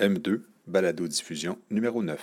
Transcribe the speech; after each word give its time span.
M2, 0.00 0.40
balado-diffusion 0.66 1.58
numéro 1.70 2.02
9. 2.02 2.18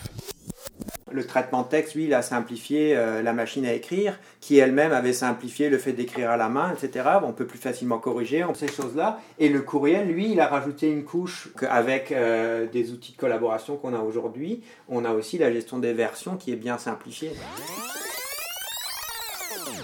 Le 1.12 1.26
traitement 1.26 1.62
de 1.62 1.70
texte, 1.70 1.96
lui, 1.96 2.06
il 2.06 2.14
a 2.14 2.22
simplifié 2.22 2.98
euh, 2.98 3.22
la 3.22 3.34
machine 3.34 3.66
à 3.66 3.74
écrire, 3.74 4.20
qui 4.42 4.58
elle-même 4.58 4.92
avait 4.92 5.14
simplifié 5.14 5.70
le 5.70 5.78
fait 5.78 5.94
d'écrire 5.94 6.32
à 6.32 6.38
la 6.38 6.50
main, 6.50 6.74
etc. 6.74 7.08
On 7.24 7.32
peut 7.32 7.46
plus 7.46 7.60
facilement 7.60 8.00
corriger 8.00 8.46
ces 8.56 8.68
choses-là. 8.68 9.20
Et 9.40 9.48
le 9.50 9.62
courriel, 9.62 10.08
lui, 10.08 10.32
il 10.32 10.40
a 10.40 10.48
rajouté 10.48 10.90
une 10.90 11.04
couche 11.04 11.50
avec 11.70 12.12
euh, 12.12 12.68
des 12.68 12.92
outils 12.92 13.14
de 13.14 13.18
collaboration 13.18 13.78
qu'on 13.78 13.94
a 13.94 14.00
aujourd'hui. 14.00 14.64
On 14.90 15.06
a 15.06 15.12
aussi 15.12 15.38
la 15.38 15.52
gestion 15.52 15.80
des 15.80 15.94
versions 15.94 16.36
qui 16.36 16.52
est 16.52 16.58
bien 16.58 16.78
simplifiée. 16.78 17.32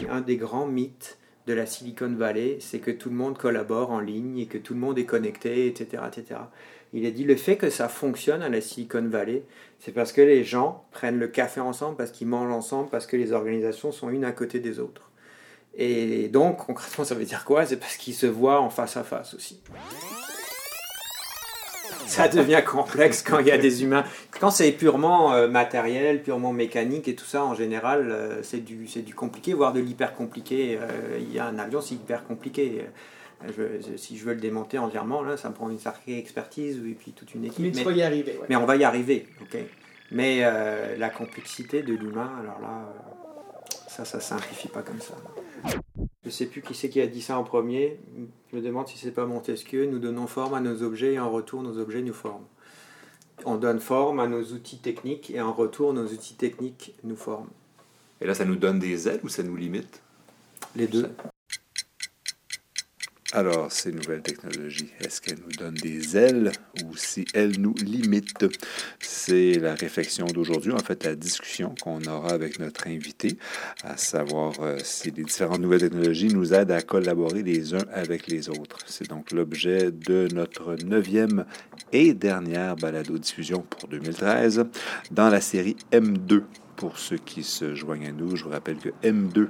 Un 0.09 0.21
des 0.21 0.37
grands 0.37 0.67
mythes 0.67 1.17
de 1.47 1.53
la 1.53 1.65
Silicon 1.65 2.13
Valley, 2.15 2.57
c'est 2.59 2.79
que 2.79 2.91
tout 2.91 3.09
le 3.09 3.15
monde 3.15 3.37
collabore 3.37 3.91
en 3.91 3.99
ligne 3.99 4.39
et 4.39 4.45
que 4.45 4.57
tout 4.57 4.73
le 4.73 4.79
monde 4.79 4.97
est 4.97 5.05
connecté, 5.05 5.67
etc., 5.67 6.03
etc. 6.07 6.39
Il 6.93 7.07
a 7.07 7.11
dit 7.11 7.23
le 7.23 7.35
fait 7.35 7.57
que 7.57 7.71
ça 7.71 7.89
fonctionne 7.89 8.43
à 8.43 8.49
la 8.49 8.61
Silicon 8.61 9.07
Valley, 9.07 9.43
c'est 9.79 9.91
parce 9.91 10.13
que 10.13 10.21
les 10.21 10.43
gens 10.43 10.85
prennent 10.91 11.19
le 11.19 11.27
café 11.27 11.59
ensemble, 11.59 11.97
parce 11.97 12.11
qu'ils 12.11 12.27
mangent 12.27 12.53
ensemble, 12.53 12.89
parce 12.89 13.07
que 13.07 13.17
les 13.17 13.31
organisations 13.31 13.91
sont 13.91 14.09
une 14.09 14.23
à 14.23 14.31
côté 14.31 14.59
des 14.59 14.79
autres. 14.79 15.09
Et 15.75 16.27
donc, 16.27 16.65
concrètement, 16.65 17.03
ça 17.03 17.15
veut 17.15 17.25
dire 17.25 17.45
quoi? 17.45 17.65
C'est 17.65 17.77
parce 17.77 17.97
qu'ils 17.97 18.13
se 18.13 18.27
voient 18.27 18.61
en 18.61 18.69
face 18.69 18.95
à 18.95 19.03
face 19.03 19.33
aussi. 19.33 19.59
Ça 22.05 22.27
devient 22.27 22.61
complexe 22.67 23.23
quand 23.23 23.39
il 23.39 23.47
y 23.47 23.51
a 23.51 23.57
des 23.57 23.81
humains. 23.81 24.03
Quand 24.39 24.51
c'est 24.51 24.71
purement 24.71 25.33
euh, 25.33 25.47
matériel, 25.47 26.21
purement 26.21 26.53
mécanique 26.53 27.07
et 27.07 27.15
tout 27.15 27.25
ça, 27.25 27.43
en 27.43 27.55
général, 27.55 28.11
euh, 28.11 28.43
c'est 28.43 28.63
du, 28.63 28.85
du 28.85 29.15
compliqué, 29.15 29.55
voire 29.55 29.73
de 29.73 29.79
l'hyper 29.79 30.13
compliqué. 30.13 30.77
Euh, 30.79 31.17
il 31.19 31.33
y 31.33 31.39
a 31.39 31.45
un 31.47 31.57
avion, 31.57 31.81
c'est 31.81 31.95
hyper 31.95 32.23
compliqué 32.23 32.85
si 33.97 34.17
je 34.17 34.25
veux 34.25 34.33
le 34.33 34.39
démonter 34.39 34.77
entièrement, 34.77 35.21
là, 35.21 35.37
ça 35.37 35.49
me 35.49 35.53
prend 35.53 35.69
une 35.69 35.79
sacrée 35.79 36.17
expertise 36.17 36.77
et 36.77 36.93
puis 36.93 37.11
toute 37.11 37.33
une 37.35 37.45
équipe. 37.45 37.59
Mais, 37.59 37.71
tu 37.71 37.83
vas 37.83 37.91
y 37.91 38.01
arriver. 38.01 38.39
Mais 38.49 38.55
on 38.55 38.65
va 38.65 38.75
y 38.75 38.83
arriver, 38.83 39.27
ok. 39.41 39.57
Mais 40.11 40.41
euh, 40.43 40.95
la 40.97 41.09
complexité 41.09 41.81
de 41.81 41.93
l'humain, 41.93 42.31
alors 42.39 42.59
là, 42.61 42.87
euh, 42.87 43.69
ça, 43.87 44.05
ça 44.05 44.19
simplifie 44.19 44.67
pas 44.67 44.81
comme 44.81 45.01
ça. 45.01 45.15
Je 46.23 46.29
sais 46.29 46.45
plus 46.45 46.61
qui 46.61 46.73
c'est 46.73 46.89
qui 46.89 47.01
a 47.01 47.07
dit 47.07 47.21
ça 47.21 47.37
en 47.37 47.43
premier. 47.43 47.99
Je 48.51 48.57
me 48.57 48.61
demande 48.61 48.87
si 48.87 48.97
c'est 48.97 49.11
pas 49.11 49.25
Montesquieu. 49.25 49.85
Nous 49.85 49.99
donnons 49.99 50.27
forme 50.27 50.53
à 50.53 50.61
nos 50.61 50.83
objets 50.83 51.13
et 51.13 51.19
en 51.19 51.31
retour, 51.31 51.63
nos 51.63 51.77
objets 51.79 52.01
nous 52.01 52.13
forment. 52.13 52.45
On 53.45 53.55
donne 53.55 53.79
forme 53.79 54.19
à 54.19 54.27
nos 54.27 54.43
outils 54.43 54.77
techniques 54.77 55.31
et 55.31 55.41
en 55.41 55.51
retour, 55.51 55.93
nos 55.93 56.05
outils 56.05 56.35
techniques 56.35 56.95
nous 57.03 57.17
forment. 57.17 57.49
Et 58.21 58.25
là, 58.25 58.33
ça 58.33 58.45
nous 58.45 58.55
donne 58.55 58.79
des 58.79 59.07
ailes 59.07 59.19
ou 59.23 59.29
ça 59.29 59.43
nous 59.43 59.55
limite? 59.55 60.01
Les 60.75 60.87
deux. 60.87 61.09
Alors, 63.35 63.71
ces 63.71 63.91
nouvelles 63.91 64.21
technologies, 64.21 64.91
est-ce 64.99 65.19
qu'elles 65.19 65.39
nous 65.39 65.55
donnent 65.57 65.73
des 65.73 66.15
ailes 66.15 66.51
ou 66.85 66.95
si 66.95 67.25
elles 67.33 67.59
nous 67.59 67.73
limitent? 67.83 68.45
C'est 68.99 69.53
la 69.53 69.73
réflexion 69.73 70.27
d'aujourd'hui, 70.27 70.71
en 70.71 70.77
fait, 70.77 71.03
la 71.03 71.15
discussion 71.15 71.73
qu'on 71.81 72.03
aura 72.03 72.29
avec 72.29 72.59
notre 72.59 72.85
invité, 72.85 73.39
à 73.83 73.97
savoir 73.97 74.53
euh, 74.61 74.77
si 74.83 75.09
les 75.09 75.23
différentes 75.23 75.61
nouvelles 75.61 75.81
technologies 75.81 76.27
nous 76.27 76.53
aident 76.53 76.69
à 76.69 76.83
collaborer 76.83 77.41
les 77.41 77.73
uns 77.73 77.85
avec 77.91 78.27
les 78.27 78.49
autres. 78.49 78.77
C'est 78.85 79.09
donc 79.09 79.31
l'objet 79.31 79.91
de 79.91 80.27
notre 80.31 80.75
neuvième 80.85 81.45
et 81.91 82.13
dernière 82.13 82.75
balado-diffusion 82.75 83.65
pour 83.67 83.89
2013 83.89 84.65
dans 85.09 85.29
la 85.29 85.41
série 85.41 85.75
M2 85.91 86.43
pour 86.75 86.97
ceux 86.97 87.17
qui 87.17 87.43
se 87.43 87.75
joignent 87.75 88.07
à 88.07 88.11
nous, 88.11 88.35
je 88.35 88.43
vous 88.43 88.49
rappelle 88.49 88.77
que 88.77 88.89
M2, 89.03 89.47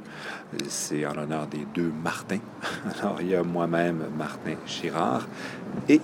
c'est 0.67 1.05
en 1.05 1.13
l'honneur 1.13 1.47
des 1.47 1.65
deux 1.73 1.91
Martins. 2.03 2.39
Alors, 2.99 3.21
il 3.21 3.29
y 3.29 3.35
a 3.35 3.43
moi-même, 3.43 4.05
Martin 4.17 4.55
Chirard, 4.65 5.27
et 5.89 6.01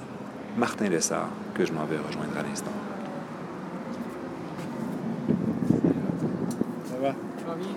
Martin 0.57 0.89
Lessard, 0.89 1.29
que 1.53 1.65
je 1.65 1.73
m'en 1.73 1.85
vais 1.85 1.97
rejoindre 1.97 2.37
à 2.37 2.43
l'instant. 2.43 2.71
Ça 6.85 6.97
va? 7.01 7.09
Ça 7.09 7.47
va 7.47 7.55
bien? 7.55 7.67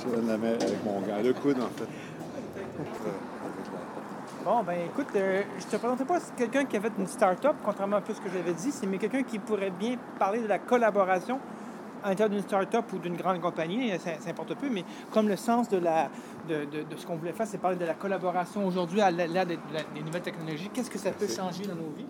Je 0.00 0.14
donne 0.14 0.28
la 0.28 0.38
main 0.38 0.52
avec 0.52 0.84
mon 0.84 1.00
gars, 1.00 1.22
le 1.22 1.32
coude, 1.32 1.60
en 1.60 1.78
fait. 1.78 1.88
Bon, 4.44 4.62
ben 4.62 4.76
écoute, 4.84 5.06
euh, 5.16 5.42
je 5.58 5.64
te 5.64 5.76
présentais 5.76 6.04
pas 6.04 6.18
quelqu'un 6.36 6.66
qui 6.66 6.76
avait 6.76 6.90
une 6.98 7.06
start-up, 7.06 7.56
contrairement 7.64 7.96
à 7.96 8.00
tout 8.02 8.12
ce 8.12 8.20
que 8.20 8.28
j'avais 8.28 8.52
dit, 8.52 8.72
c'est 8.72 8.86
mais 8.86 8.98
quelqu'un 8.98 9.22
qui 9.22 9.38
pourrait 9.38 9.70
bien 9.70 9.96
parler 10.18 10.40
de 10.40 10.46
la 10.46 10.58
collaboration 10.58 11.40
à 12.04 12.10
l'intérieur 12.10 12.30
d'une 12.30 12.42
start-up 12.42 12.84
ou 12.92 12.98
d'une 12.98 13.16
grande 13.16 13.40
compagnie, 13.40 13.90
ça, 13.98 14.10
importe 14.28 14.54
peu, 14.56 14.68
mais 14.68 14.84
comme 15.10 15.26
le 15.26 15.36
sens 15.36 15.70
de, 15.70 15.78
la, 15.78 16.10
de, 16.46 16.66
de, 16.66 16.96
ce 16.96 17.06
qu'on 17.06 17.16
voulait 17.16 17.32
faire, 17.32 17.46
c'est 17.46 17.56
parler 17.56 17.78
de 17.78 17.84
la 17.86 17.94
collaboration 17.94 18.66
aujourd'hui 18.66 19.00
à 19.00 19.10
l'ère 19.10 19.46
des, 19.46 19.58
nouvelles 20.04 20.22
technologies. 20.22 20.68
Qu'est-ce 20.72 20.90
que 20.90 20.98
ça 20.98 21.10
peut 21.12 21.26
changer 21.26 21.64
dans 21.64 21.74
nos 21.74 21.90
vies? 21.96 22.06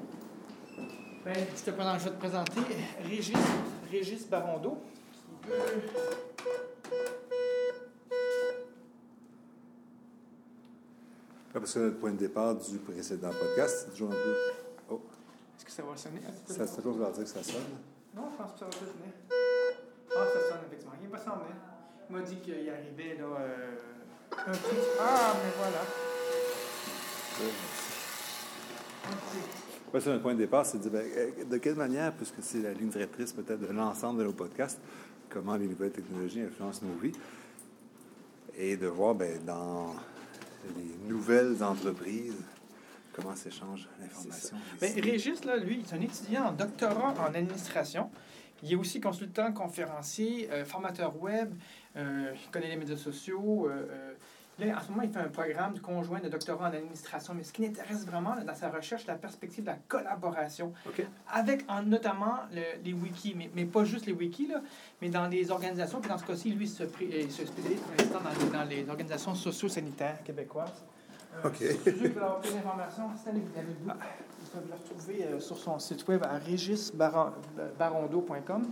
Ben, 1.25 1.35
je, 1.57 1.63
te 1.63 1.71
présente, 1.71 2.01
je 2.01 2.05
vais 2.05 2.11
te 2.11 2.19
présenter 2.19 2.61
Régis, 3.09 3.37
Régis 3.91 4.29
Barondo. 4.29 4.79
Parce 11.53 11.73
que 11.73 11.79
notre 11.79 11.99
point 11.99 12.11
de 12.11 12.17
départ 12.17 12.57
du 12.57 12.79
précédent 12.79 13.31
podcast, 13.31 13.85
c'est 13.85 13.91
toujours 13.93 14.09
un 14.09 14.15
peu. 14.15 14.37
Oh. 14.91 15.01
Est-ce 15.57 15.65
que 15.65 15.71
ça 15.71 15.83
va 15.85 15.97
sonner? 15.97 16.21
Ça, 16.47 16.67
c'est 16.67 16.83
toujours 16.83 17.11
dire 17.13 17.23
que 17.23 17.31
ça 17.31 17.43
sonne. 17.45 17.63
Non, 18.15 18.25
je 18.33 18.43
pense 18.43 18.53
que 18.53 18.59
ça 18.59 18.65
va 18.65 18.71
pas 18.73 18.79
sonner. 18.79 19.54
Ah, 20.17 20.25
ça 20.33 20.49
sonne 20.49 20.59
effectivement. 20.67 20.95
Il 21.01 21.05
n'est 21.05 21.13
pas 21.13 21.19
semblé. 21.19 21.51
Il 22.09 22.17
m'a 22.17 22.23
dit 22.23 22.37
qu'il 22.37 22.71
arrivait 22.71 23.17
là. 23.19 23.25
Euh, 23.41 23.75
un 24.47 24.53
petit. 24.53 24.77
Ah, 25.01 25.35
mais 25.43 25.53
voilà. 25.57 25.81
Ouais, 29.93 30.01
c'est 30.01 30.11
un 30.11 30.19
point 30.19 30.35
de 30.35 30.39
départ, 30.39 30.67
c'est 30.67 30.79
de 30.79 30.89
dire 30.89 30.93
ben, 30.93 31.49
de 31.49 31.57
quelle 31.59 31.75
manière, 31.75 32.13
puisque 32.13 32.43
c'est 32.43 32.63
la 32.63 32.73
ligne 32.73 32.89
directrice 32.89 33.33
peut-être 33.33 33.61
de 33.61 33.73
l'ensemble 33.73 34.21
de 34.21 34.25
nos 34.25 34.33
podcasts, 34.33 34.81
comment 35.29 35.57
les 35.57 35.67
nouvelles 35.67 35.93
technologies 35.93 36.43
influencent 36.43 36.85
nos 36.85 36.95
vies, 37.01 37.15
et 38.57 38.77
de 38.77 38.87
voir 38.87 39.15
ben, 39.15 39.45
dans 39.45 39.95
les 40.77 41.09
nouvelles 41.09 41.63
entreprises 41.63 42.35
comment 43.15 43.35
s'échange 43.37 43.89
l'information. 44.01 44.57
Ben, 44.81 44.93
Régis, 45.01 45.45
là, 45.45 45.57
lui, 45.57 45.81
est 45.81 45.95
un 45.95 46.01
étudiant 46.01 46.47
en 46.47 46.53
doctorat 46.53 47.15
en 47.21 47.35
administration. 47.35 48.11
Il 48.63 48.73
est 48.73 48.77
aussi 48.77 49.01
consultant, 49.01 49.53
conférencier, 49.53 50.49
euh, 50.51 50.65
formateur 50.65 51.21
web, 51.21 51.53
euh, 51.97 52.33
il 52.35 52.51
connaît 52.51 52.69
les 52.69 52.77
médias 52.77 52.97
sociaux. 52.97 53.69
Euh, 53.69 54.15
là, 54.59 54.79
en 54.79 54.81
ce 54.81 54.91
moment, 54.91 55.03
il 55.03 55.11
fait 55.11 55.19
un 55.19 55.29
programme 55.29 55.75
de 55.75 55.81
conjoint 55.81 56.21
de 56.21 56.29
doctorat 56.29 56.69
en 56.71 56.73
administration. 56.73 57.35
Mais 57.35 57.43
ce 57.43 57.53
qui 57.53 57.63
l'intéresse 57.63 58.07
vraiment 58.07 58.35
dans 58.37 58.55
sa 58.55 58.71
recherche, 58.71 59.03
c'est 59.03 59.13
la 59.13 59.19
perspective 59.19 59.65
de 59.65 59.71
la 59.71 59.79
collaboration. 59.89 60.73
Avec 61.31 61.67
notamment 61.85 62.39
les 62.53 62.93
wikis, 62.93 63.35
mais, 63.37 63.51
mais, 63.55 63.65
pas 63.65 63.85
juste 63.85 64.07
les 64.07 64.13
wikis, 64.13 64.47
là, 64.47 64.63
mais 65.03 65.11
dans 65.11 65.27
les 65.27 65.51
organisations. 65.51 66.01
Puis 66.01 66.09
dans 66.09 66.19
ce 66.19 66.25
cas-ci, 66.25 66.51
lui, 66.51 66.69
se, 66.69 66.85
se 66.85 67.47
spécialise 67.47 67.81
pour 67.81 67.93
l'instant 67.99 68.21
dans, 68.21 68.59
dans, 68.59 68.65
les 68.65 68.89
organisations 68.89 69.35
socio-sanitaires 69.35 70.23
québécoises. 70.25 70.85
OK. 71.45 71.57
Si 71.57 71.67
ceux 71.85 71.93
qui 71.93 72.09
veulent 72.09 72.23
avoir 72.23 72.41
plus 72.41 72.55
d'informations, 72.55 73.11
c'est 73.23 73.33
vous 73.33 73.41
peuvent 74.55 74.69
le 74.69 74.75
retrouver 74.75 75.25
euh, 75.25 75.41
sur 75.41 75.57
son 75.57 75.79
site 75.79 76.07
web 76.09 76.23
à 76.23 76.37
régisbarondo.com 76.39 78.63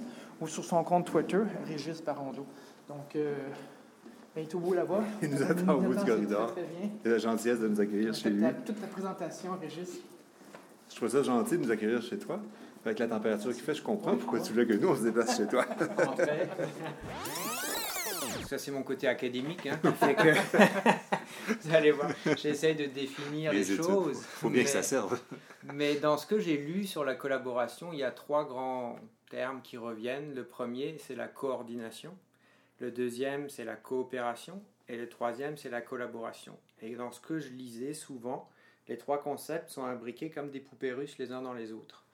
ou 0.40 0.46
sur 0.46 0.64
son 0.64 0.84
compte 0.84 1.06
Twitter, 1.06 1.40
Régis 1.66 2.02
Barondo. 2.02 2.46
Donc, 2.88 3.16
euh, 3.16 3.34
ben, 4.34 4.42
il 4.42 4.48
est 4.48 4.54
au 4.54 4.60
bout 4.60 4.72
là-bas. 4.74 5.00
Il 5.22 5.30
nous 5.30 5.42
attend 5.42 5.74
au 5.74 5.80
bout 5.80 5.94
du 5.94 6.04
corridor. 6.04 6.54
Il 7.04 7.10
a 7.10 7.14
la 7.14 7.18
gentillesse 7.18 7.58
de 7.60 7.68
nous 7.68 7.80
accueillir 7.80 8.14
chez 8.14 8.30
lui. 8.30 8.44
toute 8.64 8.80
la 8.80 8.86
présentation, 8.86 9.50
Régis. 9.60 9.98
Je 10.88 10.96
trouve 10.96 11.08
ça 11.08 11.22
gentil 11.22 11.58
de 11.58 11.64
nous 11.64 11.70
accueillir 11.70 12.00
chez 12.02 12.18
toi. 12.18 12.40
Avec 12.84 12.98
la 12.98 13.06
température 13.06 13.52
qu'il 13.52 13.62
fait, 13.62 13.74
je 13.74 13.82
comprends 13.82 14.16
pourquoi 14.16 14.40
tu 14.40 14.52
voulais 14.52 14.66
que 14.66 14.72
nous, 14.72 14.88
on 14.88 14.96
se 14.96 15.02
déplace 15.02 15.36
chez 15.36 15.46
toi. 15.46 15.64
ça 18.48 18.58
c'est 18.58 18.72
mon 18.72 18.82
côté 18.82 19.06
académique, 19.06 19.66
hein, 19.66 19.78
que 19.82 19.88
vous 21.60 21.74
allez 21.74 21.90
voir, 21.90 22.10
j'essaie 22.36 22.74
de 22.74 22.86
définir 22.86 23.52
les, 23.52 23.64
choses. 23.64 24.18
Il 24.18 24.38
faut 24.38 24.50
bien 24.50 24.64
que 24.64 24.70
ça 24.70 24.82
serve. 24.82 25.20
mais 25.74 25.96
dans 25.96 26.16
ce 26.16 26.26
que 26.26 26.38
j'ai 26.38 26.56
lu 26.56 26.84
sur 26.84 27.04
la 27.04 27.14
collaboration, 27.14 27.92
il 27.92 27.98
y 27.98 28.04
a 28.04 28.10
trois 28.10 28.44
grands 28.44 28.98
termes 29.30 29.62
qui 29.62 29.76
reviennent. 29.76 30.34
Le 30.34 30.44
premier, 30.44 30.96
c'est 30.98 31.14
la 31.14 31.28
coordination. 31.28 32.16
Le 32.80 32.90
deuxième, 32.90 33.48
c'est 33.48 33.64
la 33.64 33.76
coopération. 33.76 34.62
Et 34.88 34.96
le 34.96 35.08
troisième, 35.08 35.56
c'est 35.56 35.70
la 35.70 35.80
collaboration. 35.80 36.56
Et 36.80 36.94
dans 36.96 37.12
ce 37.12 37.20
que 37.20 37.38
je 37.38 37.48
lisais 37.48 37.94
souvent, 37.94 38.50
les 38.88 38.98
trois 38.98 39.22
concepts 39.22 39.70
sont 39.70 39.84
imbriqués 39.84 40.30
comme 40.30 40.50
des 40.50 40.60
poupées 40.60 40.92
russes 40.92 41.16
les 41.18 41.32
uns 41.32 41.42
dans 41.42 41.54
les 41.54 41.72
autres. 41.72 42.04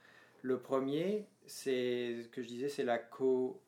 Le 0.42 0.58
premier, 0.58 1.26
c'est 1.46 2.22
ce 2.22 2.28
que 2.28 2.42
je 2.42 2.48
disais, 2.48 2.68
c'est 2.68 2.84
la 2.84 2.98
co 2.98 3.60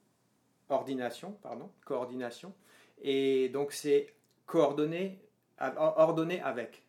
ordination, 0.69 1.33
pardon, 1.43 1.71
coordination. 1.85 2.55
Et 3.03 3.49
donc 3.49 3.73
c'est 3.73 4.15
coordonner, 4.47 5.19
ordonner 5.77 6.41
avec. 6.43 6.83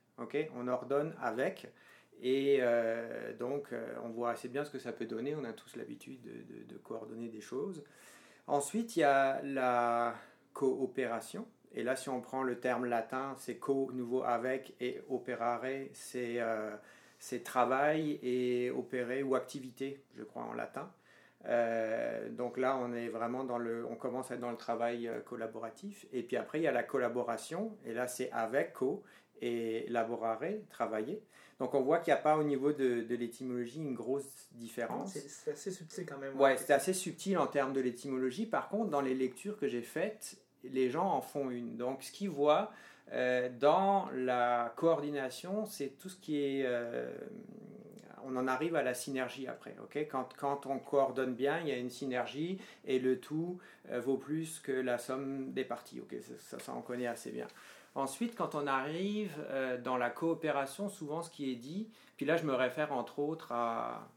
on 0.55 0.67
ordonne 0.67 1.15
avec. 1.21 1.71
Et 2.21 2.59
euh, 2.61 3.33
donc 3.33 3.73
euh, 3.73 3.95
on 4.03 4.09
voit 4.09 4.31
assez 4.31 4.47
bien 4.47 4.63
ce 4.63 4.69
que 4.69 4.79
ça 4.79 4.91
peut 4.91 5.05
donner. 5.05 5.35
On 5.35 5.43
a 5.43 5.53
tous 5.53 5.75
l'habitude 5.75 6.21
de, 6.67 6.77
coordonner 6.77 7.27
des 7.27 7.41
choses. 7.41 7.83
Ensuite, 8.47 8.95
il 8.95 8.99
y 8.99 9.03
a 9.03 9.41
la 9.43 10.15
coopération. 10.53 11.47
Et 11.73 11.83
là, 11.83 11.95
si 11.95 12.09
on 12.09 12.21
prend 12.21 12.43
le 12.43 12.59
terme 12.59 12.85
latin, 12.85 13.33
c'est 13.37 13.57
co, 13.57 13.89
nouveau 13.93 14.23
avec, 14.23 14.75
et 14.81 15.01
operare, 15.09 15.65
c'est 15.93 16.41
euh, 16.41 16.75
c'est 17.17 17.43
travail 17.43 18.19
et 18.23 18.71
opérer 18.71 19.23
ou 19.23 19.35
activité, 19.35 20.03
je 20.17 20.23
crois 20.23 20.43
en 20.43 20.53
latin. 20.53 20.91
Euh, 21.45 22.29
donc 22.29 22.57
là, 22.57 22.77
on 22.77 22.93
est 22.93 23.09
vraiment 23.09 23.43
dans 23.43 23.57
le, 23.57 23.85
on 23.89 23.95
commence 23.95 24.31
à 24.31 24.35
être 24.35 24.41
dans 24.41 24.51
le 24.51 24.57
travail 24.57 25.07
euh, 25.07 25.19
collaboratif. 25.21 26.05
Et 26.13 26.23
puis 26.23 26.37
après, 26.37 26.59
il 26.59 26.63
y 26.63 26.67
a 26.67 26.71
la 26.71 26.83
collaboration. 26.83 27.77
Et 27.85 27.93
là, 27.93 28.07
c'est 28.07 28.31
avec 28.31 28.73
co 28.73 29.03
et 29.41 29.85
laborare, 29.89 30.43
travailler. 30.69 31.23
Donc 31.59 31.73
on 31.73 31.81
voit 31.81 31.99
qu'il 31.99 32.13
n'y 32.13 32.19
a 32.19 32.21
pas 32.21 32.37
au 32.37 32.43
niveau 32.43 32.71
de, 32.71 33.01
de 33.01 33.15
l'étymologie 33.15 33.79
une 33.79 33.93
grosse 33.93 34.49
différence. 34.53 35.13
C'est 35.13 35.51
assez 35.51 35.71
subtil 35.71 36.05
quand 36.05 36.17
même. 36.17 36.39
Ouais, 36.39 36.57
c'est 36.57 36.73
assez 36.73 36.93
subtil 36.93 37.37
en 37.37 37.47
termes 37.47 37.73
de 37.73 37.81
l'étymologie. 37.81 38.45
Par 38.45 38.69
contre, 38.69 38.89
dans 38.89 39.01
les 39.01 39.13
lectures 39.13 39.57
que 39.57 39.67
j'ai 39.67 39.81
faites, 39.81 40.37
les 40.63 40.89
gens 40.89 41.07
en 41.07 41.21
font 41.21 41.49
une. 41.49 41.77
Donc 41.77 42.03
ce 42.03 42.11
qu'ils 42.11 42.29
voient 42.29 42.71
euh, 43.13 43.49
dans 43.59 44.09
la 44.13 44.73
coordination, 44.75 45.65
c'est 45.65 45.97
tout 45.97 46.09
ce 46.09 46.17
qui 46.17 46.43
est... 46.43 46.63
Euh, 46.65 47.11
on 48.25 48.35
en 48.35 48.47
arrive 48.47 48.75
à 48.75 48.83
la 48.83 48.93
synergie 48.93 49.47
après. 49.47 49.75
ok? 49.83 50.07
Quand, 50.09 50.29
quand, 50.37 50.65
on 50.65 50.79
coordonne 50.79 51.33
bien, 51.33 51.59
il 51.59 51.67
y 51.67 51.71
a 51.71 51.77
une 51.77 51.89
synergie 51.89 52.59
et 52.85 52.99
le 52.99 53.19
tout 53.19 53.59
euh, 53.89 53.99
vaut 53.99 54.17
plus 54.17 54.59
que 54.59 54.71
la 54.71 54.97
somme 54.97 55.51
des 55.53 55.63
parties. 55.63 55.99
ok? 55.99 56.15
Ça, 56.37 56.59
ça, 56.59 56.73
on 56.75 56.81
connaît 56.81 57.07
assez 57.07 57.31
bien. 57.31 57.47
Ensuite, 57.93 58.35
quand 58.35 58.55
on 58.55 58.67
arrive 58.67 59.35
dans 59.83 59.97
la 59.97 60.09
coopération, 60.09 60.87
souvent 60.87 61.21
ce 61.21 61.29
qui 61.29 61.51
est 61.51 61.57
dit, 61.57 61.89
puis 62.15 62.25
là 62.25 62.37
je 62.37 62.45
me 62.45 62.53
réfère 62.53 62.93
entre 62.93 63.19
autres 63.19 63.51
à, 63.51 64.07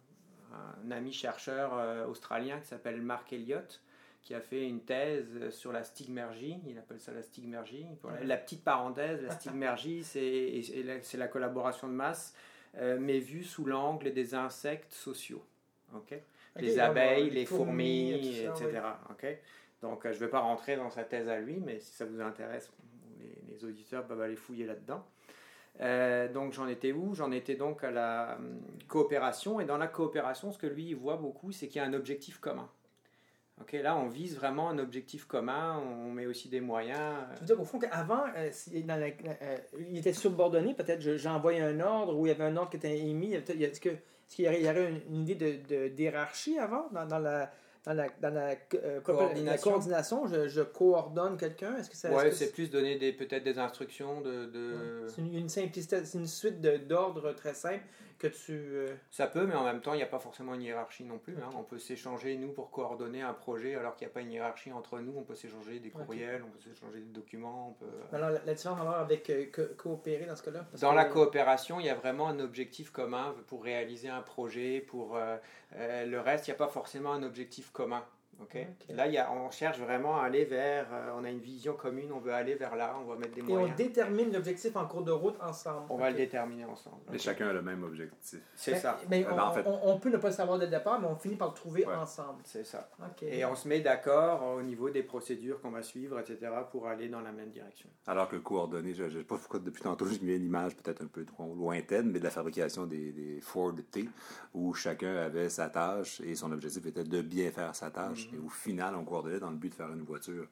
un 0.87 0.91
ami 0.93 1.13
chercheur 1.13 2.09
australien 2.09 2.61
qui 2.61 2.69
s'appelle 2.69 3.03
Mark 3.03 3.33
Elliott, 3.33 3.83
qui 4.25 4.35
a 4.35 4.41
fait 4.41 4.67
une 4.67 4.81
thèse 4.81 5.51
sur 5.51 5.71
la 5.71 5.85
stigmergie, 5.85 6.57
il 6.67 6.79
appelle 6.79 6.99
ça 6.99 7.13
la 7.13 7.23
stigmergie. 7.23 7.87
La 8.23 8.39
petite 8.39 8.65
parenthèse, 8.65 9.23
la 9.23 9.31
stigmergie, 9.31 10.03
c'est 10.03 11.17
la 11.19 11.29
collaboration 11.29 11.89
de 11.89 11.93
masse, 11.93 12.35
euh, 12.79 12.99
mais 13.01 13.19
vue 13.19 13.45
sous 13.45 13.65
l'angle 13.65 14.13
des 14.13 14.35
insectes 14.35 14.93
sociaux. 14.93 15.45
ok? 15.95 16.15
Les 16.57 16.79
abeilles, 16.79 17.31
les, 17.31 17.47
fourmis, 17.47 18.13
etc. 18.13 18.81
Donc, 19.83 20.07
euh, 20.07 20.13
je 20.13 20.19
ne 20.19 20.25
vais 20.25 20.29
pas 20.29 20.39
rentrer 20.39 20.77
dans 20.77 20.89
sa 20.89 21.05
thèse 21.05 21.29
à 21.29 21.39
lui, 21.41 21.57
mais 21.57 21.81
si 21.81 21.93
ça 21.93 22.05
vous 22.05 22.21
intéresse, 22.21 22.73
les, 23.49 23.65
auditeurs 23.65 24.07
peuvent 24.07 24.21
aller 24.21 24.37
fouiller 24.37 24.67
là-dedans. 24.67 25.05
Euh, 25.81 26.33
donc 26.33 26.53
j'en 26.53 26.69
étais 26.69 26.93
où? 26.93 27.15
J'en 27.15 27.31
étais 27.33 27.55
donc 27.55 27.83
à 27.83 27.91
la 27.91 28.37
hum, 28.39 28.61
coopération. 28.89 29.61
Et 29.61 29.65
dans 29.65 29.79
la 29.79 29.87
coopération, 29.87 30.53
ce 30.53 30.59
que 30.59 30.67
lui 30.67 30.89
il 30.89 30.97
voit 30.97 31.17
beaucoup, 31.17 31.51
c'est 31.53 31.67
qu'il 31.69 31.81
y 31.81 31.85
a 31.85 31.89
un 31.89 31.93
objectif 31.93 32.39
commun. 32.39 32.69
Ok, 33.61 33.73
là, 33.73 33.97
on 33.97 34.09
vise 34.09 34.35
vraiment 34.37 34.69
un 34.71 34.79
objectif 34.79 35.27
commun, 35.27 35.79
on 35.79 36.11
met 36.11 36.27
aussi 36.27 36.49
des 36.49 36.61
moyens. 36.61 37.15
Tu 37.35 37.41
veux 37.41 37.47
dire 37.47 37.57
qu'au 37.57 37.65
fond, 37.65 37.79
qu'avant, 37.79 38.25
euh, 38.37 38.51
euh, 38.51 39.57
il 39.79 39.99
était 39.99 40.13
subordonné, 40.13 40.75
peut-être 40.75 41.01
j'envoie 41.17 41.53
un 41.53 41.79
ordre 41.79 42.17
ou 42.19 42.27
il 42.27 42.31
y 42.31 42.33
avait 42.33 42.45
un 42.45 42.57
ordre 42.57 42.71
qui 42.71 42.79
était 42.79 42.99
émis. 42.99 43.33
Est-ce 43.33 43.81
qu'il 43.81 44.01
y, 44.39 44.69
aurait 44.69 45.03
une, 45.09 45.29
idée 45.29 45.37
de, 45.69 45.87
d'hierarchie 45.87 46.59
avant 46.59 46.89
dans, 46.91 47.05
la, 47.21 47.49
dans 47.85 47.93
la, 47.93 48.09
dans 48.21 48.35
la, 48.35 48.57
euh, 48.75 49.01
coordination. 49.01 50.27
je, 50.27 50.63
coordonne 50.63 51.37
quelqu'un. 51.37 51.77
Est-ce 51.77 51.91
que 51.91 51.97
ça 51.97 52.11
Ouais, 52.11 52.33
c'est 52.33 52.51
plus 52.51 52.69
donner 52.69 52.97
des, 52.97 53.13
peut-être 53.13 53.45
des 53.45 53.61
instructions 53.61 54.21
de. 54.21 54.47
de... 54.47 55.07
C'est 55.07 55.23
une, 55.23 55.49
simplicité, 55.49 56.05
c'est 56.05 56.19
une 56.19 56.27
suite 56.27 56.61
d'ordres 56.61 57.33
très 57.33 57.55
simples 57.55 57.85
que 58.29 58.37
tu. 58.37 58.53
Euh, 58.53 58.95
ça 59.11 59.27
peut, 59.27 59.47
mais 59.47 59.55
en 59.55 59.65
même 59.65 59.81
temps, 59.81 59.93
il 59.93 59.99
n'y 59.99 60.03
a 60.03 60.07
pas 60.07 60.19
forcément 60.19 60.55
une 60.55 60.63
hiérarchie 60.63 61.05
non 61.05 61.19
plus. 61.19 61.37
Hein. 61.37 61.51
On 61.57 61.63
peut 61.63 61.79
s'échanger, 61.79 62.37
nous, 62.37 62.53
pour 62.53 62.71
coordonner 62.71 63.23
un 63.23 63.33
projet, 63.33 63.75
alors 63.75 63.97
qu'il 63.97 64.07
n'y 64.07 64.11
a 64.11 64.15
pas 64.15 64.21
une 64.21 64.33
hiérarchie 64.33 64.73
entre 64.73 64.99
nous. 65.01 65.15
On 65.17 65.23
peut 65.23 65.35
s'échanger 65.35 65.79
des 65.81 65.91
courriels, 65.91 66.43
on 66.43 66.51
peut 66.51 66.61
s'échanger 66.61 67.01
des 67.01 67.13
documents. 67.13 67.69
On 67.71 67.73
peut... 67.73 67.87
Euh, 67.87 68.17
alors, 68.17 68.31
la, 68.45 68.55
différence 68.55 68.81
avec 68.97 69.31
coopérer 69.77 70.27
dans 70.27 70.37
ce 70.37 70.43
cas-là? 70.43 70.67
Dans 70.81 70.93
la 70.93 71.05
coopération, 71.05 71.81
il 71.81 71.87
y 71.87 71.91
a 71.91 71.95
vraiment 71.95 72.29
un 72.29 72.41
objectif 72.41 72.91
commun 72.91 73.35
pour 73.47 73.65
réaliser 73.65 74.09
un 74.09 74.23
projet. 74.23 74.81
Pour 74.81 75.19
le 75.77 76.19
reste, 76.19 76.47
il 76.47 76.51
n'y 76.51 76.55
a 76.55 76.59
pas 76.59 76.69
forcément 76.69 77.13
un 77.13 77.23
objectif 77.23 77.71
commun. 77.71 78.05
Okay. 78.45 78.67
Là, 78.91 79.07
y 79.07 79.19
a, 79.19 79.33
on 79.33 79.51
cherche 79.51 79.79
vraiment 79.79 80.21
à 80.21 80.25
aller 80.25 80.45
vers, 80.45 80.87
euh, 80.93 81.13
on 81.19 81.25
a 81.25 81.31
une 81.31 81.39
vision 81.39 81.75
commune, 81.75 82.13
on 82.13 82.19
veut 82.19 82.33
aller 82.33 82.55
vers 82.55 82.77
là, 82.77 82.97
on 83.01 83.05
va 83.05 83.17
mettre 83.17 83.35
des 83.35 83.43
moyens. 83.43 83.71
Et 83.71 83.73
on 83.73 83.77
détermine 83.77 84.33
l'objectif 84.33 84.77
en 84.77 84.87
cours 84.87 85.03
de 85.03 85.13
route 85.13 85.37
ensemble. 85.41 85.87
On 85.89 85.97
va 85.97 86.11
le 86.11 86.17
déterminer 86.17 86.65
ensemble. 86.65 86.97
Mais 87.11 87.19
chacun 87.19 87.49
a 87.49 87.53
le 87.53 87.63
même 87.63 87.83
objectif. 87.83 88.41
C'est 88.55 88.77
ça. 88.77 89.01
Mais 89.09 89.27
on, 89.31 89.37
ben, 89.37 89.63
on, 89.83 89.99
peut 89.99 90.11
ne 90.11 90.19
pas 90.19 90.29
le 90.29 90.35
savoir 90.35 90.59
dès 90.59 90.67
le 90.67 90.71
départ, 90.71 91.01
mais 91.01 91.07
on 91.07 91.17
finit 91.17 91.37
par 91.37 91.49
le 91.49 91.55
trouver 91.55 91.87
ensemble. 91.87 92.43
C'est 92.45 92.65
ça. 92.65 92.89
Et 93.23 93.45
on 93.45 93.55
se 93.55 93.69
met 93.69 93.81
d'accord 93.81 94.57
au 94.57 94.63
niveau 94.63 94.91
des 94.91 95.03
procédures 95.03 95.61
qu'on 95.61 95.71
va 95.71 95.83
suivre, 95.83 96.19
etc., 96.19 96.39
pour 96.71 96.89
aller 96.89 97.09
dans 97.09 97.21
la 97.21 97.33
même 97.33 97.51
direction. 97.51 97.89
Alors 98.07 98.29
que 98.29 98.37
coordonner, 98.37 98.95
je 98.95 99.05
ne 99.05 99.11
sais 99.11 99.25
pas 99.25 99.37
pourquoi 99.37 99.61
depuis 99.61 99.83
tantôt, 99.83 100.07
je 100.07 100.25
mets 100.25 100.37
une 100.37 100.47
image 100.47 100.77
peut-être 100.77 101.03
un 101.03 101.07
peu 101.07 101.25
trop 101.25 101.55
lointaine, 101.55 102.11
mais 102.11 102.19
de 102.19 102.25
la 102.25 102.31
fabrication 102.31 102.87
des, 102.87 103.13
des 103.13 103.41
Ford 103.41 103.75
T, 103.91 104.09
où 104.53 104.75
chacun 104.75 105.17
avait 105.17 105.49
sa 105.49 105.69
tâche 105.69 106.21
et 106.21 106.35
son 106.35 106.53
objectif 106.53 106.85
était 106.87 107.05
de 107.05 107.23
bien 107.23 107.51
faire 107.51 107.75
sa 107.75 107.91
tâche. 107.91 108.29
Mm-hmm. 108.29 108.34
Et 108.35 108.39
au 108.39 108.49
final, 108.49 108.95
on 108.95 109.05
coordonnait 109.05 109.41
dans 109.41 109.51
le 109.51 109.57
but 109.57 109.71
de 109.71 109.75
faire 109.75 109.93
une 109.93 110.03
voiture. 110.03 110.47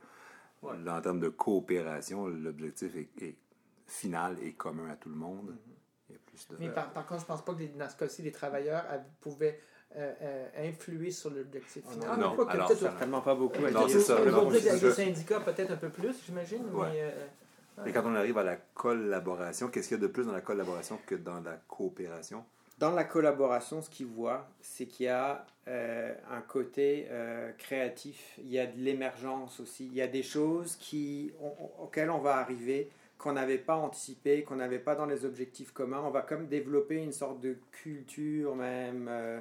en 0.62 1.00
termes 1.00 1.20
de 1.20 1.28
coopération, 1.28 2.26
l'objectif 2.26 2.94
est, 2.96 3.36
final 3.86 4.36
et 4.42 4.52
commun 4.52 4.88
à 4.90 4.96
tout 4.96 5.10
le 5.10 5.16
monde. 5.16 5.50
Mm-hmm. 5.50 6.18
plus 6.26 6.48
de... 6.48 6.56
Mais 6.58 6.70
par, 6.70 6.92
contre, 6.92 7.18
je 7.20 7.24
ne 7.24 7.26
pense 7.26 7.44
pas 7.44 7.54
que 7.54 7.64
dans 7.78 7.90
ce 7.90 7.96
cas-ci, 7.96 8.22
les 8.22 8.32
travailleurs 8.32 8.84
pouvaient 9.20 9.60
euh, 9.96 10.12
euh, 10.22 10.68
influer 10.68 11.10
sur 11.10 11.28
l'objectif 11.28 11.84
final. 11.86 12.08
Ah, 12.10 12.16
non, 12.16 12.34
non 12.34 12.48
alors, 12.48 12.72
certainement 12.72 13.20
pas 13.20 13.34
beaucoup. 13.34 13.60
Non, 13.60 13.86
c'est 13.88 14.00
ça. 14.00 14.18
Les 14.24 14.90
syndicats, 14.92 15.40
peut-être 15.40 15.72
un 15.72 15.76
peu 15.76 15.90
plus, 15.90 16.16
j'imagine. 16.24 16.64
Mais, 16.72 17.02
euh, 17.02 17.84
Et 17.84 17.92
quand 17.92 18.02
on 18.06 18.14
arrive 18.14 18.38
à 18.38 18.42
la 18.42 18.56
collaboration, 18.56 19.68
qu'est-ce 19.68 19.88
qu'il 19.88 19.98
y 19.98 20.00
a 20.00 20.02
de 20.02 20.06
plus 20.06 20.24
dans 20.24 20.32
la 20.32 20.40
collaboration 20.40 20.98
que 21.04 21.14
dans 21.14 21.40
la 21.40 21.56
coopération? 21.68 22.42
Dans 22.82 22.90
la 22.90 23.04
collaboration, 23.04 23.80
ce 23.80 23.88
qu'ils 23.88 24.08
voient, 24.08 24.48
c'est 24.60 24.86
qu'il 24.86 25.06
y 25.06 25.08
a 25.08 25.46
euh, 25.68 26.12
un 26.32 26.40
côté 26.40 27.06
euh, 27.12 27.52
créatif, 27.56 28.36
il 28.38 28.50
y 28.50 28.58
a 28.58 28.66
de 28.66 28.76
l'émergence 28.76 29.60
aussi, 29.60 29.86
il 29.86 29.94
y 29.94 30.02
a 30.02 30.08
des 30.08 30.24
choses 30.24 30.76
auxquelles 31.80 32.10
on 32.10 32.18
va 32.18 32.38
arriver 32.38 32.90
qu'on 33.18 33.34
n'avait 33.34 33.58
pas 33.58 33.76
anticipé, 33.76 34.42
qu'on 34.42 34.56
n'avait 34.56 34.80
pas 34.80 34.96
dans 34.96 35.06
les 35.06 35.24
objectifs 35.24 35.70
communs. 35.70 36.02
On 36.04 36.10
va 36.10 36.22
comme 36.22 36.48
développer 36.48 36.96
une 36.96 37.12
sorte 37.12 37.40
de 37.40 37.56
culture 37.70 38.56
même, 38.56 39.06
euh, 39.08 39.38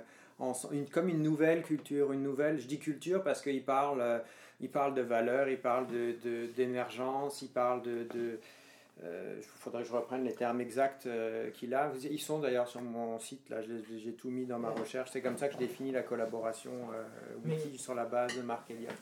comme 0.92 1.10
une 1.10 1.24
nouvelle 1.24 1.64
culture, 1.64 2.12
une 2.12 2.22
nouvelle, 2.22 2.60
je 2.60 2.68
dis 2.68 2.78
culture 2.78 3.24
parce 3.24 3.42
qu'il 3.42 3.66
parle, 3.66 4.22
parle 4.72 4.94
de 4.94 5.02
valeurs, 5.02 5.50
il 5.50 5.60
parle 5.60 5.88
d'émergence, 6.56 7.42
de, 7.42 7.46
il 7.48 7.50
parle 7.50 7.82
de 7.82 8.40
il 9.02 9.08
euh, 9.08 9.42
faudrait 9.42 9.82
que 9.82 9.88
je 9.90 9.94
reprenne 9.94 10.24
les 10.24 10.34
termes 10.34 10.62
exacts 10.62 11.08
euh, 11.08 11.50
qu'il 11.50 11.74
a. 11.74 11.92
Ils 12.04 12.20
sont 12.20 12.38
d'ailleurs 12.38 12.68
sur 12.68 12.82
mon 12.82 13.18
site, 13.18 13.50
là, 13.50 13.58
j'ai 13.64 14.14
tout 14.14 14.30
mis 14.30 14.46
dans 14.46 14.60
ma 14.60 14.70
recherche. 14.70 15.10
C'est 15.12 15.22
comme 15.22 15.38
ça 15.38 15.48
que 15.48 15.56
je 15.56 15.60
définis 15.60 15.92
la 15.92 16.04
collaboration 16.04 16.72
euh, 16.94 17.50
wiki 17.50 17.80
sur 17.80 17.96
la 17.96 18.06
base 18.06 18.36
de 18.36 18.44
Marc 18.44 18.70
Elliott. 18.70 18.94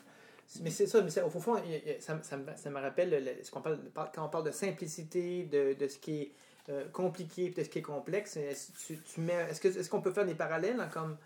Mais 0.62 0.70
c'est 0.70 0.88
ça, 0.88 1.02
mais 1.02 1.22
au 1.22 1.30
fond, 1.30 1.58
ça, 2.00 2.18
ça, 2.24 2.38
me, 2.38 2.46
ça 2.56 2.70
me 2.70 2.80
rappelle 2.80 3.38
ce 3.44 3.52
qu'on 3.52 3.62
parle, 3.62 3.80
quand 3.94 4.26
on 4.26 4.30
parle 4.30 4.46
de 4.46 4.52
simplicité, 4.52 5.44
de, 5.44 5.74
de 5.74 5.88
ce 5.88 6.00
qui 6.00 6.22
est 6.22 6.92
compliqué, 6.92 7.50
de 7.50 7.64
ce 7.64 7.70
qui 7.70 7.80
est 7.80 7.84
complexe. 7.84 8.38
Est-ce 8.38 9.90
qu'on 9.90 10.02
peut 10.02 10.12
faire 10.12 10.26
des 10.26 10.34
parallèles 10.34 10.80
hein, 10.80 10.90
comme 10.92 11.18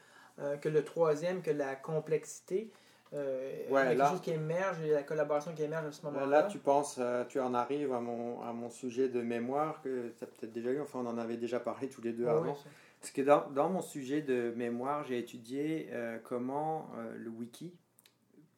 que 0.60 0.68
le 0.68 0.84
troisième, 0.84 1.42
que 1.42 1.51
la 1.51 1.75
complexité? 1.75 2.70
Euh, 3.13 3.70
ouais, 3.70 3.96
quelque 3.96 4.10
chose 4.10 4.22
qui 4.22 4.32
émerge, 4.32 4.82
a 4.82 4.88
la 4.88 5.03
collaboration 5.03 5.53
qui 5.53 5.63
émerge 5.63 5.86
à 5.86 5.91
ce 5.91 6.03
moment-là. 6.05 6.25
Là, 6.25 6.43
tu 6.43 6.58
penses, 6.58 6.98
euh, 7.00 7.24
tu 7.25 7.39
en 7.39 7.53
arrives 7.53 7.93
à 7.93 8.00
mon, 8.00 8.41
à 8.41 8.53
mon 8.53 8.70
sujet 8.70 9.08
de 9.08 9.22
mémoire, 9.22 9.82
que 9.82 10.13
tu 10.17 10.24
as 10.24 10.27
peut-être 10.27 10.51
déjà 10.51 10.72
eu, 10.72 10.82
enfin 10.82 11.00
on 11.00 11.08
en 11.08 11.17
avait 11.17 11.38
déjà 11.38 11.60
parlé 11.60 11.89
tous 11.89 12.01
les 12.01 12.13
deux 12.13 12.27
avant. 12.27 12.58
Parce 13.00 13.12
que 13.12 13.22
dans, 13.22 13.50
dans, 13.51 13.70
mon 13.70 13.82
sujet 13.82 14.22
de 14.22 14.53
mémoire, 14.55 15.03
j'ai 15.03 15.20
étudié 15.20 15.89
euh, 15.91 16.17
comment 16.24 16.89
euh, 16.98 17.13
le 17.17 17.29
wiki 17.29 17.74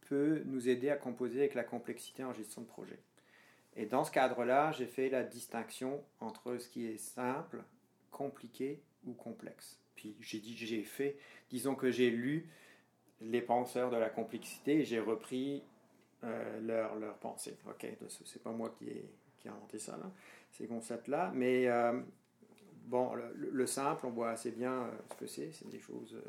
peut 0.01 0.43
nous 0.45 0.69
aider 0.69 0.91
à 0.91 0.95
composer 0.95 1.39
avec 1.39 1.55
la 1.55 1.63
complexité 1.63 2.23
en 2.23 2.31
gestion 2.31 2.61
de 2.61 2.67
projet. 2.67 2.99
Et 3.75 3.87
dans 3.87 4.03
ce 4.03 4.11
cadre-là, 4.11 4.71
j'ai 4.71 4.85
fait 4.85 5.09
la 5.09 5.23
distinction 5.23 6.03
entre 6.19 6.57
ce 6.57 6.69
qui 6.69 6.85
est 6.85 6.97
simple, 6.97 7.63
compliqué 8.11 8.83
ou 9.05 9.13
complexe. 9.13 9.79
Puis 9.95 10.15
j'ai 10.21 10.39
dit, 10.39 10.55
j'ai 10.55 10.83
fait, 10.83 11.17
disons 11.49 11.73
que 11.73 11.89
j'ai 11.89 12.11
lu 12.11 12.47
les 13.21 13.41
penseurs 13.41 13.89
de 13.89 13.97
la 13.97 14.09
complexité 14.09 14.83
j'ai 14.83 14.99
repris 14.99 15.63
euh, 16.23 16.59
leur, 16.61 16.95
leur 16.95 17.17
pensée. 17.17 17.57
Ok, 17.67 17.85
c'est 18.25 18.41
pas 18.41 18.51
moi 18.51 18.73
qui 18.77 18.89
ai, 18.89 19.05
inventé 19.47 19.77
ça, 19.77 19.95
là, 19.97 20.11
ces 20.51 20.65
concepts-là. 20.65 21.31
Mais 21.35 21.67
euh, 21.67 22.01
bon, 22.85 23.11
le, 23.35 23.67
simple, 23.67 24.07
on 24.07 24.09
voit 24.09 24.31
assez 24.31 24.49
bien 24.49 24.71
euh, 24.71 24.91
ce 25.11 25.15
que 25.17 25.27
c'est. 25.27 25.51
C'est 25.51 25.69
des 25.69 25.79
choses 25.79 26.19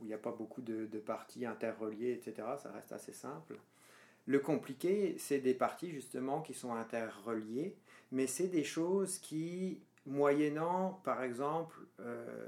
où 0.00 0.04
il 0.04 0.06
n'y 0.06 0.14
a 0.14 0.18
pas 0.18 0.32
beaucoup 0.32 0.62
de, 0.62 0.86
de, 0.86 0.98
parties 0.98 1.44
interreliées, 1.44 2.12
etc. 2.12 2.48
Ça 2.62 2.70
reste 2.72 2.92
assez 2.92 3.12
simple. 3.12 3.58
Le 4.24 4.38
compliqué, 4.38 5.16
c'est 5.18 5.38
des 5.38 5.52
parties 5.52 5.90
justement 5.90 6.40
qui 6.40 6.54
sont 6.54 6.72
interreliées, 6.72 7.76
mais 8.12 8.26
c'est 8.26 8.48
des 8.48 8.64
choses 8.64 9.18
qui 9.18 9.82
moyennant 10.06 11.00
par 11.04 11.22
exemple 11.22 11.76
euh, 12.00 12.46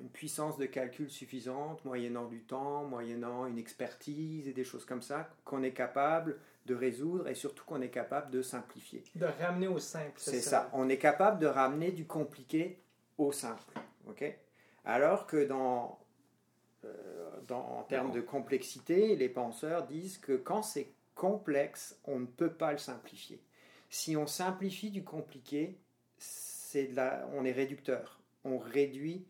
une 0.00 0.08
puissance 0.08 0.56
de 0.56 0.66
calcul 0.66 1.10
suffisante, 1.10 1.84
moyennant 1.84 2.26
du 2.26 2.42
temps, 2.42 2.84
moyennant 2.84 3.46
une 3.46 3.58
expertise 3.58 4.48
et 4.48 4.52
des 4.52 4.64
choses 4.64 4.84
comme 4.84 5.02
ça, 5.02 5.28
qu'on 5.44 5.62
est 5.62 5.72
capable 5.72 6.38
de 6.66 6.74
résoudre 6.74 7.28
et 7.28 7.34
surtout 7.34 7.64
qu'on 7.64 7.82
est 7.82 7.90
capable 7.90 8.30
de 8.30 8.42
simplifier. 8.42 9.04
De 9.16 9.26
ramener 9.26 9.68
au 9.68 9.78
simple. 9.78 10.12
C'est 10.16 10.40
ça. 10.40 10.70
On 10.72 10.88
est 10.88 10.98
capable 10.98 11.38
de 11.38 11.46
ramener 11.46 11.90
du 11.90 12.06
compliqué 12.06 12.80
au 13.18 13.32
simple. 13.32 13.62
ok? 14.08 14.24
Alors 14.84 15.26
que 15.26 15.44
dans, 15.44 15.98
euh, 16.84 17.30
dans, 17.46 17.78
en 17.78 17.82
termes 17.82 18.12
de 18.12 18.20
complexité, 18.20 19.16
les 19.16 19.28
penseurs 19.28 19.86
disent 19.86 20.18
que 20.18 20.36
quand 20.36 20.62
c'est 20.62 20.92
complexe, 21.14 21.98
on 22.04 22.20
ne 22.20 22.26
peut 22.26 22.52
pas 22.52 22.72
le 22.72 22.78
simplifier. 22.78 23.40
Si 23.88 24.16
on 24.16 24.26
simplifie 24.26 24.90
du 24.90 25.04
compliqué, 25.04 25.78
c'est 26.74 26.90
on 27.32 27.44
est 27.44 27.52
réducteur. 27.52 28.18
On 28.44 28.58
réduit, 28.58 29.24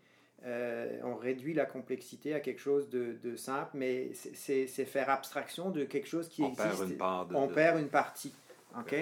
euh, 0.46 0.98
on 1.04 1.14
réduit 1.14 1.52
la 1.54 1.66
complexité 1.66 2.32
à 2.34 2.40
quelque 2.40 2.60
chose 2.60 2.88
de, 2.88 3.18
de 3.22 3.36
simple, 3.36 3.72
mais 3.74 4.12
c'est 4.14 4.66
faire 4.66 5.10
abstraction 5.10 5.70
de 5.70 5.84
quelque 5.84 6.08
chose 6.08 6.28
qui 6.28 6.42
On 6.42 6.48
existe. 6.48 6.68
perd 6.78 6.90
une 6.90 6.96
part 6.96 7.26
de- 7.26 7.34
on 7.34 7.46
de- 7.46 7.52
perd 7.54 7.78
une 7.80 7.88
partie. 7.88 8.32
ok? 8.78 8.94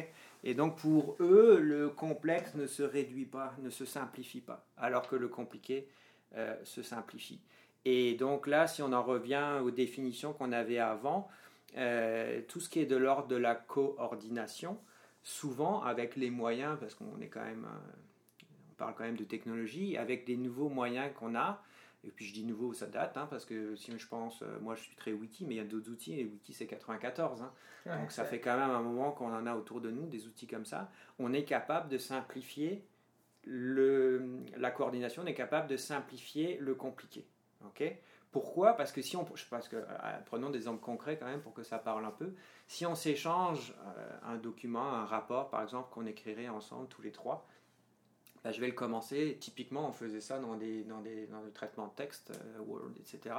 Et 0.45 0.55
donc 0.55 0.77
pour 0.77 1.17
eux, 1.21 1.61
le 1.61 1.89
complexe 1.89 2.55
ne 2.57 2.67
se 2.67 2.83
réduit 2.83 3.27
pas, 3.27 3.55
ne 3.63 3.71
se 3.71 3.85
simplifie 3.85 4.41
pas, 4.41 4.67
alors 4.77 5.07
que 5.09 5.15
le 5.15 5.29
compliqué 5.29 5.87
euh, 6.35 6.57
se 6.65 6.83
simplifie. 6.83 7.41
Et 7.85 8.15
donc 8.15 8.47
là, 8.49 8.67
si 8.67 8.83
on 8.83 8.93
en 8.93 9.03
revient 9.05 9.61
aux 9.63 9.71
définitions 9.71 10.33
qu'on 10.33 10.51
avait 10.51 10.79
avant, 10.79 11.29
euh, 11.77 12.41
tout 12.49 12.59
ce 12.59 12.69
qui 12.69 12.81
est 12.81 12.87
de 12.87 12.97
l'ordre 12.97 13.29
de 13.29 13.37
la 13.37 13.55
coordination, 13.55 14.79
souvent 15.23 15.83
avec 15.83 16.17
les 16.17 16.31
moyens, 16.31 16.77
parce 16.81 16.95
qu'on 16.95 17.21
est 17.21 17.29
quand 17.29 17.45
même, 17.45 17.67
parle 18.83 18.95
quand 18.97 19.05
même 19.05 19.17
de 19.17 19.25
technologie, 19.25 19.97
avec 19.97 20.25
des 20.25 20.37
nouveaux 20.37 20.69
moyens 20.69 21.13
qu'on 21.19 21.35
a. 21.37 21.63
Et 22.05 22.11
puis 22.11 22.25
je 22.25 22.35
dis 22.35 22.43
nouveau, 22.45 22.73
ça 22.73 22.87
date, 22.87 23.17
hein, 23.17 23.29
parce 23.31 23.45
que 23.45 23.77
si 23.77 23.97
je 23.97 24.09
pense, 24.09 24.43
euh, 24.43 24.59
moi 24.61 24.75
je 24.75 24.83
suis 24.83 24.97
très 24.97 25.13
wiki, 25.13 25.45
mais 25.47 25.55
il 25.55 25.59
y 25.59 25.61
a 25.61 25.65
d'autres 25.65 25.89
outils, 25.89 26.19
et 26.19 26.25
wiki 26.25 26.53
c'est 26.53 26.67
94. 26.67 27.43
hein. 27.43 27.53
Ouais, 27.87 27.97
Donc 27.97 28.11
ça 28.11 28.25
fait 28.25 28.41
quand 28.41 28.57
même 28.59 28.71
un 28.71 28.83
moment 28.83 29.13
qu'on 29.13 29.33
en 29.33 29.47
a 29.47 29.55
autour 29.55 29.81
de 29.81 29.91
nous, 29.91 30.07
des 30.07 30.27
outils 30.27 30.49
comme 30.49 30.65
ça. 30.65 30.91
On 31.21 31.33
est 31.33 31.45
capable 31.45 31.89
de 31.89 31.99
simplifier 31.99 32.85
le, 33.45 34.41
la 34.57 34.73
coordination, 34.73 35.23
on 35.23 35.27
est 35.27 35.35
capable 35.35 35.69
de 35.69 35.77
simplifier 35.77 36.59
le 36.59 36.75
compliqué. 36.75 37.25
ok? 37.65 37.85
Pourquoi? 38.33 38.73
Parce 38.77 38.91
que 38.91 39.03
si 39.03 39.17
on, 39.17 39.25
je 39.37 39.45
pense 39.47 39.69
que, 39.69 39.77
euh, 39.77 39.85
prenons 40.27 40.51
des 40.51 40.59
exemples 40.59 40.81
concrets 40.81 41.19
quand 41.19 41.27
même 41.27 41.43
pour 41.43 41.53
que 41.53 41.63
ça 41.63 41.79
parle 41.79 42.05
un 42.05 42.11
peu. 42.11 42.35
Si 42.67 42.85
on 42.87 42.95
s'échange 42.97 43.75
euh, 43.87 44.19
un 44.25 44.39
document, 44.39 44.93
un 44.93 45.05
rapport 45.05 45.51
par 45.51 45.63
exemple 45.63 45.89
qu'on 45.93 46.07
écrirait 46.07 46.49
ensemble 46.49 46.89
tous 46.89 47.03
les 47.03 47.13
trois, 47.13 47.47
ben, 48.45 48.51
je 48.53 48.61
vais 48.61 48.67
le 48.69 48.73
commencer. 48.73 49.37
Typiquement, 49.41 49.89
on 49.89 49.93
faisait 49.93 50.21
ça 50.21 50.39
dans, 50.39 50.57
des, 50.57 50.83
dans, 50.85 51.01
des, 51.01 51.27
dans 51.27 51.41
le 51.43 51.51
traitement 51.53 51.87
de 51.89 51.93
texte, 51.95 52.31
euh, 52.31 52.61
Word, 52.61 52.91
etc. 53.01 53.35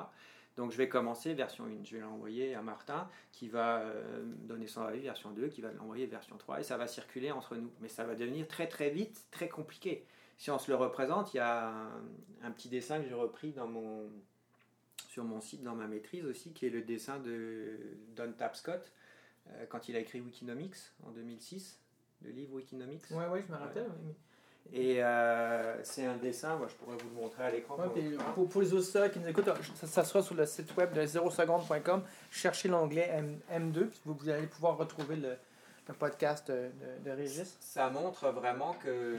Donc 0.56 0.72
je 0.72 0.78
vais 0.78 0.88
commencer 0.88 1.34
version 1.34 1.66
1, 1.66 1.84
je 1.84 1.96
vais 1.96 2.02
l'envoyer 2.04 2.54
à 2.54 2.62
Martin 2.62 3.10
qui 3.32 3.48
va 3.50 3.80
euh, 3.80 4.24
donner 4.24 4.68
son 4.68 4.82
avis 4.84 5.00
version 5.00 5.32
2, 5.32 5.48
qui 5.48 5.62
va 5.62 5.72
l'envoyer 5.72 6.06
version 6.06 6.38
3 6.38 6.60
et 6.60 6.64
ça 6.64 6.78
va 6.78 6.86
circuler 6.88 7.32
entre 7.32 7.56
nous. 7.56 7.72
Mais 7.82 7.90
ça 7.90 8.04
va 8.04 8.14
devenir 8.14 8.48
très 8.48 8.68
très 8.68 8.92
vite, 8.92 9.20
très 9.32 9.50
compliqué. 9.50 10.06
Si 10.38 10.52
on 10.52 10.60
se 10.60 10.70
le 10.70 10.76
représente, 10.76 11.34
il 11.34 11.38
y 11.38 11.40
a 11.40 11.70
un, 11.70 12.02
un 12.44 12.52
petit 12.52 12.70
dessin 12.70 13.02
que 13.02 13.08
j'ai 13.08 13.16
repris 13.16 13.52
dans 13.52 13.68
mon, 13.68 14.04
sur 15.10 15.24
mon 15.24 15.42
site, 15.42 15.64
dans 15.64 15.74
ma 15.76 15.88
maîtrise 15.88 16.24
aussi, 16.26 16.54
qui 16.54 16.68
est 16.68 16.70
le 16.70 16.82
dessin 16.84 17.18
de 17.20 17.80
Don 18.16 18.32
Tapscott 18.34 18.92
euh, 19.50 19.66
quand 19.68 19.90
il 19.90 19.96
a 19.96 20.00
écrit 20.00 20.22
Wikinomics 20.22 20.76
en 21.04 21.10
2006, 21.12 21.80
le 22.22 22.30
livre 22.30 22.54
Wikinomics. 22.54 23.10
Ouais, 23.10 23.28
ouais, 23.28 23.44
je 23.48 23.52
me 23.52 23.58
rappelle. 23.58 23.90
mais- 24.06 24.14
Et 24.72 25.04
euh, 25.04 25.84
c'est 25.84 26.06
un 26.06 26.16
dessin, 26.18 26.56
moi 26.56 26.68
je 26.68 26.74
pourrais 26.76 26.96
vous 26.98 27.10
le 27.10 27.16
montrer 27.22 27.44
à 27.44 27.52
l'écran. 27.52 27.78
Ouais, 27.78 27.90
pour- 28.18 28.26
pour, 28.34 28.50
pour 28.50 28.62
les 28.62 28.74
auditeurs 28.74 29.12
qui 29.12 29.20
nous 29.20 29.28
écoutent, 29.28 29.50
ça, 29.76 29.86
ça 29.88 30.04
sera 30.04 30.24
sur 30.24 30.34
le 30.36 30.46
site 30.46 30.76
web 30.78 30.94
de 30.94 31.02
0seconde.com. 31.06 32.04
Cherchez 32.32 32.70
l'onglet 32.70 33.08
M, 33.12 33.40
M2, 33.52 33.88
puis 33.88 34.00
vous, 34.06 34.14
vous 34.16 34.30
allez 34.30 34.48
pouvoir 34.48 34.78
retrouver 34.78 35.18
le, 35.18 35.36
le 35.88 35.94
podcast 35.94 36.50
de, 36.50 36.72
de, 37.06 37.12
Régis. 37.12 37.56
Ça 37.60 37.90
montre 37.92 38.30
vraiment 38.32 38.74
que, 38.76 39.18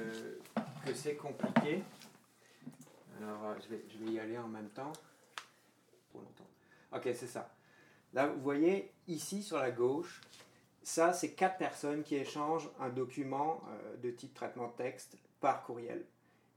que 0.84 0.94
c'est 0.94 1.14
compliqué. 1.14 1.82
Alors, 3.20 3.50
euh, 3.50 3.54
je 3.62 3.68
vais, 3.76 3.84
je 3.88 4.04
vais 4.04 4.12
y 4.12 4.18
aller 4.18 4.38
en 4.38 4.48
même 4.48 4.70
temps. 4.70 4.92
Pour 6.10 6.20
longtemps. 6.22 6.48
Ok, 6.96 7.02
c'est 7.14 7.28
ça. 7.28 7.48
Là, 8.12 8.26
vous 8.26 8.40
voyez, 8.40 8.90
ici 9.06 9.42
sur 9.42 9.58
la 9.58 9.70
gauche, 9.70 10.20
ça, 10.82 11.12
c'est 11.12 11.30
quatre 11.32 11.58
personnes 11.58 12.02
qui 12.02 12.16
échangent 12.16 12.70
un 12.80 12.88
document 12.88 13.60
euh, 13.68 13.96
de 14.02 14.10
type 14.10 14.34
traitement 14.34 14.66
de 14.68 14.72
texte 14.82 15.16
par 15.44 15.62
courriel. 15.62 16.02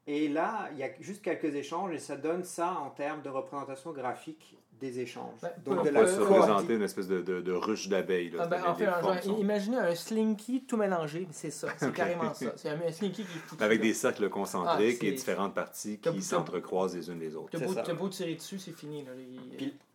Et 0.09 0.29
là, 0.29 0.69
il 0.71 0.77
y 0.77 0.83
a 0.83 0.89
juste 1.01 1.21
quelques 1.21 1.53
échanges 1.53 1.91
et 1.93 1.99
ça 1.99 2.15
donne 2.15 2.45
ça 2.45 2.77
en 2.79 2.89
termes 2.91 3.21
de 3.21 3.27
représentation 3.29 3.91
graphique 3.91 4.55
des 4.79 5.01
échanges. 5.01 5.33
Ouais, 5.43 5.49
Donc, 5.65 5.83
de 5.83 5.89
On 5.89 5.91
la 5.91 5.99
peut 6.01 6.07
se 6.07 6.19
représenter 6.21 6.75
une 6.75 6.83
espèce 6.83 7.07
de, 7.07 7.21
de, 7.21 7.41
de 7.41 7.51
ruche 7.51 7.89
d'abeilles. 7.89 8.29
là. 8.29 8.43
Ah, 8.43 8.47
ben, 8.47 8.63
en 8.65 8.75
fait, 8.75 9.23
sont- 9.23 9.37
imaginez 9.37 9.75
un 9.77 9.93
slinky 9.95 10.63
tout 10.65 10.77
mélangé, 10.77 11.27
c'est 11.31 11.51
ça, 11.51 11.67
c'est 11.77 11.91
carrément 12.01 12.33
ça. 12.33 12.53
C'est 12.55 12.69
un, 12.69 12.91
slinky 12.91 13.25
qui. 13.25 13.61
Avec 13.61 13.81
des 13.81 13.93
cercles 13.93 14.29
concentriques 14.29 14.99
Ah, 15.01 15.07
et 15.07 15.11
différentes 15.11 15.53
parties 15.53 15.99
qui 15.99 16.21
s'entrecroisent 16.21 16.95
les 16.95 17.09
unes 17.09 17.19
les 17.19 17.35
autres. 17.35 17.49
T'as 17.51 17.57
C'est 17.59 17.65
beau, 17.65 17.73
ça. 17.73 17.81
t'as 17.81 17.93
beau 17.93 18.07
tirer 18.07 18.35
dessus, 18.35 18.59
c'est 18.59 18.71
fini. 18.71 19.03
Là. 19.03 19.11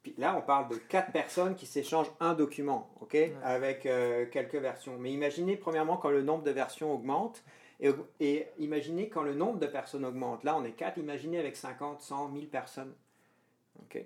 Puis 0.02 0.14
là, 0.18 0.34
on 0.36 0.42
parle 0.42 0.68
de 0.68 0.74
quatre 0.76 1.12
personnes 1.12 1.54
qui 1.54 1.64
s'échangent 1.64 2.10
un 2.20 2.34
document, 2.34 2.90
ok, 3.00 3.16
avec 3.44 3.86
euh, 3.86 4.26
quelques 4.30 4.56
versions. 4.56 4.96
Mais 4.98 5.10
imaginez 5.12 5.56
premièrement 5.56 5.96
quand 5.96 6.10
le 6.10 6.22
nombre 6.22 6.42
de 6.42 6.50
versions 6.50 6.92
augmente, 6.92 7.42
et, 8.20 8.48
imaginez 8.58 9.08
quand 9.08 9.22
le 9.22 9.34
nombre 9.34 9.58
de 9.58 9.66
personnes 9.66 10.04
augmente. 10.04 10.44
Là, 10.44 10.56
on 10.56 10.64
est 10.64 10.72
quatre. 10.72 10.98
Imaginez 10.98 11.38
avec 11.38 11.56
50, 11.56 12.00
100, 12.00 12.28
1000 12.28 12.48
personnes, 12.48 12.94
ok. 13.80 14.04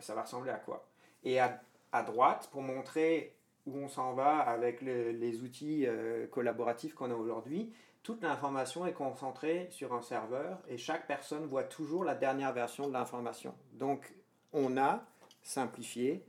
Ça 0.00 0.14
va 0.14 0.22
ressembler 0.22 0.50
à 0.50 0.58
quoi? 0.58 0.86
Et 1.24 1.40
à, 1.40 1.60
droite, 2.06 2.48
pour 2.52 2.62
montrer 2.62 3.34
où 3.66 3.76
on 3.78 3.88
s'en 3.88 4.12
va 4.14 4.38
avec 4.38 4.82
le- 4.82 5.10
les 5.10 5.42
outils 5.42 5.86
euh, 5.86 6.26
collaboratifs 6.26 6.94
qu'on 6.94 7.10
a 7.10 7.14
aujourd'hui, 7.14 7.72
toute 8.02 8.22
l'information 8.22 8.86
est 8.86 8.92
concentrée 8.92 9.68
sur 9.70 9.94
un 9.94 10.02
serveur 10.02 10.60
et 10.68 10.76
chaque 10.76 11.06
personne 11.06 11.46
voit 11.46 11.64
toujours 11.64 12.04
la 12.04 12.14
dernière 12.14 12.52
version 12.52 12.86
de 12.88 12.92
l'information. 12.92 13.54
Donc, 13.72 14.12
on 14.52 14.76
a 14.76 15.04
simplifié 15.42 16.24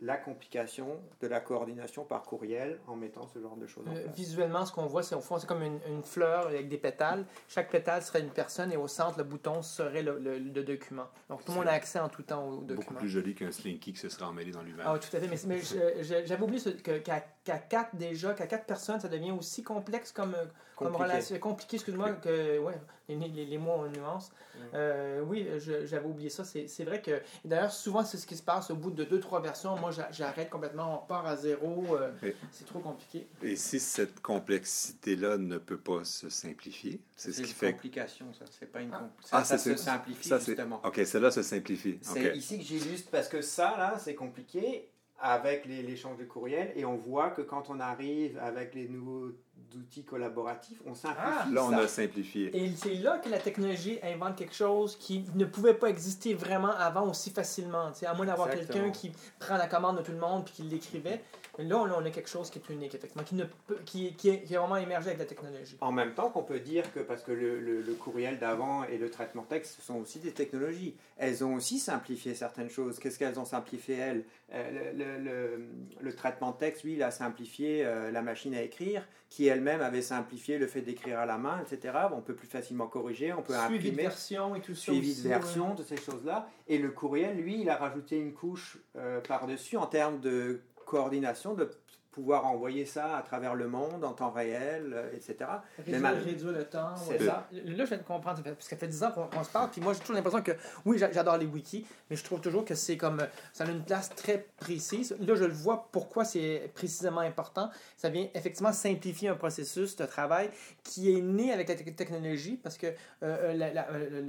la 0.00 0.18
complication 0.18 1.00
de 1.22 1.26
la 1.26 1.40
coordination 1.40 2.04
par 2.04 2.22
courriel 2.22 2.78
en 2.86 2.96
mettant 2.96 3.26
ce 3.26 3.38
genre 3.40 3.56
de 3.56 3.66
choses 3.66 3.88
en 3.88 3.94
Euh, 3.96 4.02
place. 4.02 4.14
visuellement, 4.14 4.66
ce 4.66 4.72
qu'on 4.72 4.84
voit, 4.86 5.02
c'est 5.02 5.14
au 5.14 5.20
fond, 5.22 5.38
c'est 5.38 5.46
comme 5.46 5.62
une, 5.62 5.80
une 5.88 6.02
fleur 6.02 6.48
avec 6.48 6.68
des 6.68 6.76
pétales. 6.76 7.24
Chaque 7.48 7.70
pétale 7.70 8.02
serait 8.02 8.20
une 8.20 8.28
personne 8.30 8.70
et 8.72 8.76
au 8.76 8.88
centre, 8.88 9.16
le 9.16 9.24
bouton 9.24 9.62
serait 9.62 10.02
le, 10.02 10.18
le- 10.18 10.38
le 10.38 10.62
document. 10.62 11.06
Donc 11.30 11.44
tout 11.46 11.52
le 11.52 11.58
monde 11.58 11.68
a 11.68 11.72
accès 11.72 11.98
en 11.98 12.10
tout 12.10 12.22
temps 12.22 12.46
au 12.46 12.50
Beaucoup 12.60 12.74
document. 12.74 12.98
plus 12.98 13.08
joli 13.08 13.34
qu'un 13.34 13.50
slinky 13.50 13.92
qui 13.94 13.98
se 13.98 14.10
serait 14.10 14.26
emmêlé 14.26 14.50
dans 14.50 14.62
lui-même. 14.62 14.84
Ah 14.86 14.98
tout 14.98 15.16
à 15.16 15.20
fait. 15.20 15.46
Mais, 15.46 15.60
j'avais 16.02 16.42
oublié 16.44 16.74
qu'à 17.02 17.24
qu'à 17.46 17.58
quatre 17.58 17.94
déjà, 17.96 18.34
qu'à 18.34 18.46
quatre 18.46 18.66
personnes, 18.66 18.98
ça 19.00 19.08
devient 19.08 19.30
aussi 19.30 19.62
complexe 19.62 20.10
comme, 20.12 20.34
euh, 20.34 20.44
comme 20.74 20.94
relation. 20.96 21.38
Compliqué, 21.38 21.76
excuse-moi, 21.76 22.12
que 22.14 22.58
ouais, 22.58 22.74
les, 23.08 23.14
les, 23.16 23.46
les 23.46 23.58
mots 23.58 23.70
ont 23.70 23.86
une 23.86 23.92
nuance. 23.92 24.30
Mm. 24.30 24.58
Euh, 24.74 25.20
oui, 25.22 25.48
j'avais 25.84 26.06
oublié 26.06 26.28
ça. 26.28 26.44
C'est 26.44 26.66
c'est 26.66 26.82
vrai 26.84 27.00
que 27.00 27.22
d'ailleurs, 27.44 27.70
souvent, 27.72 28.04
c'est 28.04 28.18
ce 28.18 28.26
qui 28.26 28.36
se 28.36 28.42
passe 28.42 28.70
au 28.70 28.74
bout 28.74 28.90
de 28.90 29.04
deux, 29.04 29.20
trois 29.20 29.40
versions. 29.40 29.76
Moi, 29.76 29.92
j'a- 29.92 30.10
j'arrête 30.10 30.50
complètement, 30.50 31.02
on 31.04 31.06
part 31.06 31.24
à 31.24 31.36
zéro. 31.36 31.86
euh. 31.96 32.10
C'est 32.50 32.66
trop 32.66 32.80
compliqué. 32.80 33.28
Et 33.42 33.54
si 33.54 33.78
cette 33.78 34.20
complexité-là 34.20 35.38
ne 35.38 35.58
peut 35.58 35.78
pas 35.78 36.02
se 36.04 36.28
simplifier, 36.28 37.00
c'est 37.14 37.30
ce 37.30 37.36
C'est 37.38 37.42
qui 37.44 37.50
une 37.50 37.54
fait 37.54 37.66
que... 37.68 37.72
complication, 37.76 38.32
ça. 38.34 38.44
C'est 38.50 38.66
pas 38.72 38.80
une 38.80 38.92
Ah. 38.92 39.08
Ah, 39.32 39.44
ça, 39.44 39.56
ça 39.56 39.58
c'est- 39.58 39.76
se 39.76 39.84
simplifie 39.84 40.28
Ça, 40.28 40.40
c'est... 40.40 40.46
justement. 40.56 40.80
OK, 40.84 41.00
celle-là 41.04 41.30
se 41.30 41.42
simplifie. 41.42 41.98
C'est 42.02 42.36
ici 42.36 42.58
que 42.58 42.64
j'ai 42.64 42.78
juste 42.80 43.10
parce 43.10 43.28
que 43.28 43.40
ça 43.40 43.76
là, 43.78 43.98
c'est 43.98 44.14
compliqué 44.16 44.88
avec 45.18 45.64
l'échange 45.64 46.18
de 46.18 46.24
courriel 46.24 46.72
et 46.76 46.84
on 46.84 46.96
voit 46.96 47.30
que 47.30 47.42
quand 47.42 47.70
on 47.70 47.80
arrive 47.80 48.38
avec 48.38 48.74
les 48.74 48.88
nouveaux 48.88 49.32
outils 49.74 50.04
collaboratifs, 50.04 50.78
on 50.86 50.94
simplifie 50.94 51.22
Ah, 51.24 51.46
Là, 51.52 51.64
on 51.64 51.70
ça. 51.70 51.78
a 51.78 51.88
simplifié. 51.88 52.56
Et 52.56 52.70
c'est 52.76 52.94
là 52.94 53.18
que 53.18 53.28
la 53.28 53.38
technologie 53.38 53.98
invente 54.02 54.36
quelque 54.36 54.54
chose 54.54 54.96
qui 54.96 55.24
ne 55.34 55.44
pouvait 55.44 55.74
pas 55.74 55.88
exister 55.88 56.34
vraiment 56.34 56.70
avant 56.72 57.08
aussi 57.08 57.30
facilement. 57.30 57.90
tu 57.92 58.00
sais, 58.00 58.06
à 58.06 58.14
moins 58.14 58.26
d'avoir 58.26 58.50
quelqu'un 58.50 58.90
qui 58.90 59.12
prend 59.38 59.56
la 59.56 59.66
commande 59.66 59.98
de 59.98 60.02
tout 60.02 60.12
le 60.12 60.18
monde 60.18 60.44
puis 60.44 60.54
qui 60.54 60.62
l'écrivait. 60.62 61.20
Mais 61.58 61.64
là, 61.64 61.78
on, 61.78 62.04
a 62.04 62.10
quelque 62.10 62.28
chose 62.28 62.50
qui 62.50 62.58
est 62.58 62.68
unique, 62.68 62.94
effectivement, 62.94 63.22
qui, 63.24 63.34
ne 63.34 63.44
peut, 63.44 63.78
qui, 63.86 64.12
qui, 64.14 64.28
est, 64.28 64.42
qui 64.42 64.52
est 64.52 64.58
vraiment 64.58 64.76
émergé 64.76 65.06
avec 65.08 65.20
la 65.20 65.24
technologie. 65.24 65.78
En 65.80 65.90
même 65.90 66.12
temps 66.12 66.28
qu'on 66.28 66.42
peut 66.42 66.60
dire 66.60 66.92
que, 66.92 67.00
parce 67.00 67.22
que 67.22 67.32
le, 67.32 67.60
le- 67.60 67.80
le 67.80 67.94
courriel 67.94 68.38
d'avant 68.38 68.84
et 68.84 68.98
le 68.98 69.10
traitement 69.10 69.42
texte, 69.42 69.76
ce 69.80 69.86
sont 69.86 69.94
aussi 69.94 70.18
des 70.18 70.32
technologies. 70.32 70.94
Elles 71.16 71.42
ont 71.44 71.54
aussi 71.54 71.78
simplifié 71.78 72.34
certaines 72.34 72.68
choses. 72.68 72.98
Qu'est-ce 72.98 73.18
qu'elles 73.18 73.40
ont 73.40 73.46
simplifié, 73.46 73.96
elles? 73.96 74.24
Euh, 74.52 74.92
le, 74.92 75.04
le- 75.04 75.24
le- 75.24 75.66
le 75.98 76.14
traitement 76.14 76.52
texte, 76.52 76.84
lui, 76.84 76.92
il 76.92 77.02
a 77.02 77.10
simplifié 77.10 77.86
euh, 77.86 78.10
la 78.10 78.20
machine 78.20 78.54
à 78.54 78.60
écrire, 78.60 79.08
qui 79.30 79.46
elle-même 79.56 79.80
avait 79.80 80.02
simplifié 80.02 80.58
le 80.58 80.66
fait 80.66 80.82
d'écrire 80.82 81.18
à 81.18 81.26
la 81.26 81.38
main, 81.38 81.60
etc. 81.60 81.94
On 82.12 82.20
peut 82.20 82.34
plus 82.34 82.46
facilement 82.46 82.86
corriger, 82.86 83.32
on 83.32 83.42
peut 83.42 83.54
Suivi 83.66 83.84
de 83.84 83.88
imprimer 83.88 84.02
version 84.02 84.54
et 84.54 84.60
tout 84.60 84.74
ça. 84.74 84.92
suivi 84.92 85.10
aussi, 85.10 85.22
de 85.22 85.28
version, 85.28 85.74
de 85.74 85.82
ces 85.82 85.96
choses-là. 85.96 86.48
Et 86.68 86.78
le 86.78 86.90
courriel, 86.90 87.36
lui, 87.36 87.60
il 87.60 87.70
a 87.70 87.76
rajouté 87.76 88.18
une 88.18 88.32
couche 88.32 88.78
euh, 88.96 89.20
par-dessus 89.20 89.76
en 89.76 89.86
termes 89.86 90.20
de 90.20 90.60
coordination, 90.84 91.54
de 91.54 91.70
pouvoir 92.16 92.46
envoyer 92.46 92.86
ça 92.86 93.18
à 93.18 93.20
travers 93.20 93.54
le 93.54 93.68
monde 93.68 94.02
en 94.02 94.14
temps 94.14 94.30
réel, 94.30 94.90
euh, 94.94 95.10
etc. 95.14 95.36
Réduire, 95.76 96.00
mal- 96.00 96.16
réduire 96.24 96.52
le 96.52 96.64
temps. 96.64 96.96
C'est 96.96 97.20
ouais. 97.20 97.26
ça. 97.26 97.46
Là, 97.52 97.84
je 97.84 97.88
viens 97.90 97.98
de 97.98 98.02
comprendre, 98.02 98.42
parce 98.42 98.56
que 98.56 98.64
ça 98.64 98.76
fait 98.78 98.88
10 98.88 99.02
ans 99.04 99.10
qu'on 99.12 99.44
se 99.44 99.50
parle, 99.50 99.68
puis 99.70 99.82
moi, 99.82 99.92
j'ai 99.92 100.00
toujours 100.00 100.16
l'impression 100.16 100.40
que, 100.40 100.52
oui, 100.86 100.96
j'a- 100.96 101.12
j'adore 101.12 101.36
les 101.36 101.44
wikis, 101.44 101.84
mais 102.08 102.16
je 102.16 102.24
trouve 102.24 102.40
toujours 102.40 102.64
que 102.64 102.74
c'est 102.74 102.96
comme, 102.96 103.20
ça 103.52 103.64
a 103.64 103.68
une 103.70 103.84
place 103.84 104.08
très 104.16 104.46
précise. 104.58 105.14
Là, 105.20 105.34
je 105.34 105.44
le 105.44 105.52
vois 105.52 105.88
pourquoi 105.92 106.24
c'est 106.24 106.70
précisément 106.74 107.20
important. 107.20 107.68
Ça 107.98 108.08
vient 108.08 108.28
effectivement 108.32 108.72
simplifier 108.72 109.28
un 109.28 109.36
processus 109.36 109.94
de 109.96 110.06
travail 110.06 110.48
qui 110.84 111.14
est 111.14 111.20
né 111.20 111.52
avec 111.52 111.68
la 111.68 111.74
te- 111.74 111.90
technologie, 111.90 112.58
parce 112.62 112.78
que 112.78 112.86
euh, 112.86 112.92
euh, 113.22 113.52
la- 113.52 113.74
la- 113.74 113.86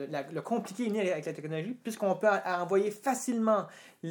la- 0.10 0.24
le 0.30 0.42
compliqué 0.42 0.88
est 0.88 0.90
né 0.90 1.10
avec 1.10 1.26
la 1.26 1.32
technologie, 1.32 1.74
puisqu'on 1.82 2.16
peut 2.16 2.28
envoyer 2.46 2.92
facilement 2.92 3.66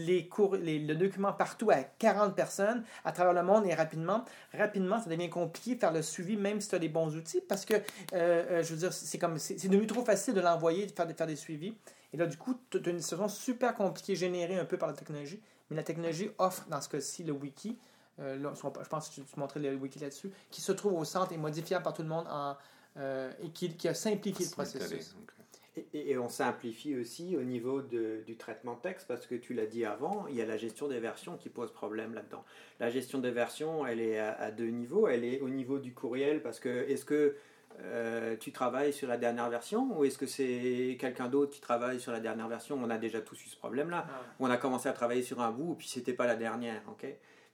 les 0.04 0.28
cours, 0.28 0.56
les- 0.56 0.78
le 0.78 0.94
document 0.94 1.32
partout 1.32 1.70
à 1.70 1.76
40 1.82 2.34
personnes 2.34 2.84
à 3.04 3.12
travers 3.12 3.32
le 3.32 3.42
monde 3.42 3.66
et 3.66 3.74
rapidement. 3.74 4.24
Rapidement, 4.52 5.00
ça 5.00 5.08
devient 5.08 5.30
compliqué 5.30 5.74
de 5.74 5.80
faire 5.80 5.92
le 5.92 6.02
suivi, 6.02 6.36
même 6.36 6.60
si 6.60 6.68
tu 6.68 6.74
as 6.74 6.78
des 6.78 6.88
bons 6.88 7.14
outils, 7.16 7.40
parce 7.40 7.64
que, 7.64 7.74
euh, 7.74 7.80
euh, 8.12 8.62
je 8.62 8.72
veux 8.72 8.78
dire, 8.80 8.92
c'est 8.92 9.18
comme, 9.18 9.38
c'est 9.38 9.68
devenu 9.68 9.86
trop 9.86 10.04
facile 10.04 10.34
de 10.34 10.40
l'envoyer, 10.40 10.86
de 10.86 10.92
faire, 10.92 11.06
de 11.06 11.12
faire 11.12 11.26
des 11.26 11.36
suivis. 11.36 11.74
Et 12.12 12.16
là, 12.16 12.26
du 12.26 12.36
coup, 12.36 12.58
tu 12.70 12.78
as 12.84 12.90
une 12.90 13.00
situation 13.00 13.28
super 13.28 13.74
compliquée 13.74 14.14
générée 14.16 14.58
un 14.58 14.64
peu 14.64 14.76
par 14.76 14.88
la 14.88 14.94
technologie, 14.94 15.40
mais 15.70 15.76
la 15.76 15.82
technologie 15.82 16.30
offre, 16.38 16.66
dans 16.68 16.80
ce 16.80 16.88
cas-ci, 16.88 17.24
le 17.24 17.32
wiki. 17.32 17.78
euh, 18.18 18.36
là, 18.38 18.52
je 18.54 18.88
pense 18.88 19.08
que 19.10 19.14
tu, 19.16 19.20
tu 19.22 19.38
montrais 19.38 19.60
le 19.60 19.74
wiki 19.74 19.98
là-dessus, 19.98 20.30
qui 20.50 20.60
se 20.62 20.72
trouve 20.72 20.94
au 20.94 21.04
centre 21.04 21.32
et 21.32 21.36
modifiable 21.36 21.82
par 21.84 21.92
tout 21.92 22.02
le 22.02 22.08
monde 22.08 22.26
en, 22.30 22.56
euh, 22.98 23.30
et 23.42 23.50
qui, 23.50 23.70
qui 23.76 23.88
a 23.88 23.94
simplifié 23.94 24.46
le 24.46 24.50
processus. 24.78 25.14
Et, 25.92 26.16
on 26.16 26.28
simplifie 26.28 26.97
aussi 26.97 27.37
au 27.37 27.42
niveau 27.42 27.83
de- 27.83 28.23
du 28.26 28.37
traitement 28.37 28.75
de 28.75 28.80
texte 28.80 29.06
parce 29.09 29.26
que 29.26 29.35
tu 29.35 29.52
l'as 29.52 29.66
dit 29.66 29.85
avant, 29.85 30.26
il 30.28 30.37
y 30.37 30.40
a 30.40 30.47
la 30.47 30.56
gestion 30.56 30.88
des 30.88 31.00
versions 31.00 31.37
qui 31.37 31.50
pose 31.50 31.71
problème 31.73 32.14
là-dedans. 32.14 32.45
La 32.80 32.88
gestion 32.90 33.18
des 33.18 33.30
versions, 33.30 33.87
elle 33.87 34.00
est 34.00 34.18
à, 34.18 34.33
à 34.33 34.50
deux 34.50 34.68
niveaux. 34.68 35.06
Elle 35.06 35.25
est 35.25 35.40
au 35.40 35.49
niveau 35.49 35.78
du 35.78 35.92
courriel 35.92 36.42
parce 36.42 36.61
que 36.61 36.68
est-ce 36.88 37.04
que 37.04 37.37
euh, 37.80 38.37
tu 38.38 38.52
travailles 38.52 38.92
sur 38.92 39.06
la 39.06 39.18
dernière 39.18 39.50
version 39.50 39.99
ou 39.99 40.04
est-ce 40.04 40.16
que 40.16 40.26
c'est 40.26 40.97
quelqu'un 40.99 41.28
d'autre 41.28 41.52
qui 41.52 41.61
travaille 41.61 42.00
sur 42.00 42.12
la 42.12 42.21
dernière 42.21 42.49
version? 42.49 42.78
On 42.83 42.88
a 42.88 42.97
déjà 42.97 43.21
tous 43.21 43.38
eu 43.45 43.49
ce 43.49 43.56
problème-là. 43.56 44.06
Ah. 44.09 44.23
On 44.40 44.49
a 44.49 44.56
commencé 44.56 44.88
à 44.88 44.92
travailler 44.95 45.23
sur 45.23 45.42
un 45.42 45.50
bout, 45.50 45.75
puis 45.75 45.88
c'était 45.88 46.14
pas 46.14 46.26
la 46.26 46.37
dernière, 46.37 46.80
ok? 46.88 47.06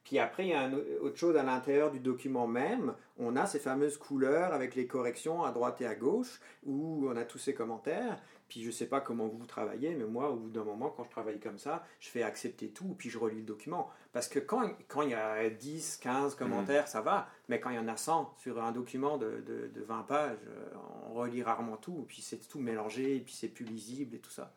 Puis 0.04 0.18
après, 0.18 0.46
il 0.46 0.50
y 0.50 0.54
a 0.54 0.62
un, 0.62 0.72
au- 0.72 1.04
autre 1.06 1.16
chose 1.16 1.36
à 1.36 1.42
l'intérieur 1.42 1.90
du 1.90 2.00
document 2.00 2.46
même. 2.46 2.94
On 3.18 3.36
a 3.36 3.46
ces 3.46 3.58
fameuses 3.60 3.96
couleurs 3.98 4.52
avec 4.52 4.74
les 4.74 4.86
corrections 4.86 5.44
à 5.44 5.52
droite 5.52 5.80
et 5.80 5.86
à 5.86 5.94
gauche, 5.94 6.40
où 6.64 7.06
on 7.08 7.16
a 7.16 7.24
tous 7.24 7.38
ces 7.38 7.54
commentaires. 7.54 8.18
Puis 8.48 8.62
je 8.62 8.70
sais 8.70 8.86
pas 8.86 9.00
comment 9.00 9.28
vous 9.28 9.46
travaillez, 9.46 9.94
mais 9.94 10.04
moi, 10.04 10.28
au 10.30 10.36
bout 10.36 10.50
d'un 10.50 10.64
moment, 10.64 10.90
quand 10.90 11.04
je 11.04 11.10
travaille 11.10 11.40
comme 11.40 11.56
ça, 11.58 11.84
je 12.00 12.08
fais 12.10 12.22
accepter 12.22 12.68
tout, 12.68 12.94
puis 12.98 13.08
je 13.08 13.16
relis 13.18 13.36
le 13.38 13.42
document. 13.46 13.88
Parce 14.12 14.28
que 14.28 14.38
quand, 14.40 14.68
quand 14.88 15.00
il 15.02 15.10
y 15.10 15.14
a 15.14 15.48
10, 15.48 15.96
15 16.02 16.34
commentaires, 16.34 16.86
ça 16.88 17.00
va, 17.00 17.28
mais 17.48 17.60
quand 17.60 17.70
il 17.70 17.76
y 17.76 17.78
en 17.78 17.88
a 17.88 17.96
100 17.96 18.34
sur 18.36 18.62
un 18.62 18.72
document 18.72 19.16
de, 19.16 19.42
de, 19.46 19.70
de 19.72 19.82
20 19.82 20.02
pages, 20.02 20.36
euh, 20.48 20.66
on 21.08 21.14
relit 21.14 21.42
rarement 21.42 21.78
tout, 21.78 22.04
puis 22.06 22.20
c'est 22.20 22.46
tout 22.46 22.58
mélangé, 22.58 23.20
puis 23.20 23.32
c'est 23.32 23.48
plus 23.48 23.64
lisible 23.64 24.16
et 24.16 24.18
tout 24.18 24.30
ça. 24.30 24.52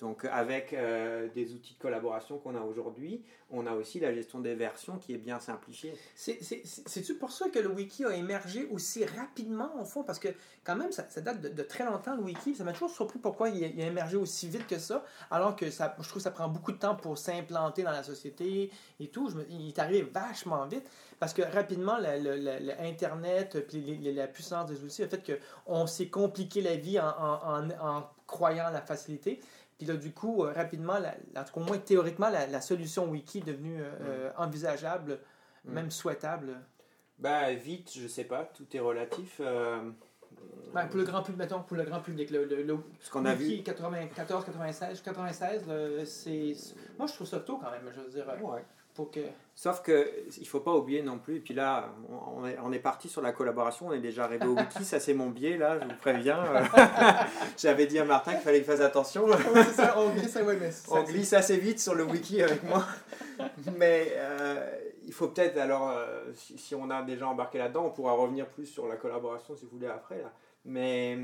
Donc 0.00 0.24
avec 0.26 0.72
euh, 0.72 1.28
des 1.34 1.52
outils 1.54 1.74
de 1.74 1.78
collaboration 1.80 2.38
qu'on 2.38 2.54
a 2.54 2.60
aujourd'hui, 2.60 3.20
on 3.50 3.66
a 3.66 3.72
aussi 3.72 3.98
la 3.98 4.12
gestion 4.14 4.38
des 4.38 4.54
versions 4.54 4.96
qui 4.98 5.12
est 5.14 5.18
bien 5.18 5.40
simplifiée. 5.40 5.92
C'est- 6.14 6.38
c'est- 6.42 6.62
c'est- 6.64 6.86
C'est-tu 6.88 7.14
pour 7.14 7.32
ça 7.32 7.48
que 7.48 7.58
le 7.58 7.68
wiki 7.68 8.04
a 8.04 8.14
émergé 8.14 8.66
aussi 8.70 9.04
rapidement, 9.04 9.70
au 9.80 9.84
fond? 9.84 10.04
Parce 10.04 10.18
que, 10.20 10.28
quand 10.62 10.76
même, 10.76 10.92
ça, 10.92 11.02
date 11.20 11.40
de, 11.40 11.62
très 11.62 11.84
longtemps, 11.84 12.14
le 12.14 12.22
wiki. 12.22 12.54
Ça 12.54 12.62
m'a 12.62 12.72
toujours 12.72 12.90
surpris 12.90 13.18
pourquoi 13.18 13.48
il 13.48 13.64
a, 13.64 13.86
émergé 13.86 14.16
aussi 14.16 14.48
vite 14.48 14.66
que 14.68 14.78
ça, 14.78 15.04
alors 15.30 15.56
que 15.56 15.66
je 15.68 15.76
trouve 15.76 16.14
que 16.14 16.20
ça 16.20 16.30
prend 16.30 16.48
beaucoup 16.48 16.72
de 16.72 16.78
temps 16.78 16.94
pour 16.94 17.18
s'implanter 17.18 17.82
dans 17.82 17.90
la 17.90 18.02
société 18.04 18.70
et 19.00 19.08
tout. 19.08 19.30
Il 19.50 19.68
est 19.68 19.78
arrivé 19.80 20.02
vachement 20.02 20.64
vite, 20.66 20.88
parce 21.18 21.32
que 21.34 21.42
rapidement, 21.42 21.98
le, 21.98 22.20
le- 22.22 22.36
le- 22.36 22.66
le 22.66 22.80
Internet, 22.82 23.66
puis 23.66 23.80
les- 23.80 23.96
les- 23.96 24.12
la 24.12 24.28
puissance 24.28 24.68
des 24.70 24.84
outils 24.84 25.02
a 25.02 25.08
fait 25.08 25.40
qu'on 25.66 25.86
s'est 25.88 26.08
compliqué 26.08 26.60
la 26.60 26.76
vie 26.76 27.00
en, 27.00 27.08
en- 27.08 27.62
en- 27.64 27.96
en 27.96 28.10
croyant 28.26 28.66
à 28.66 28.70
la 28.70 28.82
facilité. 28.82 29.40
Puis 29.78 29.86
là, 29.86 29.94
du 29.96 30.12
coup, 30.12 30.44
euh, 30.44 30.52
rapidement, 30.52 30.98
la, 30.98 31.10
en 31.40 31.44
tout 31.44 31.52
cas, 31.54 31.60
au 31.60 31.64
moins 31.64 31.78
théoriquement, 31.78 32.28
la, 32.30 32.46
la 32.48 32.60
solution 32.60 33.08
wiki 33.08 33.38
est 33.38 33.42
devenue 33.46 33.80
euh, 33.80 33.90
euh, 34.02 34.30
envisageable, 34.36 35.18
Mm. 35.64 35.72
même 35.72 35.90
souhaitable. 35.90 36.60
Bah 37.18 37.52
vite, 37.52 37.92
je 37.96 38.06
sais 38.06 38.24
pas, 38.24 38.44
tout 38.54 38.64
est 38.76 38.80
relatif. 38.80 39.40
euh, 39.40 39.90
Ouais, 40.74 40.86
pour 40.86 40.98
le 40.98 41.04
grand 41.04 41.22
public, 41.22 41.38
mettons, 41.38 41.62
pour 41.62 41.76
le 41.76 41.82
grand 41.84 42.00
public, 42.00 42.30
le, 42.30 42.44
le, 42.44 42.62
le 42.62 42.78
ce 43.00 43.10
qu'on 43.10 43.24
a 43.24 43.34
vu. 43.34 43.46
wiki 43.46 43.64
94, 43.64 44.44
96, 44.44 45.02
96, 45.02 45.66
là, 45.66 46.04
c'est... 46.06 46.52
Moi, 46.96 47.06
je 47.08 47.14
trouve 47.14 47.26
ça 47.26 47.40
tôt 47.40 47.58
quand 47.58 47.70
même, 47.72 47.90
je 47.92 48.00
veux 48.00 48.08
dire, 48.10 48.26
Ouais. 48.42 48.64
Pour 48.98 49.12
que... 49.12 49.20
Sauf 49.54 49.80
que 49.80 50.10
il 50.40 50.48
faut 50.48 50.58
pas 50.58 50.74
oublier 50.74 51.02
non 51.02 51.18
plus. 51.20 51.36
Et 51.36 51.40
puis 51.40 51.54
là, 51.54 51.94
on 52.36 52.44
est, 52.44 52.58
on 52.60 52.72
est 52.72 52.80
parti 52.80 53.08
sur 53.08 53.22
la 53.22 53.30
collaboration. 53.30 53.86
On 53.86 53.92
est 53.92 54.00
déjà 54.00 54.24
arrivé 54.24 54.44
au 54.44 54.56
wiki. 54.56 54.84
Ça 54.84 54.98
c'est 54.98 55.14
mon 55.14 55.30
biais 55.30 55.56
là. 55.56 55.78
Je 55.78 55.84
vous 55.84 55.94
préviens. 56.00 56.42
J'avais 57.56 57.86
dit 57.86 58.00
à 58.00 58.04
Martin 58.04 58.32
qu'il 58.32 58.40
fallait 58.40 58.58
qu'il 58.58 58.66
fasse 58.66 58.80
attention. 58.80 59.24
Ouais, 59.26 59.36
c'est 59.54 59.74
ça, 59.74 59.94
on 59.96 60.10
glisse, 60.10 60.34
ouais, 60.34 60.56
mais 60.60 60.70
ça- 60.72 60.92
On 60.96 61.04
glisse 61.04 61.32
assez 61.32 61.58
vite 61.58 61.78
sur 61.78 61.94
le 61.94 62.02
wiki 62.02 62.42
avec 62.42 62.64
moi. 62.64 62.84
Mais 63.76 64.14
euh, 64.16 64.68
il 65.04 65.12
faut 65.12 65.28
peut-être, 65.28 65.56
alors, 65.58 65.90
euh, 65.90 66.24
si, 66.34 66.58
si 66.58 66.74
on 66.74 66.90
a 66.90 67.02
déjà 67.02 67.28
embarqué 67.28 67.58
là-dedans, 67.58 67.86
on 67.86 67.90
pourra 67.90 68.12
revenir 68.14 68.46
plus 68.48 68.66
sur 68.66 68.88
la 68.88 68.96
collaboration 68.96 69.54
si 69.54 69.64
vous 69.64 69.70
voulez 69.70 69.86
après. 69.86 70.18
Là. 70.22 70.32
Mais 70.64 71.16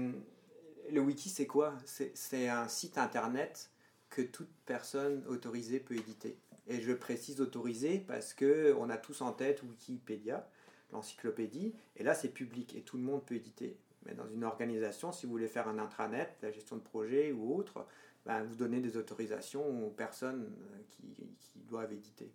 le 0.92 1.00
wiki, 1.00 1.28
c'est 1.28 1.46
quoi? 1.46 1.72
C'est 1.86 2.48
un 2.48 2.68
site 2.68 2.98
internet 2.98 3.70
que 4.10 4.22
toute 4.22 4.50
personne 4.64 5.24
autorisée 5.28 5.80
peut 5.80 5.94
éditer. 5.94 6.36
Et 6.66 6.80
je 6.80 6.92
précise 6.92 7.40
autorisé 7.40 7.98
parce 7.98 8.32
que 8.34 8.74
on 8.78 8.88
a 8.90 8.96
tous 8.96 9.20
en 9.20 9.32
tête 9.32 9.62
Wikipédia, 9.62 10.48
l'encyclopédie, 10.92 11.74
et 11.96 12.02
là 12.02 12.14
c'est 12.14 12.28
public 12.28 12.74
et 12.76 12.80
tout 12.82 12.96
le 12.96 13.02
monde 13.02 13.24
peut 13.24 13.34
éditer. 13.34 13.76
Mais 14.06 14.14
dans 14.14 14.26
une 14.28 14.44
organisation, 14.44 15.12
si 15.12 15.26
vous 15.26 15.32
voulez 15.32 15.48
faire 15.48 15.68
un 15.68 15.78
intranet, 15.78 16.28
la 16.42 16.50
gestion 16.50 16.76
de 16.76 16.82
projet 16.82 17.32
ou 17.32 17.54
autre, 17.56 17.86
ben, 18.26 18.42
vous 18.44 18.54
donnez 18.54 18.80
des 18.80 18.96
autorisations 18.96 19.86
aux 19.86 19.90
personnes 19.90 20.44
euh, 20.44 20.78
qui, 20.88 21.02
qui 21.40 21.58
doivent 21.68 21.92
éditer. 21.92 22.30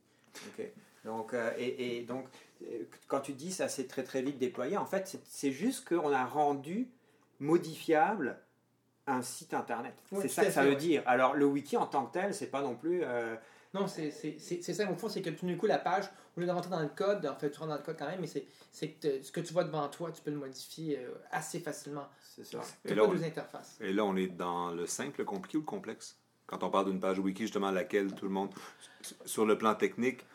Ok. 0.47 0.65
Donc, 1.05 1.33
euh, 1.33 1.51
et, 1.57 1.97
et 1.97 2.03
donc, 2.03 2.25
euh, 2.63 2.83
quand 3.07 3.21
tu 3.21 3.33
dis 3.33 3.51
ça 3.51 3.67
s'est 3.69 3.87
très 3.87 4.03
très 4.03 4.21
vite 4.21 4.37
déployé, 4.37 4.77
en 4.77 4.85
fait, 4.85 5.07
c'est- 5.07 5.25
c'est 5.25 5.51
juste 5.51 5.87
qu'on 5.87 6.11
a 6.11 6.25
rendu 6.25 6.87
modifiable 7.39 8.37
un 9.07 9.21
site 9.21 9.53
internet. 9.53 9.95
C'est 10.21 10.27
ça 10.27 10.45
que 10.45 10.51
ça 10.51 10.63
veut 10.63 10.71
ouais. 10.71 10.75
dire. 10.75 11.03
Alors, 11.07 11.33
le 11.35 11.45
wiki 11.45 11.77
en 11.77 11.87
tant 11.87 12.05
que 12.05 12.13
tel, 12.13 12.33
c'est 12.35 12.51
pas 12.51 12.61
non 12.61 12.75
plus. 12.75 13.01
euh, 13.03 13.35
Non, 13.73 13.87
c'est 13.87 14.09
c'est- 14.11 14.39
c'est- 14.39 14.61
c'est 14.63 14.73
ça, 14.73 14.89
au 14.91 14.95
fond, 14.95 15.09
c'est 15.09 15.21
que 15.21 15.29
tout 15.29 15.45
d'un 15.45 15.55
coup, 15.55 15.67
la 15.67 15.77
page, 15.77 16.05
au 16.35 16.39
lieu 16.39 16.47
de 16.47 16.51
rentrer 16.51 16.71
dans 16.71 16.79
le 16.81 16.87
code, 16.89 17.25
en 17.27 17.35
fait, 17.35 17.51
tu 17.51 17.59
rentres 17.59 17.69
dans 17.71 17.77
le 17.77 17.83
code 17.83 17.97
quand 17.99 18.07
même, 18.07 18.19
mais 18.21 18.27
c'est 18.27 18.45
c'est 18.71 18.89
que 18.89 19.21
ce 19.21 19.31
que 19.31 19.41
tu 19.41 19.53
vois 19.53 19.63
devant 19.63 19.87
toi, 19.89 20.11
tu 20.11 20.21
peux 20.21 20.31
le 20.31 20.37
modifier 20.37 20.99
euh, 20.99 21.13
assez 21.31 21.59
facilement. 21.59 22.07
c'est 22.35 22.45
ça. 22.45 22.61
Tu 22.85 22.91
Et 22.93 22.95
pas 22.95 23.01
là, 23.03 23.07
on- 23.07 23.13
deux 23.13 23.23
interfaces. 23.23 23.77
Et 23.81 23.93
là, 23.93 24.05
on 24.05 24.15
est 24.15 24.27
dans 24.27 24.71
le 24.71 24.85
simple, 24.87 25.19
le 25.19 25.25
compliqué 25.25 25.57
ou 25.57 25.61
le 25.61 25.65
complexe? 25.65 26.17
Quand 26.47 26.63
on 26.63 26.69
parle 26.71 26.85
d'une 26.89 26.99
page 26.99 27.19
wiki, 27.19 27.43
justement, 27.43 27.67
à 27.67 27.71
laquelle 27.71 28.13
tout 28.15 28.25
le 28.25 28.31
monde, 28.31 28.49
sur 29.25 29.45
le 29.45 29.55
plan 29.57 29.75
technique, 29.75 30.25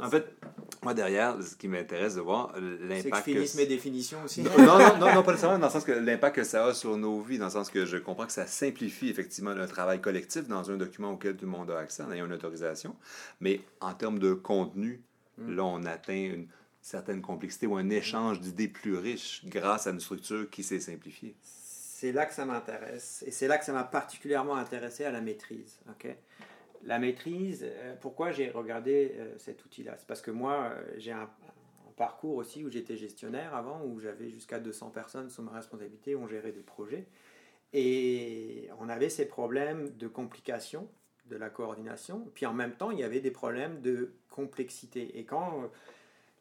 en 0.00 0.08
fait, 0.10 0.34
moi, 0.82 0.94
derrière, 0.94 1.36
ce 1.42 1.54
qui 1.54 1.68
m'intéresse 1.68 2.16
de 2.16 2.20
voir, 2.20 2.52
c'est 2.54 2.60
que 2.60 2.66
je 2.66 2.86
l'impact 2.88 3.26
que... 3.26 3.56
mes 3.56 3.66
définitions 3.66 4.22
aussi. 4.24 4.42
non, 4.42 4.50
non, 4.58 4.98
non, 4.98 5.14
non, 5.14 5.22
pas 5.22 5.32
nécessairement, 5.32 5.58
dans 5.58 5.66
le 5.66 5.72
sens 5.72 5.84
que 5.84 5.92
l'impact 5.92 6.36
que 6.36 6.44
ça 6.44 6.66
a 6.66 6.74
sur 6.74 6.96
nos 6.96 7.20
vies, 7.20 7.38
dans 7.38 7.46
le 7.46 7.50
sens 7.50 7.70
que 7.70 7.86
je 7.86 7.96
comprends 7.96 8.26
que 8.26 8.32
ça 8.32 8.46
simplifie 8.46 9.08
effectivement 9.08 9.54
le 9.54 9.66
travail 9.66 10.00
collectif 10.00 10.48
dans 10.48 10.70
un 10.70 10.76
document 10.76 11.12
auquel 11.12 11.36
tout 11.36 11.44
le 11.44 11.50
monde 11.52 11.70
a 11.70 11.78
accès 11.78 12.02
en 12.02 12.10
ayant 12.12 12.26
une 12.26 12.32
autorisation. 12.32 12.96
Mais 13.40 13.60
en 13.80 13.94
termes 13.94 14.18
de 14.18 14.34
contenu, 14.34 15.02
Mm. 15.38 15.56
là, 15.56 15.64
on 15.64 15.84
atteint 15.84 16.14
une 16.14 16.46
certaine 16.80 17.22
complexité 17.22 17.66
ou 17.66 17.76
un 17.76 17.90
échange 17.90 18.40
d'idées 18.40 18.68
plus 18.68 18.96
riche 18.96 19.42
grâce 19.46 19.86
à 19.86 19.90
une 19.90 20.00
structure 20.00 20.48
qui 20.50 20.62
s'est 20.62 20.80
simplifiée. 20.80 21.36
C'est 21.42 22.12
là 22.12 22.26
que 22.26 22.34
ça 22.34 22.44
m'intéresse. 22.44 23.22
Et 23.26 23.30
c'est 23.30 23.46
là 23.46 23.58
que 23.58 23.64
ça 23.64 23.72
m'a 23.72 23.84
particulièrement 23.84 24.56
intéressé 24.56 25.04
à 25.04 25.12
la 25.12 25.20
maîtrise. 25.20 25.78
ok? 25.88 26.16
La 26.84 26.98
maîtrise, 26.98 27.64
euh, 27.64 27.94
pourquoi 28.00 28.32
j'ai 28.32 28.50
regardé 28.50 29.12
euh, 29.16 29.34
cet 29.38 29.64
outil-là? 29.64 29.94
C'est 29.98 30.06
parce 30.06 30.22
que 30.22 30.30
moi, 30.30 30.72
euh, 30.72 30.94
j'ai 30.98 31.12
un, 31.12 31.30
parcours 31.96 32.36
aussi 32.36 32.64
où 32.64 32.70
j'étais 32.70 32.96
gestionnaire 32.96 33.54
avant, 33.54 33.84
où 33.84 34.00
j'avais 34.00 34.30
jusqu'à 34.30 34.58
200 34.58 34.90
personnes 34.90 35.28
sous 35.28 35.42
ma 35.42 35.52
responsabilité, 35.52 36.14
où 36.14 36.22
on 36.22 36.26
gérait 36.26 36.50
des 36.50 36.62
projets. 36.62 37.06
Et 37.74 38.70
on 38.80 38.88
avait 38.88 39.10
ces 39.10 39.26
problèmes 39.26 39.90
de 39.98 40.08
complication 40.08 40.88
de 41.26 41.36
la 41.36 41.50
coordination. 41.50 42.30
Puis 42.34 42.46
en 42.46 42.54
même 42.54 42.72
temps, 42.72 42.90
il 42.90 42.98
y 42.98 43.04
avait 43.04 43.20
des 43.20 43.30
problèmes 43.30 43.82
de 43.82 44.14
complexité. 44.30 45.18
Et 45.18 45.24
quand 45.24 45.70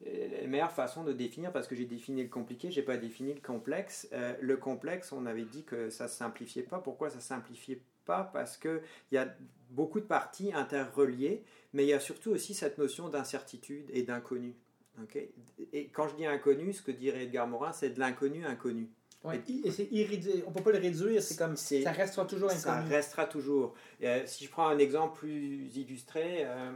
la 0.06 0.48
meilleure 0.48 0.72
façon 0.72 1.04
de 1.04 1.12
définir, 1.12 1.52
parce 1.52 1.68
que 1.68 1.76
j'ai 1.76 1.86
défini 1.86 2.24
le 2.24 2.30
compliqué, 2.30 2.72
j'ai 2.72 2.82
pas 2.82 2.98
défini 2.98 3.34
le 3.34 3.42
complexe. 3.42 4.10
Le 4.40 4.58
complexe, 4.58 5.12
on 5.12 5.26
avait 5.26 5.44
dit 5.44 5.64
que 5.64 5.90
ça 5.90 6.08
simplifiait 6.08 6.64
pas. 6.64 6.80
Pourquoi 6.80 7.10
ça 7.10 7.20
simplifiait 7.20 7.82
pas 8.06 8.30
Parce 8.34 8.58
que 8.58 8.82
il 9.12 9.16
y 9.16 9.18
a 9.18 9.28
beaucoup 9.70 10.00
de 10.00 10.06
parties 10.06 10.52
interreliées, 10.54 11.44
mais 11.74 11.84
il 11.86 11.88
y 11.90 11.94
a 11.94 12.00
surtout 12.00 12.32
aussi 12.32 12.54
cette 12.54 12.78
notion 12.78 13.10
d'incertitude 13.10 13.86
et 13.94 14.04
d'inconnu. 14.04 14.56
ok? 15.02 15.18
Et 15.74 15.88
quand 15.88 16.08
je 16.10 16.16
dis 16.16 16.26
inconnu, 16.26 16.74
ce 16.74 16.82
que 16.82 16.92
dirait 16.92 17.24
Edgar 17.24 17.48
Morin, 17.48 17.72
c'est 17.72 17.92
de 17.92 18.00
l'inconnu 18.00 18.46
inconnu. 18.46 18.90
Ouais, 19.24 19.40
et 19.64 19.70
c'est 19.70 19.88
irréduire. 19.92 20.44
On 20.48 20.52
peut 20.52 20.64
pas 20.64 20.72
le 20.72 20.80
réduire, 20.80 21.22
c'est 21.22 21.38
comme 21.38 21.56
ça 21.56 21.92
restera 21.92 22.26
toujours 22.26 22.50
Ça 22.50 22.74
inconnu. 22.78 22.92
restera 22.96 23.26
toujours. 23.28 23.76
Euh, 24.02 24.24
si 24.26 24.46
je 24.46 24.50
prends 24.50 24.68
un 24.68 24.80
exemple 24.80 25.20
plus 25.20 25.78
illustré, 25.78 26.38
euh, 26.44 26.72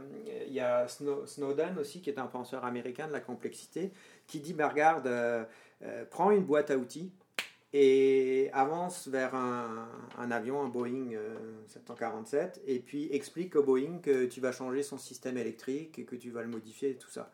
il 0.46 0.52
y 0.52 0.60
a 0.60 0.86
Snow- 0.86 1.26
Snowden 1.26 1.76
aussi, 1.80 2.00
qui 2.00 2.08
est 2.08 2.20
un 2.20 2.28
penseur 2.28 2.64
américain 2.64 3.08
de 3.08 3.12
la 3.12 3.18
complexité, 3.20 3.90
qui 4.28 4.38
dit, 4.38 4.52
bah, 4.54 4.68
regarde, 4.68 5.08
euh, 5.08 5.42
euh, 5.82 6.04
prends 6.08 6.30
une 6.30 6.44
boîte 6.44 6.70
à 6.70 6.76
outils 6.76 7.10
et 7.72 8.50
avance 8.52 9.08
vers 9.08 9.34
un, 9.34 10.30
avion, 10.30 10.62
un 10.62 10.68
Boeing 10.68 11.12
euh, 11.12 11.36
747, 11.66 12.62
et 12.66 12.78
puis 12.78 13.08
explique 13.12 13.56
au 13.56 13.62
Boeing 13.62 13.98
que 13.98 14.26
tu 14.26 14.40
vas 14.40 14.52
changer 14.52 14.82
son 14.82 14.98
système 14.98 15.36
électrique 15.36 15.98
et 15.98 16.04
que 16.04 16.16
tu 16.16 16.30
vas 16.30 16.42
le 16.42 16.48
modifier 16.48 16.90
et 16.90 16.96
tout 16.96 17.10
ça. 17.10 17.30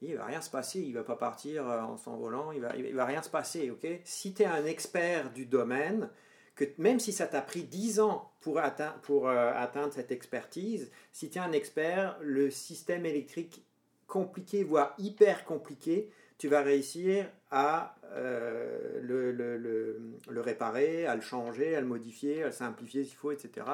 Il 0.00 0.16
va 0.16 0.24
rien 0.24 0.40
se 0.40 0.50
passer, 0.50 0.80
il 0.80 0.94
va 0.94 1.04
pas 1.04 1.16
partir 1.16 1.68
euh, 1.68 1.80
en 1.80 1.96
s'envolant, 1.96 2.52
il 2.52 2.60
va, 2.60 2.76
il 2.76 2.94
va 2.94 3.04
rien 3.04 3.22
se 3.22 3.30
passer, 3.30 3.70
ok? 3.70 3.86
Si 4.04 4.34
tu 4.34 4.42
es 4.42 4.46
un 4.46 4.64
expert 4.64 5.32
du 5.32 5.46
domaine, 5.46 6.08
que 6.54 6.64
même 6.78 7.00
si 7.00 7.12
ça 7.12 7.26
t'a 7.26 7.40
pris 7.40 7.62
10 7.62 8.00
ans 8.00 8.30
pour, 8.40 8.58
atteindre, 8.58 8.98
euh, 9.26 9.52
atteindre 9.54 9.92
cette 9.92 10.12
expertise, 10.12 10.90
si 11.12 11.30
tu 11.30 11.38
es 11.38 11.40
un 11.40 11.52
expert, 11.52 12.18
le 12.20 12.50
système 12.50 13.06
électrique 13.06 13.64
compliqué, 14.06 14.62
voire 14.64 14.94
hyper 14.98 15.44
compliqué, 15.44 16.10
tu 16.42 16.48
vas 16.48 16.62
réussir 16.62 17.30
à 17.52 17.94
euh, 18.16 19.00
le, 19.00 20.40
réparer, 20.40 21.06
à 21.06 21.14
le 21.14 21.20
changer, 21.20 21.76
à 21.76 21.80
le 21.80 21.86
modifier, 21.86 22.42
à 22.42 22.46
le 22.46 22.52
simplifier 22.52 23.04
s'il 23.04 23.14
faut, 23.14 23.30
etc. 23.30 23.64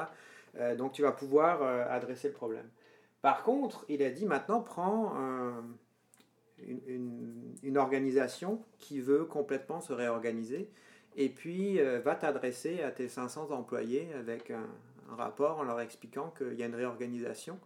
Euh, 0.55 0.75
donc 0.75 0.91
tu 0.91 1.01
vas 1.01 1.11
pouvoir 1.11 1.63
euh, 1.63 1.83
adresser 1.89 2.27
le 2.27 2.35
problème. 2.35 2.69
Par 3.23 3.41
contre, 3.41 3.85
il 3.89 4.03
a 4.03 4.11
dit 4.11 4.27
maintenant 4.27 4.61
prends 4.61 5.15
un- 5.15 5.65
une, 6.59 7.75
organisation 7.75 8.61
qui 8.77 8.99
veut 8.99 9.25
complètement 9.25 9.81
se 9.81 9.91
réorganiser 9.91 10.69
et 11.15 11.29
puis 11.29 11.79
va 12.03 12.13
t'adresser 12.13 12.83
à 12.83 12.91
tes 12.91 13.07
500 13.07 13.49
employés 13.49 14.13
avec 14.13 14.51
un, 14.51 14.67
un 15.11 15.15
rapport 15.15 15.57
en 15.57 15.63
leur 15.63 15.81
expliquant 15.81 16.31
qu'il 16.37 16.53
y 16.53 16.61
a 16.61 16.67
une 16.67 16.75
réorganisation 16.75 17.57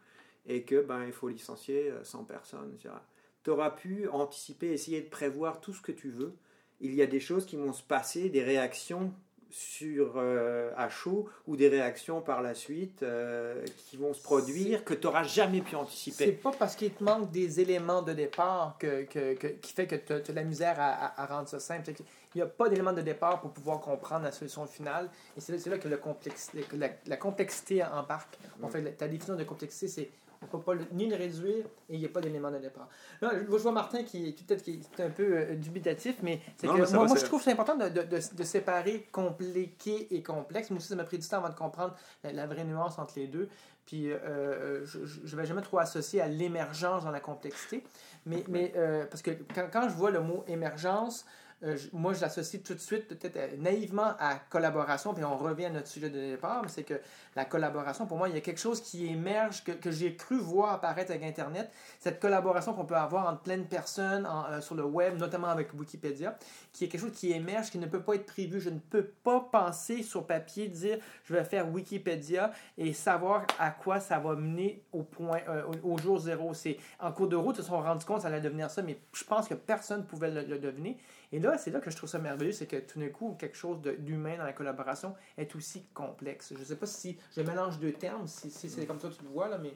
et 0.45 0.63
que 0.63 0.81
ben, 0.81 1.11
faut 1.11 1.29
licencier 1.29 1.91
euh, 1.91 2.03
100 2.03 2.23
personnes, 2.25 2.71
etc. 2.73 2.95
Tu 3.43 3.49
auras 3.49 3.71
pu 3.71 4.08
anticiper, 4.10 4.67
essayer 4.71 5.01
de 5.01 5.10
prévoir 5.10 5.60
tout 5.62 5.73
ce 5.73 5.82
que 5.82 5.91
tu 5.91 6.10
veux. 6.10 6.34
Il 6.82 6.93
y 6.93 7.01
a 7.01 7.06
des 7.08 7.19
choses 7.19 7.45
qui 7.45 7.56
vont 7.56 7.73
se 7.73 7.84
passer, 7.84 8.29
des 8.29 8.43
réactions 8.43 9.13
sur 9.49 10.13
euh, 10.15 10.71
à 10.75 10.89
chaud 10.89 11.29
ou 11.45 11.56
des 11.56 11.67
réactions 11.67 12.21
par 12.21 12.41
la 12.41 12.56
suite 12.56 13.03
euh, 13.03 13.63
qui 13.77 13.97
vont 13.97 14.12
se 14.13 14.21
produire 14.23 14.84
que 14.84 14.95
tu 14.95 15.06
n'auras 15.06 15.21
jamais 15.23 15.62
pu 15.62 15.71
C'est 15.71 15.75
anticiper. 15.75 16.32
pas 16.32 16.51
parce 16.58 16.75
qu'il 16.75 16.91
te 16.91 17.03
manque 17.03 17.29
des 17.32 17.60
éléments 17.60 18.01
de 18.01 18.13
départ 18.13 18.77
que, 18.79 19.03
que- 19.03 19.36
que- 19.36 19.47
qui 19.47 19.73
fait 19.73 19.86
que 19.86 19.95
tu 19.95 20.12
as, 20.13 20.21
de 20.21 20.34
la 20.34 20.43
misère 20.43 20.79
à, 20.79 20.88
à- 20.93 21.21
à 21.21 21.25
rendre 21.27 21.47
ça 21.47 21.60
simple. 21.60 21.84
C'est 21.86 21.99
Il 22.34 22.38
n'y 22.38 22.41
a 22.41 22.47
pas 22.47 22.67
d'éléments 22.67 22.93
de 22.93 23.03
départ 23.03 23.41
pour 23.41 23.51
pouvoir 23.51 23.79
comprendre 23.79 24.23
la 24.23 24.32
solution 24.32 24.65
finale. 24.65 25.08
Et 25.38 25.41
c'est 25.41 25.51
là, 25.51 25.60
c'est 25.60 25.69
là 25.69 25.77
que 25.77 25.88
le 25.88 25.97
complexe, 25.97 26.49
que 26.67 26.75
la, 26.75 26.89
la 27.06 27.17
complexité 27.17 27.84
embarque. 27.84 28.39
En 28.63 28.69
fait, 28.69 28.82
la- 28.82 28.89
ta 28.91 29.08
définition 29.08 29.36
de 29.36 29.43
complexité, 29.43 29.88
c'est 29.88 30.10
on 30.51 30.58
ne 30.58 30.62
peut 30.63 30.75
pas 30.77 30.84
ni 30.91 31.08
le 31.10 31.15
réduire 31.15 31.65
et 31.89 31.93
il 31.95 31.99
n'y 31.99 32.06
a 32.06 32.10
pas 32.10 32.21
d'élément 32.21 32.51
de 32.51 32.60
départ. 32.60 32.88
Là, 33.21 33.32
je 33.39 33.45
vois 33.45 33.71
Martin 33.71 34.03
qui, 34.03 34.34
qui 34.36 34.43
peut-être 34.43 34.62
qui 34.63 34.79
est 34.97 35.01
un 35.03 35.10
peu 35.10 35.23
euh, 35.38 35.56
dubitatif, 35.56 36.17
mais 36.21 36.41
c'est 36.58 36.67
Non, 36.67 36.73
que 36.75 36.79
mais 36.82 36.86
ça 36.86 36.97
moi, 36.97 37.08
je 37.15 37.25
trouve 37.25 37.39
que 37.39 37.45
c'est 37.45 37.51
important 37.51 37.75
de, 37.77 37.89
de, 37.89 38.01
de- 38.03 38.36
de 38.36 38.43
séparer 38.43 39.08
compliqué 39.12 40.13
et 40.15 40.21
complexe. 40.23 40.69
Moi 40.69 40.77
aussi, 40.79 40.88
ça 40.89 40.95
m'a 40.95 41.03
pris 41.03 41.17
du 41.17 41.27
temps 41.27 41.38
avant 41.38 41.49
de 41.49 41.56
comprendre 41.56 41.95
la, 42.23 42.32
la 42.32 42.45
vraie 42.47 42.63
nuance 42.63 42.99
entre 42.99 43.13
les 43.17 43.27
deux. 43.27 43.49
Puis 43.86 44.12
euh, 44.12 44.17
euh, 44.23 44.86
je 44.86 45.36
ne 45.36 45.41
vais 45.41 45.45
jamais 45.45 45.62
trop 45.62 45.79
associer 45.79 46.21
à 46.21 46.27
l'émergence 46.27 47.03
dans 47.03 47.12
la 47.12 47.19
complexité. 47.19 47.84
Mais, 48.25 48.43
mais 48.47 48.73
euh, 48.77 49.06
parce 49.06 49.21
que 49.21 49.32
quand, 49.53 49.67
quand 49.71 49.89
je 49.89 49.93
vois 49.95 50.10
le 50.12 50.21
mot 50.21 50.45
émergence, 50.47 51.25
euh, 51.63 51.78
moi 51.93 52.13
je 52.13 52.21
l'associe 52.21 52.62
tout 52.62 52.73
de 52.73 52.80
suite, 52.80 53.08
peut-être 53.08 53.38
euh, 53.38 53.58
naïvement, 53.58 54.13
à 54.19 54.36
collaboration. 54.49 55.13
Puis 55.13 55.23
on 55.23 55.38
revient 55.38 55.65
à 55.65 55.69
notre 55.69 55.88
sujet 55.88 56.10
de 56.10 56.19
départ, 56.19 56.62
mais 56.63 56.69
c'est 56.69 56.84
que 56.84 56.99
la 57.36 57.45
collaboration, 57.45 58.06
pour 58.06 58.17
moi, 58.17 58.30
il 58.30 58.36
y 58.36 58.38
a 58.38 58.41
quelque 58.41 58.60
chose 58.60 58.82
qui 58.82 59.08
émerge, 59.08 59.63
que, 59.63 59.71
que 59.71 59.91
j'ai 59.91 60.15
cru 60.15 60.38
voir 60.38 60.73
apparaître 60.73 61.12
avec 61.12 61.23
Internet. 61.23 61.71
Cette 61.99 62.19
collaboration 62.19 62.73
qu'on 62.73 62.86
peut 62.86 62.95
avoir 62.95 63.28
entre 63.28 63.41
plein 63.41 63.58
de 63.58 63.63
personnes 63.63 64.28
euh, 64.49 64.62
sur 64.62 64.76
le 64.76 64.84
web, 64.84 65.17
notamment 65.17 65.47
avec 65.47 65.73
Wikipédia, 65.73 66.38
qui 66.73 66.86
est 66.86 66.88
quelque 66.88 67.01
chose 67.01 67.13
qui 67.13 67.31
émerge, 67.31 67.69
qui 67.69 67.77
ne 67.77 67.86
peut 67.86 68.01
pas 68.01 68.15
être 68.15 68.25
prévu. 68.25 68.59
Je 68.59 68.71
ne 68.71 68.79
peux 68.79 69.05
pas 69.05 69.39
penser 69.39 70.01
sur 70.01 70.25
papier, 70.25 70.67
dire 70.67 70.97
je 71.23 71.33
vais 71.33 71.43
faire 71.43 71.71
Wikipédia 71.71 72.51
et 72.77 72.93
savoir 72.93 73.45
à 73.59 73.69
quoi 73.71 73.99
ça 73.99 74.19
va 74.19 74.36
mener 74.36 74.83
au, 74.91 75.03
point, 75.03 75.39
euh, 75.47 75.63
au, 75.83 75.97
jour 75.99 76.19
zéro. 76.19 76.53
C'est 76.55 76.77
en 76.99 77.12
cours 77.12 77.27
de 77.27 77.36
route, 77.36 77.55
ils 77.57 77.62
se 77.63 77.69
sont 77.69 77.79
rendus 77.79 78.05
compte 78.05 78.17
que 78.17 78.21
ça 78.23 78.27
allait 78.29 78.41
devenir 78.41 78.71
ça, 78.71 78.81
mais 78.81 78.97
je 79.13 79.23
pense 79.23 79.47
que 79.47 79.53
personne 79.53 79.99
ne 79.99 80.05
pouvait 80.05 80.31
le, 80.31 80.41
le 80.41 80.57
deviner. 80.57 80.97
Et 81.31 81.39
là, 81.39 81.57
c'est 81.57 81.71
là 81.71 81.79
que 81.79 81.89
je 81.91 81.95
trouve 81.95 82.09
ça 82.09 82.19
merveilleux, 82.19 82.51
c'est 82.51 82.67
que 82.67 82.77
tout 82.77 82.99
d'un 82.99 83.09
coup, 83.09 83.36
quelque 83.39 83.57
chose 83.57 83.79
d'humain 83.99 84.38
dans 84.38 84.43
la 84.43 84.53
collaboration 84.53 85.15
est 85.38 85.55
aussi 85.55 85.83
complexe. 85.93 86.53
Je 86.55 86.59
ne 86.59 86.65
sais 86.65 86.75
pas 86.75 86.86
si 86.86 87.17
je 87.36 87.41
mélange 87.41 87.79
deux 87.79 87.93
termes, 87.93 88.27
si, 88.27 88.49
si 88.49 88.69
c'est 88.69 88.86
comme 88.86 88.99
ça 88.99 89.09
que 89.09 89.15
tu 89.15 89.23
le 89.23 89.29
vois, 89.29 89.47
là, 89.47 89.57
mais 89.57 89.73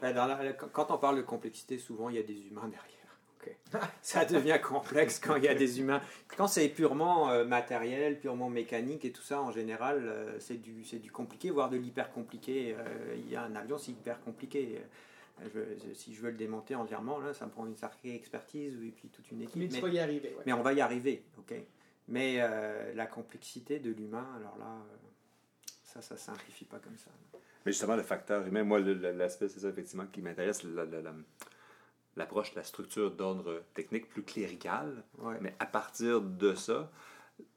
Ben, 0.00 0.14
dans 0.14 0.26
la- 0.26 0.52
quand 0.52 0.90
on 0.90 0.98
parle 0.98 1.16
de 1.18 1.22
complexité, 1.22 1.78
souvent 1.78 2.08
il 2.08 2.16
y 2.16 2.18
a 2.18 2.22
des 2.22 2.46
humains 2.46 2.68
derrière. 2.68 2.99
Ok. 3.42 3.56
Ça 4.02 4.24
devient 4.24 4.58
complexe 4.62 5.18
quand 5.18 5.36
il 5.36 5.44
y 5.44 5.48
a 5.48 5.54
des 5.54 5.80
humains. 5.80 6.00
Quand 6.36 6.46
c'est 6.46 6.68
purement 6.68 7.30
euh, 7.30 7.44
matériel, 7.44 8.18
purement 8.20 8.50
mécanique 8.50 9.04
et 9.04 9.12
tout 9.12 9.22
ça, 9.22 9.40
en 9.40 9.50
général, 9.52 10.02
euh, 10.04 10.38
c'est 10.40 10.60
du, 10.60 10.84
c'est 10.84 10.98
du 10.98 11.10
compliqué, 11.10 11.50
voire 11.50 11.70
de 11.70 11.76
l'hyper 11.76 12.10
compliqué. 12.12 12.74
Euh, 12.78 13.14
il 13.16 13.30
y 13.30 13.36
a 13.36 13.42
un 13.42 13.54
avion, 13.56 13.78
c'est 13.78 13.92
hyper 13.92 14.20
compliqué. 14.20 14.80
Je- 15.42 15.48
je- 15.88 15.94
si 15.94 16.14
je 16.14 16.20
veux 16.20 16.30
le 16.30 16.36
démonter 16.36 16.74
entièrement, 16.74 17.18
là, 17.18 17.32
ça 17.32 17.46
me 17.46 17.50
prend 17.50 17.64
une 17.66 17.76
sacrée 17.76 18.14
expertise 18.14 18.74
et 18.84 18.90
puis 18.90 19.08
toute 19.08 19.30
une 19.30 19.40
équipe. 19.40 19.56
mais 19.56 19.68
tu 19.68 19.74
Mais- 19.76 19.80
vas 19.80 19.88
y 19.88 19.98
arriver. 19.98 20.34
ouais. 20.36 20.42
mais 20.44 20.52
on 20.52 20.62
va 20.62 20.74
y 20.74 20.80
arriver, 20.82 21.22
ok. 21.38 21.54
Mais 22.08 22.36
euh, 22.40 22.92
la 22.94 23.06
complexité 23.06 23.78
de 23.78 23.90
l'humain, 23.90 24.26
alors 24.36 24.58
là, 24.58 24.76
ça, 25.84 26.02
ça 26.02 26.16
simplifie 26.18 26.66
pas 26.66 26.78
comme 26.78 26.98
ça. 26.98 27.10
Mais 27.64 27.72
justement, 27.72 27.96
le 27.96 28.02
facteur 28.02 28.46
humain, 28.46 28.64
moi, 28.64 28.80
le- 28.80 28.92
le- 28.94 29.12
l'aspect, 29.12 29.48
c'est 29.48 29.60
ça, 29.60 29.68
effectivement, 29.68 30.06
qui 30.12 30.20
m'intéresse, 30.20 30.62
la- 30.64 30.84
la- 30.84 31.00
la- 31.00 31.14
l'approche, 32.16 32.54
la 32.54 32.64
structure 32.64 33.10
d'ordre 33.10 33.62
technique 33.74 34.08
plus 34.08 34.22
cléricale. 34.22 35.04
Ouais. 35.18 35.38
Mais 35.40 35.54
à 35.58 35.66
partir 35.66 36.20
de 36.20 36.54
ça, 36.54 36.90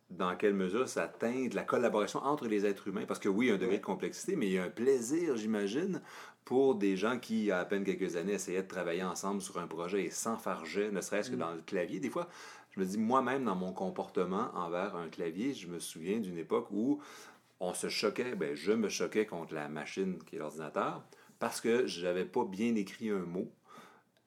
dans 0.10 0.36
quelle 0.36 0.54
mesure 0.54 0.88
ça 0.88 1.08
teinte 1.08 1.54
la 1.54 1.64
collaboration 1.64 2.20
entre 2.20 2.48
les 2.48 2.66
êtres 2.66 2.88
humains? 2.88 3.06
Parce 3.08 3.20
que 3.20 3.30
oui, 3.30 3.48
il 3.48 3.50
y 3.50 3.52
a 3.52 3.56
un 3.56 3.58
degré 3.58 3.78
de 3.78 3.84
complexité, 3.84 4.36
mais 4.36 4.48
il 4.48 4.54
y 4.54 4.58
a 4.60 4.64
un 4.64 4.70
plaisir, 4.70 5.36
j'imagine, 5.38 6.02
pour 6.46 6.76
des 6.76 6.98
gens 6.98 7.18
qui, 7.20 7.40
il 7.40 7.46
y 7.46 7.52
a 7.52 7.60
à 7.60 7.66
peine 7.66 7.84
quelques 7.84 8.16
années, 8.16 8.34
essayaient 8.34 8.64
de 8.64 8.68
travailler 8.68 9.04
ensemble 9.04 9.42
sur 9.42 9.58
un 9.58 9.68
projet 9.68 10.04
et 10.04 10.10
s'enfargeaient, 10.12 10.92
ne 10.92 11.02
serait-ce 11.02 11.32
que 11.32 11.36
Mm. 11.36 11.40
dans 11.40 11.52
le 11.52 11.62
clavier. 11.62 12.00
Des 12.00 12.10
fois, 12.10 12.28
je 12.72 12.80
me 12.80 12.86
dis, 12.86 12.98
moi-même, 12.98 13.46
dans 13.46 13.56
mon 13.56 13.74
comportement 13.74 14.52
envers 14.54 14.96
un 14.96 15.10
clavier, 15.10 15.54
je 15.54 15.68
me 15.68 15.80
souviens 15.80 16.20
d'une 16.20 16.38
époque 16.38 16.68
où 16.72 17.02
on 17.60 17.74
se 17.74 17.88
choquait, 17.88 18.36
ben, 18.36 18.56
je 18.56 18.74
me 18.74 18.90
choquais 18.90 19.26
contre 19.26 19.54
la 19.54 19.70
machine 19.70 20.20
qui 20.26 20.36
est 20.36 20.40
l'ordinateur 20.40 21.02
parce 21.40 21.62
que 21.62 21.88
je 21.88 22.06
n'avais 22.06 22.26
pas 22.26 22.46
bien 22.46 22.76
écrit 22.76 23.10
un 23.10 23.20
mot. 23.20 23.50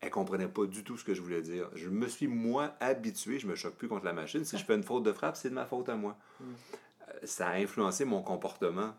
Elle 0.01 0.11
comprenait 0.11 0.49
pas 0.49 0.67
du 0.67 0.85
tout 0.85 0.97
ce 0.97 1.05
que 1.05 1.15
je 1.15 1.23
voulais 1.23 1.43
dire. 1.43 1.71
Je 1.75 1.89
me 1.89 2.07
suis, 2.07 2.29
moi, 2.29 2.75
habitué, 2.81 3.39
je 3.39 3.47
me 3.47 3.55
choque 3.55 3.75
plus 3.75 3.89
contre 3.89 4.05
la 4.05 4.13
machine. 4.13 4.45
Si 4.45 4.59
je 4.59 4.65
fais 4.65 4.75
une 4.75 4.83
faute 4.83 5.03
de 5.03 5.13
frappe, 5.13 5.37
c'est 5.37 5.49
de 5.49 5.55
ma 5.55 5.65
faute 5.65 5.89
à 5.89 5.97
moi. 5.97 6.17
Mm. 6.39 6.45
Euh, 6.45 7.13
Ça 7.25 7.49
a 7.49 7.55
influencé 7.57 8.05
mon 8.05 8.23
comportement 8.23 8.95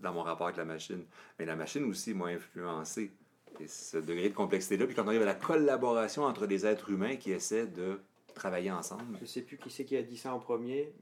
dans 0.00 0.12
mon 0.12 0.22
rapport 0.22 0.46
avec 0.46 0.56
la 0.56 0.64
machine. 0.64 1.04
Mais 1.38 1.44
la 1.44 1.56
machine 1.56 1.84
aussi 1.84 2.14
m'a 2.14 2.26
influencé. 2.26 3.10
Et 3.58 3.66
ce 3.66 3.98
degré 3.98 4.28
de 4.28 4.34
complexité-là, 4.34 4.86
puis 4.86 4.94
quand 4.94 5.04
on 5.04 5.08
arrive 5.08 5.22
à 5.22 5.26
la 5.26 5.34
collaboration 5.34 6.24
entre 6.24 6.46
les 6.46 6.64
êtres 6.64 6.90
humains 6.90 7.16
qui 7.16 7.32
essaient 7.32 7.66
de 7.66 8.00
travailler 8.34 8.70
ensemble. 8.70 9.18
Je 9.20 9.26
sais 9.26 9.42
plus 9.42 9.58
qui 9.58 9.70
c'est 9.70 9.84
qui 9.84 9.96
a 9.96 10.02
dit 10.02 10.16
ça 10.16 10.32
en 10.32 10.38
premier. 10.38 10.92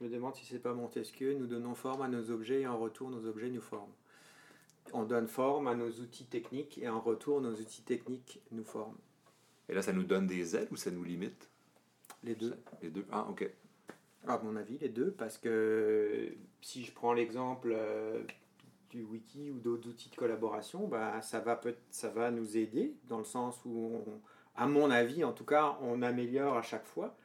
Je 0.00 0.04
me 0.04 0.10
demande 0.10 0.34
si 0.34 0.44
c'est 0.44 0.58
pas 0.58 0.74
Montesquieu. 0.74 1.34
Nous 1.34 1.46
donnons 1.46 1.74
forme 1.74 2.02
à 2.02 2.08
nos 2.08 2.30
objets 2.30 2.62
et 2.62 2.66
en 2.66 2.78
retour, 2.78 3.08
nos 3.10 3.26
objets 3.26 3.48
nous 3.48 3.60
forment. 3.60 3.92
On 4.92 5.04
donne 5.04 5.28
forme 5.28 5.68
à 5.68 5.74
nos 5.74 5.90
outils 5.90 6.26
techniques 6.26 6.78
et 6.78 6.88
en 6.88 7.00
retour, 7.00 7.40
nos 7.40 7.54
outils 7.54 7.82
techniques 7.82 8.40
nous 8.50 8.64
forment. 8.64 8.98
Et 9.68 9.74
là, 9.74 9.82
ça 9.82 9.92
nous 9.92 10.02
donne 10.02 10.26
des 10.26 10.56
ailes 10.56 10.68
ou 10.70 10.76
ça 10.76 10.90
nous 10.90 11.04
limite? 11.04 11.48
Les 12.24 12.34
deux. 12.34 12.54
Les 12.82 12.90
deux. 12.90 13.06
Ah, 13.10 13.26
OK. 13.30 13.48
À 14.26 14.38
mon 14.38 14.54
avis, 14.56 14.78
les 14.78 14.88
deux, 14.88 15.10
parce 15.10 15.38
que 15.38 16.32
si 16.60 16.84
je 16.84 16.92
prends 16.92 17.12
l'exemple 17.12 17.72
euh, 17.74 18.22
du 18.90 19.02
wiki 19.02 19.50
ou 19.50 19.58
d'autres 19.58 19.88
outils 19.88 20.10
de 20.10 20.16
collaboration, 20.16 20.86
bah, 20.86 21.20
ça, 21.22 21.40
va 21.40 21.56
peut 21.56 21.74
ça 21.90 22.08
va 22.10 22.30
nous 22.30 22.56
aider 22.56 22.94
dans 23.08 23.18
le 23.18 23.24
sens 23.24 23.60
où, 23.64 24.02
on- 24.06 24.20
à 24.54 24.66
mon 24.66 24.90
avis, 24.90 25.24
en 25.24 25.32
tout 25.32 25.44
cas, 25.46 25.78
on 25.80 26.02
améliore 26.02 26.56
à 26.58 26.62
chaque 26.62 26.84
fois 26.86 27.16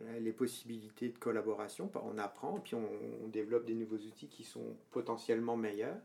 euh, 0.00 0.18
les 0.18 0.32
possibilités 0.32 1.08
de 1.10 1.18
collaboration. 1.18 1.90
On 1.94 2.18
apprend, 2.18 2.58
puis 2.58 2.74
on, 2.74 2.88
on 3.24 3.28
développe 3.28 3.64
des 3.64 3.74
nouveaux 3.74 3.96
outils 3.96 4.28
qui 4.28 4.42
sont 4.44 4.76
potentiellement 4.90 5.56
meilleurs. 5.56 5.96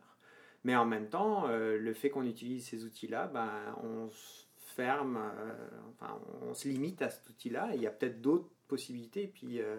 Mais 0.67 0.75
en 0.75 0.83
même 0.83 1.07
temps, 1.07 1.47
euh, 1.47 1.77
le 1.77 1.93
fait 1.93 2.09
qu'on 2.09 2.25
utilise 2.25 2.67
ces 2.67 2.83
outils-là, 2.83 3.27
ben, 3.27 3.49
on 3.85 4.09
se 4.09 4.43
ferme, 4.75 5.15
euh, 5.15 5.53
enfin, 5.93 6.19
on 6.41 6.53
se 6.53 6.67
limite 6.67 7.01
à 7.01 7.09
cet 7.09 7.29
outil-là. 7.29 7.69
Il 7.73 7.81
y 7.81 7.87
a 7.87 7.89
peut-être 7.89 8.19
d'autres 8.21 8.49
possibilités. 8.67 9.27
Puis 9.27 9.61
euh, 9.61 9.77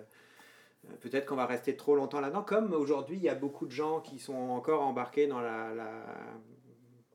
peut-être 1.03 1.27
qu'on 1.27 1.37
va 1.37 1.44
rester 1.44 1.77
trop 1.77 1.94
longtemps 1.94 2.20
là-dedans. 2.20 2.42
Comme 2.42 2.72
aujourd'hui, 2.72 3.18
il 3.18 3.22
y 3.22 3.29
a 3.29 3.35
beaucoup 3.35 3.66
de 3.66 3.70
gens 3.70 4.01
qui 4.01 4.18
sont 4.18 4.33
encore 4.33 4.81
embarqués 4.81 5.27
dans 5.27 5.42
la, 5.42 5.74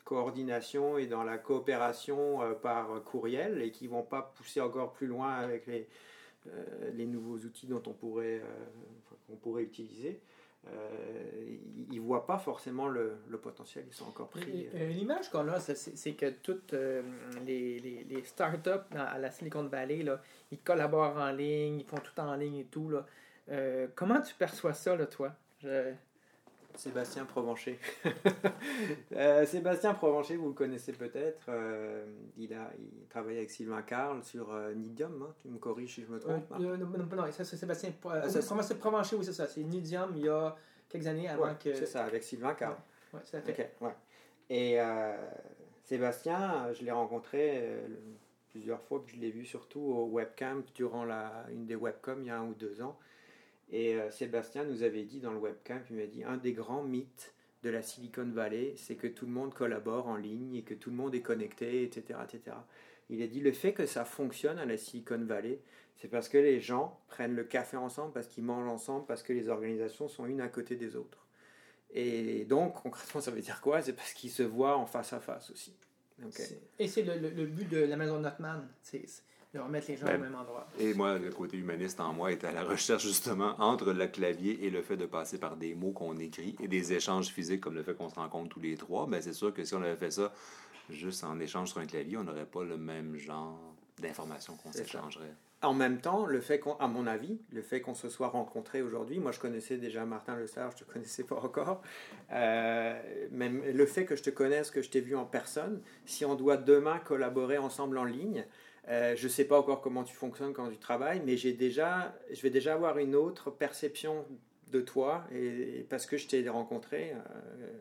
coordination 0.03 0.99
et 0.99 1.07
dans 1.07 1.23
la 1.23 1.39
coopération 1.39 2.41
par 2.62 3.03
courriel 3.05 3.59
et 3.63 3.71
qui 3.71 3.88
vont 3.88 4.03
pas 4.03 4.21
pousser 4.21 4.62
encore 4.62 4.91
plus 4.91 5.07
loin 5.07 5.33
avec 5.33 5.65
les, 5.65 5.88
les 6.91 7.07
nouveaux 7.07 7.38
outils 7.38 7.65
dont 7.65 7.81
on 7.88 7.93
pourrait, 7.93 8.43
qu'on 9.25 9.38
pourrait 9.38 9.63
utiliser. 9.63 10.21
Ils 11.91 12.02
ne 12.02 12.02
voient 12.02 12.26
pas 12.26 12.38
forcément 12.38 12.88
le, 12.88 13.17
le, 13.28 13.38
potentiel, 13.38 13.86
ils 13.88 13.93
sont 13.93 14.08
encore 14.08 14.30
pris. 14.30 14.67
L'image 14.73 15.30
qu'on 15.30 15.47
a, 15.49 15.60
c'est 15.60 16.13
que 16.13 16.30
toutes 16.30 16.73
les, 17.45 17.80
les, 17.80 18.04
les 18.04 18.23
startups 18.23 18.95
à 18.95 19.17
la 19.19 19.30
Silicon 19.30 19.65
Valley, 19.65 20.04
là, 20.04 20.21
ils 20.52 20.60
collaborent 20.60 21.17
en 21.17 21.32
ligne, 21.32 21.80
ils 21.80 21.86
font 21.86 21.97
tout 21.97 22.19
en 22.19 22.36
ligne 22.36 22.58
et 22.58 22.65
tout. 22.65 22.89
Là. 22.89 23.06
comment 23.95 24.21
tu 24.21 24.34
perçois 24.36 24.73
ça, 24.73 24.95
là, 24.95 25.06
toi? 25.06 25.36
Sébastien 26.75 27.25
Provencher. 27.25 27.79
Euh, 29.15 29.45
Sébastien 29.45 29.93
Provencher, 29.93 30.38
vous 30.38 30.47
le 30.47 30.53
connaissez 30.53 30.93
peut-être. 30.93 31.45
Euh, 31.49 32.05
il, 32.38 32.53
a, 32.53 32.71
il 32.79 33.07
travaille 33.07 33.38
avec 33.38 33.51
Sylvain 33.51 33.81
Carl 33.83 34.23
sur 34.23 34.51
euh, 34.51 34.73
Nidium. 34.73 35.21
Hein. 35.21 35.33
tu 35.41 35.49
me 35.49 35.57
corriges 35.57 35.95
si 35.95 36.03
je 36.03 36.07
me 36.07 36.19
trompe. 36.19 36.49
non, 36.51 36.77
non, 36.77 36.88
non, 36.88 37.31
ça 37.31 37.43
c'est 37.43 37.57
Sébastien 37.57 37.91
ah, 38.05 38.27
c'est 38.27 38.79
Provencher, 38.79 39.15
oui, 39.15 39.25
c'est 39.25 39.33
ça. 39.33 39.47
C'est 39.47 39.62
Nidium 39.62 40.13
il 40.15 40.25
y 40.25 40.29
a 40.29 40.55
quelques 40.89 41.07
années 41.07 41.29
avant 41.29 41.53
que. 41.55 41.73
C'est 41.75 41.86
ça, 41.86 42.05
avec 42.05 42.23
Sylvain 42.23 42.53
Carl. 42.55 42.75
Oui, 43.13 43.19
ça 43.25 43.41
fait. 43.41 43.75
ouais. 43.81 43.95
Et 44.49 44.77
Sébastien, 45.83 46.73
je 46.73 46.83
l'ai 46.83 46.91
rencontré 46.91 47.83
plusieurs 48.49 48.81
fois, 48.81 49.03
puis 49.03 49.17
je 49.17 49.21
l'ai 49.21 49.31
vu 49.31 49.45
surtout 49.45 49.81
au 49.81 50.05
webcam 50.07 50.63
durant 50.75 51.05
la, 51.05 51.45
une 51.51 51.65
des 51.65 51.75
webcams 51.75 52.21
il 52.21 52.27
y 52.27 52.29
a 52.31 52.39
un 52.39 52.47
ou 52.47 52.53
deux 52.53 52.81
ans. 52.81 52.97
Et 53.71 53.95
euh, 53.95 54.12
Sébastien 54.12 54.63
nous 54.63 54.84
avait 54.84 55.04
dit 55.04 55.19
dans 55.19 55.32
le 55.32 55.39
webcam, 55.39 55.82
il 55.89 55.95
m'a 55.97 56.06
dit, 56.06 56.23
un 56.23 56.38
des 56.38 56.54
grands 56.54 56.84
mythes 56.84 57.34
de 57.63 57.69
la 57.69 57.82
Silicon 57.82 58.30
Valley, 58.30 58.73
c'est 58.78 58.95
que 58.95 59.08
tout 59.08 59.26
le 59.26 59.32
monde 59.32 59.54
collabore 59.54 60.08
en 60.08 60.17
ligne 60.17 60.56
et 60.56 60.63
que 60.63 60.73
tout 60.73 60.89
le 60.89 60.95
monde 60.95 61.15
est 61.15 61.21
connecté, 61.21 61.84
etc., 61.84 62.19
etc. 62.23 62.58
Il 63.10 63.21
a 63.21 63.28
dit, 63.28 63.39
le 63.39 63.52
fait 63.52 63.73
que 63.73 63.86
ça 63.86 64.06
fonctionne 64.06 64.60
à 64.60 64.65
la 64.65 64.78
Silicon 64.78 65.23
Valley, 65.23 65.60
c'est 65.95 66.08
parce 66.08 66.30
que 66.30 66.38
les 66.38 66.60
gens 66.60 66.99
prennent 67.08 67.36
le 67.36 67.43
café 67.43 67.78
ensemble, 67.78 68.13
parce 68.13 68.28
qu'ils 68.28 68.43
mangent 68.43 68.67
ensemble, 68.67 69.06
parce 69.06 69.23
que 69.23 69.34
les 69.34 69.49
organisations 69.49 70.08
sont 70.08 70.26
une 70.26 70.41
à 70.41 70.49
côté 70.49 70.76
des 70.76 70.95
autres. 70.95 71.26
Et 71.93 72.45
donc, 72.45 72.82
concrètement, 72.82 73.21
ça 73.21 73.32
veut 73.32 73.41
dire 73.41 73.62
quoi? 73.62 73.82
C'est 73.82 73.93
parce 73.93 74.13
qu'ils 74.13 74.32
se 74.32 74.43
voient 74.43 74.78
en 74.78 74.86
face 74.86 75.13
à 75.13 75.19
face 75.19 75.52
aussi. 75.52 75.73
Et 76.80 76.88
c'est 76.88 77.04
le, 77.04 77.30
le, 77.30 77.45
but 77.45 77.69
de 77.69 77.80
la 77.80 77.97
maison 77.97 78.19
Notman 78.19 78.67
de 79.54 79.60
remettre 79.60 79.88
les 79.89 79.98
gens 79.98 80.08
ben, 80.08 80.20
au 80.20 80.24
même 80.24 80.36
endroit. 80.36 80.68
Et 80.80 80.94
moi, 80.94 81.18
le 81.20 81.30
côté 81.30 81.58
humaniste 81.58 82.00
en 82.00 82.13
moi 82.13 82.32
est 82.32 82.44
à 82.44 82.52
la 82.52 82.63
recherche 82.63 83.04
justement 83.04 83.56
entre 83.60 83.94
le 83.94 84.08
clavier 84.08 84.66
et 84.66 84.70
le 84.70 84.82
fait 84.82 84.98
de 84.98 85.06
passer 85.06 85.38
par 85.38 85.58
des 85.58 85.76
mots 85.76 85.92
qu'on 85.92 86.18
écrit 86.18 86.56
et 86.60 86.68
des 86.68 86.94
échanges 86.94 87.28
physiques 87.28 87.62
comme 87.62 87.76
le 87.76 87.84
fait 87.84 87.94
qu'on 87.94 88.10
se 88.10 88.16
rencontre 88.16 88.50
tous 88.50 88.60
les 88.60 88.76
trois. 88.76 89.06
Ben, 89.06 89.22
c'est 89.22 89.34
sûr 89.34 89.54
que 89.54 89.63
si 89.63 89.76
on 89.76 89.82
avait 89.82 89.96
fait 89.96 90.12
ça 90.12 90.34
juste 90.89 91.24
en 91.24 91.39
échange 91.39 91.70
sur 91.70 91.80
un 91.80 91.86
clavier, 91.86 92.18
on 92.18 92.24
n'aurait 92.24 92.46
pas 92.46 92.63
le 92.63 92.78
même 92.78 93.16
genre 93.16 93.60
d'informations 94.00 94.56
qu'on 94.56 94.72
s'échangerait. 94.72 95.34
En 95.62 95.74
même 95.74 96.02
temps, 96.02 96.26
le 96.26 96.42
fait 96.42 96.60
qu'on, 96.60 96.74
à 96.76 96.88
mon 96.88 97.08
avis, 97.08 97.39
le 97.52 97.62
fait 97.62 97.80
qu'on 97.80 97.94
se 97.94 98.10
soit 98.10 98.28
rencontrés 98.28 98.82
aujourd'hui, 98.82 99.20
moi 99.20 99.32
je 99.32 99.39
connaissais 99.39 99.78
déjà 99.78 100.04
Martin 100.04 100.36
Le 100.36 100.46
Sage, 100.46 100.74
je 100.78 100.84
te 100.84 100.92
connaissais 100.92 101.24
pas 101.24 101.38
encore, 101.38 101.82
euh, 102.34 103.02
même 103.32 103.63
le 103.63 103.86
fait 103.86 104.04
que 104.04 104.18
je 104.18 104.24
te 104.24 104.30
connaisse, 104.30 104.72
que 104.72 104.82
je 104.82 104.89
t'ai 104.89 105.00
vu 105.00 105.16
en 105.16 105.24
personne, 105.24 105.82
si 106.06 106.26
on 106.26 106.36
doit 106.36 106.58
demain 106.58 107.00
collaborer 107.00 107.58
ensemble 107.60 107.98
en 107.98 108.04
ligne, 108.04 108.46
euh, 108.89 109.15
je 109.15 109.26
ne 109.26 109.30
sais 109.30 109.46
pas 109.46 109.58
encore 109.58 109.82
comment 109.82 110.04
tu 110.04 110.13
fonctionnes 110.13 110.54
quand 110.54 110.69
tu 110.69 110.78
travailles, 110.78 111.22
mais 111.26 111.38
j'ai 111.38 111.54
déjà, 111.54 112.13
je 112.32 112.41
vais 112.41 112.50
déjà 112.50 112.74
avoir 112.74 112.98
une 112.98 113.15
autre 113.15 113.50
perception 113.50 114.26
de 114.72 114.82
toi 114.82 115.24
et, 115.32 115.86
parce 115.89 116.06
que 116.06 116.17
je 116.17 116.28
t'ai 116.28 116.48
rencontré 116.50 117.13
euh, 117.13 117.72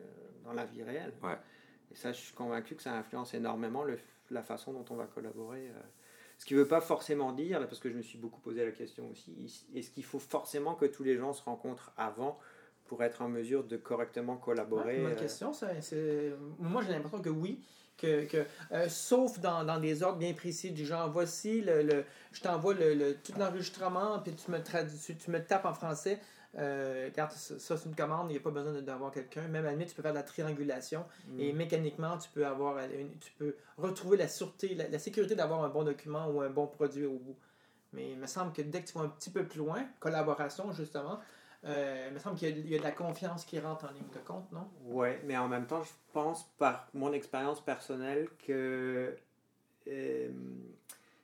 dans 0.45 0.53
la 0.53 0.65
vie 0.65 0.83
réelle. 0.83 1.13
Et 1.91 1.95
ça, 1.95 2.13
je 2.13 2.19
suis 2.19 2.33
convaincu 2.33 2.75
que 2.75 2.83
ça 2.83 2.93
influence 2.93 3.33
énormément 3.33 3.83
la 4.29 4.43
façon 4.43 4.71
dont 4.71 4.85
on 4.89 4.95
va 4.95 5.05
collaborer. 5.05 5.67
Euh. 5.67 5.81
Ce 6.37 6.45
qui 6.45 6.55
ne 6.55 6.59
veut 6.59 6.67
pas 6.67 6.81
forcément 6.81 7.33
dire, 7.33 7.59
parce 7.67 7.79
que 7.79 7.89
je 7.89 7.95
me 7.95 8.01
suis 8.01 8.17
beaucoup 8.17 8.39
posé 8.39 8.65
la 8.65 8.71
question 8.71 9.09
aussi, 9.11 9.35
est-ce 9.75 9.91
qu'il 9.91 10.03
faut 10.03 10.19
forcément 10.19 10.73
que 10.73 10.85
tous 10.85 11.03
les 11.03 11.17
gens 11.17 11.33
se 11.33 11.43
rencontrent 11.43 11.93
avant 11.97 12.39
pour 12.85 13.03
être 13.03 13.21
en 13.21 13.29
mesure 13.29 13.63
de 13.63 13.77
correctement 13.77 14.37
collaborer 14.37 14.99
Ma 14.99 15.11
question, 15.11 15.53
ça, 15.53 15.69
moi 16.59 16.81
j'ai 16.81 16.91
l'impression 16.91 17.21
que 17.21 17.29
oui 17.29 17.61
que, 18.03 18.25
que 18.25 18.45
euh, 18.73 18.89
sauf 18.89 19.39
dans, 19.39 19.63
dans, 19.63 19.79
des 19.79 20.03
ordres 20.03 20.19
bien 20.19 20.33
précis 20.33 20.71
du 20.71 20.85
genre 20.85 21.09
voici 21.09 21.61
le, 21.61 21.83
le 21.83 22.03
je 22.33 22.41
t'envoie 22.41 22.73
le, 22.73 23.13
tout 23.23 23.33
l'enregistrement 23.37 24.19
puis 24.19 24.33
tu 24.33 24.51
me 24.51 24.59
tu, 24.59 25.15
tu, 25.15 25.31
me 25.31 25.43
tapes 25.43 25.65
en 25.65 25.73
français. 25.73 26.19
Euh, 26.55 27.09
ça 27.15 27.77
c'est 27.77 27.89
une 27.89 27.95
commande 27.95 28.29
il 28.29 28.33
n'y 28.33 28.37
a 28.37 28.41
pas 28.41 28.51
besoin 28.51 28.73
d'avoir 28.81 29.11
quelqu'un. 29.11 29.47
Même 29.47 29.63
à 29.63 29.67
la 29.67 29.71
limite 29.71 29.89
tu 29.89 29.95
peux 29.95 30.01
faire 30.01 30.11
de 30.11 30.17
la 30.17 30.23
triangulation 30.23 31.05
mm. 31.27 31.39
et 31.39 31.53
mécaniquement 31.53 32.17
tu 32.17 32.29
peux 32.29 32.45
avoir 32.45 32.77
tu 33.21 33.31
peux 33.37 33.55
retrouver 33.77 34.17
la 34.17 34.27
sûreté 34.27 34.75
la, 34.75 34.99
sécurité 34.99 35.35
d'avoir 35.35 35.63
un 35.63 35.69
bon 35.69 35.83
document 35.83 36.27
ou 36.27 36.41
un 36.41 36.49
bon 36.49 36.67
produit 36.67 37.05
au 37.05 37.17
bout. 37.17 37.37
Mais 37.93 38.11
il 38.11 38.17
me 38.17 38.27
semble 38.27 38.51
que 38.53 38.61
dès 38.61 38.81
que 38.81 38.87
tu 38.87 38.97
vas 38.97 39.05
un 39.05 39.09
petit 39.09 39.29
peu 39.29 39.45
plus 39.45 39.59
loin 39.59 39.85
collaboration 39.99 40.71
justement 40.73 41.19
euh, 41.65 42.07
il 42.09 42.13
me 42.13 42.19
semble 42.19 42.37
qu'il 42.37 42.69
y, 42.69 42.75
a 42.75 42.77
de 42.77 42.83
la 42.83 42.91
confiance 42.91 43.45
qui 43.45 43.59
rentre 43.59 43.85
en 43.85 43.91
ligne 43.93 44.09
de 44.13 44.19
compte, 44.19 44.51
non? 44.51 44.67
Oui, 44.85 45.09
mais 45.25 45.37
en 45.37 45.47
même 45.47 45.65
temps, 45.65 45.81
je 45.81 45.91
pense 46.11 46.43
par 46.57 46.87
mon 46.93 47.13
expérience 47.13 47.61
personnelle 47.61 48.27
que 48.45 49.15
euh, 49.87 50.29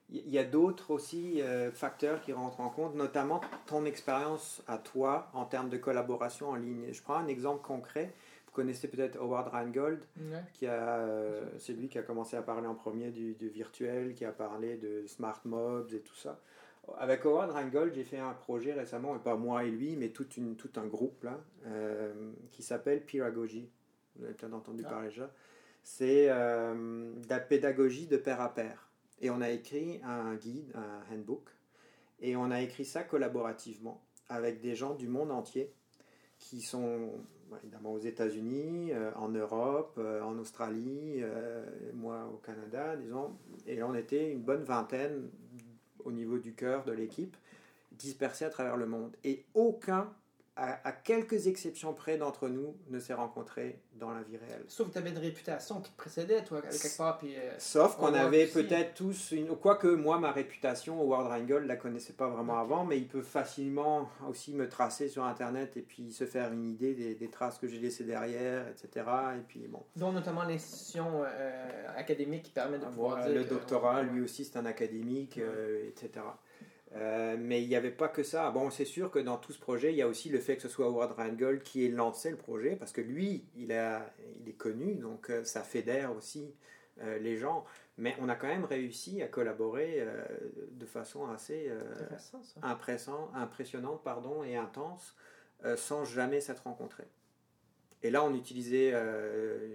il 0.10 0.30
y 0.30 0.38
a 0.38 0.46
d'autres 0.46 0.92
aussi 0.92 1.42
euh, 1.42 1.72
facteurs 1.72 2.22
qui 2.22 2.32
rentrent 2.32 2.62
en 2.62 2.70
compte, 2.70 2.96
notamment 2.96 3.42
ton 3.66 3.84
expérience 3.84 4.64
à 4.68 4.78
toi 4.78 5.30
en 5.34 5.44
termes 5.44 5.70
de 5.70 5.78
collaboration 5.78 6.50
en 6.50 6.56
ligne. 6.56 6.88
Je 6.94 7.02
prends 7.02 7.18
un 7.18 7.28
exemple 7.28 7.62
concret. 7.62 8.14
Vous 8.46 8.54
connaissez 8.54 8.88
peut-être 8.88 9.18
Howard 9.18 9.50
Rheingold, 9.50 10.04
qui 10.54 10.66
a, 10.66 11.06
c'est 11.60 11.74
lui 11.74 11.88
qui 11.88 12.00
a 12.00 12.02
commencé 12.02 12.36
à 12.36 12.42
parler 12.42 12.66
en 12.66 12.74
premier 12.74 13.12
du, 13.12 13.36
du, 13.36 13.48
virtuel, 13.48 14.16
qui 14.16 14.26
a 14.26 14.32
parlé 14.32 14.76
de 14.76 15.06
smart 15.06 15.40
mobs 15.46 15.94
et 15.94 16.00
tout 16.00 16.16
ça. 16.16 16.40
Avec 16.98 17.26
Howard 17.26 17.52
Rheingold, 17.52 17.94
j'ai 17.94 18.04
fait 18.04 18.18
un 18.18 18.34
projet 18.34 18.74
récemment, 18.74 19.16
et 19.16 19.20
pas 19.20 19.36
moi 19.36 19.64
et 19.64 19.72
lui, 19.72 19.96
mais 19.96 20.10
tout, 20.10 20.30
une, 20.38 20.56
tout 20.56 20.72
un 20.78 20.88
groupe 20.88 21.24
là, 21.24 21.40
euh, 21.68 22.32
qui 22.52 22.64
s'appelle 22.64 23.06
Piragogy. 23.06 23.70
Vous 24.16 24.26
avez 24.26 24.34
peut-être 24.34 24.54
entendu 24.54 24.84
ah. 24.86 24.90
parler 24.90 25.10
déjà. 25.10 25.32
C'est 25.84 26.28
euh, 26.30 27.14
de 27.14 27.30
la 27.30 27.40
pédagogie 27.40 28.08
de 28.08 28.18
pair 28.18 28.42
à 28.42 28.54
pair. 28.54 28.90
Et 29.22 29.30
on 29.30 29.42
a 29.42 29.50
écrit 29.50 30.02
un 30.04 30.36
guide, 30.36 30.72
un 30.76 31.14
handbook, 31.14 31.50
et 32.22 32.36
on 32.36 32.52
a 32.52 32.62
écrit 32.62 32.86
ça 32.86 33.04
collaborativement 33.04 34.04
avec 34.28 34.62
des 34.62 34.76
gens 34.76 34.94
du 34.94 35.08
monde 35.08 35.32
entier 35.32 35.74
qui 36.38 36.62
sont 36.62 37.12
évidemment 37.64 37.94
aux 37.94 38.00
États-Unis, 38.00 38.92
euh, 38.94 39.12
en 39.16 39.30
Europe, 39.30 40.00
en 40.00 40.38
Australie, 40.38 41.24
moi 41.94 42.30
au 42.32 42.38
Canada, 42.38 42.96
disons. 42.96 43.36
Et 43.66 43.82
on 43.84 43.96
était 43.96 44.32
une 44.32 44.42
bonne 44.42 44.64
vingtaine 44.64 45.30
au 46.10 46.12
niveau 46.12 46.40
du 46.40 46.54
cœur 46.54 46.84
de 46.84 46.92
l'équipe, 46.92 47.38
dispersés 47.92 48.46
à 48.46 48.50
travers 48.50 48.76
le 48.76 48.86
monde. 48.86 49.16
Et 49.24 49.46
aucun, 49.54 50.12
à, 50.60 50.92
quelques 50.92 51.48
exceptions 51.48 51.94
près 51.94 52.18
d'entre 52.18 52.50
nous, 52.50 52.76
ne 52.90 53.00
s'est 53.00 53.14
rencontré 53.14 53.80
dans 53.96 54.12
la 54.12 54.22
vie 54.22 54.38
réelle. 54.38 54.64
Sauf 54.68 54.88
que 54.88 54.94
tu 54.94 54.98
avais 54.98 55.10
une 55.10 55.18
réputation 55.18 55.82
qui 55.82 55.92
te 55.92 55.98
précédait, 55.98 56.44
toi, 56.44 56.62
quelque 56.62 56.98
part. 56.98 57.18
Puis, 57.18 57.36
euh, 57.36 57.52
Sauf 57.58 57.96
qu'on 57.96 58.14
avait 58.14 58.48
peut-être 58.48 58.94
tous 58.94 59.32
une. 59.32 59.48
Quoique 59.58 59.88
moi, 59.88 60.20
ma 60.20 60.32
réputation, 60.32 61.00
Howard 61.00 61.48
ne 61.48 61.58
la 61.60 61.76
connaissait 61.76 62.14
pas 62.14 62.28
vraiment 62.28 62.58
avant, 62.58 62.86
mais 62.86 62.98
il 62.98 63.08
peut 63.08 63.22
facilement 63.22 64.10
aussi 64.28 64.54
me 64.54 64.68
tracer 64.68 65.10
sur 65.10 65.24
Internet 65.24 65.78
et 65.78 65.82
puis 65.82 66.12
se 66.12 66.26
faire 66.26 66.52
une 66.52 66.66
idée 66.66 66.94
des, 66.94 67.30
traces 67.30 67.58
que 67.58 67.68
j'ai 67.68 67.80
laissées 67.80 68.04
derrière, 68.04 68.68
etc. 68.68 69.06
Et 69.38 69.44
puis, 69.48 69.68
bon. 69.68 69.84
Dont 69.96 70.12
notamment 70.12 70.44
l'institution 70.44 71.24
euh, 71.24 71.86
académique 71.96 72.44
qui 72.44 72.52
permet 72.52 72.80
de 72.80 72.86
pouvoir. 72.86 73.28
le 73.30 73.44
doctorat, 73.44 74.04
lui 74.04 74.22
aussi, 74.22 74.46
c'est 74.46 74.58
un 74.58 74.66
académique, 74.66 75.38
euh, 75.38 75.88
etc. 75.88 76.26
Euh, 76.96 77.38
mais 77.40 77.62
il 77.62 77.70
n'y 77.70 77.76
avait 77.76 77.92
pas 77.92 78.08
que 78.08 78.24
ça. 78.24 78.50
Bon, 78.52 78.72
c'est 78.72 78.86
sûr 78.86 79.12
que 79.12 79.20
dans 79.20 79.38
tout 79.38 79.54
ce 79.54 79.60
projet, 79.60 79.92
il 79.92 79.98
y 79.98 80.02
a 80.02 80.08
aussi 80.08 80.30
le 80.30 80.40
fait 80.40 80.56
que 80.56 80.62
ce 80.64 80.70
soit 80.70 80.88
Howard 80.88 81.12
Rheingold 81.12 81.62
qui 81.62 81.86
ait 81.86 81.90
lancé 81.90 82.32
le 82.32 82.38
projet, 82.38 82.76
parce 82.76 82.92
que 82.92 83.02
lui, 83.02 83.46
il, 83.56 83.72
a, 83.74 84.12
il 84.42 84.50
est 84.50 84.54
connu, 84.54 84.96
donc 84.96 85.30
euh, 85.30 85.44
ça 85.44 85.62
fédère 85.62 86.16
aussi 86.16 86.56
euh, 87.02 87.20
les 87.20 87.38
gens. 87.38 87.64
Mais 87.98 88.16
on 88.22 88.30
a 88.30 88.36
quand 88.36 88.48
même 88.48 88.66
réussi 88.66 89.22
à 89.22 89.28
collaborer 89.28 90.02
de 90.72 90.86
façon 90.86 91.28
assez 91.30 91.70
impressionnante 92.64 94.02
pardon, 94.06 94.42
et 94.42 94.56
intense, 94.56 95.18
sans 95.76 96.06
jamais 96.06 96.40
s'être 96.40 96.64
rencontrés. 96.64 97.10
Et 98.02 98.10
là, 98.10 98.24
on 98.24 98.34
utilisait 98.34 98.94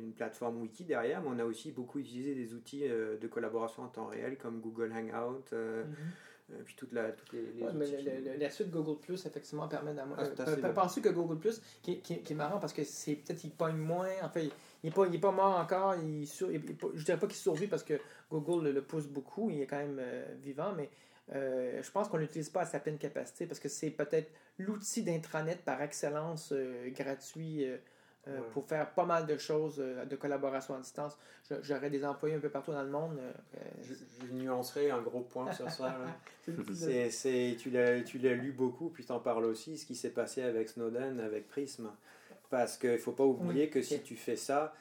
une 0.01 0.15
plateforme 0.15 0.63
wiki 0.63 0.85
derrière, 0.85 1.21
mais 1.21 1.29
on 1.31 1.39
a 1.39 1.45
aussi 1.45 1.71
beaucoup 1.71 1.99
utilisé 1.99 2.35
des 2.35 2.55
outils 2.55 2.89
de 2.89 3.27
collaboration 3.29 3.83
en 3.83 3.89
temps 3.89 4.07
réel 4.07 4.39
comme 4.39 4.63
Google 4.63 4.95
Hangout. 4.95 5.53
Euh, 5.53 5.85
puis 6.65 6.75
toute 6.75 6.93
la, 6.93 7.11
toutes 7.13 7.33
les, 7.33 7.65
mais 7.75 8.37
la 8.39 8.51
suite 8.51 8.71
Google 8.71 8.99
Plus, 9.01 9.25
effectivement, 9.25 9.67
permet 9.67 9.95
d'avoir. 9.95 10.19
Ah, 10.21 10.43
euh, 10.49 10.73
Pensez 10.73 11.01
que 11.01 11.09
Google 11.09 11.39
Plus, 11.39 11.61
qui, 11.83 12.01
qui, 12.01 12.23
qui, 12.23 12.33
est 12.33 12.37
marrant 12.37 12.59
parce 12.59 12.73
que 12.73 12.85
c'est 12.85 13.17
peut-être 13.17 13.39
qu'il 13.39 13.51
pogne 13.51 13.77
moins. 13.77 14.11
En 14.23 14.29
fait, 14.29 14.51
il 14.83 14.91
n'est 14.91 14.91
pas, 14.91 15.07
pas 15.07 15.33
mort 15.33 15.59
encore. 15.59 15.95
Il, 15.97 16.27
sur, 16.27 16.49
je 16.51 16.57
ne 16.57 17.05
dirais 17.05 17.19
pas 17.19 17.27
qu'il 17.27 17.37
survit 17.37 17.67
parce 17.67 17.83
que 17.83 17.95
Google 18.31 18.69
le, 18.69 18.83
pousse 18.83 19.07
beaucoup. 19.07 19.51
Il 19.51 19.63
est 19.63 19.67
quand 19.67 19.79
même 19.79 19.99
euh, 19.99 20.25
vivant, 20.43 20.75
mais 20.77 20.91
je 21.33 21.91
pense 21.91 22.09
qu'on 22.09 22.19
l'utilise 22.19 22.51
pas 22.51 22.63
à 22.63 22.67
sa 22.67 22.79
pleine 22.79 22.99
capacité 22.99 23.47
parce 23.47 23.59
que 23.59 23.71
c'est 23.71 23.91
peut-être 23.91 24.31
l'outil 24.59 25.03
d'intranet 25.03 25.65
par 25.65 25.81
excellence 25.81 26.53
gratuit 26.89 27.67
euh, 28.27 28.41
pour 28.53 28.65
faire 28.65 28.91
pas 28.91 29.05
mal 29.05 29.27
de 29.27 29.37
choses 29.37 29.77
euh, 29.79 30.07
de 30.07 30.17
collaboration 30.17 30.75
à 30.75 30.79
distance. 30.79 31.19
J'aurais 31.61 31.91
des 31.91 32.07
employés 32.07 32.37
un 32.37 32.41
peu 32.41 32.49
partout 32.49 32.73
dans 32.73 32.83
le 32.83 32.89
monde. 32.89 33.19
Euh, 33.19 33.59
je, 33.83 33.93
je, 33.93 34.33
nuancerai 34.33 34.91
un 34.91 35.03
gros 35.03 35.21
point 35.21 35.53
sur 35.53 35.71
ça. 35.71 35.95
c'est, 37.11 37.57
tu, 37.59 37.69
l'as, 37.69 38.01
tu 38.01 38.19
l'as 38.19 38.33
lu 38.33 38.53
beaucoup, 38.53 38.89
puis 38.89 39.05
tu 39.05 39.13
en 39.13 39.21
parles 39.21 39.45
aussi, 39.45 39.77
ce 39.77 39.85
qui 39.85 39.95
s'est 39.95 40.11
passé 40.11 40.41
avec 40.43 40.71
Snowden, 40.71 41.21
avec 41.21 41.49
Prism. 41.49 41.91
Parce 42.49 42.79
qu'il 42.79 42.93
ne 42.93 42.97
faut 42.99 43.13
pas 43.13 43.25
oublier 43.25 43.69
que 43.69 43.83
si 43.83 44.01
tu 44.01 44.17
fais 44.17 44.37
ça, 44.37 44.73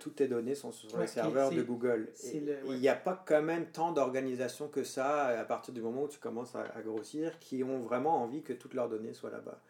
toutes 0.00 0.16
tes 0.16 0.26
données 0.26 0.56
sont 0.56 0.72
sur 0.72 0.98
les 0.98 1.06
serveurs 1.06 1.50
de 1.50 1.62
Google. 1.62 2.08
Il 2.32 2.80
n'y 2.80 2.88
a 2.88 2.96
pas 2.96 3.22
quand 3.24 3.42
même 3.42 3.66
tant 3.66 3.92
d'organisations 3.92 4.66
que 4.66 4.82
ça, 4.82 5.26
à 5.26 5.44
partir 5.44 5.72
du 5.74 5.80
moment 5.80 6.04
où 6.04 6.08
tu 6.08 6.18
commences 6.18 6.56
à, 6.56 6.62
à, 6.74 6.80
grossir, 6.82 7.38
qui 7.38 7.62
ont 7.62 7.78
vraiment 7.80 8.20
envie 8.22 8.42
que 8.42 8.52
toutes 8.52 8.74
leurs 8.74 8.88
données 8.88 9.12
soient 9.12 9.30
là-bas. 9.30 9.60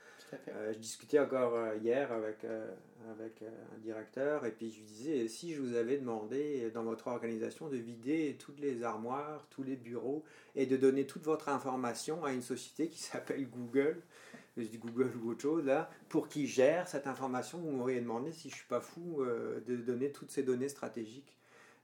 Je 0.72 0.78
discutais 0.78 1.18
encore 1.18 1.74
hier 1.82 2.12
avec 2.12 2.44
avec 3.08 3.42
euh, 3.42 3.48
un 3.74 3.78
directeur 3.78 4.44
et 4.44 4.50
puis 4.50 4.70
je 4.70 4.78
lui 4.78 4.84
disais 4.84 5.28
si 5.28 5.54
je 5.54 5.60
vous 5.60 5.74
avais 5.74 5.96
demandé 5.96 6.70
dans 6.72 6.82
votre 6.82 7.06
organisation 7.06 7.68
de 7.68 7.76
vider 7.76 8.36
toutes 8.38 8.60
les 8.60 8.82
armoires, 8.82 9.46
tous 9.50 9.62
les 9.62 9.76
bureaux 9.76 10.24
et 10.54 10.66
de 10.66 10.76
donner 10.76 11.06
toute 11.06 11.24
votre 11.24 11.48
information 11.48 12.24
à 12.24 12.32
une 12.32 12.42
société 12.42 12.88
qui 12.88 12.98
s'appelle 13.02 13.48
Google, 13.48 14.02
je 14.56 14.64
dis 14.64 14.78
Google 14.78 15.12
ou 15.22 15.30
autre 15.30 15.42
chose 15.42 15.64
là, 15.64 15.90
pour 16.08 16.28
qui 16.28 16.46
gère 16.46 16.88
cette 16.88 17.06
information, 17.06 17.58
vous 17.58 17.70
m'auriez 17.70 18.00
demandé 18.00 18.32
si 18.32 18.50
je 18.50 18.56
suis 18.56 18.68
pas 18.68 18.80
fou 18.80 19.22
euh, 19.22 19.60
de 19.66 19.76
donner 19.76 20.10
toutes 20.12 20.30
ces 20.30 20.42
données 20.42 20.68
stratégiques. 20.68 21.36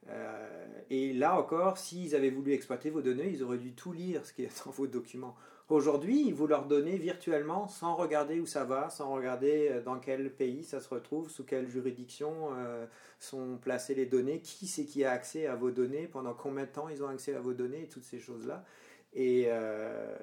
Euh, 0.09 0.67
et 0.89 1.13
là 1.13 1.37
encore, 1.37 1.79
s'ils 1.79 2.15
avaient 2.15 2.31
voulu 2.31 2.53
exploiter 2.53 2.91
vos 2.91 3.03
données, 3.03 3.29
ils 3.29 3.43
auraient 3.43 3.59
dû 3.59 3.73
tout 3.73 3.93
lire 3.93 4.25
ce 4.25 4.33
qui 4.33 4.43
est 4.43 4.63
dans 4.65 4.71
vos 4.71 4.87
documents. 4.87 5.37
Aujourd'hui, 5.69 6.31
vous 6.31 6.47
leur 6.47 6.67
donnez 6.67 6.97
virtuellement 6.97 7.67
sans 7.67 7.97
regarder 7.97 8.39
où 8.39 8.47
ça 8.47 8.63
va, 8.63 8.89
sans 8.89 9.13
regarder 9.13 9.69
euh, 9.69 9.83
dans 9.83 9.99
quel 9.99 10.33
pays 10.33 10.63
ça 10.63 10.79
se 10.79 10.89
retrouve, 10.89 11.29
sous 11.29 11.43
quelle 11.43 11.69
juridiction 11.69 12.55
euh, 12.55 12.87
sont 13.19 13.59
placées 13.61 13.97
les 13.97 14.07
données, 14.07 14.39
qui 14.41 14.69
c'est 14.69 14.85
qui 14.85 15.05
a 15.05 15.11
accès 15.11 15.47
à 15.49 15.57
vos 15.57 15.73
données, 15.73 16.07
pendant 16.07 16.35
combien 16.35 16.67
de 16.67 16.71
temps 16.71 16.89
ils 16.89 17.03
ont 17.03 17.09
accès 17.09 17.35
à 17.35 17.41
vos 17.41 17.53
données 17.53 17.83
et 17.83 17.89
toutes 17.89 18.05
ces 18.05 18.21
choses-là. 18.21 18.65
Et 19.13 19.47
euh, 19.49 20.15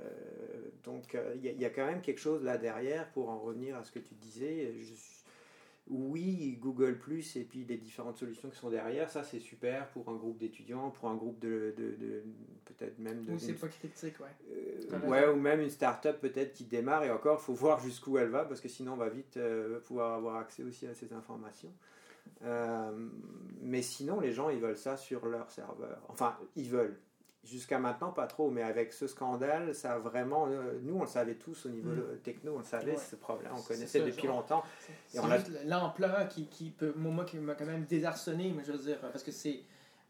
donc, 0.85 1.17
il 1.35 1.59
y, 1.59 1.65
a 1.65 1.69
quand 1.69 1.85
même 1.85 2.01
quelque 2.01 2.19
chose 2.19 2.43
là 2.43 2.57
derrière 2.57 3.09
pour 3.11 3.29
en 3.29 3.39
revenir 3.39 3.75
à 3.75 3.83
ce 3.83 3.91
que 3.91 3.99
tu 3.99 4.13
disais. 4.13 4.73
Je 4.79 4.93
oui, 5.87 6.57
Google 6.61 6.97
Plus 6.97 7.35
et 7.35 7.43
puis 7.43 7.65
les 7.65 7.77
différentes 7.77 8.17
solutions 8.17 8.49
qui 8.49 8.57
sont 8.57 8.69
derrière, 8.69 9.09
ça 9.09 9.23
c'est 9.23 9.39
super 9.39 9.89
pour 9.89 10.07
un 10.09 10.15
groupe 10.15 10.37
d'étudiants, 10.37 10.91
pour 10.91 11.09
un 11.09 11.15
groupe 11.15 11.39
de, 11.39 11.73
de, 11.77 12.23
peut-être 12.65 12.99
même 12.99 13.25
de. 13.25 13.33
Ou 13.33 13.39
c'est 13.39 13.53
pas 13.53 13.67
critique, 13.67 14.15
ouais. 14.21 14.27
Euh, 14.51 15.07
ouais, 15.07 15.27
ou 15.27 15.35
même 15.35 15.59
une 15.59 15.69
start-up 15.69 16.21
peut-être 16.21 16.53
qui 16.53 16.63
démarre 16.63 17.03
et 17.03 17.11
encore, 17.11 17.39
il 17.41 17.45
faut 17.45 17.53
voir 17.53 17.79
jusqu'où 17.79 18.17
elle 18.17 18.29
va 18.29 18.45
parce 18.45 18.61
que 18.61 18.69
sinon 18.69 18.93
on 18.93 18.97
va 18.97 19.09
vite 19.09 19.35
euh, 19.37 19.81
pouvoir 19.81 20.13
avoir 20.13 20.37
accès 20.37 20.63
aussi 20.63 20.87
à 20.87 20.93
ces 20.93 21.11
informations. 21.11 21.73
Euh, 22.43 23.09
mais 23.61 23.81
sinon, 23.81 24.19
les 24.19 24.31
gens 24.31 24.49
ils 24.49 24.59
veulent 24.59 24.77
ça 24.77 24.95
sur 24.97 25.25
leur 25.25 25.51
serveur. 25.51 26.01
Enfin, 26.07 26.37
ils 26.55 26.69
veulent. 26.69 26.97
Jusqu'à 27.43 27.77
maintenant, 27.77 28.11
pas 28.11 28.25
trop, 28.25 28.49
mais 28.49 28.63
avec 28.63 28.93
ce 28.93 29.05
scandale, 29.05 29.75
ça 29.75 29.95
a 29.95 29.99
vraiment. 29.99 30.47
Euh, 30.47 30.79
nous, 30.81 30.95
on 30.95 31.01
le 31.01 31.07
savait 31.07 31.35
tous 31.35 31.65
au 31.65 31.69
niveau 31.69 31.89
mm. 31.89 32.19
techno, 32.23 32.55
on 32.55 32.59
le 32.59 32.63
savait, 32.63 32.95
ce 32.95 33.17
problème, 33.17 33.51
on 33.53 33.61
connaissait 33.61 33.99
depuis 33.99 34.27
longtemps. 34.27 34.63
A... 35.17 35.37
l'ampleur 35.65 36.29
qui, 36.29 36.47
qui, 36.47 36.69
peut. 36.69 36.93
Moi, 36.95 37.25
qui 37.25 37.37
m'a 37.37 37.55
quand 37.55 37.65
même 37.65 37.83
désarçonné, 37.83 38.53
mais 38.55 38.63
je 38.63 38.71
veux 38.71 38.77
dire, 38.77 38.99
parce 38.99 39.23
que 39.23 39.31
c'est. 39.31 39.61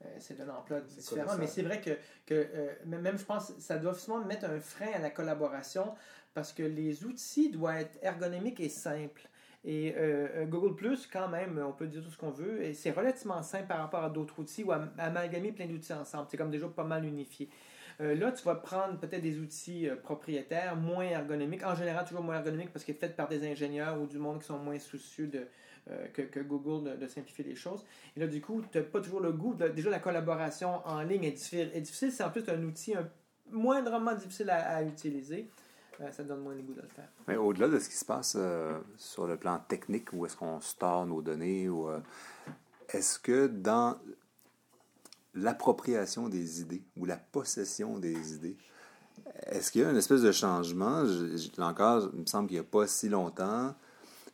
Euh, 0.06 0.08
c'est 0.20 0.38
d'un 0.38 0.50
ampleur 0.50 0.82
différent, 0.82 1.38
mais 1.40 1.48
c'est 1.48 1.62
vrai 1.62 1.80
que, 1.80 1.92
que 2.26 2.34
euh, 2.34 2.74
même 2.86 3.18
je 3.18 3.24
pense 3.24 3.58
ça 3.58 3.78
doit 3.78 3.94
souvent 3.94 4.20
mettre 4.26 4.46
un 4.46 4.60
frein 4.60 4.92
à 4.96 5.00
la 5.00 5.10
collaboration 5.10 5.96
parce 6.34 6.52
que 6.52 6.64
les 6.64 7.06
outils 7.06 7.50
doivent 7.50 7.78
être 7.78 7.98
ergonomiques 8.02 8.60
et 8.60 8.70
simples. 8.70 9.30
Et 9.66 9.94
euh, 9.96 10.28
euh, 10.36 10.46
Google 10.46 10.76
Plus, 10.76 11.08
quand 11.08 11.30
même, 11.30 11.64
on 11.66 11.72
peut 11.72 11.88
dire 11.88 12.04
tout 12.04 12.10
ce 12.10 12.18
qu'on 12.18 12.32
veut, 12.32 12.62
et 12.64 12.74
c'est 12.74 12.92
relativement 12.92 13.42
simple 13.42 13.68
par 13.68 13.80
rapport 13.80 14.04
à 14.04 14.10
d'autres 14.10 14.38
outils 14.40 14.64
ou 14.64 14.74
à 14.74 14.90
amalgamer 14.98 15.54
plein 15.54 15.68
d'outils 15.68 15.94
ensemble. 15.94 16.28
C'est 16.30 16.38
comme 16.38 16.52
déjà 16.52 16.68
pas 16.68 16.84
mal 16.84 17.06
unifié. 17.06 17.50
Euh, 18.02 18.16
là, 18.16 18.32
tu 18.32 18.44
vas 18.44 18.56
prendre 18.56 19.00
peut-être 19.00 19.22
des 19.22 19.40
outils 19.40 19.88
propriétaires 20.02 20.76
moins 20.76 21.06
ergonomiques, 21.06 21.64
en 21.64 21.76
général 21.76 22.06
toujours 22.06 22.24
moins 22.24 22.36
ergonomiques 22.36 22.74
parce 22.74 22.84
qu'ils 22.84 22.96
sont 22.96 23.02
faits 23.02 23.16
par 23.16 23.30
des 23.30 23.50
ingénieurs 23.50 24.02
ou 24.02 24.08
du 24.08 24.18
monde 24.18 24.40
qui 24.40 24.48
sont 24.48 24.58
moins 24.58 24.80
soucieux 24.80 25.28
de, 25.28 25.48
que, 26.12 26.40
Google 26.42 26.98
de, 26.98 27.08
simplifier 27.08 27.46
les 27.46 27.56
choses. 27.56 27.86
Et 28.18 28.20
là, 28.20 28.28
du 28.28 28.42
coup, 28.42 28.64
tu 28.70 28.78
n'as 28.78 28.84
pas 28.84 29.00
toujours 29.00 29.22
le 29.22 29.32
goût. 29.32 29.54
déjà, 29.54 29.90
la 29.90 30.00
collaboration 30.00 30.86
en 30.86 31.04
ligne. 31.04 31.24
Est 31.24 31.82
difficile 31.82 32.12
c'est 32.12 32.24
en 32.24 32.32
plus 32.32 32.44
un 32.50 32.62
outil 32.64 32.96
moindrement 33.50 34.16
difficile 34.16 34.50
à 34.50 34.84
utiliser. 34.84 35.50
Euh, 36.02 36.12
ça 36.12 36.24
donne 36.24 36.42
moins 36.42 36.56
le 36.56 36.62
goût 36.62 36.74
de 36.74 36.82
le 36.82 36.88
faire. 36.88 37.08
Mais 37.28 37.36
au-delà 37.36 37.68
de 37.68 37.80
ce 37.80 37.90
qui 37.90 37.96
se 37.96 38.06
passe 38.06 38.36
euh, 38.38 38.80
sur 38.98 39.28
le 39.28 39.38
plan 39.38 39.60
technique, 39.68 40.12
où 40.14 40.26
est-ce 40.26 40.36
qu'on 40.36 40.60
store 40.62 41.06
nos 41.06 41.22
données, 41.22 41.70
ou 41.70 41.90
euh, 41.90 42.00
est-ce 42.90 43.20
que 43.20 43.48
dans 43.48 43.98
l'appropriation 45.36 46.30
des 46.30 46.62
idées 46.62 46.84
ou 46.98 47.06
la 47.06 47.18
possession 47.18 47.98
des 47.98 48.36
idées, 48.36 48.58
est-ce 49.48 49.72
qu'il 49.72 49.82
y 49.82 49.86
a 49.86 49.90
une 49.90 49.98
espèce 49.98 50.22
de 50.22 50.32
changement? 50.32 51.04
là 51.58 51.68
encore, 51.68 52.10
il 52.14 52.22
me 52.22 52.26
semble 52.26 52.48
qu'il 52.48 52.58
n'y 52.58 52.66
a 52.66 52.70
pas 52.70 52.88
si 52.88 53.10
longtemps, 53.10 53.74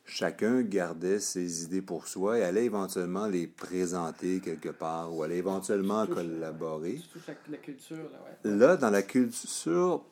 chacun 0.04 0.62
gardait 0.62 1.20
ses 1.20 1.64
idées 1.64 1.82
pour 1.82 2.08
soi 2.08 2.38
et 2.38 2.42
allait 2.42 2.64
éventuellement 2.64 3.26
les 3.26 3.46
présenter 3.46 4.40
quelque 4.40 4.70
part 4.70 5.14
ou 5.14 5.22
allait 5.22 5.38
éventuellement 5.38 6.06
collaborer. 6.06 7.00
la 7.48 7.58
culture, 7.58 7.96
là, 7.96 8.50
ouais. 8.50 8.56
là, 8.56 8.76
dans 8.76 8.90
la 8.90 9.02
culture, 9.02 10.04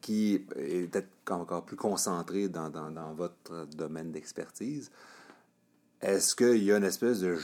qui 0.00 0.34
est 0.34 0.38
peut-être 0.38 1.08
encore 1.30 1.64
plus 1.64 1.76
concentré 1.76 2.48
dans, 2.48 2.70
dans, 2.70 3.14
votre 3.14 3.66
domaine 3.76 4.12
d'expertise, 4.12 4.90
est-ce 6.00 6.36
qu'il 6.36 6.62
y 6.62 6.70
a 6.70 6.76
une 6.76 6.84
espèce 6.84 7.18
de 7.18 7.34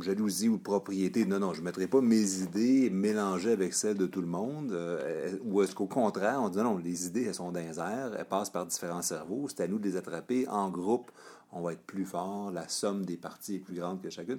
jalousie 0.00 0.48
ou 0.48 0.56
de 0.56 0.62
propriété? 0.62 1.26
Non, 1.26 1.38
non, 1.38 1.52
je 1.52 1.60
ne 1.60 1.66
mettrai 1.66 1.86
pas 1.86 2.00
mes 2.00 2.40
idées 2.40 2.88
mélangées 2.88 3.52
avec 3.52 3.74
celles 3.74 3.98
de 3.98 4.06
tout 4.06 4.22
le 4.22 4.26
monde. 4.26 4.72
Euh, 4.72 5.36
ou 5.44 5.60
est-ce 5.60 5.74
qu'au 5.74 5.86
contraire, 5.86 6.40
on 6.42 6.48
dit 6.48 6.58
non, 6.58 6.78
les 6.78 7.06
idées, 7.06 7.24
elles 7.24 7.34
sont 7.34 7.52
dans 7.52 7.60
les 7.60 7.78
elles 7.78 8.24
passent 8.24 8.48
par 8.48 8.64
différents 8.64 9.02
cerveaux, 9.02 9.48
c'est 9.48 9.64
à 9.64 9.68
nous 9.68 9.78
de 9.78 9.84
les 9.84 9.96
attraper 9.96 10.48
en 10.48 10.70
groupe. 10.70 11.10
On 11.52 11.60
va 11.60 11.74
être 11.74 11.82
plus 11.82 12.06
fort, 12.06 12.50
la 12.50 12.68
somme 12.68 13.04
des 13.04 13.18
parties 13.18 13.56
est 13.56 13.58
plus 13.58 13.74
grande 13.74 14.00
que 14.00 14.08
chacune. 14.08 14.38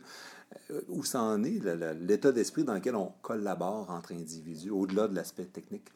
Euh, 0.72 0.82
où 0.88 1.04
ça 1.04 1.22
en 1.22 1.44
est, 1.44 1.62
l'état 2.00 2.32
d'esprit 2.32 2.64
dans 2.64 2.74
lequel 2.74 2.96
on 2.96 3.12
collabore 3.22 3.92
entre 3.92 4.14
individus, 4.14 4.72
au-delà 4.72 5.08
de 5.08 5.14
l'aspect 5.14 5.46
technique? 5.46 5.90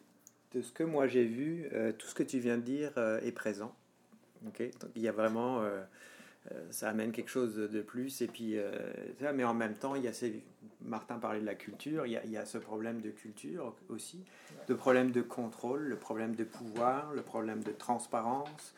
De 0.56 0.62
ce 0.62 0.72
que 0.72 0.84
moi 0.84 1.06
j'ai 1.06 1.26
vu, 1.26 1.68
euh, 1.74 1.92
tout 1.92 2.08
ce 2.08 2.16
que 2.16 2.24
tu 2.24 2.40
viens 2.40 2.58
de 2.58 2.64
dire 2.64 2.92
euh, 2.98 3.20
est 3.22 3.34
présent. 3.34 3.76
Donc, 4.42 4.62
il 4.96 5.02
y 5.02 5.08
a 5.08 5.12
vraiment, 5.12 5.62
euh, 5.62 5.82
ça 6.70 6.90
amène 6.90 7.12
quelque 7.12 7.32
chose 7.32 7.56
de 7.56 7.82
plus. 7.82 8.22
Et 8.22 8.28
puis, 8.28 8.58
mais 9.34 9.44
en 9.44 9.56
même 9.56 9.74
temps, 9.74 9.96
il 9.96 10.04
y 10.04 10.08
a 10.08 10.14
ces, 10.14 10.44
Martin 10.82 11.18
parlait 11.18 11.40
de 11.40 11.46
la 11.46 11.56
culture, 11.56 12.06
il 12.06 12.12
y, 12.12 12.18
a, 12.18 12.24
il 12.26 12.32
y 12.32 12.38
a 12.38 12.46
ce 12.46 12.60
problème 12.60 13.02
de 13.02 13.10
culture 13.10 13.76
aussi, 13.90 14.24
le 14.68 14.78
problème 14.78 15.12
de 15.12 15.24
contrôle, 15.24 15.82
le 15.82 15.96
problème 15.96 16.36
de 16.36 16.44
pouvoir, 16.44 17.12
le 17.14 17.24
problème 17.24 17.64
de 17.64 17.72
transparence. 17.72 18.76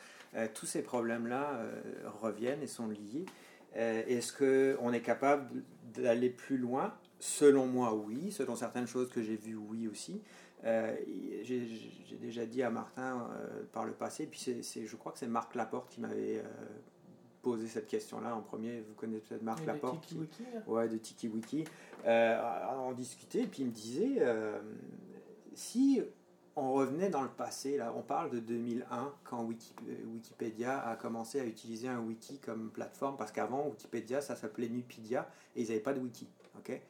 tous 0.53 0.65
ces 0.65 0.83
problèmes-là 0.83 1.59
reviennent 2.21 2.63
et 2.63 2.67
sont 2.67 2.87
liés. 2.87 3.25
Est-ce 3.75 4.31
qu'on 4.31 4.93
est 4.93 5.01
capable 5.01 5.49
d'aller 5.93 6.29
plus 6.29 6.57
loin? 6.57 6.93
Selon 7.19 7.65
moi, 7.65 7.93
oui. 7.93 8.31
Selon 8.31 8.55
certaines 8.55 8.87
choses 8.87 9.09
que 9.09 9.21
j'ai 9.21 9.35
vues, 9.35 9.57
oui 9.57 9.89
aussi. 9.89 10.21
Euh, 10.67 10.95
j'ai 11.43 12.17
déjà 12.19 12.45
dit 12.45 12.61
à 12.61 12.69
Martin 12.69 13.29
euh, 13.31 13.63
par 13.71 13.85
le 13.85 13.93
passé, 13.93 14.27
puis 14.27 14.39
c'est, 14.61 14.85
je 14.85 14.95
crois 14.95 15.11
que 15.13 15.19
c'est 15.19 15.27
Marc 15.27 15.55
Laporte 15.55 15.89
qui 15.89 16.01
m'avait 16.01 16.39
euh, 16.39 16.43
posé 17.41 17.67
cette 17.67 17.87
question-là 17.87 18.35
en 18.35 18.41
premier. 18.41 18.81
Vous 18.81 18.93
connaissez 18.95 19.21
peut-être 19.21 19.43
Marc 19.43 19.65
Laporte 19.65 20.01
Tiki 20.01 20.19
Wiki, 20.19 20.43
Ouais, 20.67 20.89
de 20.89 20.97
Tiki 20.97 21.27
Wiki. 21.29 21.63
on 22.05 22.91
discutait, 22.91 23.43
et 23.43 23.47
puis 23.47 23.63
il 23.63 23.67
me 23.67 23.71
disait 23.71 24.21
si 25.53 26.01
on 26.57 26.73
revenait 26.73 27.09
dans 27.09 27.21
le 27.21 27.29
passé, 27.29 27.77
là, 27.77 27.93
on 27.95 28.01
parle 28.01 28.31
de 28.31 28.39
2001, 28.39 29.13
quand 29.23 29.43
Wikipédia 29.43 30.79
a 30.87 30.95
commencé 30.95 31.39
à 31.39 31.45
utiliser 31.45 31.87
un 31.87 31.99
wiki 31.99 32.39
comme 32.39 32.71
plateforme, 32.71 33.15
parce 33.15 33.31
qu'avant, 33.31 33.67
Wikipédia, 33.67 34.21
ça 34.21 34.35
s'appelait 34.35 34.67
Nupedia, 34.67 35.29
et 35.55 35.61
ils 35.61 35.67
n'avaient 35.67 35.79
pas 35.79 35.93
de 35.93 35.99
wiki. 35.99 36.27
ok? 36.57 36.81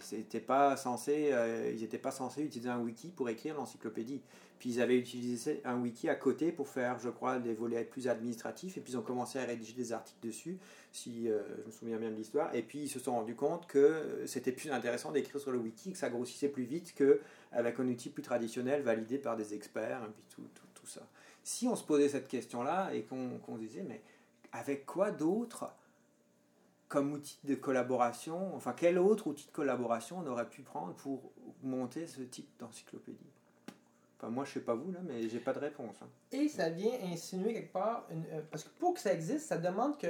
C'était 0.00 0.40
pas 0.40 0.76
censé, 0.76 1.30
euh, 1.32 1.72
ils 1.74 1.80
n'étaient 1.80 1.98
pas 1.98 2.10
censés 2.10 2.42
utiliser 2.42 2.70
un 2.70 2.80
wiki 2.80 3.08
pour 3.08 3.28
écrire 3.28 3.56
l'encyclopédie. 3.56 4.20
Puis 4.58 4.74
ils 4.74 4.80
avaient 4.82 4.98
utilisé 4.98 5.62
un 5.64 5.80
wiki 5.80 6.08
à 6.08 6.14
côté 6.14 6.52
pour 6.52 6.68
faire, 6.68 6.98
je 6.98 7.08
crois, 7.08 7.38
des 7.38 7.54
volets 7.54 7.84
plus 7.84 8.08
administratifs. 8.08 8.76
Et 8.76 8.80
puis 8.80 8.92
ils 8.92 8.96
ont 8.96 9.02
commencé 9.02 9.38
à 9.38 9.44
rédiger 9.44 9.72
des 9.72 9.92
articles 9.92 10.26
dessus, 10.26 10.58
si 10.92 11.28
euh, 11.28 11.40
je 11.62 11.66
me 11.66 11.70
souviens 11.72 11.96
bien 11.96 12.10
de 12.10 12.16
l'histoire. 12.16 12.54
Et 12.54 12.62
puis 12.62 12.80
ils 12.80 12.88
se 12.88 12.98
sont 12.98 13.12
rendus 13.12 13.34
compte 13.34 13.66
que 13.66 14.22
c'était 14.26 14.52
plus 14.52 14.70
intéressant 14.70 15.12
d'écrire 15.12 15.40
sur 15.40 15.50
le 15.50 15.58
wiki, 15.58 15.92
que 15.92 15.98
ça 15.98 16.10
grossissait 16.10 16.48
plus 16.48 16.64
vite 16.64 16.94
qu'avec 16.94 17.80
un 17.80 17.88
outil 17.88 18.10
plus 18.10 18.22
traditionnel 18.22 18.82
validé 18.82 19.18
par 19.18 19.36
des 19.36 19.54
experts, 19.54 20.02
et 20.04 20.12
puis 20.12 20.26
tout, 20.28 20.46
tout, 20.54 20.66
tout 20.74 20.86
ça. 20.86 21.06
Si 21.42 21.66
on 21.66 21.74
se 21.74 21.84
posait 21.84 22.10
cette 22.10 22.28
question-là 22.28 22.92
et 22.92 23.02
qu'on 23.02 23.56
disait, 23.56 23.82
mais 23.82 24.02
avec 24.52 24.84
quoi 24.84 25.10
d'autre 25.10 25.72
comme 26.90 27.12
outil 27.12 27.38
de 27.44 27.54
collaboration, 27.54 28.54
enfin 28.56 28.74
quel 28.76 28.98
autre 28.98 29.28
outil 29.28 29.46
de 29.46 29.52
collaboration 29.52 30.18
on 30.18 30.26
aurait 30.26 30.48
pu 30.48 30.62
prendre 30.62 30.92
pour 30.94 31.32
monter 31.62 32.06
ce 32.08 32.20
type 32.20 32.50
d'encyclopédie? 32.58 33.30
Enfin 34.18 34.28
moi 34.28 34.44
je 34.44 34.52
sais 34.54 34.60
pas 34.60 34.74
vous 34.74 34.90
là, 34.90 34.98
mais 35.04 35.28
j'ai 35.28 35.38
pas 35.38 35.54
de 35.54 35.60
réponse. 35.60 35.94
Hein. 36.02 36.08
Et 36.32 36.48
ça 36.48 36.68
vient 36.68 36.92
insinuer 37.04 37.54
quelque 37.54 37.72
part, 37.72 38.06
euh, 38.10 38.42
parce 38.50 38.64
que 38.64 38.70
pour 38.80 38.94
que 38.94 39.00
ça 39.00 39.14
existe, 39.14 39.46
ça 39.46 39.56
demande 39.56 39.98
que 39.98 40.08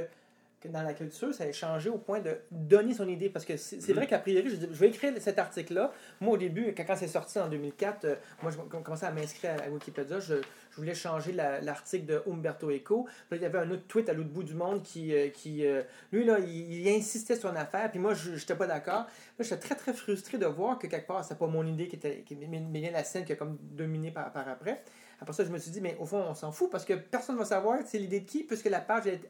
que 0.60 0.68
dans 0.68 0.82
la 0.82 0.92
culture, 0.92 1.32
ça 1.32 1.44
a 1.44 1.52
changé 1.52 1.88
au 1.88 1.96
point 1.96 2.20
de 2.20 2.36
donner 2.50 2.92
son 2.92 3.08
idée. 3.08 3.30
Parce 3.30 3.44
que 3.46 3.56
c'est 3.56 3.76
Mhm. 3.88 3.94
vrai 3.94 4.06
qu'a 4.06 4.18
priori, 4.18 4.50
je, 4.50 4.56
vais 4.66 4.88
écrire 4.88 5.12
cet 5.18 5.38
article-là. 5.38 5.90
Moi, 6.20 6.34
au 6.34 6.36
début, 6.36 6.74
quand, 6.76 6.84
quand 6.84 6.96
c'est 6.96 7.08
sorti 7.08 7.38
en 7.38 7.48
2004, 7.48 8.04
euh, 8.04 8.14
moi, 8.42 8.52
je 8.52 8.58
commençais 8.58 9.06
à 9.06 9.10
m'inscrire 9.10 9.52
à, 9.58 9.64
à 9.64 9.68
Wikipédia. 9.70 10.20
Je, 10.20 10.34
je 10.34 10.76
voulais 10.76 10.94
changer 10.94 11.32
la- 11.32 11.60
l'article 11.62 12.04
de 12.04 12.22
Umberto 12.30 12.70
Eco. 12.70 13.06
Là, 13.30 13.36
il 13.38 13.42
y 13.42 13.46
avait 13.46 13.58
un 13.58 13.70
autre 13.70 13.84
tweet 13.88 14.08
à 14.10 14.12
l'autre 14.12 14.28
bout 14.28 14.42
du 14.42 14.54
monde 14.54 14.82
qui, 14.82 15.14
euh, 15.14 15.28
qui 15.30 15.64
euh, 15.66 15.82
lui, 16.12 16.24
là, 16.26 16.38
il, 16.38 16.72
il 16.86 16.88
insistait 16.94 17.36
sur 17.36 17.48
une 17.50 17.56
affaire. 17.56 17.90
Puis 17.90 17.98
moi, 17.98 18.12
je 18.12 18.32
n'étais 18.32 18.54
pas 18.54 18.66
d'accord. 18.66 19.06
Là, 19.38 19.40
j'étais 19.44 19.56
très, 19.56 19.74
très 19.76 19.94
frustré 19.94 20.36
de 20.36 20.46
voir 20.46 20.78
que 20.78 20.86
quelque 20.86 21.06
part, 21.06 21.24
c'est 21.24 21.38
pas 21.38 21.46
mon 21.46 21.66
idée 21.66 21.88
qui 21.88 21.96
était 21.96 22.20
qui, 22.26 22.36
mais 22.36 22.46
mais 22.60 22.80
bien 22.80 22.90
la 22.90 23.02
scène 23.04 23.24
qui 23.24 23.32
a 23.32 23.36
comme 23.36 23.56
dominé 23.62 24.10
par, 24.10 24.30
par 24.30 24.46
après. 24.46 24.82
Après 25.20 25.32
ça, 25.34 25.44
je 25.44 25.50
me 25.50 25.58
suis 25.58 25.70
dit, 25.70 25.80
mais 25.80 25.96
au 26.00 26.06
fond, 26.06 26.24
on 26.28 26.34
s'en 26.34 26.50
fout 26.52 26.70
parce 26.70 26.84
que 26.84 26.94
personne 26.94 27.34
ne 27.36 27.40
va 27.40 27.44
savoir 27.46 27.78
c'est 27.84 27.98
l'idée 27.98 28.20
de 28.20 28.26
qui, 28.26 28.42
puisque 28.44 28.66
la 28.70 28.80
page 28.80 29.06
est, 29.06 29.20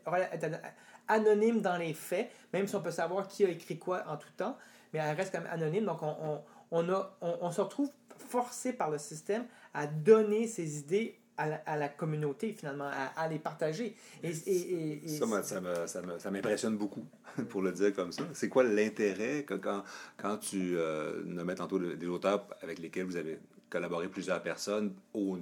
anonyme 1.08 1.60
dans 1.60 1.76
les 1.76 1.94
faits, 1.94 2.30
même 2.52 2.66
si 2.66 2.74
on 2.76 2.80
peut 2.82 2.90
savoir 2.90 3.26
qui 3.28 3.44
a 3.44 3.48
écrit 3.48 3.78
quoi 3.78 4.04
en 4.08 4.16
tout 4.16 4.28
temps, 4.36 4.56
mais 4.92 5.00
elle 5.00 5.16
reste 5.16 5.32
quand 5.32 5.40
même 5.40 5.50
anonyme. 5.52 5.84
Donc, 5.84 6.02
on, 6.02 6.14
on, 6.22 6.40
on 6.70 6.88
a, 6.90 7.16
on, 7.20 7.38
on 7.42 7.50
se 7.50 7.60
retrouve 7.60 7.90
forcé 8.16 8.72
par 8.72 8.90
le 8.90 8.98
système 8.98 9.44
à 9.74 9.86
donner 9.86 10.46
ses 10.46 10.78
idées 10.78 11.16
à 11.36 11.48
la, 11.48 11.56
à 11.66 11.76
la 11.76 11.88
communauté, 11.88 12.52
finalement, 12.52 12.84
à, 12.92 13.18
à 13.20 13.26
les 13.28 13.38
partager. 13.38 13.96
Et, 14.22 14.28
et, 14.30 14.50
et- 14.50 15.04
et- 15.06 15.08
Ça, 15.08 15.26
moi, 15.26 15.42
ça 15.42 15.60
me- 15.60 15.86
ça 15.86 16.02
me- 16.02 16.18
ça 16.18 16.30
m'impressionne 16.30 16.76
beaucoup, 16.76 17.04
pour 17.48 17.62
le 17.62 17.72
dire 17.72 17.94
comme 17.94 18.12
ça. 18.12 18.24
C'est 18.34 18.48
quoi 18.50 18.62
l'intérêt 18.62 19.44
que 19.44 19.54
quand, 19.54 19.82
quand 20.18 20.36
tu 20.36 20.76
euh, 20.76 21.22
nommais 21.24 21.54
tantôt 21.54 21.78
des 21.78 22.06
auteurs 22.06 22.46
avec 22.62 22.78
lesquels 22.78 23.06
vous 23.06 23.16
avez 23.16 23.40
collaboré 23.70 24.08
plusieurs 24.08 24.42
personnes 24.42 24.92
au- 25.14 25.38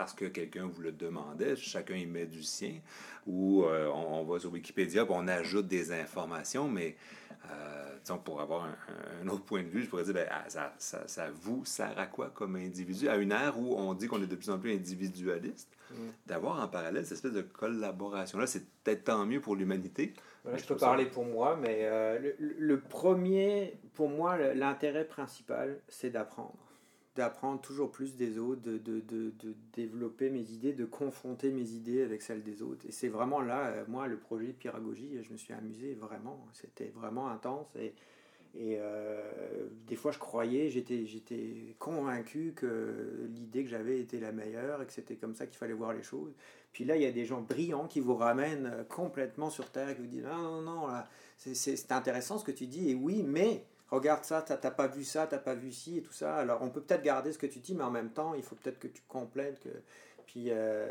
parce 0.00 0.14
que 0.14 0.24
quelqu'un 0.24 0.66
vous 0.66 0.80
le 0.80 0.92
demandait, 0.92 1.56
chacun 1.56 1.94
y 1.94 2.06
met 2.06 2.24
du 2.24 2.42
sien, 2.42 2.76
ou 3.26 3.64
euh, 3.64 3.86
on, 3.88 4.20
on 4.20 4.24
va 4.24 4.38
sur 4.38 4.50
Wikipédia 4.50 5.04
puis 5.04 5.12
on 5.14 5.28
ajoute 5.28 5.66
des 5.66 5.92
informations, 5.92 6.68
mais 6.68 6.96
euh, 7.50 7.98
disons, 8.02 8.16
pour 8.16 8.40
avoir 8.40 8.64
un, 8.64 8.76
un 9.22 9.28
autre 9.28 9.44
point 9.44 9.62
de 9.62 9.68
vue, 9.68 9.82
je 9.82 9.90
pourrais 9.90 10.04
dire, 10.04 10.14
ben, 10.14 10.26
ah, 10.30 10.44
ça, 10.48 10.72
ça, 10.78 11.06
ça 11.06 11.28
vous 11.30 11.66
sert 11.66 11.98
à 11.98 12.06
quoi 12.06 12.30
comme 12.30 12.56
individu? 12.56 13.10
À 13.10 13.16
une 13.16 13.30
ère 13.30 13.58
où 13.58 13.74
on 13.76 13.92
dit 13.92 14.06
qu'on 14.06 14.22
est 14.22 14.26
de 14.26 14.36
plus 14.36 14.48
en 14.48 14.58
plus 14.58 14.72
individualiste, 14.72 15.68
Mm. 15.90 15.94
d'avoir 16.28 16.62
en 16.62 16.68
parallèle 16.68 17.02
cette 17.04 17.14
espèce 17.16 17.32
de 17.32 17.42
collaboration-là, 17.42 18.46
c'est 18.46 18.64
peut-être 18.84 19.02
tant 19.02 19.26
mieux 19.26 19.40
pour 19.40 19.56
l'humanité. 19.56 20.14
Voilà, 20.44 20.56
Je 20.56 20.62
je 20.62 20.68
peux 20.68 20.78
ça- 20.78 20.86
parler 20.86 21.06
pour 21.06 21.24
moi, 21.24 21.58
mais 21.60 21.78
euh, 21.80 22.16
le, 22.38 22.54
le 22.60 22.78
premier, 22.80 23.74
pour 23.94 24.08
moi, 24.08 24.38
l'intérêt 24.54 25.04
principal, 25.04 25.80
c'est 25.88 26.10
d'apprendre. 26.10 26.54
D'apprendre 27.16 27.60
toujours 27.60 27.90
plus 27.90 28.14
des 28.14 28.38
autres, 28.38 28.62
de, 28.62 28.78
de, 28.78 29.00
de, 29.00 29.54
développer 29.72 30.30
mes 30.30 30.48
idées, 30.52 30.72
de 30.72 30.84
confronter 30.84 31.50
mes 31.50 31.72
idées 31.72 32.02
avec 32.02 32.22
celles 32.22 32.42
des 32.42 32.62
autres. 32.62 32.86
Et 32.86 32.92
c'est 32.92 33.08
vraiment 33.08 33.40
là, 33.40 33.66
euh, 33.66 33.84
moi, 33.88 34.06
le 34.06 34.16
projet 34.16 34.52
Pyragogie, 34.52 35.18
je 35.22 35.32
me 35.32 35.36
suis 35.36 35.52
amusé 35.52 35.94
vraiment. 35.94 36.46
C'était 36.52 36.92
vraiment 36.94 37.28
intense. 37.28 37.66
Et, 37.76 37.94
et 38.54 38.78
euh, 38.80 39.68
des 39.86 39.94
fois, 39.94 40.10
je 40.10 40.18
croyais, 40.18 40.70
j'étais, 40.70 41.04
convaincu 41.78 42.52
que 42.56 43.28
l'idée 43.28 43.62
que 43.62 43.70
j'avais 43.70 44.00
était 44.00 44.18
la 44.18 44.32
meilleure 44.32 44.82
et 44.82 44.86
que 44.86 44.92
c'était 44.92 45.16
comme 45.16 45.34
ça 45.34 45.46
qu'il 45.46 45.56
fallait 45.56 45.72
voir 45.72 45.92
les 45.92 46.02
choses. 46.02 46.34
Puis 46.72 46.84
là, 46.84 46.96
il 46.96 47.02
y 47.02 47.06
a 47.06 47.12
des 47.12 47.24
gens 47.24 47.42
brillants 47.42 47.86
qui 47.86 48.00
vous 48.00 48.16
ramènent 48.16 48.66
euh, 48.66 48.84
complètement 48.84 49.50
sur 49.50 49.70
Terre 49.70 49.94
qui 49.94 50.02
vous 50.02 50.08
disent 50.08 50.24
non, 50.24 50.36
non, 50.36 50.62
non, 50.62 50.86
là, 50.88 51.08
c'est, 51.36 51.54
c'est, 51.54 51.76
c'est 51.76 51.92
intéressant 51.92 52.38
ce 52.38 52.44
que 52.44 52.52
tu 52.52 52.66
dis, 52.66 52.90
et 52.90 52.94
oui, 52.94 53.22
mais 53.22 53.64
regarde 53.90 54.24
ça, 54.24 54.42
t'as, 54.42 54.70
pas 54.70 54.86
vu 54.86 55.04
ça, 55.04 55.26
t'as 55.26 55.38
pas 55.38 55.54
vu 55.54 55.72
ci 55.72 55.98
et 55.98 56.02
tout 56.02 56.12
ça. 56.12 56.36
Alors, 56.36 56.62
on 56.62 56.70
peut 56.70 56.80
peut-être 56.80 57.02
garder 57.02 57.32
ce 57.32 57.38
que 57.38 57.46
tu 57.46 57.58
dis, 57.58 57.74
mais 57.74 57.84
en 57.84 57.90
même 57.90 58.10
temps, 58.10 58.34
il 58.34 58.42
faut 58.42 58.56
peut-être 58.56 58.78
que 58.78 58.88
tu 58.88 59.02
complètes. 59.08 59.60
Que... 59.60 59.68
Puis 60.26 60.50
euh, 60.50 60.86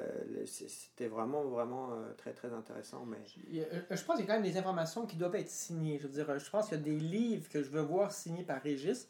c'était 0.46 1.08
vraiment, 1.08 1.44
vraiment 1.46 1.94
euh, 1.94 2.14
très, 2.18 2.34
très 2.34 2.52
intéressant. 2.52 3.06
Mais 3.06 3.18
euh, 3.62 3.82
Je 3.90 4.04
pense 4.04 4.18
qu'il 4.18 4.26
y 4.26 4.30
a 4.30 4.34
quand 4.34 4.42
même 4.42 4.52
des 4.52 4.58
informations 4.58 5.06
qui 5.06 5.16
doivent 5.16 5.36
être 5.36 5.50
signées. 5.50 5.98
Je 5.98 6.08
veux 6.08 6.14
dire, 6.14 6.38
je 6.38 6.50
pense 6.50 6.68
qu'il 6.68 6.78
y 6.78 6.82
a 6.82 6.84
des 6.84 7.00
livres 7.00 7.48
que 7.50 7.64
je 7.64 7.70
veux 7.70 7.82
voir 7.82 8.12
signés 8.12 8.44
par 8.44 8.62
Régis, 8.62 9.08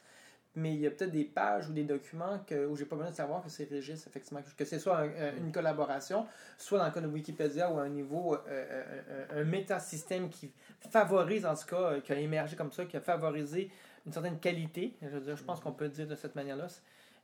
mais 0.60 0.74
il 0.74 0.80
y 0.82 0.88
a 0.88 0.91
peut-être 0.91 1.12
des 1.12 1.26
pages 1.26 1.68
ou 1.70 1.74
des 1.74 1.84
documents 1.84 2.39
que, 2.47 2.66
où 2.68 2.76
j'ai 2.76 2.86
pas 2.86 2.95
besoin 2.95 3.12
de 3.12 3.16
savoir 3.16 3.41
que 3.43 3.49
c'est 3.49 3.70
Régis, 3.70 4.05
effectivement. 4.07 4.41
Que 4.57 4.66
ce 4.66 4.78
soit 4.80 4.97
un- 4.99 5.10
un- 5.10 5.36
une 5.38 5.51
collaboration, 5.51 6.26
soit 6.57 6.78
dans 6.80 6.86
le 6.86 6.91
cas 6.91 7.01
de 7.01 7.07
Wikipédia 7.07 7.72
ou 7.72 7.80
à 7.80 7.84
un 7.84 7.89
niveau, 7.89 8.36
euh, 8.36 8.38
euh, 8.47 9.26
un, 9.32 9.41
un 9.41 9.43
métasystème 9.43 10.30
qui 10.30 10.51
favorise, 10.89 11.45
en 11.45 11.55
tout 11.55 11.66
cas, 11.68 11.82
euh, 11.82 12.01
qui 12.01 12.12
a 12.12 12.20
émergé 12.20 12.55
comme 12.55 12.72
ça, 12.72 12.86
qui 12.86 12.97
a 12.97 13.01
favorisé 13.01 13.72
une 14.05 14.14
certaine 14.14 14.39
qualité. 14.39 14.93
Je 15.01 15.07
veux 15.10 15.22
dire, 15.22 15.36
je 15.38 15.43
pense 15.43 15.60
qu'on 15.60 15.72
peut 15.74 15.89
dire 15.89 16.07
de 16.07 16.16
cette 16.16 16.36
manière-là. 16.36 16.68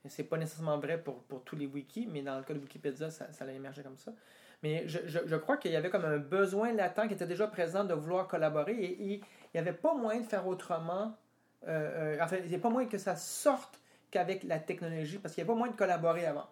C'est 0.08 0.24
pas 0.24 0.38
nécessairement 0.38 0.78
vrai 0.78 1.00
pour, 1.02 1.24
pour 1.24 1.44
tous 1.44 1.56
les 1.56 1.66
wikis, 1.66 2.08
mais 2.12 2.22
dans 2.22 2.38
le 2.38 2.44
cas 2.44 2.54
de 2.54 2.60
Wikipédia, 2.60 3.10
ça, 3.10 3.32
ça 3.32 3.46
a 3.46 3.52
émergé 3.52 3.82
comme 3.82 3.98
ça. 3.98 4.12
Mais 4.62 4.88
je, 4.88 5.00
je, 5.06 5.36
crois 5.36 5.58
qu'il 5.58 5.72
y 5.72 5.76
avait 5.76 5.90
comme 5.90 6.06
un 6.06 6.18
besoin 6.18 6.72
latent 6.74 7.08
qui 7.08 7.14
était 7.14 7.28
déjà 7.28 7.48
présent 7.48 7.84
de 7.84 7.94
vouloir 7.94 8.28
collaborer 8.28 8.74
et 8.74 9.04
il 9.14 9.22
n'y 9.54 9.60
avait 9.60 9.74
pas 9.74 9.94
moyen 9.94 10.22
de 10.22 10.26
faire 10.26 10.48
autrement. 10.48 11.16
Euh, 11.68 12.16
euh, 12.16 12.18
enfin, 12.22 12.38
il 12.44 12.50
n'y 12.50 12.56
a 12.56 12.60
pas 12.60 12.70
moyen 12.70 12.88
que 12.88 12.98
ça 12.98 13.16
sorte 13.16 13.80
qu'avec 14.12 14.44
la 14.44 14.60
technologie 14.60 15.18
parce 15.18 15.34
qu'il 15.34 15.44
n'y 15.44 15.50
a 15.50 15.54
pas 15.54 15.58
moyen 15.58 15.74
de 15.74 15.78
collaborer 15.78 16.26
avant. 16.26 16.48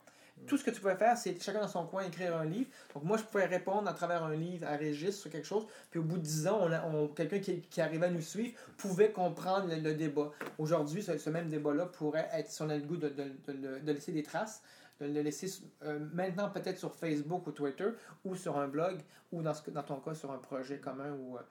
Tout 0.47 0.57
ce 0.57 0.64
que 0.64 0.72
tu 0.72 0.82
pouvais 0.82 0.95
faire, 0.95 1.16
c'est 1.16 1.39
chacun 1.41 1.61
dans 1.61 1.68
son 1.68 1.86
coin 1.86 2.03
écrire 2.03 2.36
un 2.36 2.43
livre. 2.43 2.68
Donc 2.95 3.03
moi, 3.03 3.18
je 3.18 3.24
pouvais 3.24 3.45
répondre 3.45 3.88
à 3.88 3.93
travers 3.93 4.24
un 4.24 4.34
livre 4.36 4.68
à 4.68 4.76
Régis 4.76 5.16
sur 5.18 5.30
quelque 5.30 5.45
chose. 5.45 5.68
Puis 5.91 5.99
au 5.99 6.03
bout 6.03 6.18
de 6.18 6.24
10 6.24 6.47
ans, 6.47 6.57
on 6.61 6.72
a- 6.72 6.84
on- 6.88 7.07
quelqu'un 7.07 7.38
qui, 7.39 7.61
qui 7.61 7.80
arrivait 7.82 8.07
à 8.07 8.09
nous 8.09 8.20
suivre 8.22 8.57
pouvait 8.78 9.11
comprendre 9.11 9.68
le, 9.70 9.76
le 9.80 9.93
débat. 9.93 10.32
Aujourd'hui, 10.57 11.03
ce, 11.03 11.18
ce 11.20 11.30
même 11.30 11.49
débat-là 11.49 11.86
pourrait 11.86 12.28
être, 12.34 12.49
si 12.49 12.61
on 12.64 12.70
a 12.70 12.76
le 12.76 12.82
goût 12.82 12.97
de, 12.97 13.09
de- 13.09 13.32
de 13.53 13.80
de 13.80 13.91
laisser 13.91 14.11
des 14.11 14.24
traces, 14.24 14.64
de 14.99 15.05
le 15.05 15.22
laisser 15.22 15.47
euh, 15.84 15.99
maintenant 16.14 16.49
peut-être 16.49 16.80
sur 16.80 16.95
Facebook 16.95 17.45
ou 17.45 17.51
Twitter 17.51 17.89
ou 18.26 18.36
sur 18.36 18.57
un 18.57 18.68
blog 18.68 18.97
ou 19.32 19.43
dans, 19.43 19.53
ce, 19.53 19.70
dans 19.70 19.84
ton 19.84 19.97
cas 19.99 20.16
sur 20.16 20.32
un 20.32 20.39
projet 20.39 20.80
commun 20.80 21.11
où 21.14 21.38
euh, 21.38 21.41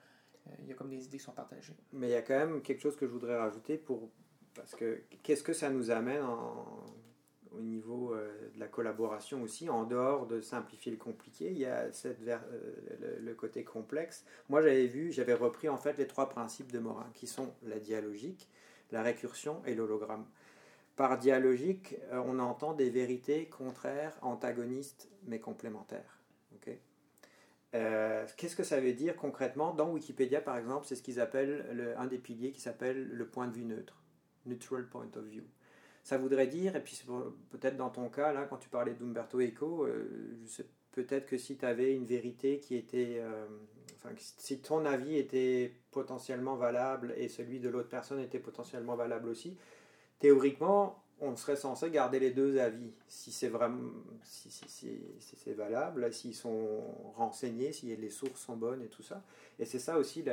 il 0.59 0.67
y 0.67 0.71
a 0.71 0.75
comme 0.75 0.89
des 0.89 1.05
idées 1.05 1.17
qui 1.17 1.23
sont 1.23 1.31
partagées. 1.31 1.75
Mais 1.91 2.07
il 2.09 2.11
y 2.11 2.15
a 2.15 2.21
quand 2.21 2.37
même 2.37 2.61
quelque 2.61 2.81
chose 2.81 2.95
que 2.95 3.05
je 3.05 3.11
voudrais 3.11 3.37
rajouter 3.37 3.77
pour. 3.77 4.09
Parce 4.53 4.75
que 4.75 5.03
qu'est-ce 5.23 5.43
que 5.43 5.53
ça 5.53 5.69
nous 5.69 5.89
amène 5.89 6.23
au 7.53 7.61
niveau 7.61 8.13
euh, 8.13 8.49
de 8.53 8.59
la 8.59 8.67
collaboration 8.67 9.41
aussi, 9.41 9.69
en 9.69 9.83
dehors 9.83 10.25
de 10.27 10.41
simplifier 10.41 10.91
le 10.91 10.97
compliqué, 10.97 11.51
il 11.51 11.57
y 11.57 11.65
a 11.65 11.89
euh, 12.05 12.33
le, 12.99 13.19
le 13.19 13.35
côté 13.35 13.63
complexe. 13.63 14.25
Moi, 14.49 14.61
j'avais 14.61 14.87
vu, 14.87 15.11
j'avais 15.11 15.33
repris 15.33 15.69
en 15.69 15.77
fait 15.77 15.97
les 15.97 16.07
trois 16.07 16.29
principes 16.29 16.71
de 16.71 16.79
Morin, 16.79 17.09
qui 17.13 17.27
sont 17.27 17.53
la 17.63 17.79
dialogique, 17.79 18.49
la 18.91 19.01
récursion 19.01 19.61
et 19.65 19.75
l'hologramme. 19.75 20.25
Par 20.95 21.17
dialogique, 21.17 21.95
euh, 22.11 22.21
on 22.25 22.39
entend 22.39 22.73
des 22.73 22.89
vérités 22.89 23.47
contraires, 23.49 24.17
antagonistes, 24.21 25.09
mais 25.25 25.39
complémentaires. 25.39 26.12
Euh, 27.75 28.25
Qu'est-ce 28.37 28.55
que 28.55 28.63
ça 28.63 28.79
veut 28.79 28.93
dire 28.93 29.15
concrètement? 29.15 29.73
Dans 29.73 29.91
Wikipédia, 29.91 30.41
par 30.41 30.57
exemple, 30.57 30.85
c'est 30.85 30.95
ce 30.95 31.01
qu'ils 31.01 31.19
appellent 31.19 31.65
le- 31.73 31.97
un 31.97 32.05
des 32.05 32.19
piliers 32.19 32.51
qui 32.51 32.61
s'appelle 32.61 33.07
le 33.09 33.27
point 33.27 33.47
de 33.47 33.53
vue 33.53 33.65
neutre, 33.65 34.01
neutral 34.45 34.87
point 34.87 35.09
of 35.15 35.25
view. 35.25 35.43
Ça 36.03 36.17
voudrait 36.17 36.47
dire, 36.47 36.75
et 36.75 36.83
puis 36.83 37.01
peut-être 37.49 37.77
dans 37.77 37.89
ton 37.89 38.09
cas, 38.09 38.33
là, 38.33 38.45
quand 38.45 38.57
tu 38.57 38.69
parlais 38.69 38.93
d'Umberto 38.93 39.39
Eco, 39.39 39.85
euh, 39.85 40.35
peut-être 40.91 41.25
que 41.25 41.37
si 41.37 41.57
tu 41.57 41.65
avais 41.65 41.95
une 41.95 42.05
vérité 42.05 42.59
qui 42.59 42.75
était. 42.75 43.17
euh, 43.19 43.47
enfin, 43.95 44.09
si 44.17 44.59
ton 44.61 44.85
avis 44.85 45.17
était 45.17 45.73
potentiellement 45.91 46.55
valable 46.55 47.13
et 47.17 47.29
celui 47.29 47.59
de 47.59 47.69
l'autre 47.69 47.89
personne 47.89 48.19
était 48.19 48.39
potentiellement 48.39 48.95
valable 48.95 49.29
aussi, 49.29 49.57
théoriquement, 50.19 51.02
on 51.21 51.35
serait 51.35 51.55
censé 51.55 51.89
garder 51.89 52.19
les 52.19 52.31
deux 52.31 52.59
avis. 52.59 52.91
Si 53.07 53.31
c'est 53.31 53.49
vraiment. 53.49 53.91
Si, 54.23 54.49
si, 54.51 54.99
si, 55.19 55.53
valable, 55.53 56.11
s'ils 56.13 56.35
sont 56.35 56.81
renseignés, 57.15 57.71
si 57.71 57.95
les 57.95 58.09
sources 58.09 58.41
sont 58.41 58.57
bonnes 58.57 58.81
et 58.81 58.87
tout 58.87 59.03
ça. 59.03 59.23
Et 59.59 59.65
c'est 59.65 59.79
ça 59.79 59.97
aussi 59.97 60.23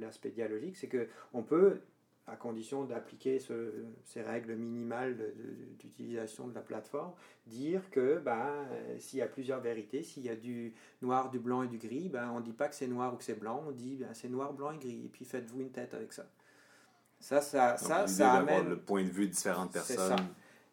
l'aspect 0.00 0.30
dialogique, 0.30 0.76
c'est 0.76 0.88
qu'on 0.88 1.42
peut 1.42 1.80
à 2.26 2.36
condition 2.36 2.84
d'appliquer 2.84 3.38
ce- 3.38 3.84
ces 4.04 4.22
règles 4.22 4.54
minimales 4.54 5.34
d'utilisation 5.78 6.48
de, 6.48 6.54
la 6.54 6.62
plateforme, 6.62 7.12
dire 7.46 7.90
que 7.90 8.18
ben, 8.18 8.66
s'il 8.98 9.18
y 9.18 9.22
a 9.22 9.26
plusieurs 9.26 9.60
vérités, 9.60 10.02
s'il 10.02 10.22
y 10.24 10.30
a 10.30 10.36
du 10.36 10.74
noir, 11.02 11.30
du 11.30 11.38
blanc 11.38 11.62
et 11.62 11.68
du 11.68 11.78
gris, 11.78 12.08
ben, 12.08 12.30
on 12.30 12.40
ne 12.40 12.44
dit 12.44 12.52
pas 12.52 12.68
que 12.68 12.74
c'est 12.74 12.86
noir 12.86 13.12
ou 13.12 13.16
que 13.18 13.24
c'est 13.24 13.38
blanc, 13.38 13.62
on 13.66 13.72
dit 13.72 13.96
ben, 13.96 14.14
c'est 14.14 14.28
noir, 14.28 14.54
blanc 14.54 14.72
et 14.72 14.78
gris, 14.78 15.04
et 15.04 15.08
puis 15.08 15.24
faites-vous 15.26 15.60
une 15.60 15.70
tête 15.70 15.92
avec 15.92 16.12
ça. 16.12 16.26
Ça, 17.24 17.40
ça, 17.40 17.70
Donc, 17.70 17.78
ça, 17.78 18.06
ça 18.06 18.32
amène... 18.34 18.68
le 18.68 18.76
point 18.78 19.02
de 19.02 19.08
vue 19.08 19.26
de 19.26 19.32
différentes 19.32 19.72
personnes. 19.72 19.96
ça. 19.96 20.16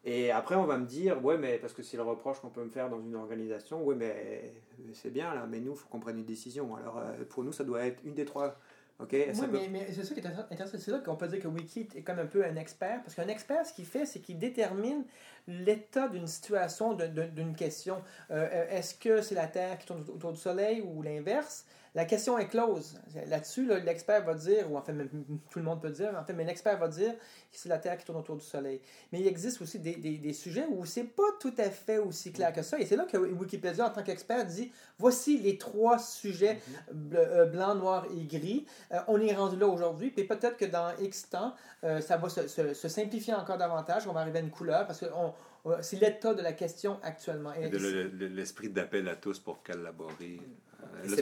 Et 0.04 0.30
après, 0.30 0.54
on 0.54 0.64
va 0.66 0.76
me 0.76 0.84
dire, 0.84 1.24
ouais, 1.24 1.38
mais 1.38 1.56
parce 1.56 1.72
que 1.72 1.82
c'est 1.82 1.96
le 1.96 2.02
reproche 2.02 2.40
qu'on 2.40 2.50
peut 2.50 2.62
me 2.62 2.68
faire 2.68 2.90
dans 2.90 3.00
une 3.00 3.14
organisation, 3.14 3.82
ouais, 3.84 3.94
mais 3.94 4.52
c'est 4.92 5.10
bien 5.10 5.32
là, 5.34 5.46
mais 5.48 5.60
nous, 5.60 5.72
il 5.72 5.78
faut 5.78 5.88
qu'on 5.88 6.00
prenne 6.00 6.18
une 6.18 6.26
décision. 6.26 6.76
Alors, 6.76 6.98
euh, 6.98 7.24
pour 7.30 7.42
nous, 7.42 7.52
ça 7.52 7.64
doit 7.64 7.86
être 7.86 8.00
une 8.04 8.12
des 8.14 8.26
trois. 8.26 8.54
Ok, 8.98 9.16
ça 9.32 9.42
Oui, 9.44 9.48
peut- 9.48 9.58
mais, 9.62 9.68
mais 9.70 9.86
c'est 9.92 10.04
ça 10.04 10.12
qui 10.14 10.20
est 10.20 10.26
intéressant. 10.26 10.76
C'est 10.78 10.90
là 10.90 10.98
qu'on 10.98 11.16
peut 11.16 11.26
dire 11.28 11.40
que 11.40 11.48
Wiki 11.48 11.88
est 11.94 12.02
comme 12.02 12.18
un 12.18 12.26
peu 12.26 12.44
un 12.44 12.56
expert. 12.56 13.00
Parce 13.02 13.14
qu'un 13.14 13.28
expert, 13.28 13.64
ce 13.64 13.72
qu'il 13.72 13.86
fait, 13.86 14.04
c'est 14.04 14.20
qu'il 14.20 14.38
détermine 14.38 15.04
l'état 15.48 16.08
d'une 16.08 16.26
situation, 16.26 16.92
d'une 16.94 17.54
question. 17.56 18.02
Euh, 18.30 18.68
Est-ce 18.68 18.94
que 18.94 19.22
c'est 19.22 19.34
la 19.34 19.46
Terre 19.46 19.78
qui 19.78 19.86
tourne 19.86 20.04
autour 20.14 20.32
du 20.32 20.38
Soleil 20.38 20.82
ou 20.82 21.00
l'inverse? 21.00 21.64
La 21.94 22.04
question 22.06 22.38
est 22.38 22.48
close. 22.48 22.98
Là-dessus, 23.26 23.66
là, 23.66 23.78
l'expert 23.78 24.24
va 24.24 24.32
dire, 24.34 24.70
ou 24.72 24.78
en 24.78 24.82
fait, 24.82 24.92
même 24.94 25.10
tout 25.50 25.58
le 25.58 25.64
monde 25.64 25.82
peut 25.82 25.90
dire, 25.90 26.16
en 26.18 26.24
fait, 26.24 26.32
mais 26.32 26.44
l'expert 26.44 26.78
va 26.78 26.88
dire 26.88 27.12
que 27.12 27.18
c'est 27.58 27.68
la 27.68 27.76
Terre 27.78 27.98
qui 27.98 28.04
tourne 28.06 28.18
autour 28.18 28.36
du 28.36 28.44
Soleil. 28.44 28.80
Mais 29.12 29.20
il 29.20 29.26
existe 29.26 29.60
aussi 29.60 29.78
des, 29.78 29.96
des, 29.96 30.16
des 30.16 30.32
sujets 30.32 30.64
où 30.70 30.86
c'est 30.86 31.04
pas 31.04 31.22
tout 31.38 31.52
à 31.58 31.68
fait 31.70 31.98
aussi 31.98 32.32
clair 32.32 32.50
que 32.52 32.62
ça. 32.62 32.78
Et 32.80 32.86
c'est 32.86 32.96
là 32.96 33.04
que 33.04 33.18
Wikipédia, 33.18 33.86
en 33.86 33.90
tant 33.90 34.02
qu'expert, 34.02 34.46
dit 34.46 34.72
voici 34.98 35.38
les 35.38 35.58
trois 35.58 35.98
sujets 35.98 36.60
Mhm. 36.92 37.10
euh, 37.14 37.44
blanc, 37.46 37.74
noir 37.74 38.06
et 38.16 38.24
gris. 38.24 38.64
Euh, 38.92 38.98
on 39.08 39.20
est 39.20 39.34
rendu 39.34 39.56
là 39.58 39.66
aujourd'hui. 39.66 40.10
Puis 40.10 40.24
peut-être 40.24 40.56
que 40.56 40.64
dans 40.64 40.96
X 40.98 41.28
temps, 41.28 41.54
euh, 41.84 42.00
ça 42.00 42.16
va 42.16 42.28
se, 42.30 42.48
se- 42.48 42.72
se 42.72 42.88
simplifier 42.88 43.34
encore 43.34 43.58
davantage. 43.58 44.06
On 44.06 44.12
va 44.12 44.20
arriver 44.20 44.38
à 44.38 44.42
une 44.42 44.50
couleur 44.50 44.86
parce 44.86 45.00
que 45.00 45.06
on- 45.14 45.34
c'est 45.82 46.00
l'état 46.00 46.32
de 46.34 46.42
la 46.42 46.54
question 46.54 46.98
actuellement. 47.02 47.52
Et- 47.52 47.68
de 47.68 47.76
le- 47.78 48.08
le- 48.08 48.26
l'esprit 48.28 48.68
d'appel 48.70 49.08
à 49.08 49.14
tous 49.16 49.38
pour 49.38 49.62
collaborer. 49.62 50.40
Euh, 51.04 51.16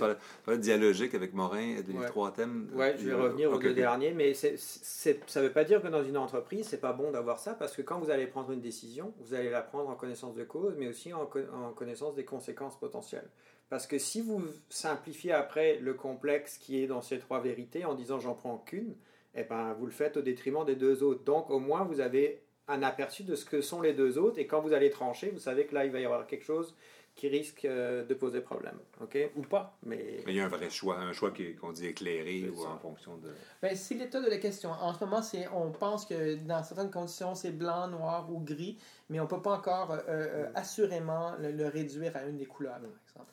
parlais 0.44 0.58
de 0.58 0.62
dialogique 0.62 1.14
avec 1.14 1.32
Morin, 1.34 1.80
des 1.80 1.92
Ouais. 1.92 2.06
trois 2.06 2.32
thèmes. 2.32 2.68
Ouais, 2.74 2.94
je 2.98 3.06
vais 3.06 3.12
Euh, 3.12 3.22
revenir 3.22 3.50
aux 3.50 3.54
ok, 3.54 3.62
deux 3.62 3.74
derniers, 3.74 4.12
mais 4.12 4.34
ça 4.34 4.48
ne 4.50 5.40
veut 5.46 5.52
pas 5.52 5.64
dire 5.64 5.80
que 5.82 5.88
dans 5.88 6.02
une 6.04 6.16
entreprise, 6.16 6.66
c'est 6.68 6.80
pas 6.80 6.92
bon 6.92 7.11
d'avoir 7.11 7.38
ça, 7.38 7.54
parce 7.54 7.74
que 7.74 7.82
quand 7.82 7.98
vous 7.98 8.11
allez 8.11 8.26
prendre 8.26 8.50
une 8.52 8.61
décision, 8.61 9.12
vous 9.20 9.34
allez 9.34 9.50
la 9.50 9.62
prendre 9.62 9.88
en 9.88 9.94
connaissance 9.94 10.34
de 10.34 10.44
cause, 10.44 10.74
mais 10.78 10.88
aussi 10.88 11.12
en 11.12 11.26
connaissance 11.74 12.14
des 12.14 12.24
conséquences 12.24 12.78
potentielles. 12.78 13.28
Parce 13.68 13.86
que 13.86 13.98
si 13.98 14.20
vous 14.20 14.42
simplifiez 14.68 15.32
après 15.32 15.78
le 15.78 15.94
complexe 15.94 16.58
qui 16.58 16.82
est 16.82 16.86
dans 16.88 17.02
ces 17.02 17.18
trois 17.18 17.40
vérités 17.40 17.84
en 17.84 17.94
disant 17.94 18.18
j'en 18.18 18.34
prends 18.34 18.58
qu'une, 18.58 18.96
eh 19.36 19.44
ben, 19.44 19.74
vous 19.78 19.86
le 19.86 19.92
faites 19.92 20.16
au 20.16 20.22
détriment 20.22 20.64
des 20.64 20.74
deux 20.74 21.04
autres. 21.04 21.22
Donc 21.22 21.50
au 21.50 21.61
moins 21.61 21.84
vous 21.84 22.00
avez 22.00 22.42
un 22.66 22.82
aperçu 22.82 23.22
de 23.22 23.34
ce 23.36 23.44
que 23.44 23.61
sont 23.61 23.80
les 23.80 23.92
deux 23.92 24.18
autres, 24.18 24.38
et 24.38 24.46
quand 24.46 24.61
vous 24.61 24.72
allez 24.72 24.90
trancher, 24.90 25.30
vous 25.30 25.38
savez 25.38 25.66
que 25.66 25.74
là 25.74 25.84
il 25.84 25.92
va 25.92 26.00
y 26.00 26.04
avoir 26.04 26.26
quelque 26.26 26.44
chose 26.44 26.74
qui 27.14 27.28
risque 27.28 27.64
euh, 27.66 28.04
de 28.04 28.14
poser 28.14 28.40
problème. 28.40 28.78
ok? 29.02 29.30
Ou 29.36 29.42
pas, 29.42 29.76
mais... 29.84 30.22
Mais 30.24 30.32
il 30.32 30.36
y 30.36 30.40
a 30.40 30.46
un 30.46 30.48
vrai 30.48 30.70
choix, 30.70 30.98
un 30.98 31.12
choix 31.12 31.30
qui- 31.32 31.54
qu'on 31.54 31.72
dit 31.72 31.86
éclairé 31.86 32.48
ou 32.48 32.62
ça. 32.62 32.70
en 32.70 32.78
fonction 32.78 33.16
de. 33.18 33.28
Ben, 33.61 33.76
c'est 33.76 33.94
l'état 33.94 34.20
de 34.22 34.28
la 34.30 34.38
question. 34.38 34.70
En 34.70 34.94
ce 34.94 35.04
moment, 35.04 35.20
c'est, 35.20 35.46
on 35.48 35.70
pense 35.70 36.06
que 36.06 36.36
dans 36.46 36.62
certaines 36.62 36.90
conditions, 36.90 37.34
c'est 37.34 37.50
blanc, 37.50 37.88
noir 37.88 38.30
ou 38.32 38.38
gris, 38.40 38.78
mais 39.11 39.20
on 39.20 39.24
ne 39.24 39.28
peut 39.28 39.42
pas 39.42 39.52
encore 39.56 39.90
euh, 39.92 39.98
euh, 40.08 40.46
assurément 40.54 41.34
le, 41.40 41.50
le 41.52 41.66
réduire 41.66 42.16
à 42.16 42.24
une 42.24 42.38
des 42.38 42.46
couleurs, 42.46 42.74
par 42.78 42.84
exemple. 43.08 43.32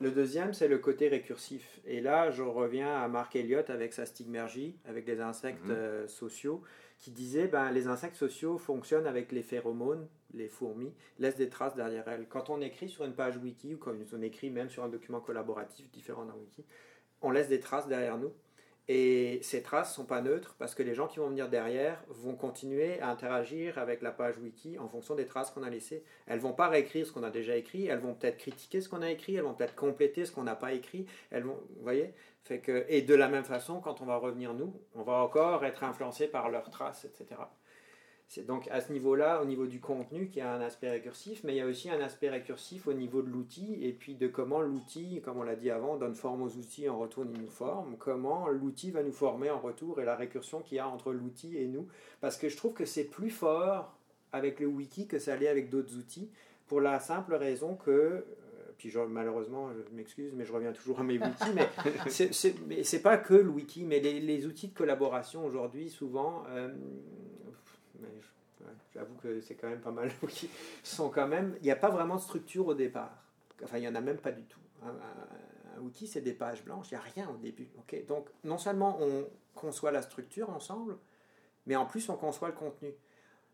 Le 0.00 0.10
deuxième, 0.12 0.54
c'est 0.54 0.68
le 0.68 0.78
côté 0.78 1.08
récursif. 1.08 1.78
Et 1.84 2.00
là, 2.00 2.30
je 2.30 2.42
reviens 2.42 3.02
à 3.02 3.06
Marc 3.08 3.36
Elliott 3.36 3.68
avec 3.68 3.92
sa 3.92 4.06
stigmergie, 4.06 4.74
avec 4.88 5.06
les 5.06 5.20
insectes 5.20 5.62
Mhm. 5.66 5.72
euh, 5.72 6.08
sociaux, 6.08 6.62
qui 6.98 7.10
disait 7.10 7.48
ben, 7.48 7.70
les 7.70 7.86
insectes 7.86 8.16
sociaux 8.16 8.56
fonctionnent 8.56 9.06
avec 9.06 9.30
les 9.30 9.42
phéromones, 9.42 10.08
les 10.34 10.48
fourmis, 10.48 10.92
laissent 11.18 11.36
des 11.36 11.48
traces 11.48 11.74
derrière 11.74 12.08
elles. 12.08 12.26
Quand 12.28 12.50
on 12.50 12.60
écrit 12.60 12.88
sur 12.88 13.04
une 13.04 13.14
page 13.14 13.36
wiki, 13.36 13.74
ou 13.74 13.78
quand 13.78 13.92
on 14.12 14.22
écrit 14.22 14.50
même 14.50 14.70
sur 14.70 14.84
un 14.84 14.88
document 14.88 15.20
collaboratif 15.20 15.90
différent 15.90 16.24
d'un 16.24 16.34
wiki, 16.34 16.64
on 17.22 17.30
laisse 17.30 17.48
des 17.48 17.60
traces 17.60 17.88
derrière 17.88 18.18
nous. 18.18 18.32
Et 18.92 19.38
ces 19.42 19.62
traces 19.62 19.94
sont 19.94 20.04
pas 20.04 20.20
neutres 20.20 20.56
parce 20.58 20.74
que 20.74 20.82
les 20.82 20.94
gens 20.96 21.06
qui 21.06 21.20
vont 21.20 21.28
venir 21.28 21.48
derrière 21.48 22.02
vont 22.08 22.34
continuer 22.34 22.98
à 23.00 23.10
interagir 23.10 23.78
avec 23.78 24.02
la 24.02 24.10
page 24.10 24.36
wiki 24.38 24.80
en 24.80 24.88
fonction 24.88 25.14
des 25.14 25.26
traces 25.26 25.52
qu'on 25.52 25.62
a 25.62 25.70
laissées. 25.70 26.02
Elles 26.26 26.40
vont 26.40 26.54
pas 26.54 26.66
réécrire 26.66 27.06
ce 27.06 27.12
qu'on 27.12 27.22
a 27.22 27.30
déjà 27.30 27.54
écrit, 27.54 27.86
elles 27.86 28.00
vont 28.00 28.14
peut-être 28.14 28.38
critiquer 28.38 28.80
ce 28.80 28.88
qu'on 28.88 29.02
a 29.02 29.10
écrit, 29.10 29.36
elles 29.36 29.44
vont 29.44 29.54
peut-être 29.54 29.76
compléter 29.76 30.24
ce 30.24 30.32
qu'on 30.32 30.42
n'a 30.42 30.56
pas 30.56 30.72
écrit. 30.72 31.06
Elles 31.30 31.44
vont, 31.44 31.60
voyez, 31.82 32.12
fait 32.42 32.58
que 32.58 32.84
et 32.88 33.02
de 33.02 33.14
la 33.14 33.28
même 33.28 33.44
façon, 33.44 33.80
quand 33.80 34.00
on 34.00 34.06
va 34.06 34.16
revenir 34.16 34.54
nous, 34.54 34.74
on 34.96 35.02
va 35.02 35.22
encore 35.22 35.64
être 35.64 35.84
influencé 35.84 36.26
par 36.26 36.50
leurs 36.50 36.68
traces, 36.70 37.04
etc. 37.04 37.42
C'est 38.32 38.46
donc 38.46 38.68
à 38.70 38.80
ce 38.80 38.92
niveau-là, 38.92 39.42
au 39.42 39.44
niveau 39.44 39.66
du 39.66 39.80
contenu, 39.80 40.28
qu'il 40.28 40.38
y 40.38 40.40
a 40.42 40.54
un 40.54 40.60
aspect 40.60 40.88
récursif, 40.88 41.42
mais 41.42 41.52
il 41.52 41.56
y 41.56 41.60
a 41.60 41.66
aussi 41.66 41.90
un 41.90 42.00
aspect 42.00 42.30
récursif 42.30 42.86
au 42.86 42.92
niveau 42.92 43.22
de 43.22 43.28
l'outil, 43.28 43.78
et 43.82 43.92
puis 43.92 44.14
de 44.14 44.28
comment 44.28 44.60
l'outil, 44.60 45.20
comme 45.24 45.38
on 45.38 45.42
l'a 45.42 45.56
dit 45.56 45.68
avant, 45.68 45.96
donne 45.96 46.14
forme 46.14 46.42
aux 46.42 46.50
outils, 46.56 46.88
en 46.88 46.96
retour 46.96 47.24
nous 47.24 47.48
forme, 47.48 47.96
comment 47.98 48.46
l'outil 48.46 48.92
va 48.92 49.02
nous 49.02 49.10
former 49.10 49.50
en 49.50 49.58
retour, 49.58 50.00
et 50.00 50.04
la 50.04 50.14
récursion 50.14 50.60
qu'il 50.60 50.76
y 50.76 50.78
a 50.78 50.86
entre 50.88 51.12
l'outil 51.12 51.58
et 51.58 51.66
nous. 51.66 51.88
Parce 52.20 52.36
que 52.36 52.48
je 52.48 52.56
trouve 52.56 52.72
que 52.72 52.84
c'est 52.84 53.02
plus 53.02 53.30
fort 53.30 53.96
avec 54.32 54.60
le 54.60 54.66
wiki 54.68 55.08
que 55.08 55.18
ça 55.18 55.34
l'est 55.34 55.48
avec 55.48 55.68
d'autres 55.68 55.96
outils, 55.98 56.30
pour 56.68 56.80
la 56.80 57.00
simple 57.00 57.34
raison 57.34 57.74
que, 57.74 57.90
euh, 57.90 58.22
puis 58.78 58.90
je- 58.90 59.00
malheureusement, 59.00 59.70
je 59.72 59.92
m'excuse, 59.96 60.32
mais 60.36 60.44
je 60.44 60.52
reviens 60.52 60.72
toujours 60.72 61.00
à 61.00 61.02
mes 61.02 61.18
wikis, 61.18 61.52
mais 61.52 61.66
c'est- 62.08 62.32
c'est 62.32 62.54
mais 62.68 62.84
c'est 62.84 63.02
pas 63.02 63.16
que 63.16 63.34
le 63.34 63.50
wiki, 63.50 63.82
mais 63.82 63.98
les, 63.98 64.20
les 64.20 64.46
outils 64.46 64.68
de 64.68 64.74
collaboration 64.78 65.44
aujourd'hui, 65.44 65.90
souvent, 65.90 66.44
euh, 66.50 66.68
j'avoue 68.94 69.14
que 69.22 69.40
c'est 69.40 69.54
quand 69.54 69.68
même 69.68 69.80
pas 69.80 69.90
mal 69.90 70.10
sont 70.82 71.08
quand 71.10 71.26
même, 71.28 71.54
il 71.60 71.64
n'y 71.64 71.70
a 71.70 71.76
pas 71.76 71.90
vraiment 71.90 72.16
de 72.16 72.20
structure 72.20 72.66
au 72.66 72.74
départ. 72.74 73.24
Enfin, 73.62 73.78
il 73.78 73.82
n'y 73.82 73.88
en 73.88 73.94
a 73.94 74.00
même 74.00 74.18
pas 74.18 74.32
du 74.32 74.42
tout. 74.44 74.60
Un, 74.82 74.88
un- 74.88 75.78
un 75.78 75.80
wiki, 75.82 76.06
c'est 76.06 76.20
des 76.20 76.32
pages 76.32 76.64
blanches, 76.64 76.90
il 76.90 76.94
n'y 76.94 76.98
a 77.00 77.02
rien 77.02 77.30
au 77.30 77.36
début. 77.36 77.68
ok 77.78 78.04
Donc, 78.06 78.28
non 78.44 78.58
seulement 78.58 78.98
on 79.00 79.26
conçoit 79.54 79.90
la 79.92 80.02
structure 80.02 80.50
ensemble, 80.50 80.96
mais 81.66 81.76
en 81.76 81.86
plus 81.86 82.08
on 82.08 82.16
conçoit 82.16 82.48
le 82.48 82.54
contenu. 82.54 82.90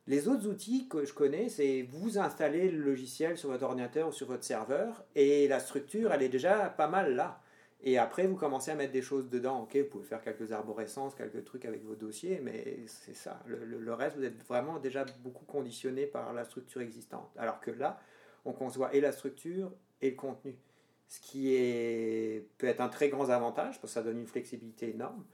Les 0.07 0.28
autres 0.28 0.47
outils 0.49 0.88
que 0.88 1.05
je 1.05 1.12
connais, 1.12 1.49
c'est 1.49 1.82
vous 1.82 2.18
installez 2.18 2.70
le 2.70 2.78
logiciel 2.82 3.36
sur 3.36 3.51
votre 3.51 3.64
ordinateur 3.64 4.09
ou 4.09 4.12
sur 4.12 4.28
votre 4.28 4.44
serveur 4.44 5.05
et 5.16 5.49
la 5.49 5.59
structure, 5.61 6.12
elle 6.12 6.22
est 6.22 6.28
déjà 6.28 6.68
pas 6.70 6.86
mal 6.88 7.14
là. 7.16 7.40
Et 7.82 7.98
après, 7.98 8.26
vous 8.26 8.36
commencez 8.36 8.70
à 8.70 8.74
mettre 8.74 8.92
des 8.92 9.02
choses 9.02 9.28
dedans. 9.28 9.62
Ok, 9.62 9.76
vous 9.76 9.84
pouvez 9.84 10.04
faire 10.04 10.22
quelques 10.22 10.50
arborescences, 10.52 11.14
quelques 11.14 11.44
trucs 11.44 11.64
avec 11.64 11.84
vos 11.84 11.94
dossiers, 11.94 12.40
mais 12.42 12.84
c'est 12.86 13.14
ça. 13.14 13.40
Le, 13.46 13.92
reste, 13.92 14.16
vous 14.16 14.24
êtes 14.24 14.42
vraiment 14.44 14.78
déjà 14.78 15.04
beaucoup 15.20 15.44
conditionné 15.44 16.06
par 16.06 16.32
la 16.32 16.44
structure 16.44 16.80
existante. 16.80 17.30
Alors 17.36 17.60
que 17.60 17.70
là, 17.70 18.00
on 18.44 18.52
conçoit 18.52 18.94
et 18.94 19.00
la 19.00 19.12
structure 19.12 19.70
et 20.00 20.10
le 20.10 20.16
contenu. 20.16 20.56
Ce 21.08 21.20
qui 21.20 21.44
peut 22.58 22.66
être 22.66 22.80
un 22.80 22.88
très 22.88 23.08
grand 23.08 23.28
avantage, 23.30 23.80
parce 23.80 23.92
que 23.92 24.00
ça 24.00 24.02
donne 24.02 24.18
une 24.18 24.26
flexibilité 24.26 24.90
énorme, 24.90 25.24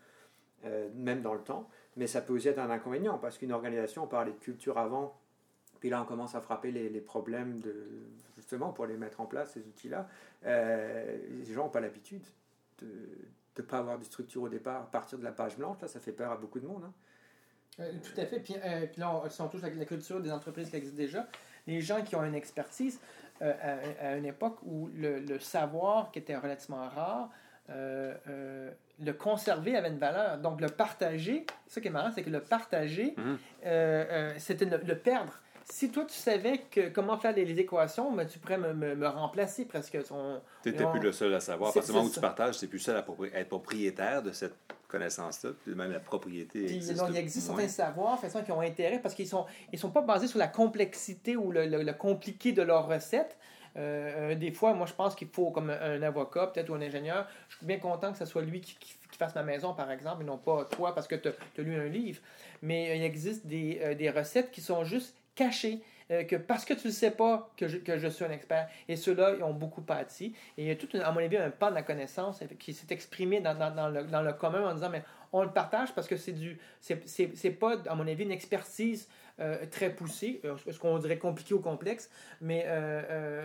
euh, 0.65 0.91
même 0.95 1.23
dans 1.23 1.35
le 1.35 1.43
temps. 1.43 1.69
Mais 1.97 2.07
ça 2.07 2.21
peut 2.21 2.35
aussi 2.35 2.49
être 2.49 2.59
un 2.59 2.71
inconvénient, 2.71 3.19
parce 3.19 3.39
qu'une 3.39 3.53
organisation, 3.53 4.05
on 4.05 4.09
parlait 4.09 4.33
de 4.33 4.39
culture 4.39 4.79
avant, 4.79 5.22
puis 5.83 5.91
là, 5.91 6.01
on 6.01 6.05
commence 6.05 6.37
à 6.37 6.41
frapper 6.41 6.71
les, 6.71 6.89
les 6.89 7.01
problèmes 7.01 7.59
de, 7.59 7.75
justement 8.37 8.71
pour 8.73 8.87
les 8.87 8.97
mettre 8.97 9.21
en 9.21 9.27
place, 9.27 9.51
ces 9.51 9.67
outils-là. 9.67 10.07
Euh, 10.47 11.19
les 11.45 11.53
gens 11.53 11.65
n'ont 11.65 11.71
pas 11.71 11.81
l'habitude 11.81 12.23
de 12.81 12.87
ne 13.59 13.63
pas 13.65 13.79
avoir 13.79 13.99
de 13.99 14.05
structure 14.05 14.43
au 14.45 14.49
départ, 14.49 14.87
partir 14.91 15.19
de 15.19 15.25
la 15.25 15.33
page 15.33 15.57
blanche, 15.57 15.79
là, 15.83 15.89
ça 15.89 15.99
fait 15.99 16.13
peur 16.13 16.31
à 16.31 16.37
beaucoup 16.37 16.61
de 16.61 16.69
monde. 16.69 16.85
hein. 16.85 16.93
Euh, 17.81 17.91
tout 18.01 18.21
à 18.21 18.27
fait. 18.27 18.39
Puis, 18.39 18.55
euh, 18.65 18.87
puis 18.87 19.01
là, 19.01 19.13
on, 19.13 19.29
si 19.29 19.41
on 19.41 19.49
touche 19.49 19.63
la, 19.63 19.71
la 19.71 19.85
culture 19.85 20.21
des 20.21 20.31
entreprises 20.31 20.71
qui 20.71 20.77
existent 20.77 20.97
déjà, 20.97 21.27
les 21.67 21.81
gens 21.81 22.01
qui 22.03 22.15
ont 22.15 22.23
une 22.23 22.37
expertise, 22.37 23.01
euh, 23.41 23.53
à, 24.01 24.11
à 24.11 24.17
une 24.17 24.27
époque 24.27 24.59
où 24.63 24.89
le, 24.95 25.19
le 25.19 25.41
savoir, 25.41 26.13
qui 26.13 26.21
était 26.21 26.37
relativement 26.37 26.89
rare, 26.89 27.29
euh, 27.71 28.15
euh, 28.29 28.71
le 29.01 29.13
conserver 29.13 29.75
avait 29.77 29.89
une 29.89 29.99
valeur. 29.99 30.39
Donc, 30.39 30.61
le 30.61 30.69
partager, 30.69 31.45
ça 31.67 31.81
qui 31.81 31.89
est 31.89 31.91
marrant, 31.91 32.13
c'est 32.13 32.23
que 32.23 32.31
le 32.31 32.41
partager, 32.41 33.17
euh, 33.65 34.33
c'était 34.39 34.67
le, 34.67 34.77
le 34.79 34.97
perdre. 34.97 35.41
Si 35.71 35.91
toi, 35.91 36.05
tu 36.05 36.15
savais 36.15 36.59
que, 36.71 36.89
comment 36.89 37.17
faire 37.19 37.35
les, 37.35 37.45
les 37.45 37.59
équations, 37.61 38.15
tu 38.27 38.39
pourrais 38.39 38.59
me, 38.59 38.73
me- 38.75 38.95
me 38.95 39.07
remplacer 39.09 39.65
presque. 39.65 39.97
Tu 40.63 40.71
n'étais 40.71 40.87
plus 40.91 41.01
le 41.01 41.13
seul 41.13 41.33
à 41.35 41.41
savoir. 41.41 41.71
À 41.71 41.73
partir 41.73 41.93
du 41.93 41.97
moment 41.99 42.09
où 42.11 42.13
tu 42.13 42.21
partages, 42.21 42.59
tu 42.59 42.65
n'es 42.65 42.69
plus 42.69 42.79
seul 42.79 42.97
à 42.97 43.03
propri- 43.03 43.31
être 43.33 43.49
propriétaire 43.49 44.23
de 44.23 44.33
cette 44.33 44.55
connaissance-là. 44.89 45.51
Puis 45.65 45.75
même 45.75 45.93
la 45.93 46.01
propriété 46.01 46.65
Puis, 46.67 46.77
existe. 46.77 46.99
donc, 46.99 47.09
il 47.11 47.17
existe 47.17 47.47
certains 47.47 47.69
savoirs, 47.69 48.19
façons, 48.21 48.43
qui 48.43 48.53
ont 48.53 48.61
intérêt 48.61 48.99
parce 48.99 49.15
qu'ils 49.15 49.29
sont, 49.29 49.47
ils 49.73 49.79
sont 49.79 49.91
pas 49.91 50.03
basés 50.03 50.27
sur 50.27 50.39
la 50.39 50.49
complexité 50.49 51.37
ou 51.37 51.51
le, 51.53 51.67
le- 51.67 51.83
le 51.83 51.93
compliqué 51.93 52.53
de 52.53 52.63
leur 52.63 52.87
recette. 52.89 53.37
Euh, 53.77 54.33
euh, 54.33 54.35
des 54.35 54.53
fois, 54.53 54.75
moi, 54.75 54.87
je 54.87 54.93
pense 54.93 55.15
qu'il 55.15 55.29
faut, 55.29 55.51
comme 55.51 55.71
un 55.71 56.03
avocat, 56.03 56.49
peut-être, 56.49 56.69
ou 56.69 56.75
un 56.75 56.83
ingénieur, 56.83 57.27
je 57.49 57.57
suis 57.57 57.65
bien 57.67 57.79
content 57.79 58.13
que 58.13 58.19
ce 58.19 58.27
soit 58.27 58.43
lui 58.43 58.61
qui, 58.61 58.75
qui- 58.77 58.97
qui 59.11 59.17
fasse 59.19 59.35
ma 59.35 59.43
maison, 59.43 59.73
par 59.75 59.91
exemple, 59.91 60.23
et 60.23 60.27
non 60.27 60.37
pas 60.39 60.65
toi 60.67 60.95
parce 60.95 61.07
que 61.07 61.15
tu 61.15 61.29
as 61.29 61.63
lu 61.63 61.75
un 61.77 61.87
livre. 61.87 62.21
Mais 62.61 62.91
euh, 62.91 62.95
il 62.97 63.03
existe 63.03 63.47
des, 63.47 63.81
euh, 63.83 63.95
des 63.95 64.11
recettes 64.11 64.51
qui 64.51 64.61
sont 64.61 64.85
juste 64.85 65.15
cachées. 65.35 65.81
euh, 66.11 66.25
que 66.25 66.37
parce 66.37 66.65
que 66.65 66.75
tu 66.75 66.89
ne 66.89 66.93
sais 66.93 67.13
pas 67.13 67.51
que 67.57 67.69
je, 67.69 67.79
que 67.79 67.97
je 67.97 68.09
suis 68.09 68.25
un 68.25 68.31
expert. 68.31 68.69
Et 68.89 68.97
ceux-là, 68.97 69.35
ils 69.39 69.43
ont 69.43 69.55
beaucoup 69.55 69.81
pâti. 69.83 70.35
Et 70.59 70.63
il 70.63 70.69
y 70.69 70.71
a 70.71 70.77
tout, 70.77 70.89
à 71.03 71.11
mon 71.13 71.21
avis, 71.21 71.37
un 71.39 71.51
pan 71.51 71.71
de 71.71 71.75
la 71.77 71.83
connaissance 71.83 72.41
qui 72.59 72.75
s'est 72.75 72.93
exprimé 72.93 73.41
dans, 73.41 73.55
dans, 73.55 73.89
le, 73.89 74.05
dans 74.05 74.23
le 74.23 74.33
commun 74.33 74.69
en 74.71 74.75
disant, 74.75 74.91
mais 74.91 75.03
on 75.33 75.43
le 75.43 75.51
partage 75.51 75.95
parce 75.95 76.07
que 76.09 76.17
c'est 76.19 76.33
du 76.33 76.59
c'est- 76.81 77.51
pas, 77.59 77.77
à 77.87 77.95
mon 77.95 78.07
avis, 78.07 78.25
une 78.25 78.33
expertise 78.33 79.09
euh, 79.41 79.65
très 79.71 79.89
poussée, 79.89 80.43
euh, 80.45 80.57
ce 80.71 80.79
qu'on 80.79 80.99
dirait 80.99 81.17
compliqué 81.17 81.55
ou 81.55 81.61
complexe, 81.61 82.11
mais 82.43 82.67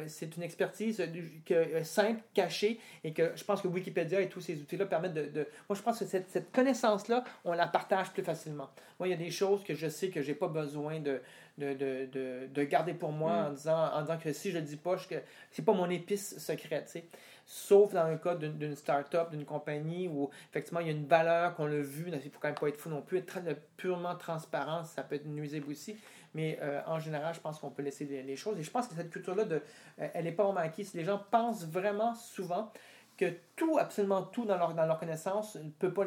c'est 0.07 0.35
une 0.35 0.43
expertise 0.43 1.01
que, 1.45 1.83
simple, 1.83 2.21
cachée, 2.33 2.79
et 3.05 3.13
que 3.13 3.31
je 3.35 3.43
pense 3.45 3.61
que 3.61 3.69
Wikipédia 3.69 4.19
et 4.19 4.27
tous 4.27 4.41
ces 4.41 4.59
outils-là 4.59 4.85
permettent 4.85 5.13
de, 5.13 5.25
de- 5.27 5.47
Moi, 5.69 5.77
je 5.77 5.81
pense 5.81 5.99
que 5.99 6.05
cette, 6.05 6.29
cette 6.29 6.51
connaissance-là, 6.51 7.23
on 7.45 7.53
la 7.53 7.67
partage 7.67 8.11
plus 8.11 8.23
facilement. 8.23 8.69
Moi, 8.99 9.07
il 9.07 9.11
y 9.11 9.13
a 9.13 9.17
des 9.17 9.31
choses 9.31 9.63
que 9.63 9.73
je 9.73 9.87
sais 9.87 10.09
que 10.09 10.21
j'ai 10.21 10.33
pas 10.35 10.47
besoin 10.49 10.99
de, 10.99 11.21
de, 11.57 11.73
de, 11.73 12.05
de, 12.11 12.47
de 12.53 12.63
garder 12.63 12.93
pour 12.93 13.11
moi 13.11 13.43
Mm. 13.43 13.45
en, 13.47 13.49
disant, 13.51 13.93
en 13.93 14.01
disant 14.01 14.17
que 14.17 14.33
si 14.33 14.51
je 14.51 14.57
le 14.57 14.63
dis 14.63 14.77
pas, 14.77 14.97
je, 14.97 15.07
que 15.07 15.15
c'est 15.51 15.65
pas 15.65 15.73
mon 15.73 15.89
épice 15.89 16.37
secrète, 16.37 16.85
tu 16.85 16.91
sais. 16.93 17.05
Sauf 17.45 17.93
dans 17.93 18.07
le 18.09 18.17
cas 18.17 18.35
d'une 18.35 18.57
d'une 18.57 18.75
start-up, 18.75 19.29
d'une 19.31 19.45
compagnie 19.45 20.07
où 20.09 20.29
effectivement 20.49 20.81
il 20.81 20.87
y 20.87 20.89
a 20.89 20.93
une 20.93 21.07
valeur 21.07 21.55
qu'on 21.55 21.65
l'a 21.65 21.79
vu, 21.81 22.05
il 22.07 22.13
ne 22.13 22.19
faut 22.19 22.39
quand 22.41 22.49
même 22.49 22.55
pas 22.55 22.67
être 22.67 22.77
fou 22.77 22.89
non 22.89 23.01
plus, 23.01 23.19
être 23.19 23.39
purement 23.77 24.15
transparent, 24.15 24.83
ça 24.83 25.03
peut 25.03 25.15
être 25.15 25.25
nuisible 25.25 25.69
aussi. 25.71 25.97
Mais 26.33 26.59
euh, 26.61 26.81
en 26.85 26.99
général, 26.99 27.33
je 27.33 27.39
pense 27.39 27.59
qu'on 27.59 27.71
peut 27.71 27.81
laisser 27.83 28.05
les, 28.05 28.21
les 28.21 28.35
choses. 28.35 28.59
Et 28.59 28.63
je 28.63 28.69
pense 28.69 28.87
que 28.87 28.95
cette 28.95 29.09
culture-là, 29.09 29.45
de, 29.45 29.55
euh, 29.99 30.07
elle 30.13 30.25
n'est 30.25 30.33
pas 30.33 30.43
vraiment 30.43 30.59
acquise. 30.59 30.93
Les 30.93 31.05
gens 31.05 31.21
pensent 31.31 31.65
vraiment 31.65 32.13
souvent 32.15 32.71
que 33.17 33.33
tout, 33.55 33.77
absolument 33.79 34.23
tout 34.23 34.45
dans 34.45 34.57
leur, 34.57 34.73
dans 34.73 34.85
leur 34.85 34.99
connaissance 34.99 35.55
ne, 35.55 35.69
peut 35.69 35.93
pas, 35.93 36.03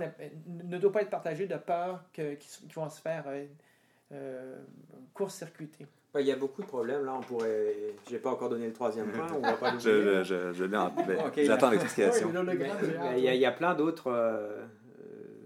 ne 0.46 0.78
doit 0.78 0.92
pas 0.92 1.02
être 1.02 1.10
partagé 1.10 1.46
de 1.46 1.56
peur 1.56 2.04
qu'ils 2.12 2.38
vont 2.74 2.88
se 2.90 3.00
faire 3.00 3.24
euh, 3.28 3.46
euh, 4.12 4.56
court-circuiter. 5.14 5.86
Il 6.18 6.26
y 6.26 6.32
a 6.32 6.36
beaucoup 6.36 6.62
de 6.62 6.66
problèmes. 6.66 7.04
Là, 7.04 7.14
on 7.14 7.20
pourrait. 7.20 7.94
Je 8.08 8.12
n'ai 8.14 8.18
pas 8.18 8.30
encore 8.30 8.48
donné 8.48 8.66
le 8.66 8.72
troisième 8.72 9.12
point. 9.12 9.28
On 9.32 9.40
va 9.40 9.52
pas 9.52 9.72
je, 9.78 10.24
je, 10.24 10.52
je, 10.52 10.64
ben, 10.64 10.92
J'attends 11.36 11.70
l'explication. 11.70 12.32
il, 13.16 13.22
y 13.22 13.46
a, 13.46 13.52
plein 13.52 13.74
d'autres 13.74 14.10
euh, 14.10 14.66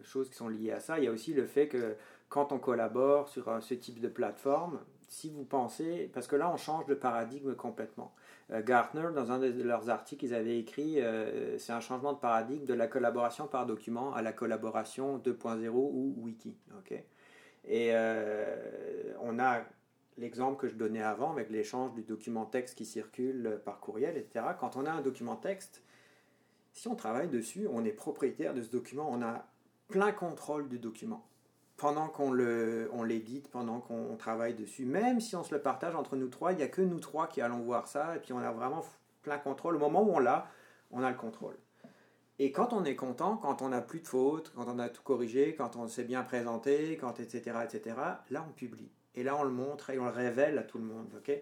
choses 0.03 0.31
qui 0.31 0.37
sont 0.37 0.49
liées 0.49 0.73
à 0.73 0.81
ça. 0.81 0.99
Il 0.99 1.05
y 1.05 1.09
a 1.09 1.11
aussi 1.11 1.35
le 1.35 1.45
fait 1.45 1.69
que 1.69 1.97
quand 2.31 2.53
on 2.53 2.59
collabore 2.59 3.29
sur 3.29 3.51
ce 3.61 3.75
type 3.75 4.01
de 4.01 4.09
plateforme, 4.09 4.81
si 5.09 5.31
vous 5.31 5.45
pensez, 5.45 6.11
parce 6.13 6.27
que 6.27 6.37
là, 6.37 6.51
on 6.51 6.57
change 6.57 6.87
de 6.87 6.95
paradigme 6.95 7.55
complètement. 7.55 8.15
Euh, 8.51 8.63
Gartner, 8.63 9.09
dans 9.15 9.33
un 9.33 9.39
de 9.39 9.63
leurs 9.63 9.89
articles, 9.89 10.25
ils 10.25 10.35
avaient 10.35 10.59
écrit 10.59 11.01
euh, 11.01 11.59
c'est 11.59 11.73
un 11.73 11.81
changement 11.81 12.13
de 12.13 12.19
paradigme 12.19 12.65
de 12.65 12.75
la 12.75 12.87
collaboration 12.87 13.47
par 13.47 13.67
document 13.67 14.13
à 14.15 14.23
la 14.23 14.33
collaboration 14.33 15.19
2.0 15.19 15.69
ou 15.69 16.15
wiki. 16.19 16.57
Et 17.67 17.91
euh, 17.93 19.15
on 19.21 19.39
a 19.39 19.63
l'exemple 20.19 20.61
que 20.61 20.69
je 20.69 20.75
donnais 20.75 21.03
avant 21.03 21.33
avec 21.33 21.51
l'échange 21.51 21.93
du 21.95 22.03
document 22.03 22.45
texte 22.45 22.77
qui 22.77 22.85
circule 22.85 23.61
par 23.65 23.81
courriel, 23.81 24.17
etc. 24.17 24.47
Quand 24.59 24.77
on 24.77 24.87
a 24.87 24.91
un 24.91 25.01
document 25.01 25.37
texte, 25.37 25.83
si 26.73 26.89
on 26.89 26.95
travaille 26.95 27.29
dessus, 27.29 27.69
on 27.73 27.85
est 27.85 27.93
propriétaire 27.93 28.55
de 28.55 28.63
ce 28.63 28.71
document, 28.71 29.09
on 29.11 29.23
a 29.23 29.47
plein 29.89 30.13
contrôle 30.13 30.69
du 30.69 30.79
document 30.79 31.25
pendant 31.77 32.09
qu'on 32.09 32.33
le, 32.33 32.89
on 32.93 33.03
l'édite, 33.03 33.51
pendant 33.51 33.81
qu'on 33.81 34.17
travaille 34.17 34.55
dessus, 34.55 34.85
même 34.85 35.21
si 35.21 35.35
on 35.35 35.43
se 35.43 35.55
le 35.55 35.61
partage 35.61 35.95
entre 35.95 36.17
nous 36.17 36.29
trois, 36.29 36.53
il 36.53 36.59
n'y 36.59 36.63
a 36.63 36.69
que 36.69 36.83
nous 36.83 37.01
trois 37.01 37.27
qui 37.27 37.41
allons 37.41 37.61
voir 37.61 37.89
ça, 37.89 38.17
et 38.17 38.21
puis 38.21 38.33
on 38.33 38.39
a 38.39 38.53
vraiment 38.53 38.85
plein 39.23 39.39
contrôle. 39.39 39.77
Au 39.77 39.81
moment 39.81 40.03
où 40.03 40.13
on 40.15 40.19
l'a, 40.21 40.49
on 40.93 41.03
a 41.03 41.11
le 41.11 41.17
contrôle. 41.17 41.57
Et 42.39 42.51
quand 42.51 42.73
on 42.73 42.85
est 42.85 42.97
content, 42.97 43.37
quand 43.37 43.63
on 43.63 43.69
n'a 43.69 43.81
plus 43.81 44.01
de 44.01 44.09
fautes, 44.09 44.53
quand 44.55 44.67
on 44.69 44.79
a 44.79 44.89
tout 44.89 45.03
corrigé, 45.03 45.55
quand 45.55 45.77
on 45.77 45.87
s'est 45.87 46.05
bien 46.05 46.23
présenté, 46.25 46.97
quand 46.97 47.21
etc., 47.21 47.59
etc., 47.65 47.97
là 48.31 48.45
on 48.49 48.53
publie. 48.53 48.91
Et 49.15 49.23
là 49.23 49.37
on 49.37 49.45
le 49.45 49.51
montre 49.51 49.91
et 49.91 49.99
on 49.99 50.05
le 50.05 50.11
révèle 50.11 50.59
à 50.59 50.63
tout 50.63 50.79
le 50.79 50.85
monde. 50.85 51.13
ok? 51.17 51.33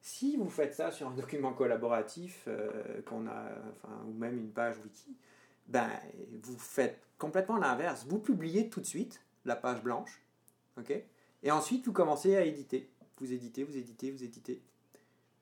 Si 0.00 0.36
vous 0.36 0.48
faites 0.48 0.74
ça 0.74 0.90
sur 0.90 1.08
un 1.08 1.14
document 1.16 1.52
collaboratif 1.52 2.44
euh, 2.48 3.02
qu'on 3.02 3.26
a, 3.26 3.44
enfin, 3.72 3.92
ou 4.06 4.12
même 4.12 4.38
une 4.38 4.50
page 4.50 4.76
wiki, 4.82 5.16
ben, 5.66 5.90
vous 6.42 6.58
faites 6.58 7.02
complètement 7.18 7.56
l'inverse. 7.56 8.06
Vous 8.08 8.18
publiez 8.18 8.70
tout 8.70 8.80
de 8.80 8.86
suite, 8.86 9.20
la 9.44 9.56
page 9.56 9.82
blanche. 9.82 10.22
ok? 10.78 11.02
Et 11.42 11.50
ensuite, 11.50 11.84
vous 11.86 11.92
commencez 11.92 12.36
à 12.36 12.44
éditer. 12.44 12.88
Vous 13.18 13.32
éditez, 13.32 13.64
vous 13.64 13.76
éditez, 13.76 14.10
vous 14.10 14.22
éditez. 14.24 14.62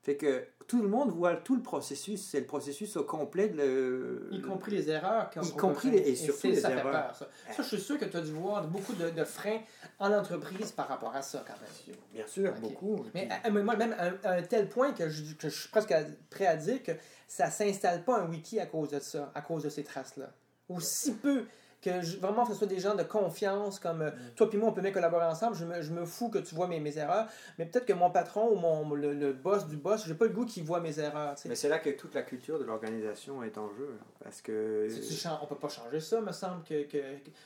Fait 0.04 0.16
que 0.16 0.44
tout 0.66 0.82
le 0.82 0.88
monde 0.88 1.10
voit 1.10 1.34
tout 1.34 1.56
le 1.56 1.62
processus, 1.62 2.22
c'est 2.22 2.40
le 2.40 2.46
processus 2.46 2.94
au 2.96 3.04
complet. 3.04 3.48
De 3.48 4.28
Y 4.32 4.42
compris 4.42 4.72
les 4.72 4.90
erreurs. 4.90 5.30
Y 5.42 5.50
compris 5.52 5.90
les, 5.90 5.98
et 5.98 6.14
surtout 6.14 6.48
les 6.48 6.56
ça 6.56 6.70
erreurs. 6.70 6.84
Fait 6.84 6.90
peur, 6.90 7.16
ça. 7.16 7.28
ça. 7.54 7.62
je 7.62 7.68
suis 7.68 7.80
sûr 7.80 7.98
que 7.98 8.04
tu 8.04 8.16
as 8.18 8.20
dû 8.20 8.32
voir 8.32 8.66
beaucoup 8.68 8.92
de, 8.92 9.24
freins 9.24 9.60
en 9.98 10.12
entreprise 10.12 10.72
par 10.72 10.88
rapport 10.88 11.14
à 11.14 11.22
ça, 11.22 11.42
quand 11.46 11.54
même. 11.54 11.96
Bien 12.12 12.26
sûr, 12.26 12.52
beaucoup. 12.60 13.06
Mais 13.14 13.28
moi, 13.50 13.76
même 13.76 13.96
à, 13.98 14.32
un 14.32 14.42
tel 14.42 14.68
point 14.68 14.92
que 14.92 15.08
je, 15.08 15.34
que 15.34 15.48
je 15.48 15.60
suis 15.60 15.68
presque 15.70 15.94
prêt 16.28 16.46
à 16.46 16.56
dire 16.56 16.82
que 16.82 16.92
ça 17.26 17.46
ne 17.46 17.50
s'installe 17.50 18.04
pas 18.04 18.20
un 18.20 18.28
wiki 18.28 18.60
à 18.60 18.66
cause 18.66 18.90
de 18.90 19.00
ça, 19.00 19.32
à 19.34 19.40
cause 19.40 19.62
de 19.62 19.70
ces 19.70 19.84
traces-là. 19.84 20.30
Aussi 20.68 21.14
peu 21.14 21.44
que 21.84 22.18
vraiment 22.18 22.46
ce 22.46 22.54
soit 22.54 22.66
des 22.66 22.80
gens 22.80 22.94
de 22.94 23.02
confiance, 23.02 23.78
comme 23.78 24.02
euh, 24.02 24.10
mm. 24.10 24.34
toi 24.36 24.48
puis 24.48 24.58
moi, 24.58 24.70
on 24.70 24.72
peut 24.72 24.80
bien 24.80 24.92
collaborer 24.92 25.26
ensemble. 25.26 25.56
Je 25.56 25.64
me, 25.64 25.82
je 25.82 25.92
me 25.92 26.04
fous 26.04 26.30
que 26.30 26.38
tu 26.38 26.54
vois 26.54 26.66
mes, 26.66 26.80
mes 26.80 26.96
erreurs, 26.96 27.28
mais 27.58 27.66
peut-être 27.66 27.84
que 27.84 27.92
mon 27.92 28.10
patron 28.10 28.50
ou 28.50 28.56
mon, 28.56 28.94
le, 28.94 29.32
boss 29.32 29.66
du 29.66 29.76
boss, 29.76 30.06
j'ai 30.06 30.14
pas 30.14 30.24
le 30.24 30.32
goût 30.32 30.46
qu'il 30.46 30.64
voit 30.64 30.80
mes 30.80 30.98
erreurs. 30.98 31.34
Mais 31.46 31.54
c'est 31.54 31.68
là 31.68 31.78
que 31.78 31.90
toute 31.90 32.14
la 32.14 32.22
culture 32.22 32.58
de 32.58 32.64
l'organisation 32.64 33.42
est 33.42 33.58
en 33.58 33.68
jeu. 33.70 33.98
Parce 34.22 34.40
que. 34.40 34.88
on 35.42 35.46
peut 35.46 35.56
pas 35.56 35.68
changer 35.68 36.00
ça, 36.00 36.20
me 36.20 36.32
semble. 36.32 36.64
Que, 36.64 36.84
que, 36.84 36.98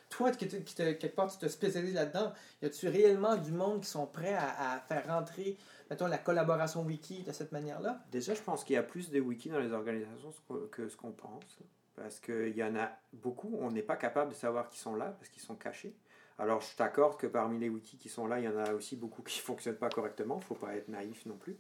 toi, 0.09 0.30
qui, 0.30 0.47
qui 0.47 0.74
te, 0.74 0.93
quelque 0.93 1.16
part, 1.16 1.30
tu 1.30 1.39
te 1.39 1.49
spécialises 1.49 1.95
là-dedans, 1.95 2.32
y 2.62 2.66
a-tu 2.66 2.89
réellement 2.89 3.36
du 3.36 3.51
monde 3.51 3.80
qui 3.80 3.89
sont 3.89 4.07
prêts 4.07 4.34
à, 4.34 4.74
à 4.74 4.80
faire 4.80 5.07
rentrer 5.07 5.57
mettons, 5.91 6.07
la 6.07 6.18
collaboration 6.18 6.82
wiki 6.82 7.22
de 7.22 7.32
cette 7.32 7.51
manière-là? 7.51 8.01
Déjà, 8.12 8.34
je 8.34 8.43
pense 8.43 8.62
qu'il 8.62 8.74
y 8.74 8.78
a 8.78 8.82
plus 8.82 9.11
de 9.11 9.20
wiki 9.20 9.49
dans 9.49 9.59
les 9.59 9.72
organisations 9.72 10.32
que 10.70 10.89
ce 10.89 10.97
qu'on 10.97 11.12
pense 11.12 11.59
parce 12.01 12.21
qu'il 12.21 12.57
y 12.57 12.65
en 12.65 12.77
a 12.77 12.91
beaucoup, 13.13 13.57
on 13.61 13.71
n'est 13.71 13.83
pas 13.83 13.97
capable 13.97 14.31
de 14.31 14.37
savoir 14.37 14.69
qui 14.69 14.79
sont 14.79 14.95
là 14.95 15.17
parce 15.19 15.29
qu'ils 15.29 15.43
sont 15.43 15.57
cachés. 15.57 15.95
Alors 16.39 16.61
je 16.61 16.77
t'accorde 16.77 17.19
que 17.19 17.27
parmi 17.27 17.59
les 17.59 17.69
wikis 17.69 17.97
qui 17.99 18.09
sont 18.09 18.27
là, 18.27 18.39
il 18.39 18.45
y 18.45 18.49
en 18.49 18.57
a 18.57 18.73
aussi 18.73 18.97
beaucoup 18.97 19.23
qui 19.23 19.39
ne 19.39 19.43
fonctionnent 19.45 19.77
pas 19.77 19.91
correctement, 19.91 20.37
il 20.37 20.41
ne 20.41 20.45
faut 20.45 20.55
pas 20.55 20.75
être 20.77 20.89
naïf 20.89 21.27
non 21.27 21.37
plus. 21.37 21.59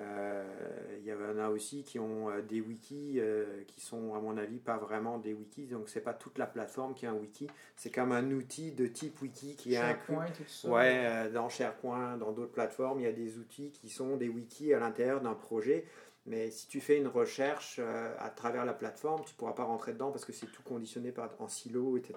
Euh, 0.00 0.44
il 0.98 1.06
y 1.06 1.12
en 1.12 1.38
a 1.38 1.48
aussi 1.48 1.84
qui 1.84 1.98
ont 1.98 2.28
euh, 2.28 2.42
des 2.42 2.60
wikis 2.60 3.14
euh, 3.18 3.62
qui 3.68 3.80
sont, 3.80 4.14
à 4.14 4.20
mon 4.20 4.36
avis, 4.36 4.58
pas 4.58 4.76
vraiment 4.76 5.18
des 5.18 5.32
wikis. 5.32 5.66
Donc, 5.66 5.88
c'est 5.88 6.00
pas 6.00 6.14
toute 6.14 6.38
la 6.38 6.46
plateforme 6.46 6.94
qui 6.94 7.04
est 7.04 7.08
un 7.08 7.14
wiki. 7.14 7.48
C'est 7.76 7.90
comme 7.90 8.12
un 8.12 8.30
outil 8.32 8.72
de 8.72 8.86
type 8.86 9.20
wiki 9.22 9.54
qui 9.54 9.74
est 9.74 9.78
inclus. 9.78 10.16
Ouais, 10.64 11.30
dans 11.30 11.48
SharePoint, 11.48 12.16
dans 12.16 12.32
d'autres 12.32 12.52
plateformes, 12.52 13.00
il 13.00 13.04
y 13.04 13.08
a 13.08 13.12
des 13.12 13.38
outils 13.38 13.70
qui 13.70 13.88
sont 13.88 14.16
des 14.16 14.28
wikis 14.28 14.74
à 14.74 14.80
l'intérieur 14.80 15.20
d'un 15.20 15.34
projet. 15.34 15.84
Mais 16.26 16.50
si 16.50 16.66
tu 16.68 16.80
fais 16.80 16.96
une 16.96 17.06
recherche 17.06 17.76
euh, 17.78 18.14
à 18.18 18.30
travers 18.30 18.64
la 18.64 18.72
plateforme, 18.72 19.22
tu 19.24 19.32
ne 19.32 19.36
pourras 19.36 19.52
pas 19.52 19.64
rentrer 19.64 19.92
dedans 19.92 20.10
parce 20.10 20.24
que 20.24 20.32
c'est 20.32 20.46
tout 20.46 20.62
conditionné 20.62 21.12
par, 21.12 21.30
en 21.38 21.48
silo, 21.48 21.98
etc. 21.98 22.14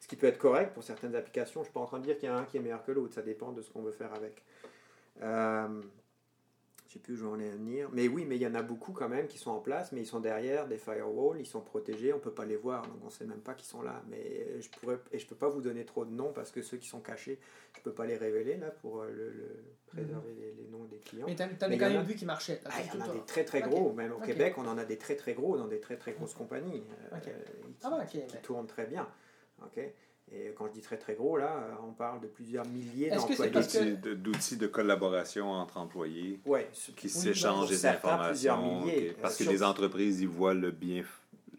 Ce 0.00 0.08
qui 0.08 0.16
peut 0.16 0.26
être 0.26 0.38
correct 0.38 0.74
pour 0.74 0.82
certaines 0.82 1.14
applications. 1.14 1.60
Je 1.60 1.60
ne 1.60 1.64
suis 1.66 1.72
pas 1.72 1.80
en 1.80 1.86
train 1.86 2.00
de 2.00 2.04
dire 2.04 2.18
qu'il 2.18 2.28
y 2.28 2.32
en 2.32 2.36
a 2.36 2.40
un 2.40 2.44
qui 2.44 2.56
est 2.56 2.60
meilleur 2.60 2.84
que 2.84 2.90
l'autre. 2.90 3.14
Ça 3.14 3.22
dépend 3.22 3.52
de 3.52 3.62
ce 3.62 3.70
qu'on 3.70 3.82
veut 3.82 3.92
faire 3.92 4.12
avec. 4.12 4.42
Euh, 5.22 5.82
sais 6.94 6.98
plus 7.00 7.14
où 7.14 7.16
je 7.16 7.24
vais 7.24 7.30
en 7.30 7.56
venir. 7.56 7.88
Mais 7.92 8.08
oui, 8.08 8.24
mais 8.26 8.36
il 8.36 8.42
y 8.42 8.46
en 8.46 8.54
a 8.54 8.62
beaucoup 8.62 8.92
quand 8.92 9.08
même 9.08 9.26
qui 9.26 9.38
sont 9.38 9.50
en 9.50 9.60
place, 9.60 9.92
mais 9.92 10.00
ils 10.00 10.06
sont 10.06 10.20
derrière 10.20 10.66
des 10.66 10.78
firewalls, 10.78 11.40
ils 11.40 11.46
sont 11.46 11.60
protégés, 11.60 12.12
on 12.12 12.16
ne 12.16 12.22
peut 12.22 12.32
pas 12.32 12.44
les 12.44 12.56
voir, 12.56 12.82
donc 12.86 12.96
on 13.02 13.06
ne 13.06 13.10
sait 13.10 13.26
même 13.26 13.40
pas 13.40 13.54
qu'ils 13.54 13.66
sont 13.66 13.82
là. 13.82 14.02
Mais 14.08 14.60
je 14.60 14.68
pourrais, 14.70 14.98
et 15.12 15.18
je 15.18 15.24
ne 15.24 15.28
peux 15.28 15.36
pas 15.36 15.48
vous 15.48 15.60
donner 15.60 15.84
trop 15.84 16.04
de 16.04 16.12
noms 16.12 16.32
parce 16.32 16.50
que 16.50 16.62
ceux 16.62 16.76
qui 16.76 16.88
sont 16.88 17.00
cachés, 17.00 17.38
je 17.74 17.80
ne 17.80 17.84
peux 17.84 17.92
pas 17.92 18.06
les 18.06 18.16
révéler 18.16 18.56
là 18.56 18.70
pour 18.70 19.02
euh, 19.02 19.10
le, 19.10 19.32
préserver 19.86 20.32
mhm. 20.32 20.40
les, 20.58 20.68
noms 20.70 20.84
des 20.84 20.98
clients. 20.98 21.26
Mais 21.26 21.36
tu 21.36 21.42
as, 21.42 21.48
quand 21.48 21.68
même 21.68 22.02
vu 22.02 22.14
qui 22.14 22.24
marchaient. 22.24 22.60
Ah, 22.64 22.70
il 22.80 22.98
y 22.98 23.02
en 23.02 23.10
a 23.10 23.12
des 23.12 23.20
très 23.26 23.44
très 23.44 23.60
gros, 23.60 23.92
même 23.92 24.12
au 24.12 24.20
Québec, 24.20 24.54
on 24.56 24.66
en 24.66 24.78
a 24.78 24.84
des 24.84 24.98
très 24.98 25.16
très 25.16 25.34
gros 25.34 25.56
dans 25.56 25.68
des 25.68 25.80
très 25.80 25.96
très 25.96 26.12
grosses 26.12 26.34
compagnies 26.34 26.82
euh, 27.12 27.16
ah, 27.82 28.04
qui, 28.06 28.24
qui 28.26 28.36
tournent 28.38 28.66
très 28.66 28.86
bien. 28.86 29.08
ok 29.62 29.80
et 30.32 30.52
quand 30.56 30.66
je 30.66 30.72
dis 30.72 30.80
très 30.80 30.96
très 30.96 31.14
gros, 31.14 31.36
là, 31.36 31.78
on 31.86 31.92
parle 31.92 32.20
de 32.20 32.26
plusieurs 32.26 32.66
milliers 32.66 33.10
d'employés. 33.10 33.96
D'outils 33.96 34.56
de 34.56 34.66
collaboration 34.66 35.50
entre 35.50 35.76
employés 35.76 36.40
ouais, 36.46 36.68
qui 36.96 37.08
s'échangent 37.08 37.68
des 37.68 37.86
informations. 37.86 38.80
Milliers, 38.80 39.16
parce 39.20 39.36
que 39.36 39.44
les 39.44 39.62
entreprises 39.62 40.20
y 40.22 40.26
voient 40.26 40.54
le 40.54 40.70
bien 40.70 41.02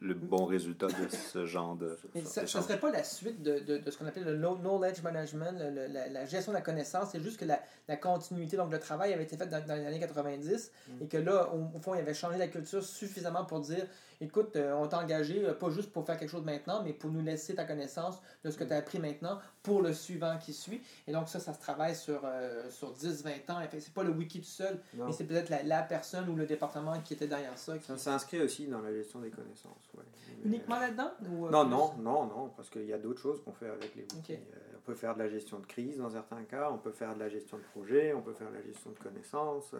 le 0.06 0.14
bon 0.14 0.45
résultat 0.45 0.88
de 0.88 1.08
ce 1.10 1.45
genre 1.45 1.76
de. 1.76 1.97
ça 2.24 2.41
ne 2.43 2.47
serait 2.47 2.80
pas 2.80 2.91
la 2.91 3.03
suite 3.03 3.41
de, 3.41 3.60
de, 3.60 3.78
de 3.78 3.91
ce 3.91 3.97
qu'on 3.97 4.06
appelle 4.06 4.24
le 4.24 4.38
knowledge 4.38 5.01
management, 5.01 5.58
la, 5.58 6.08
la, 6.10 6.26
gestion 6.26 6.51
de 6.51 6.58
la 6.58 6.62
connaissance. 6.62 7.10
C'est 7.12 7.22
juste 7.22 7.39
que 7.39 7.45
la, 7.45 7.60
la, 7.88 7.97
continuité, 7.97 8.58
donc 8.58 8.72
le 8.72 8.80
travail 8.80 9.14
avait 9.14 9.24
été 9.24 9.36
fait 9.38 9.47
dans, 9.47 9.66
dans 9.66 9.76
les 9.76 9.86
années 9.86 9.99
90 9.99 10.72
mm. 10.88 11.03
et 11.03 11.08
que 11.08 11.18
là, 11.18 11.49
au, 11.53 11.80
fond, 11.80 11.95
il 11.95 11.99
avait 11.99 12.14
changé 12.14 12.38
la 12.38 12.47
culture 12.47 12.84
suffisamment 12.84 13.45
pour 13.45 13.60
dire 13.60 13.86
écoute, 14.22 14.56
euh, 14.56 14.74
on 14.74 14.88
t'a 14.88 14.99
engagé, 14.99 15.45
euh, 15.45 15.53
pas 15.53 15.70
juste 15.70 15.91
pour 15.91 16.06
faire 16.06 16.18
quelque 16.18 16.30
chose 16.30 16.43
maintenant, 16.43 16.84
mais 16.84 16.93
pour 16.93 17.12
nous 17.12 17.22
laisser 17.22 17.56
ta 17.56 17.66
connaissance 17.66 18.22
de 18.43 18.51
ce 18.51 18.58
que 18.58 18.64
tu 18.64 18.74
as 18.74 18.78
appris 18.78 18.99
maintenant 18.99 19.39
pour 19.64 19.82
le 19.82 19.93
suivant 19.93 20.38
qui 20.38 20.53
suit. 20.53 20.82
Et 21.08 21.12
donc, 21.12 21.28
ça, 21.28 21.39
ça 21.39 21.53
se 21.53 21.60
travaille 21.60 21.95
sur, 21.95 22.22
euh, 22.24 22.70
sur 22.70 22.93
10-20 22.93 23.51
ans. 23.51 23.60
C'est 23.80 23.93
pas 23.93 24.03
le 24.03 24.12
wiki 24.12 24.41
tout 24.41 24.45
seul, 24.45 24.80
mais 24.93 25.12
c'est 25.12 25.26
peut-être 25.26 25.49
la, 25.49 25.64
la, 25.64 25.82
personne 25.82 26.30
ou 26.30 26.36
le 26.36 26.45
département 26.45 26.99
qui 27.01 27.14
était 27.14 27.28
derrière 27.28 27.58
ça. 27.58 27.74
Ça 27.82 27.97
s'inscrit 27.97 28.41
aussi 28.41 28.68
dans 28.68 28.82
la 28.82 28.91
gestion 28.93 29.20
des 29.20 29.30
connaissances. 29.30 29.89
Ouais. 29.98 30.04
Uniquement 30.43 30.80
là-dedans 30.80 31.12
Non, 31.22 31.66
non, 31.66 31.93
non, 31.98 32.26
non, 32.26 32.50
parce 32.56 32.70
qu'il 32.70 32.86
y 32.86 32.93
a 32.93 32.98
d'autres 32.98 33.22
choses 33.22 33.41
qu'on 33.43 33.54
fait 33.54 33.70
avec 33.70 33.96
les 33.96 34.04
wikis. 34.04 34.39
on 34.76 34.82
peut 34.82 34.96
faire 34.96 35.16
de 35.16 35.20
la 35.20 35.30
gestion 35.30 35.60
de 35.60 35.66
crise 35.66 35.98
dans 35.98 36.10
certains 36.10 36.43
cas, 36.43 36.70
on 36.72 36.78
peut 36.78 36.91
faire 36.91 37.16
de 37.16 37.20
la 37.20 37.30
gestion 37.30 37.58
de 37.58 37.64
projet, 37.64 38.14
on 38.14 38.22
peut 38.22 38.34
faire 38.34 38.50
de 38.50 38.56
la 38.56 38.62
gestion 38.62 38.91
de 38.91 39.00
connaissances 39.00 39.74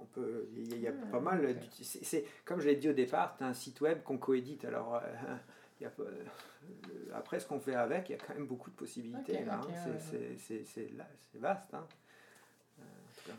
on 0.00 0.04
peut, 0.06 0.48
il 0.56 0.78
y, 0.78 0.88
a 0.88 0.92
pas 0.92 1.20
mal. 1.20 1.56
C'est 1.70 2.24
comme 2.44 2.60
je 2.60 2.68
l'ai 2.68 2.76
dit 2.76 2.88
au 2.88 2.92
départ, 2.92 3.34
c'est 3.38 3.44
un 3.44 3.54
site 3.54 3.80
web 3.80 4.02
qu'on 4.02 4.18
coédite. 4.18 4.64
Alors, 4.64 5.00
euh, 5.02 5.86
après 7.14 7.40
ce 7.40 7.46
qu'on 7.46 7.60
fait 7.60 7.74
avec, 7.74 8.08
il 8.08 8.12
y 8.12 8.14
a 8.16 8.18
quand 8.18 8.34
même 8.34 8.46
beaucoup 8.46 8.70
de 8.70 8.76
possibilités. 8.76 9.38
Hein. 9.48 9.60
c'est 10.36 11.38
vaste. 11.38 11.74
Hein. 11.74 11.86
Euh, 12.80 13.34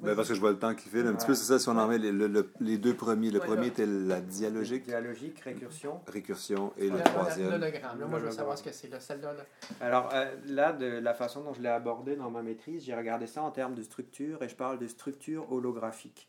ben, 0.00 0.14
parce 0.14 0.28
que 0.28 0.34
je 0.34 0.40
vois 0.40 0.52
le 0.52 0.58
temps 0.58 0.74
qui 0.74 0.88
file 0.88 1.06
un 1.06 1.14
petit 1.14 1.26
peu, 1.26 1.34
c'est 1.34 1.44
ça, 1.44 1.58
si 1.58 1.68
on 1.68 1.76
en 1.76 1.88
met 1.88 1.98
les, 1.98 2.12
les 2.60 2.78
deux 2.78 2.94
premiers. 2.94 3.30
Le 3.30 3.40
premier 3.40 3.66
était 3.66 3.86
la 3.86 4.20
dialogique. 4.20 4.84
Dialogique, 4.84 5.40
récursion. 5.40 6.00
Récursion 6.06 6.72
et 6.78 6.88
le, 6.88 6.98
troisième. 7.00 7.50
L'hologramme. 7.50 8.04
Moi, 8.08 8.20
je 8.20 8.26
veux 8.26 8.30
savoir 8.30 8.56
ce 8.56 8.62
que 8.62 8.72
c'est, 8.72 8.88
celle-là. 9.00 9.34
Alors, 9.80 10.10
euh, 10.12 10.34
là, 10.46 10.72
de 10.72 10.86
la 10.86 11.12
façon 11.12 11.42
dont 11.42 11.52
je 11.52 11.60
l'ai 11.60 11.68
abordé 11.68 12.14
dans 12.14 12.30
ma 12.30 12.42
maîtrise, 12.42 12.84
j'ai 12.84 12.94
regardé 12.94 13.26
ça 13.26 13.42
en 13.42 13.50
termes 13.50 13.74
de 13.74 13.82
structure 13.82 14.42
et 14.42 14.48
je 14.48 14.54
parle 14.56 14.78
de 14.78 14.86
structure 14.86 15.50
holographique. 15.52 16.28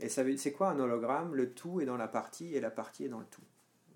Et 0.00 0.08
c'est 0.08 0.52
quoi 0.52 0.70
un 0.70 0.80
hologramme? 0.80 1.34
Le 1.34 1.52
tout 1.52 1.80
est 1.80 1.86
dans 1.86 1.98
la 1.98 2.08
partie 2.08 2.54
et 2.54 2.60
la 2.60 2.70
partie 2.70 3.04
est 3.04 3.08
dans 3.08 3.20
le 3.20 3.26
tout. 3.26 3.42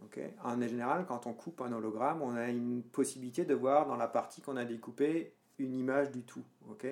Okay 0.05 0.35
en 0.45 0.61
général, 0.61 1.07
quand 1.07 1.27
on 1.27 1.33
coupe 1.33 1.63
un 1.63 1.73
hologramme, 1.73 2.23
on 2.23 2.37
a 2.37 2.49
une 2.49 2.83
possibilité 2.83 3.45
de 3.45 3.55
voir 3.55 3.87
dans 3.87 3.97
la 3.97 4.07
partie 4.07 4.43
qu'on 4.43 4.57
a 4.57 4.65
découpée 4.65 5.33
une 5.59 5.75
image 5.75 6.11
du 6.11 6.23
tout. 6.23 6.45
ok? 6.71 6.87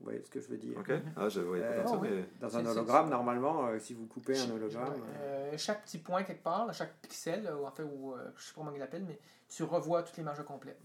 Vous 0.00 0.06
voyez 0.06 0.22
ce 0.22 0.30
que 0.30 0.40
je 0.40 0.48
veux 0.48 0.56
dire 0.56 0.78
OK. 0.78 0.90
Ah, 1.14 1.28
je 1.28 1.40
voyais 1.40 1.62
pas 1.62 1.68
Euh, 1.72 1.82
comme 1.82 1.92
ça, 1.92 1.98
oui. 1.98 2.08
mais... 2.10 2.24
Dans 2.40 2.56
un 2.56 2.64
hologramme, 2.66 3.10
normalement, 3.10 3.66
euh, 3.66 3.78
si 3.78 3.92
vous 3.92 4.06
coupez 4.06 4.38
un 4.38 4.50
hologramme, 4.50 4.94
euh, 5.20 5.52
Euh, 5.52 5.58
chaque 5.58 5.84
petit 5.84 5.98
point 5.98 6.22
quelque 6.22 6.42
part, 6.42 6.72
chaque 6.72 6.94
pixel, 7.02 7.50
ou 7.60 7.66
en 7.66 7.70
fait, 7.70 7.82
ou, 7.82 8.14
euh, 8.14 8.30
je 8.36 8.42
sais 8.42 8.54
pas 8.54 8.60
comment 8.62 8.72
il 8.74 8.78
l'appelle, 8.78 9.04
mais 9.06 9.18
tu 9.48 9.62
revois 9.62 10.02
toute 10.02 10.16
l'image 10.16 10.40
au 10.40 10.44
complet. 10.44 10.76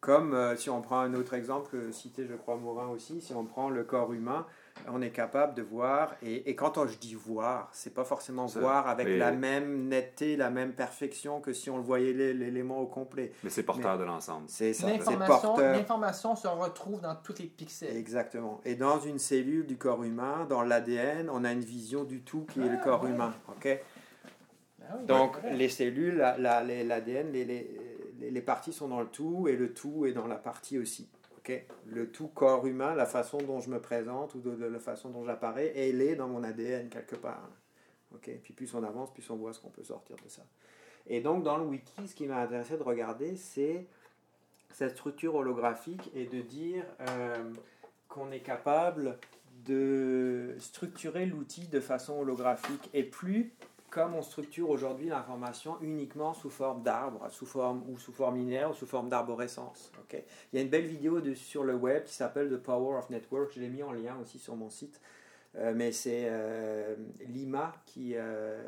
Comme 0.00 0.34
euh, 0.34 0.54
si 0.54 0.68
on 0.70 0.82
prend 0.82 1.00
un 1.00 1.14
autre 1.14 1.32
exemple, 1.34 1.90
cité 1.92 2.26
je 2.26 2.34
crois 2.34 2.56
Morin 2.56 2.88
aussi, 2.88 3.20
si 3.22 3.32
on 3.32 3.44
prend 3.46 3.70
le 3.70 3.82
corps 3.84 4.12
humain, 4.12 4.46
on 4.88 5.00
est 5.02 5.10
capable 5.10 5.54
de 5.54 5.62
voir, 5.62 6.14
et, 6.22 6.48
et 6.50 6.54
quand 6.54 6.78
on- 6.78 6.86
je 6.86 6.96
dis 6.98 7.14
voir, 7.14 7.68
c'est 7.72 7.92
pas 7.94 8.04
forcément 8.04 8.46
Ça, 8.48 8.60
voir 8.60 8.88
avec 8.88 9.06
mais- 9.08 9.16
la 9.18 9.32
même 9.32 9.88
netteté, 9.88 10.36
la 10.36 10.50
même 10.50 10.72
perfection 10.72 11.40
que 11.40 11.52
si 11.52 11.70
on 11.70 11.76
le 11.76 11.82
voyait 11.82 12.12
l'é- 12.12 12.34
l'élément 12.34 12.78
au 12.80 12.86
complet. 12.86 13.32
mais 13.42 13.50
c'est 13.50 13.62
porteur 13.62 13.98
de 13.98 14.04
l'ensemble. 14.04 14.44
C'est 14.48 14.72
ça, 14.72 14.86
L'information 14.88 16.36
se 16.36 16.46
retrouve 16.48 17.00
dans 17.00 17.14
tous 17.16 17.34
les 17.38 17.46
pixels. 17.46 17.96
Exactement. 17.96 18.60
Et 18.64 18.74
dans 18.74 19.00
une 19.00 19.18
cellule 19.18 19.66
du 19.66 19.76
corps 19.76 20.02
humain, 20.04 20.46
dans 20.48 20.62
l'ADN, 20.62 21.30
on 21.30 21.44
a 21.44 21.52
une 21.52 21.60
vision 21.60 22.04
du 22.04 22.20
tout 22.22 22.46
qui 22.52 22.60
est 22.60 22.68
le 22.68 22.78
Ah, 22.80 22.84
corps 22.84 23.02
ouais. 23.04 23.10
humain. 23.10 23.34
ok? 23.48 23.80
Ah 24.88 24.94
oui, 25.00 25.06
Donc 25.06 25.36
les 25.52 25.68
cellules, 25.68 26.16
la- 26.16 26.38
la- 26.38 26.62
les- 26.62 26.84
l'ADN, 26.84 27.32
les, 27.32 27.44
les, 27.44 27.68
les- 28.20 28.30
les 28.30 28.40
parties 28.40 28.72
sont 28.72 28.88
dans 28.88 29.00
le 29.00 29.08
tout 29.08 29.48
et 29.48 29.56
le 29.56 29.72
tout 29.74 30.06
est 30.06 30.12
dans 30.12 30.26
la 30.26 30.36
partie 30.36 30.78
aussi. 30.78 31.08
Ok 31.46 31.64
le 31.86 32.10
tout 32.10 32.28
corps 32.28 32.66
humain, 32.66 32.94
la 32.94 33.06
façon 33.06 33.38
dont 33.38 33.60
je 33.60 33.70
me 33.70 33.80
présente 33.80 34.34
ou 34.34 34.40
de, 34.40 34.64
la 34.64 34.78
façon 34.78 35.10
dont 35.10 35.24
j'apparais, 35.24 35.72
elle 35.76 36.02
est 36.02 36.16
dans 36.16 36.28
mon 36.28 36.42
ADN 36.42 36.88
quelque 36.88 37.16
part. 37.16 37.48
ok 38.14 38.30
Puis 38.42 38.52
plus 38.52 38.74
on 38.74 38.82
avance, 38.82 39.12
plus 39.12 39.28
on 39.30 39.36
voit 39.36 39.52
ce 39.52 39.60
qu'on 39.60 39.70
peut 39.70 39.84
sortir 39.84 40.16
de 40.24 40.28
ça. 40.28 40.42
Et 41.06 41.20
donc 41.20 41.44
dans 41.44 41.56
le 41.56 41.64
wiki, 41.64 42.08
ce 42.08 42.14
qui 42.14 42.26
m'a 42.26 42.38
intéressé 42.38 42.76
de 42.76 42.82
regarder, 42.82 43.36
c'est 43.36 43.86
cette 44.72 44.92
structure 44.92 45.36
holographique 45.36 46.10
et 46.14 46.26
de 46.26 46.40
dire 46.40 46.84
euh, 47.00 47.52
qu'on 48.08 48.30
est 48.32 48.40
capable 48.40 49.18
de 49.64 50.54
structurer 50.58 51.26
l'outil 51.26 51.66
de 51.68 51.80
façon 51.80 52.20
holographique 52.20 52.90
et 52.92 53.04
plus 53.04 53.52
comme 53.90 54.14
on 54.14 54.22
structure 54.22 54.70
aujourd'hui 54.70 55.08
l'information 55.08 55.78
uniquement 55.80 56.34
sous 56.34 56.50
forme 56.50 56.82
d'arbre, 56.82 57.26
sous 57.30 57.46
forme 57.46 57.84
ou 57.88 57.98
sous 57.98 58.12
forme 58.12 58.36
linéaire 58.36 58.70
ou 58.70 58.74
sous 58.74 58.86
forme 58.86 59.08
d'arborescence. 59.08 59.92
ok? 60.00 60.22
Il 60.52 60.56
y 60.56 60.58
a 60.60 60.62
une 60.62 60.70
belle 60.70 60.86
vidéo 60.86 61.22
sur 61.34 61.64
le 61.64 61.74
web 61.74 62.04
qui 62.04 62.14
s'appelle 62.14 62.50
The 62.50 62.56
Power 62.56 62.98
of 62.98 63.10
Network. 63.10 63.52
Je 63.54 63.60
l'ai 63.60 63.68
mis 63.68 63.82
en 63.82 63.92
lien 63.92 64.16
aussi 64.20 64.38
sur 64.38 64.56
mon 64.56 64.70
site. 64.70 65.00
Euh, 65.58 65.72
mais 65.74 65.92
c'est 65.92 66.26
euh, 66.26 66.94
Lima 67.28 67.74
qui, 67.86 68.12
euh, 68.14 68.62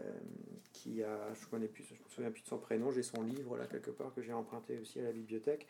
qui 0.73 1.03
a, 1.03 1.19
je 1.35 1.41
je 1.51 1.57
me 1.57 2.09
souviens 2.09 2.31
plus 2.31 2.43
de 2.43 2.49
son 2.49 2.59
prénom, 2.59 2.91
j'ai 2.91 3.03
son 3.03 3.23
livre 3.23 3.59
là 3.59 3.66
quelque 3.66 3.91
part 3.91 4.14
que 4.14 4.23
j'ai 4.23 4.33
emprunté 4.33 4.79
aussi 4.79 5.01
à 5.01 5.05
la 5.05 5.12
bibliothèque. 5.12 5.66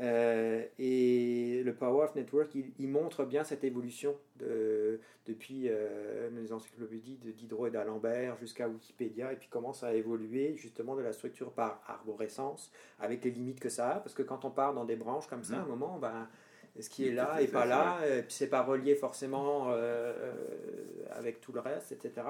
Euh, 0.00 0.64
et 0.78 1.62
le 1.64 1.74
Power 1.74 2.04
of 2.04 2.14
Network, 2.14 2.54
il, 2.54 2.72
il 2.78 2.88
montre 2.88 3.24
bien 3.24 3.44
cette 3.44 3.62
évolution 3.62 4.16
de, 4.36 5.00
depuis 5.26 5.68
euh, 5.68 6.28
les 6.34 6.52
encyclopédies 6.52 7.18
de 7.18 7.30
Diderot 7.30 7.68
et 7.68 7.70
d'Alembert 7.70 8.36
jusqu'à 8.38 8.68
Wikipédia, 8.68 9.32
et 9.32 9.36
puis 9.36 9.48
comment 9.50 9.72
ça 9.72 9.88
a 9.88 9.92
évolué 9.92 10.56
justement 10.56 10.96
de 10.96 11.02
la 11.02 11.12
structure 11.12 11.52
par 11.52 11.80
arborescence, 11.86 12.72
avec 12.98 13.24
les 13.24 13.30
limites 13.30 13.60
que 13.60 13.68
ça 13.68 13.90
a, 13.90 14.00
parce 14.00 14.14
que 14.14 14.22
quand 14.22 14.44
on 14.44 14.50
part 14.50 14.74
dans 14.74 14.84
des 14.84 14.96
branches 14.96 15.28
comme 15.28 15.44
ça, 15.44 15.58
à 15.58 15.60
un 15.60 15.66
moment, 15.66 15.98
ben, 15.98 16.28
ce 16.80 16.88
qui 16.90 17.06
est 17.06 17.12
là 17.12 17.40
et 17.40 17.46
pas 17.46 17.66
là, 17.66 17.98
et 18.06 18.22
puis 18.22 18.32
c'est 18.32 18.48
pas 18.48 18.62
relié 18.62 18.96
forcément 18.96 19.68
euh, 19.70 20.12
avec 21.12 21.40
tout 21.40 21.52
le 21.52 21.60
reste, 21.60 21.92
etc. 21.92 22.26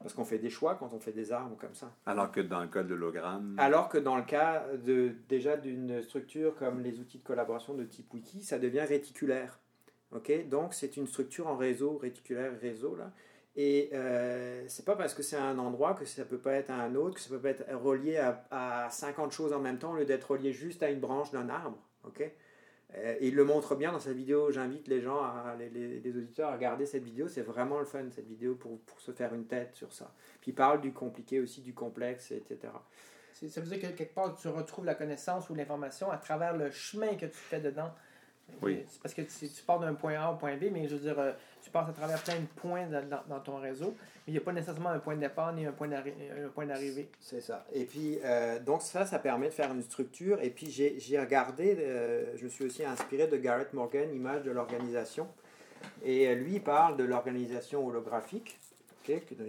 Parce 0.00 0.14
qu'on 0.14 0.24
fait 0.24 0.38
des 0.38 0.48
choix 0.48 0.76
quand 0.76 0.92
on 0.94 0.98
fait 0.98 1.12
des 1.12 1.30
arbres 1.30 1.56
comme 1.58 1.74
ça. 1.74 1.92
Alors 2.06 2.32
que 2.32 2.40
dans 2.40 2.60
le 2.60 2.68
cas 2.68 2.82
de 2.82 2.88
l'hologramme... 2.94 3.54
Alors 3.58 3.88
que 3.90 3.98
dans 3.98 4.16
le 4.16 4.22
cas 4.22 4.64
de, 4.84 5.12
déjà 5.28 5.56
d'une 5.58 6.02
structure 6.02 6.54
comme 6.56 6.80
les 6.80 7.00
outils 7.00 7.18
de 7.18 7.22
collaboration 7.22 7.74
de 7.74 7.84
type 7.84 8.12
wiki, 8.14 8.42
ça 8.42 8.58
devient 8.58 8.80
réticulaire. 8.80 9.58
ok? 10.12 10.48
Donc 10.48 10.72
c'est 10.72 10.96
une 10.96 11.06
structure 11.06 11.48
en 11.48 11.56
réseau, 11.56 11.98
réticulaire 11.98 12.52
réseau 12.60 12.96
là. 12.96 13.12
Et 13.56 13.90
euh, 13.92 14.64
c'est 14.68 14.86
pas 14.86 14.96
parce 14.96 15.12
que 15.12 15.22
c'est 15.22 15.36
un 15.36 15.58
endroit 15.58 15.94
que 15.94 16.04
ça 16.04 16.24
peut 16.24 16.38
pas 16.38 16.52
être 16.52 16.70
à 16.70 16.76
un 16.76 16.94
autre, 16.94 17.16
que 17.16 17.20
ça 17.20 17.28
peut 17.28 17.40
pas 17.40 17.50
être 17.50 17.64
relié 17.74 18.16
à, 18.16 18.46
à 18.50 18.88
50 18.88 19.32
choses 19.32 19.52
en 19.52 19.58
même 19.58 19.78
temps 19.78 19.92
au 19.92 19.96
lieu 19.96 20.04
d'être 20.06 20.30
relié 20.30 20.52
juste 20.52 20.82
à 20.82 20.88
une 20.88 21.00
branche 21.00 21.30
d'un 21.30 21.48
arbre. 21.50 21.78
ok? 22.06 22.30
Euh, 22.96 23.16
il 23.20 23.34
le 23.36 23.44
montre 23.44 23.76
bien 23.76 23.92
dans 23.92 24.00
sa 24.00 24.12
vidéo. 24.12 24.50
J'invite 24.50 24.88
les 24.88 25.00
gens, 25.00 25.22
à, 25.22 25.54
les, 25.58 25.68
les- 25.68 26.00
les 26.00 26.16
auditeurs 26.16 26.48
à 26.50 26.52
regarder 26.54 26.86
cette 26.86 27.04
vidéo. 27.04 27.28
C'est 27.28 27.42
vraiment 27.42 27.78
le 27.78 27.84
fun 27.84 28.02
cette 28.10 28.26
vidéo 28.26 28.54
pour, 28.56 28.80
pour 28.80 29.00
se 29.00 29.12
faire 29.12 29.32
une 29.34 29.46
tête 29.46 29.74
sur 29.74 29.92
ça. 29.92 30.12
Puis 30.40 30.50
il 30.50 30.54
parle 30.54 30.80
du 30.80 30.92
compliqué 30.92 31.40
aussi, 31.40 31.60
du 31.60 31.72
complexe, 31.74 32.32
etc. 32.32 32.72
Ça 33.32 33.60
veut 33.60 33.68
dire 33.74 33.80
que 33.90 33.96
quelque 33.96 34.12
part, 34.14 34.34
tu 34.36 34.48
retrouves 34.48 34.84
la 34.84 34.94
connaissance 34.94 35.48
ou 35.50 35.54
l'information 35.54 36.10
à 36.10 36.18
travers 36.18 36.56
le 36.56 36.70
chemin 36.70 37.14
que 37.14 37.26
tu 37.26 37.32
fais 37.36 37.60
dedans. 37.60 37.90
Oui. 38.60 38.82
C'est 38.88 39.00
parce 39.00 39.14
que 39.14 39.22
tu, 39.22 39.48
tu 39.48 39.62
pars 39.62 39.78
d'un 39.78 39.94
point 39.94 40.14
A 40.14 40.32
au 40.32 40.36
point 40.36 40.56
B, 40.56 40.64
mais 40.72 40.88
je 40.88 40.96
veux 40.96 41.00
dire, 41.00 41.18
euh, 41.18 41.32
tu 41.70 41.72
passes 41.72 41.88
à 41.88 41.92
travers 41.92 42.20
plein 42.22 42.40
de 42.40 42.46
points 42.56 42.86
dans, 43.28 43.40
ton 43.40 43.58
réseau, 43.58 43.94
mais 43.96 44.28
il 44.28 44.32
n'y 44.32 44.38
a 44.38 44.40
pas 44.40 44.52
nécessairement 44.52 44.90
un 44.90 44.98
point 44.98 45.14
de 45.14 45.20
départ 45.20 45.52
ni 45.52 45.66
un 45.66 45.72
point 45.72 45.86
d'arrivée. 46.66 47.08
C'est 47.20 47.40
ça. 47.40 47.64
Et 47.72 47.84
puis, 47.84 48.18
euh, 48.24 48.58
donc 48.58 48.82
ça, 48.82 49.06
ça 49.06 49.20
permet 49.20 49.46
de 49.46 49.54
faire 49.54 49.72
une 49.72 49.82
structure. 49.82 50.40
Et 50.42 50.50
puis, 50.50 50.68
j'ai 50.70 50.98
j'ai 50.98 51.18
regardé, 51.18 51.76
euh, 51.78 52.36
je 52.36 52.44
me 52.44 52.48
suis 52.48 52.64
aussi 52.64 52.84
inspiré 52.84 53.28
de 53.28 53.36
Garrett 53.36 53.72
Morgan, 53.72 54.12
Image 54.12 54.42
de 54.42 54.50
l'organisation. 54.50 55.28
Et 56.04 56.28
euh, 56.28 56.34
lui, 56.34 56.54
il 56.54 56.62
parle 56.62 56.96
de 56.96 57.04
l'organisation 57.04 57.86
holographique, 57.86 58.58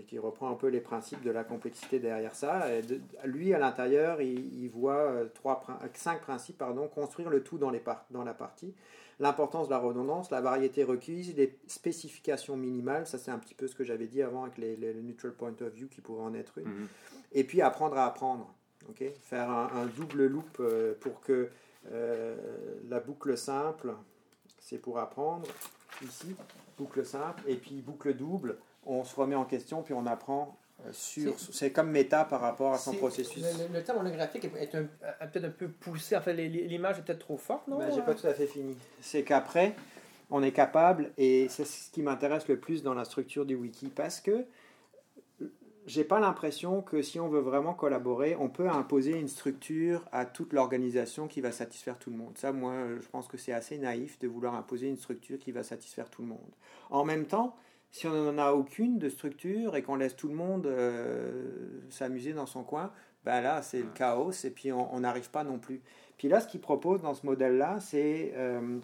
qui, 0.07 0.17
reprend 0.19 0.49
un 0.51 0.55
peu 0.55 0.67
les 0.67 0.81
principes 0.81 1.21
de 1.23 1.29
la 1.31 1.43
complexité 1.43 1.99
derrière 1.99 2.33
ça. 2.35 2.73
Et 2.73 2.81
de- 2.81 2.99
lui, 3.25 3.53
à 3.53 3.59
l'intérieur, 3.59 4.21
il, 4.21 4.63
il 4.63 4.69
voit 4.69 4.95
euh, 5.01 5.25
trois, 5.33 5.63
euh, 5.69 5.87
cinq 5.93 6.21
principes, 6.21 6.57
pardon, 6.57 6.87
construire 6.87 7.29
le 7.29 7.43
tout 7.43 7.57
dans, 7.57 7.69
les 7.69 7.79
par- 7.79 8.05
dans 8.11 8.23
la 8.23 8.33
partie. 8.33 8.73
L'importance 9.19 9.67
de 9.67 9.71
la 9.73 9.77
redondance, 9.77 10.31
la 10.31 10.41
variété 10.41 10.83
requise, 10.83 11.35
les 11.35 11.55
spécifications 11.67 12.57
minimales, 12.57 13.05
ça 13.05 13.19
c'est 13.19 13.29
un 13.29 13.37
petit 13.37 13.53
peu 13.53 13.67
ce 13.67 13.75
que 13.75 13.83
j'avais 13.83 14.07
dit 14.07 14.23
avant 14.23 14.43
avec 14.45 14.57
les, 14.57 14.75
les- 14.75 14.93
le 14.93 15.01
neutral 15.01 15.33
point 15.33 15.53
of 15.61 15.71
view 15.73 15.87
qui 15.87 16.01
pourrait 16.01 16.23
en 16.23 16.33
être 16.33 16.57
une 16.57 16.67
Mhm. 16.67 16.87
et 17.33 17.43
puis 17.43 17.61
apprendre 17.61 17.97
à 17.97 18.05
apprendre. 18.07 18.51
ok? 18.89 19.03
Faire 19.21 19.51
un, 19.51 19.69
un 19.75 19.85
double 19.85 20.25
loop 20.25 20.57
euh, 20.59 20.95
pour 20.99 21.21
que 21.21 21.49
euh, 21.91 22.35
la 22.89 22.99
boucle 22.99 23.37
simple, 23.37 23.93
c'est 24.59 24.77
pour 24.79 24.97
apprendre, 24.97 25.47
ici, 26.03 26.35
boucle 26.77 27.05
simple, 27.05 27.43
et 27.47 27.55
puis 27.55 27.81
boucle 27.81 28.15
double, 28.15 28.57
on 28.85 29.03
se 29.03 29.15
remet 29.15 29.35
en 29.35 29.45
question, 29.45 29.81
puis 29.83 29.93
on 29.93 30.05
apprend 30.05 30.57
euh, 30.85 30.89
sur... 30.91 31.39
C'est- 31.39 31.71
comme 31.71 31.91
méta 31.91 32.25
par 32.25 32.41
rapport 32.41 32.73
à 32.73 32.77
son 32.77 32.93
processus. 32.93 33.43
Le, 33.43 33.77
le- 33.77 33.83
terme 33.83 33.99
holographique 33.99 34.45
est, 34.45 34.75
a 34.75 35.27
peut-être 35.27 35.45
un 35.45 35.49
peu 35.51 35.67
poussé. 35.67 36.15
En 36.15 36.21
fait, 36.21 36.33
l'image 36.33 36.99
est 36.99 37.03
peut-être 37.03 37.19
trop 37.19 37.37
forte, 37.37 37.67
non? 37.67 37.77
Ben, 37.77 37.91
j'ai 37.93 38.01
pas 38.01 38.15
tout 38.15 38.27
à 38.27 38.33
fait 38.33 38.47
fini. 38.47 38.75
C'est 38.99 39.23
qu'après, 39.23 39.75
on 40.29 40.41
est 40.41 40.51
capable, 40.53 41.11
et 41.17 41.47
c'est 41.49 41.65
ce 41.65 41.91
qui 41.91 42.01
m'intéresse 42.01 42.47
le 42.47 42.57
plus 42.57 42.81
dans 42.83 42.93
la 42.93 43.05
structure 43.05 43.45
du 43.45 43.55
wiki, 43.55 43.89
parce 43.89 44.19
que 44.19 44.45
j'ai 45.87 46.03
pas 46.03 46.19
l'impression 46.19 46.81
que 46.81 47.01
si 47.01 47.19
on 47.19 47.27
veut 47.27 47.39
vraiment 47.39 47.73
collaborer, 47.73 48.35
on 48.39 48.49
peut 48.49 48.69
imposer 48.69 49.11
une 49.19 49.27
structure 49.27 50.05
à 50.11 50.25
toute 50.25 50.53
l'organisation 50.53 51.27
qui 51.27 51.41
va 51.41 51.51
satisfaire 51.51 51.97
tout 51.97 52.11
le 52.11 52.17
monde. 52.17 52.37
Ça, 52.37 52.51
moi, 52.51 52.73
je 53.01 53.07
pense 53.07 53.27
que 53.27 53.35
c'est 53.35 53.51
assez 53.51 53.77
naïf 53.79 54.19
de 54.19 54.27
vouloir 54.27 54.53
imposer 54.53 54.87
une 54.87 54.97
structure 54.97 55.39
qui 55.39 55.51
va 55.51 55.63
satisfaire 55.63 56.09
tout 56.09 56.21
le 56.21 56.27
monde. 56.27 56.51
En 56.91 57.03
même 57.03 57.25
temps, 57.25 57.55
si 57.91 58.07
on 58.07 58.31
n'en 58.31 58.37
a 58.37 58.51
aucune 58.51 58.97
de 58.97 59.09
structure 59.09 59.75
et 59.75 59.83
qu'on 59.83 59.95
laisse 59.95 60.15
tout 60.15 60.27
le 60.29 60.35
monde 60.35 60.65
euh, 60.65 61.81
s'amuser 61.89 62.33
dans 62.33 62.45
son 62.45 62.63
coin, 62.63 62.91
ben 63.25 63.41
là, 63.41 63.61
c'est 63.61 63.81
le 63.81 63.89
chaos 63.93 64.31
et 64.31 64.49
puis 64.49 64.71
on 64.71 64.99
n'arrive 65.01 65.29
pas 65.29 65.43
non 65.43 65.59
plus. 65.59 65.81
Puis 66.17 66.27
là, 66.27 66.39
ce 66.39 66.47
qu'il 66.47 66.61
propose 66.61 67.01
dans 67.01 67.13
ce 67.13 67.25
modèle-là, 67.25 67.79
c'est 67.79 68.33
euh, 68.35 68.79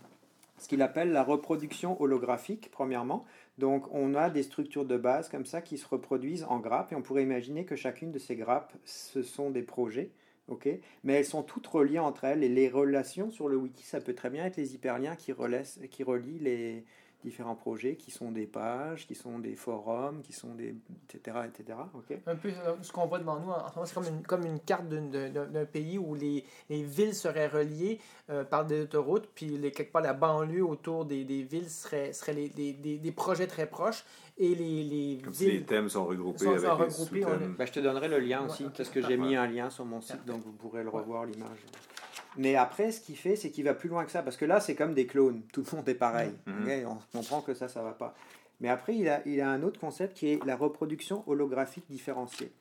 ce 0.58 0.68
qu'il 0.68 0.82
appelle 0.82 1.12
la 1.12 1.24
reproduction 1.24 2.00
holographique, 2.02 2.70
premièrement. 2.72 3.26
Donc, 3.58 3.88
on 3.92 4.14
a 4.14 4.30
des 4.30 4.44
structures 4.44 4.86
de 4.86 4.98
base 4.98 5.30
comme 5.30 5.46
ça 5.46 5.62
qui 5.62 5.78
se 5.78 5.88
reproduisent 5.88 6.46
en 6.50 6.60
grappes 6.60 6.92
et 6.92 6.96
on 6.96 7.02
pourrait 7.02 7.24
imaginer 7.24 7.66
que 7.66 7.76
chacune 7.76 8.12
de 8.12 8.20
ces 8.20 8.36
grappes, 8.36 8.74
ce 8.86 9.24
sont 9.24 9.50
des 9.50 9.64
projets. 9.64 10.12
ok? 10.48 10.70
Mais 11.04 11.14
elles 11.14 11.26
sont 11.26 11.44
toutes 11.44 11.68
reliées 11.68 12.00
entre 12.00 12.24
elles 12.26 12.44
et 12.44 12.50
les 12.50 12.70
relations 12.70 13.32
sur 13.32 13.48
le 13.48 13.58
wiki, 13.58 13.84
ça 13.84 14.02
peut 14.02 14.14
très 14.14 14.30
bien 14.30 14.46
être 14.46 14.58
les 14.58 14.76
hyperliens 14.76 15.16
qui, 15.16 15.32
relaissent- 15.32 15.80
qui 15.90 16.04
relient 16.04 16.40
les 16.40 16.86
différents 17.28 17.56
projets, 17.56 17.96
qui 17.96 18.12
sont 18.12 18.32
des 18.32 18.48
pages, 18.48 19.06
qui 19.08 19.16
sont 19.16 19.40
des 19.40 19.56
forums, 19.56 20.22
qui 20.22 20.34
sont 20.34 20.54
des... 20.56 20.76
etc. 21.14 21.38
etc. 21.48 21.78
ok? 21.94 22.18
Un 22.26 22.36
peu 22.36 22.50
euh, 22.50 22.76
ce 22.82 22.92
qu'on 22.92 23.06
voit 23.08 23.20
devant 23.20 23.40
nous 23.40 23.50
en 23.52 23.70
ce 23.70 23.76
moment, 23.76 23.86
c'est 23.86 23.94
comme 23.94 24.08
une, 24.08 24.24
comme 24.24 24.46
une 24.46 24.60
carte 24.60 24.88
d'un 24.88 25.30
d'un 25.30 25.66
pays 25.66 25.98
où 25.98 26.16
les, 26.16 26.44
les 26.70 26.84
villes 26.84 27.14
seraient 27.16 27.48
reliées 27.48 28.00
euh, 28.30 28.44
par 28.44 28.66
des 28.66 28.82
autoroutes, 28.84 29.28
puis 29.36 29.48
les, 29.48 29.72
quelque 29.72 29.92
part 29.92 30.02
la 30.02 30.14
banlieue 30.14 30.66
autour 30.66 31.06
des, 31.06 31.24
des 31.26 31.44
villes 31.44 31.70
serait, 31.70 32.14
serait 32.14 32.34
les, 32.34 32.50
des, 32.50 32.74
des, 32.74 32.98
des 32.98 33.12
projets 33.12 33.48
très 33.48 33.68
proches, 33.68 34.04
et 34.38 34.54
les, 34.56 34.84
les 34.84 35.22
Comme 35.24 35.34
si 35.34 35.52
les 35.52 35.64
thèmes 35.64 35.90
sont 35.90 36.06
regroupés 36.06 36.46
sont- 36.46 36.52
avec 36.52 36.62
sont 36.62 36.78
les 36.78 36.84
regroupés, 36.86 37.26
on 37.26 37.30
sous-thèmes. 37.34 37.56
Ben, 37.58 37.66
je 37.68 37.72
te 37.74 37.80
donnerai 37.80 38.08
le 38.08 38.20
lien 38.20 38.42
Ouais, 38.44 38.50
aussi, 38.52 38.66
parce 38.76 38.90
que 38.90 39.02
j'ai 39.02 39.18
mis 39.18 39.36
un 39.36 39.48
lien 39.48 39.70
sur 39.70 39.84
mon 39.86 40.00
site, 40.02 40.24
donc 40.26 40.44
vous 40.46 40.52
pourrez 40.54 40.84
le 40.84 40.90
revoir, 40.90 41.26
l'image. 41.26 41.60
Mais 42.38 42.56
après, 42.56 42.92
ce 42.92 43.02
qu'il 43.02 43.18
fait, 43.18 43.36
c'est 43.36 43.50
qu'il 43.50 43.64
va 43.64 43.74
plus 43.74 43.90
loin 43.90 44.06
que 44.06 44.12
ça, 44.12 44.24
parce 44.24 44.38
que 44.38 44.46
là, 44.46 44.60
c'est 44.60 44.76
comme 44.76 44.94
des 44.94 45.08
clones. 45.08 45.42
Tout 45.52 45.64
le 45.70 45.78
monde 45.78 45.90
est 45.90 45.96
pareil. 45.96 46.32
Mhm. 46.46 46.64
Ok, 46.64 47.00
on 47.14 47.18
comprend 47.18 47.42
que 47.42 47.54
ça, 47.54 47.68
ça 47.68 47.82
va 47.82 47.92
pas. 47.92 48.16
Mais 48.60 48.70
après, 48.70 48.96
il 48.96 49.08
a, 49.10 49.22
il 49.26 49.42
a 49.42 49.50
un 49.50 49.64
autre 49.64 49.80
concept 49.80 50.16
qui 50.16 50.30
est 50.30 50.46
la 50.46 50.56
reproduction 50.56 51.24
holographique 51.28 51.86
différenciée. 51.90 52.52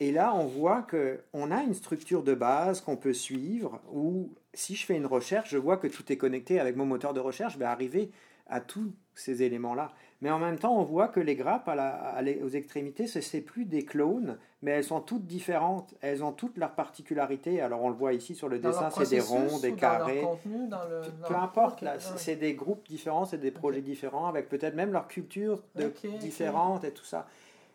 Et 0.00 0.12
là, 0.12 0.34
on 0.34 0.46
voit 0.46 0.82
que 0.82 1.20
on 1.34 1.50
a 1.50 1.62
une 1.62 1.74
structure 1.74 2.22
de 2.22 2.34
base 2.34 2.80
qu'on 2.80 2.96
peut 2.96 3.12
suivre, 3.12 3.80
où 3.92 4.30
si 4.54 4.74
je 4.74 4.86
fais 4.86 4.96
une 4.96 5.06
recherche, 5.06 5.50
je 5.50 5.58
vois 5.58 5.76
que 5.76 5.86
tout 5.86 6.10
est 6.10 6.16
connecté 6.16 6.58
avec 6.58 6.76
mon 6.76 6.86
moteur 6.86 7.12
de 7.12 7.20
recherche, 7.20 7.54
je 7.54 7.58
vais 7.58 7.66
arriver 7.66 8.10
à 8.46 8.60
tous 8.60 8.92
ces 9.14 9.42
éléments-là. 9.42 9.92
Mais 10.22 10.30
en 10.30 10.38
même 10.38 10.58
temps, 10.58 10.76
on 10.78 10.82
voit 10.84 11.08
que 11.08 11.18
les 11.20 11.34
grappes 11.34 11.66
à 11.68 11.74
la- 11.74 11.94
à 11.96 12.20
les- 12.20 12.42
aux 12.42 12.48
extrémités, 12.48 13.06
ce 13.06 13.18
n'est 13.36 13.42
plus 13.42 13.64
des 13.64 13.84
clones, 13.86 14.36
mais 14.60 14.72
elles 14.72 14.84
sont 14.84 15.00
toutes 15.00 15.24
différentes. 15.26 15.94
Elles 16.02 16.22
ont 16.22 16.32
toutes 16.32 16.58
leurs 16.58 16.74
particularités. 16.74 17.62
Alors 17.62 17.82
on 17.82 17.88
le 17.88 17.94
voit 17.94 18.12
ici 18.12 18.34
sur 18.34 18.48
le 18.48 18.58
Dans 18.58 18.68
dessin, 18.68 18.90
c'est 18.90 19.08
des 19.08 19.20
ronds, 19.20 19.58
des 19.60 19.72
carrés. 19.72 20.20
leur 20.20 20.30
contenu, 20.32 20.66
dans 20.68 20.84
le, 20.84 21.00
Peu 21.26 21.34
importe, 21.34 21.82
c'est- 22.16 22.36
des 22.36 22.52
groupes 22.54 22.86
différents, 22.86 23.24
c'est 23.24 23.38
des 23.38 23.50
projets 23.50 23.80
différents, 23.80 24.26
avec 24.26 24.48
peut-être 24.50 24.74
même 24.74 24.92
leur 24.92 25.08
culture 25.08 25.62
de- 25.74 25.90
différente 26.18 26.84
et 26.84 26.90
tout 26.92 27.04
ça. 27.04 27.26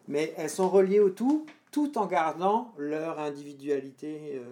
Mais 0.07 0.33
elles 0.37 0.51
sont 0.51 0.69
reliées 0.69 0.99
au 0.99 1.09
tout, 1.09 1.47
tout 1.71 1.97
en 1.97 2.05
gardant 2.05 2.73
leur 2.77 3.19
individualité 3.19 4.33
euh. 4.35 4.43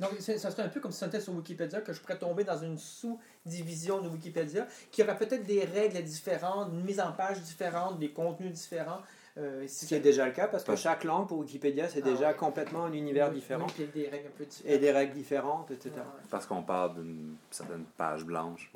Donc, 0.00 0.10
c'est- 0.20 0.38
ça 0.38 0.50
serait 0.50 0.62
un 0.62 0.68
peu 0.68 0.80
comme 0.80 0.92
si 0.92 0.98
c'était 0.98 1.20
sur 1.20 1.32
Wikipédia, 1.34 1.80
que 1.80 1.92
je 1.92 2.00
pourrais 2.00 2.18
tomber 2.18 2.44
dans 2.44 2.58
une 2.58 2.76
sous-division 2.78 4.00
de 4.00 4.08
Wikipédia, 4.08 4.66
qui 4.90 5.02
aurait 5.02 5.16
peut-être 5.16 5.44
des 5.44 5.64
règles 5.64 6.02
différentes, 6.02 6.70
une 6.72 6.82
mise 6.84 7.00
en 7.00 7.12
page 7.12 7.40
différente, 7.40 7.98
des 7.98 8.10
contenus 8.10 8.52
différents. 8.52 9.00
Euh, 9.38 9.66
Ce 9.68 9.84
qui 9.84 9.94
est 9.94 10.00
déjà 10.00 10.24
le 10.26 10.32
cas, 10.32 10.48
parce 10.48 10.64
que 10.64 10.70
Ouais. 10.70 10.76
chaque 10.78 11.04
langue 11.04 11.28
pour 11.28 11.38
Wikipédia, 11.38 11.88
c'est 11.88 12.00
Ah 12.02 12.08
déjà 12.10 12.28
ouais. 12.28 12.36
complètement 12.36 12.84
un 12.86 12.92
univers 12.92 13.28
Oui, 13.28 13.34
différent. 13.36 13.66
oui, 13.78 13.86
des 13.94 14.08
règles 14.08 14.28
un 14.28 14.30
peu 14.36 14.44
Et 14.44 14.46
différentes. 14.46 14.80
des 14.80 14.90
règles 14.92 15.12
différentes, 15.14 15.70
etc. 15.70 15.90
Ouais. 15.96 16.02
Parce 16.30 16.46
qu'on 16.46 16.62
parle 16.62 16.94
d'une 17.02 17.36
certaine 17.50 17.84
page 17.98 18.24
blanche. 18.24 18.70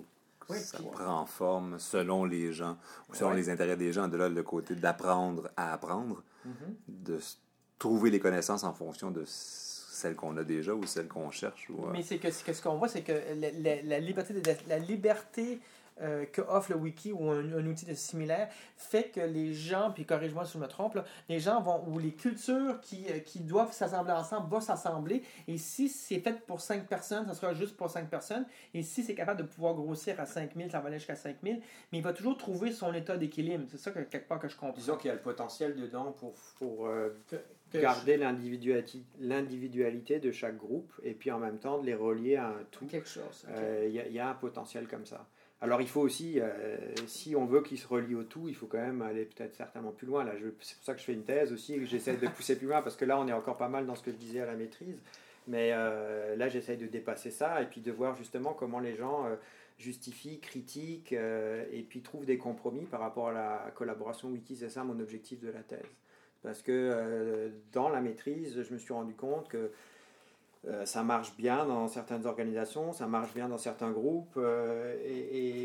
Oui, 0.51 0.59
ça 0.59 0.79
puis- 0.79 0.87
prend 0.89 1.25
forme 1.27 1.79
selon 1.79 2.25
les 2.25 2.53
gens, 2.53 2.77
ou 3.09 3.15
selon 3.15 3.31
Ouais. 3.31 3.37
les 3.37 3.49
intérêts 3.49 3.77
des 3.77 3.93
gens. 3.93 4.09
De 4.09 4.17
là, 4.19 4.29
le 4.29 4.43
côté 4.43 4.75
d'apprendre 4.75 5.49
à 5.57 5.73
apprendre, 5.73 6.23
Mhm. 6.45 6.75
de 6.89 7.19
trouver 7.79 8.11
les 8.11 8.21
connaissances 8.21 8.65
en 8.65 8.75
fonction 8.75 9.11
de 9.11 9.25
celles 10.01 10.17
qu'on 10.17 10.37
a 10.37 10.43
déjà 10.45 10.73
ou 10.75 10.85
celles 10.87 11.09
qu'on 11.09 11.31
cherche. 11.31 11.69
Ou, 11.71 11.87
euh, 11.87 11.91
Mais 11.93 12.03
c'est 12.03 12.19
que, 12.19 12.31
c'est 12.31 12.45
que 12.45 12.53
ce 12.53 12.63
qu'on 12.63 12.77
voit, 12.77 12.89
c'est 12.89 13.03
que 13.03 13.13
la, 13.37 13.51
la- 13.53 13.83
la 13.83 13.99
liberté, 14.01 14.35
de- 14.35 14.41
la 14.69 14.79
liberté 14.79 15.61
euh, 16.03 16.25
que 16.25 16.41
offre 16.41 16.71
le 16.73 16.79
wiki 16.79 17.13
ou 17.13 17.29
un, 17.29 17.41
un 17.53 17.67
outil 17.67 17.85
de 17.85 17.93
similaire 17.93 18.49
fait 18.75 19.11
que 19.15 19.21
les 19.21 19.53
gens, 19.53 19.91
puis 19.95 20.07
corrige-moi 20.07 20.47
si 20.47 20.55
je 20.55 20.59
me 20.59 20.67
trompe, 20.67 20.95
là, 20.95 21.05
les 21.29 21.39
gens 21.41 21.61
vont, 21.61 21.85
ou 21.89 21.99
les 21.99 22.13
cultures 22.15 22.81
qui, 22.81 23.05
euh, 23.11 23.19
qui 23.19 23.41
doivent 23.41 23.73
s'assembler 23.73 24.13
ensemble 24.15 24.49
vont 24.49 24.63
s'assembler. 24.63 25.23
Et 25.47 25.59
si 25.59 25.91
c'est 25.91 26.21
fait 26.21 26.41
pour 26.47 26.63
5 26.63 26.87
personnes, 26.87 27.27
ça 27.27 27.35
sera 27.35 27.53
juste 27.53 27.77
pour 27.77 27.91
5 27.91 28.09
personnes. 28.09 28.47
Et 28.73 28.83
si 28.83 29.03
c'est 29.03 29.15
capable 29.15 29.43
de 29.43 29.47
pouvoir 29.47 29.75
grossir 29.75 30.19
à 30.19 30.25
5000, 30.25 30.71
ça 30.71 30.81
va 30.81 30.87
aller 30.89 30.97
jusqu'à 30.97 31.17
5000. 31.17 31.61
Mais 31.93 31.99
il 31.99 32.03
va 32.03 32.15
toujours 32.15 32.39
trouver 32.39 32.73
son 32.73 32.95
état 32.95 33.19
d'équilibre. 33.19 33.67
C'est 33.71 33.77
ça 33.79 33.91
que 33.91 33.99
quelque 34.01 34.27
part 34.27 34.39
que 34.41 34.49
je 34.49 34.57
comprends. 34.57 34.79
Disons 34.79 34.97
qu'il 34.97 35.09
y 35.09 35.11
a 35.13 35.17
le 35.17 35.21
potentiel 35.21 35.77
dedans 35.77 36.13
pour, 36.13 36.33
pour 36.59 36.87
euh, 36.87 37.11
garder 37.79 38.17
l'individualité 39.21 40.19
de 40.19 40.33
chaque 40.33 40.57
groupe 40.57 40.93
et 41.03 41.13
puis 41.15 41.31
en 41.31 41.39
même 41.39 41.59
temps 41.59 41.79
de 41.79 41.87
les 41.87 41.95
relier 41.95 42.37
à 42.37 42.49
un 42.49 42.65
tout. 42.71 42.87
quelque 42.87 43.09
chose. 43.09 43.45
ok. 43.49 43.55
Euh, 43.57 43.85
Il 43.89 43.95
y, 43.95 44.01
a- 44.01 44.07
il 44.07 44.13
y 44.13 44.19
a 44.19 44.29
un 44.31 44.35
potentiel 44.35 44.87
comme 44.89 45.07
ça. 45.07 45.27
Alors 45.63 45.83
il 45.83 45.89
faut 45.89 46.01
aussi, 46.01 46.41
euh, 46.41 46.79
si 47.07 47.37
on 47.37 47.45
veut 47.45 47.61
qu'ils 47.63 47.79
se 47.79 47.87
relient 47.87 48.15
au 48.15 48.23
tout, 48.25 48.49
il 48.49 48.55
faut 48.55 48.67
quand 48.67 48.79
même 48.79 49.03
aller 49.03 49.27
peut-être 49.27 49.55
certainement 49.55 49.93
plus 49.93 50.07
loin. 50.07 50.25
Là, 50.25 50.33
c'est 50.61 50.77
pour 50.77 50.85
ça 50.85 50.95
que 50.95 51.01
je 51.01 51.05
fais 51.05 51.13
une 51.13 51.25
thèse 51.25 51.53
aussi, 51.53 51.77
que 51.79 51.85
j'essaie 51.85 52.17
de 52.17 52.27
pousser 52.29 52.57
plus 52.57 52.67
loin, 52.67 52.81
parce 52.81 52.97
que 52.97 53.05
là 53.05 53.21
on 53.21 53.29
est 53.29 53.33
encore 53.33 53.59
pas 53.59 53.69
mal 53.69 53.85
dans 53.85 53.95
ce 53.95 54.03
que 54.03 54.11
je 54.11 54.17
disais 54.17 54.41
à 54.41 54.47
la 54.47 54.55
maîtrise. 54.55 54.99
Mais 55.47 55.71
euh, 55.75 56.35
là 56.37 56.49
j'essaie 56.49 56.77
de 56.77 56.87
dépasser 56.87 57.31
ça 57.31 57.61
et 57.61 57.67
puis 57.67 57.83
de 57.83 57.93
voir 57.93 58.17
justement 58.17 58.55
comment 58.55 58.79
les 58.81 58.97
gens 58.97 59.27
justifient, 59.79 60.41
critiquent 60.41 61.13
euh, 61.13 61.65
et 61.73 61.83
puis 61.83 62.01
trouvent 62.01 62.25
des 62.27 62.39
compromis 62.39 62.85
par 62.87 63.01
rapport 63.01 63.29
à 63.29 63.33
la 63.33 63.71
collaboration 63.75 64.29
wiki. 64.29 64.57
C'est 64.57 64.69
ça 64.71 64.83
mon 64.85 64.99
objectif 64.99 65.41
de 65.41 65.51
la 65.51 65.61
thèse. 65.61 65.81
Parce 66.43 66.63
que 66.63 66.73
euh, 66.73 67.51
dans 67.73 67.89
la 67.89 68.01
maîtrise, 68.01 68.63
je 68.63 68.73
me 68.73 68.79
suis 68.79 68.93
rendu 68.93 69.15
compte 69.15 69.49
que 69.49 69.71
euh, 70.67 70.85
ça 70.85 71.03
marche 71.03 71.37
bien 71.37 71.65
dans 71.67 71.89
certaines 71.89 72.27
organisations, 72.27 72.93
ça 72.93 73.07
marche 73.07 73.33
bien 73.35 73.49
dans 73.49 73.59
certains 73.59 73.91
groupes, 73.91 74.35
euh, 74.37 74.95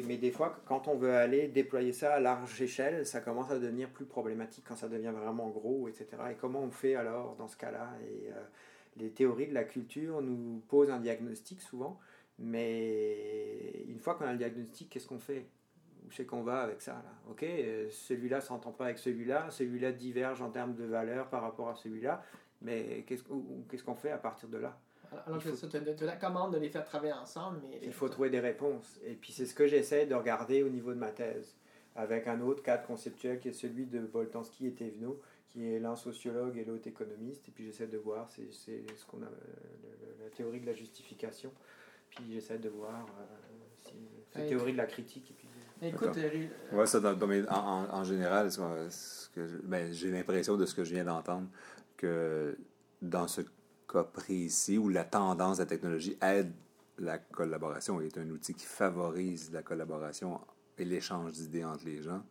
mais 0.08 0.18
des 0.18 0.32
fois, 0.32 0.58
quand 0.66 0.88
on 0.88 0.96
veut 0.96 1.14
aller 1.14 1.50
déployer 1.50 1.92
ça 1.92 2.14
à 2.14 2.20
large 2.20 2.62
échelle, 2.62 3.06
ça 3.06 3.20
commence 3.20 3.52
à 3.52 3.60
devenir 3.60 3.90
plus 3.90 4.06
problématique 4.06 4.64
quand 4.68 4.78
ça 4.78 4.88
devient 4.88 5.12
vraiment 5.14 5.50
gros, 5.50 5.90
etc. 5.90 6.08
Et 6.32 6.36
comment 6.36 6.62
on 6.62 6.72
fait 6.72 6.96
alors 6.96 7.36
dans 7.36 7.50
ce 7.50 7.58
cas-là? 7.58 7.90
Et 8.10 8.30
les 8.98 9.12
théories 9.12 9.48
de 9.48 9.54
la 9.54 9.66
culture 9.66 10.22
nous 10.22 10.62
posent 10.70 10.90
un 10.90 11.00
diagnostic 11.00 11.62
souvent, 11.62 12.00
mais 12.40 13.84
une 13.90 14.00
fois 14.00 14.16
qu'on 14.16 14.26
a 14.26 14.32
le 14.32 14.38
diagnostic, 14.38 14.90
qu'est-ce 14.90 15.08
qu'on 15.08 15.20
fait? 15.20 15.46
Où 16.06 16.12
c'est 16.12 16.26
qu'on 16.26 16.44
va 16.44 16.62
avec 16.62 16.82
ça 16.82 16.94
là 16.94 17.14
Ok, 17.30 17.44
euh, 17.44 17.90
celui-là 17.90 18.40
s'entend 18.42 18.72
pas 18.72 18.86
avec 18.86 19.00
celui-là, 19.00 19.50
celui-là 19.50 19.92
diverge 19.92 20.42
en 20.42 20.50
termes 20.52 20.76
de 20.76 20.84
valeur 20.86 21.30
par 21.30 21.42
rapport 21.42 21.70
à 21.70 21.76
celui-là, 21.76 22.24
mais 22.62 23.04
qu'est-ce 23.08 23.84
qu'on 23.84 23.96
fait 23.96 24.12
à 24.12 24.18
partir 24.18 24.48
de 24.50 24.58
là? 24.58 24.80
Alors 25.26 25.42
que 25.42 25.52
faut- 25.54 26.06
la 26.06 26.16
commande 26.18 26.54
de 26.54 26.58
les 26.60 26.70
faire 26.70 26.84
travailler 26.86 27.14
ensemble, 27.14 27.60
mais 27.64 27.80
Il 27.82 27.94
faut 27.94 28.10
trouver 28.10 28.30
des 28.30 28.40
réponses. 28.40 29.00
Et 29.06 29.14
puis 29.14 29.32
c'est 29.32 29.46
ce 29.46 29.54
que 29.56 29.66
j'essaie 29.68 30.06
de 30.06 30.14
regarder 30.16 30.62
au 30.64 30.70
niveau 30.70 30.94
de 30.94 31.00
ma 31.00 31.12
thèse, 31.12 31.56
avec 31.96 32.28
un 32.28 32.42
autre 32.42 32.62
cadre 32.62 32.86
conceptuel 32.86 33.40
qui 33.40 33.50
est 33.50 33.54
celui 33.54 33.86
de 33.86 34.00
Boltanski 34.02 34.68
et 34.68 34.74
Thévenot, 34.74 35.20
qui 35.48 35.74
est 35.74 35.80
l'un 35.80 35.96
sociologue 35.96 36.58
et 36.58 36.66
l'autre 36.66 36.88
économiste. 36.88 37.48
Et 37.48 37.52
puis 37.52 37.66
j'essaie 37.66 37.88
de 37.88 37.98
voir, 37.98 38.30
c'est 38.30 38.52
ce 38.52 39.06
qu'on 39.06 39.22
a, 39.22 39.26
euh, 39.26 39.30
le- 39.84 40.24
la 40.26 40.30
théorie 40.32 40.60
de 40.60 40.66
la 40.66 40.74
justification. 40.74 41.52
Puis 42.10 42.26
j'essaie 42.34 42.58
de 42.60 42.70
voir 42.70 43.06
euh, 43.20 43.26
si 43.78 43.94
c'est 44.32 44.40
Ouais. 44.40 44.48
théorie 44.48 44.74
de 44.74 44.78
la 44.78 44.86
critique. 44.86 45.32
Et 45.32 45.34
puis, 45.34 45.45
Écoute, 45.88 46.18
euh, 46.18 46.48
Ouais, 46.72 46.86
ça, 46.86 47.00
dans- 47.00 47.18
en, 47.50 48.04
général, 48.04 48.50
ben, 49.64 49.94
j'ai 49.94 50.12
l'impression 50.12 50.58
de 50.58 50.66
ce 50.66 50.76
que 50.76 50.84
je 50.84 50.94
viens 50.94 51.06
d'entendre 51.06 51.48
que 51.98 52.58
dans 53.02 53.28
ce 53.28 53.42
cas 53.92 54.04
précis 54.04 54.78
où 54.78 54.90
la 54.90 55.04
tendance 55.04 55.58
de 55.58 55.64
la 55.64 55.68
technologie 55.68 56.18
aide 56.22 56.52
la 56.98 57.18
collaboration 57.18 58.00
est 58.02 58.18
un 58.18 58.30
outil 58.30 58.54
qui 58.54 58.66
favorise 58.66 59.52
la 59.52 59.62
collaboration 59.62 60.40
et 60.78 60.86
l'échange 60.86 61.34
d'idées 61.34 61.66
entre 61.66 61.86
les 61.86 62.02
gens 62.02 62.24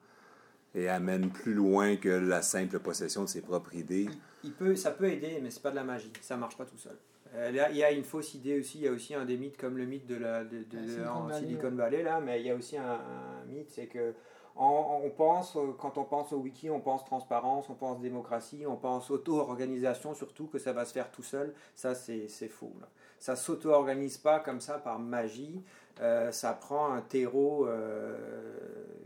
et 0.74 0.88
amène 0.88 1.30
plus 1.30 1.54
loin 1.54 1.96
que 1.96 2.08
la 2.08 2.42
simple 2.42 2.78
possession 2.80 3.22
de 3.22 3.28
ses 3.28 3.42
propres 3.42 3.74
idées. 3.74 4.08
il 4.42 4.52
peut, 4.52 4.74
ça 4.74 4.90
peut 4.90 5.06
aider, 5.06 5.38
mais 5.42 5.50
c'est 5.50 5.62
pas 5.62 5.70
de 5.70 5.76
la 5.76 5.84
magie. 5.84 6.12
Ça 6.20 6.36
marche 6.36 6.56
pas 6.56 6.64
tout 6.64 6.78
seul. 6.78 6.96
Euh, 7.34 7.50
là, 7.50 7.70
il 7.70 7.76
y 7.76 7.82
a 7.84 7.90
une 7.90 8.04
fausse 8.04 8.34
idée 8.34 8.58
aussi. 8.60 8.78
Il 8.78 8.84
y 8.84 8.88
a 8.88 8.92
aussi 8.92 9.14
un 9.14 9.24
des 9.24 9.36
mythes 9.36 9.56
comme 9.56 9.76
le 9.76 9.86
mythe 9.86 10.06
de 10.06 10.16
la 10.16 10.44
de, 10.44 10.62
de- 10.62 10.86
Silicon 10.86 11.10
en 11.10 11.22
Valley, 11.24 11.40
Silicon 11.40 11.70
Valley 11.72 12.02
là, 12.02 12.20
mais 12.20 12.40
il 12.40 12.46
y 12.46 12.50
a 12.50 12.54
aussi 12.54 12.76
un, 12.76 12.92
un 12.92 13.44
mythe, 13.48 13.70
c'est 13.70 13.86
que 13.86 14.14
on, 14.56 15.00
on 15.04 15.10
pense 15.10 15.56
euh, 15.56 15.72
quand 15.78 15.98
on 15.98 16.04
pense 16.04 16.32
au 16.32 16.36
wiki, 16.38 16.70
on 16.70 16.80
pense 16.80 17.04
transparence, 17.04 17.68
on 17.70 17.74
pense 17.74 18.00
démocratie, 18.00 18.64
on 18.68 18.76
pense 18.76 19.10
auto-organisation 19.10 20.14
surtout 20.14 20.46
que 20.46 20.58
ça 20.58 20.72
va 20.72 20.84
se 20.84 20.92
faire 20.92 21.10
tout 21.10 21.24
seul. 21.24 21.54
Ça 21.74 21.94
c'est 21.96 22.28
c'est 22.28 22.48
faux. 22.48 22.72
Là. 22.80 22.88
Ça 23.18 23.34
s'auto-organise 23.36 24.18
pas 24.18 24.38
comme 24.38 24.60
ça 24.60 24.78
par 24.78 24.98
magie. 25.00 25.62
Euh, 26.00 26.30
ça 26.32 26.52
prend 26.52 26.92
un 26.92 27.00
terreau 27.00 27.66
euh, 27.66 28.16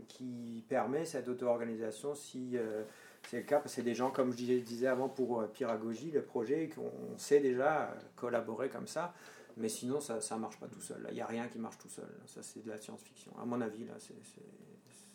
qui 0.07 0.63
permet 0.69 1.05
cette 1.05 1.27
auto-organisation 1.27 2.15
si 2.15 2.51
euh, 2.57 2.83
c'est 3.27 3.37
le 3.37 3.43
cas, 3.43 3.57
parce 3.59 3.65
que 3.71 3.75
c'est 3.77 3.83
des 3.83 3.95
gens, 3.95 4.09
comme 4.11 4.31
je 4.31 4.37
disais- 4.37 4.87
avant 4.87 5.09
pour 5.09 5.41
euh, 5.41 5.47
Pyragogie, 5.47 6.11
le 6.11 6.21
projet, 6.21 6.69
qu'on 6.73 7.17
sait 7.17 7.39
déjà 7.39 7.93
collaborer 8.15 8.69
comme 8.69 8.87
ça, 8.87 9.13
mais 9.57 9.69
sinon 9.69 9.99
ça 9.99 10.19
ne 10.31 10.39
marche 10.39 10.57
pas 10.59 10.67
tout 10.67 10.81
seul. 10.81 11.05
Il 11.09 11.15
n'y 11.15 11.21
a 11.21 11.25
rien 11.25 11.47
qui 11.47 11.59
marche 11.59 11.77
tout 11.77 11.89
seul. 11.89 12.09
Ça, 12.25 12.41
c'est 12.41 12.63
de 12.63 12.69
la 12.69 12.77
science-fiction. 12.77 13.31
À 13.41 13.45
mon 13.45 13.59
avis, 13.61 13.85
là, 13.85 13.93
c'est. 13.99 14.13
c'est- 14.23 14.41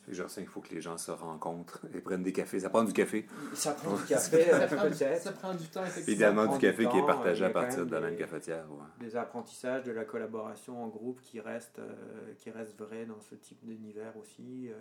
Genre, 0.06 0.28
il 0.36 0.46
faut 0.46 0.60
que 0.60 0.74
les 0.74 0.82
gens 0.82 0.98
se 0.98 1.10
rencontrent 1.10 1.80
et 1.94 2.00
prennent 2.02 2.22
des 2.22 2.34
cafés. 2.34 2.60
Ça 2.60 2.68
prend 2.68 2.84
du 2.84 2.92
café. 2.92 3.24
Ça 3.54 3.72
prend 3.72 3.96
du 3.96 4.04
café, 4.06 4.52
euh, 4.52 4.68
ça, 4.68 4.76
prend, 4.76 4.92
ça 4.92 5.32
prend 5.32 5.54
du 5.54 5.66
temps, 5.68 5.80
effectivement. 5.82 6.08
Évidemment, 6.08 6.46
du 6.48 6.58
du 6.58 6.58
café 6.60 6.86
qui 6.90 6.98
est 6.98 7.06
partagé 7.06 7.44
euh, 7.44 7.48
à 7.48 7.50
partir 7.50 7.86
de 7.86 7.90
la 7.90 8.00
même 8.02 8.16
cafetière. 8.16 8.66
ouais. 8.70 9.06
Des 9.06 9.16
apprentissages 9.16 9.84
de 9.84 9.92
la 9.92 10.04
collaboration 10.04 10.84
en 10.84 10.88
groupe 10.88 11.22
qui 11.22 11.40
restent, 11.40 11.78
euh, 11.78 12.34
qui 12.36 12.50
restent 12.50 12.78
vrais 12.78 13.06
dans 13.06 13.18
ce 13.22 13.34
type 13.34 13.64
d'univers 13.64 14.14
aussi. 14.18 14.68
euh, 14.68 14.74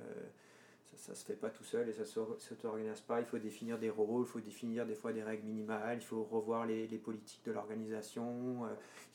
ça 0.97 1.11
ne 1.11 1.17
se 1.17 1.25
fait 1.25 1.33
pas 1.35 1.49
tout 1.49 1.63
seul 1.63 1.89
et 1.89 1.93
ça 1.93 2.01
ne 2.01 2.05
s'organise 2.61 3.01
pas. 3.01 3.19
Il 3.19 3.25
faut 3.25 3.37
définir 3.37 3.77
des 3.79 3.89
rôles, 3.89 4.25
il 4.25 4.31
faut 4.31 4.39
définir 4.39 4.85
des 4.85 4.95
fois 4.95 5.11
des 5.13 5.23
règles 5.23 5.45
minimales, 5.45 5.97
il 5.99 6.05
faut 6.05 6.23
revoir 6.23 6.65
les, 6.65 6.87
les 6.87 6.97
politiques 6.97 7.41
de 7.45 7.51
l'organisation. 7.51 8.65
euh, 8.65 8.69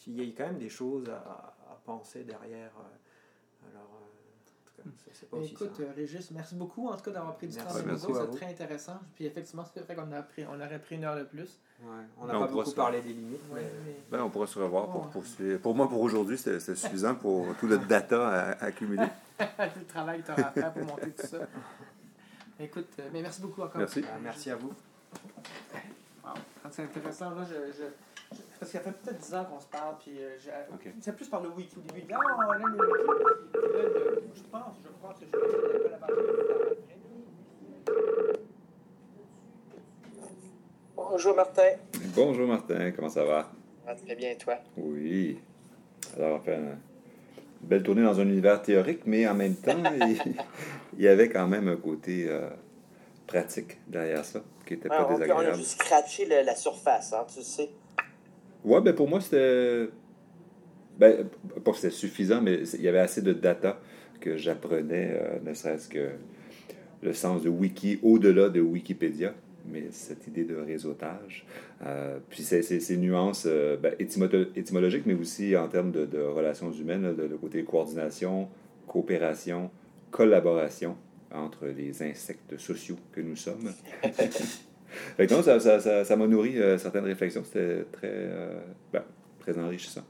il 0.06 0.22
y 0.22 0.28
a 0.28 0.32
quand 0.36 0.46
même 0.46 0.58
des 0.58 0.68
choses 0.68 1.08
à, 1.08 1.54
à 1.70 1.80
penser 1.84 2.24
derrière. 2.24 2.70
euh, 2.78 3.68
alors, 3.72 3.90
euh, 3.94 4.04
en 4.04 4.64
tout 4.64 4.82
cas, 4.90 4.96
c'est- 5.04 5.10
c'est 5.14 5.28
pas 5.30 5.36
aussi 5.38 5.52
écoute, 5.54 5.80
euh, 5.80 5.92
Régis, 5.96 6.30
merci 6.30 6.54
beaucoup 6.54 6.88
en 6.88 6.96
tout 6.96 7.02
cas 7.04 7.10
d'avoir 7.10 7.36
pris 7.36 7.48
du 7.48 7.56
temps 7.56 7.64
avec 7.68 7.86
nous 7.86 7.92
à 8.16 8.26
C'est 8.30 8.36
très 8.36 8.46
intéressant. 8.46 8.98
Puis 9.14 9.26
effectivement, 9.26 9.64
c'est 9.72 9.80
vrai 9.80 9.94
qu'on 9.96 10.12
a 10.12 10.22
pris, 10.22 10.44
on 10.46 10.54
aurait 10.60 10.78
pris 10.80 10.96
une 10.96 11.04
heure 11.04 11.16
de 11.16 11.24
plus. 11.24 11.58
Ouais, 11.82 11.88
on 12.18 12.26
n'a 12.26 12.32
pas 12.32 12.46
beaucoup 12.48 12.70
se- 12.70 12.74
parlé 12.74 13.00
des 13.02 13.12
limites. 13.12 13.40
Ouais, 13.52 13.60
mais- 13.62 13.70
mais- 13.86 13.96
Ben, 14.10 14.22
on 14.22 14.30
pourra 14.30 14.46
se 14.46 14.58
revoir 14.58 14.90
pour 14.90 15.08
poursuivre. 15.10 15.60
Pour 15.60 15.74
moi, 15.74 15.88
pour 15.88 16.00
aujourd'hui, 16.00 16.38
c'était 16.38 16.58
c'était 16.60 16.76
suffisant 16.76 17.14
pour 17.14 17.46
tout 17.60 17.66
le 17.66 17.78
data 17.78 18.28
à, 18.28 18.64
accumuler. 18.64 19.06
tout 19.38 19.78
le 19.80 19.84
travail 19.86 20.20
que 20.20 20.26
tu 20.26 20.32
auras 20.32 20.42
à 20.48 20.52
faire 20.52 20.72
pour 20.72 20.84
monter 20.84 21.10
tout 21.10 21.26
ça. 21.26 21.38
Écoute, 22.60 22.88
euh, 22.98 23.08
mais 23.12 23.22
merci 23.22 23.40
beaucoup 23.40 23.62
encore. 23.62 23.78
Merci. 23.78 24.04
Ah, 24.12 24.18
merci 24.20 24.50
à 24.50 24.56
vous. 24.56 24.68
Wow. 26.24 26.32
Ah, 26.64 26.68
C'est 26.70 26.82
intéressant. 26.82 27.30
Là, 27.30 27.44
je, 27.48 27.72
je- 27.72 27.82
je- 28.36 28.42
parce 28.58 28.72
que 28.72 28.78
ça 28.78 28.80
fait 28.80 28.92
peut-être 28.92 29.18
10 29.20 29.34
ans 29.34 29.44
qu'on 29.44 29.60
se 29.60 29.66
parle, 29.66 29.96
puis 30.00 30.12
euh, 30.18 30.36
j'ai- 30.40 30.50
Ok. 30.74 30.92
c'est 31.00 31.14
plus 31.16 31.28
par 31.28 31.40
le 31.42 31.50
wiki 31.50 31.76
au 31.78 31.92
début. 31.92 32.12
Ah, 32.12 32.18
on 32.48 32.52
le 32.52 32.64
wiki. 32.72 33.06
Là, 33.06 34.20
je 34.34 34.42
pense, 34.50 34.74
je 34.84 34.90
crois 34.90 35.14
que 35.14 35.20
je 35.24 35.78
vais 35.88 35.94
après. 35.94 36.12
Bonjour 40.96 41.34
Martin. 41.36 41.70
Bonjour 42.14 42.46
Martin, 42.48 42.90
comment 42.92 43.08
ça 43.08 43.24
va? 43.24 43.50
très 44.04 44.14
bien, 44.14 44.34
toi? 44.34 44.56
Oui. 44.76 45.40
Alors, 46.16 46.38
on 46.40 46.42
fait 46.42 46.56
un 46.56 46.78
belle 47.60 47.82
tournée 47.82 48.02
dans 48.02 48.20
un 48.20 48.28
univers 48.28 48.62
théorique, 48.62 49.00
mais 49.06 49.26
en 49.26 49.34
même 49.34 49.54
temps, 49.54 49.82
il, 50.96 51.02
y 51.02 51.08
avait 51.08 51.28
quand 51.28 51.46
même 51.46 51.68
un 51.68 51.76
côté 51.76 52.26
euh, 52.28 52.48
pratique 53.26 53.78
derrière 53.86 54.24
ça, 54.24 54.42
qui 54.66 54.74
n'était 54.74 54.88
pas 54.88 55.04
désagréable. 55.04 55.46
on 55.50 55.52
a 55.52 55.56
juste 55.56 55.80
scratché 55.80 56.26
le- 56.26 56.44
la 56.44 56.54
surface, 56.54 57.12
hein, 57.12 57.26
tu 57.32 57.42
sais. 57.42 57.70
Ouais, 58.64 58.80
ben 58.80 58.94
pour 58.94 59.08
moi, 59.08 59.20
c'était. 59.20 59.88
Ben, 60.98 61.28
pas 61.64 61.70
que 61.70 61.76
c'était 61.76 61.94
suffisant, 61.94 62.40
mais 62.42 62.62
il 62.74 62.82
y 62.82 62.88
avait 62.88 62.98
assez 62.98 63.22
de 63.22 63.32
data 63.32 63.78
que 64.20 64.36
j'apprenais, 64.36 65.10
euh, 65.12 65.38
ne 65.44 65.54
serait-ce 65.54 65.88
que 65.88 66.08
le 67.02 67.12
sens 67.12 67.42
de 67.42 67.48
wiki 67.48 68.00
au-delà 68.02 68.48
de 68.48 68.60
Wikipédia, 68.60 69.32
mais 69.72 69.86
cette 69.90 70.26
idée 70.26 70.44
de 70.44 70.56
réseautage. 70.56 71.44
Euh, 71.84 72.18
puis 72.28 72.42
ces, 72.42 72.62
ces- 72.62 72.80
ces 72.80 72.96
nuances 72.96 73.44
euh, 73.46 73.76
ben, 73.76 73.94
étymologiques, 73.98 75.06
mais 75.06 75.14
aussi 75.14 75.56
en 75.56 75.68
termes 75.68 75.90
de, 75.92 76.06
de 76.06 76.20
relations 76.20 76.72
humaines, 76.72 77.02
là, 77.02 77.12
de, 77.12 77.26
de 77.28 77.36
côté 77.36 77.62
coordination, 77.64 78.48
coopération, 78.86 79.70
collaboration 80.10 80.96
entre 81.30 81.66
les 81.66 82.02
insectes 82.02 82.56
sociaux 82.58 82.96
que 83.12 83.20
nous 83.20 83.36
sommes. 83.36 83.70
fait 84.02 85.26
que 85.26 85.34
non, 85.34 85.42
ça, 85.42 85.60
ça, 85.60 85.78
ça, 85.80 86.04
ça 86.04 86.16
m'a 86.16 86.26
nourri 86.26 86.58
euh, 86.58 86.78
certaines 86.78 87.04
réflexions. 87.04 87.42
C'était 87.44 87.84
très, 87.92 88.10
euh, 88.12 88.58
ben, 88.92 89.02
très 89.40 89.58
enrichissant. 89.58 90.02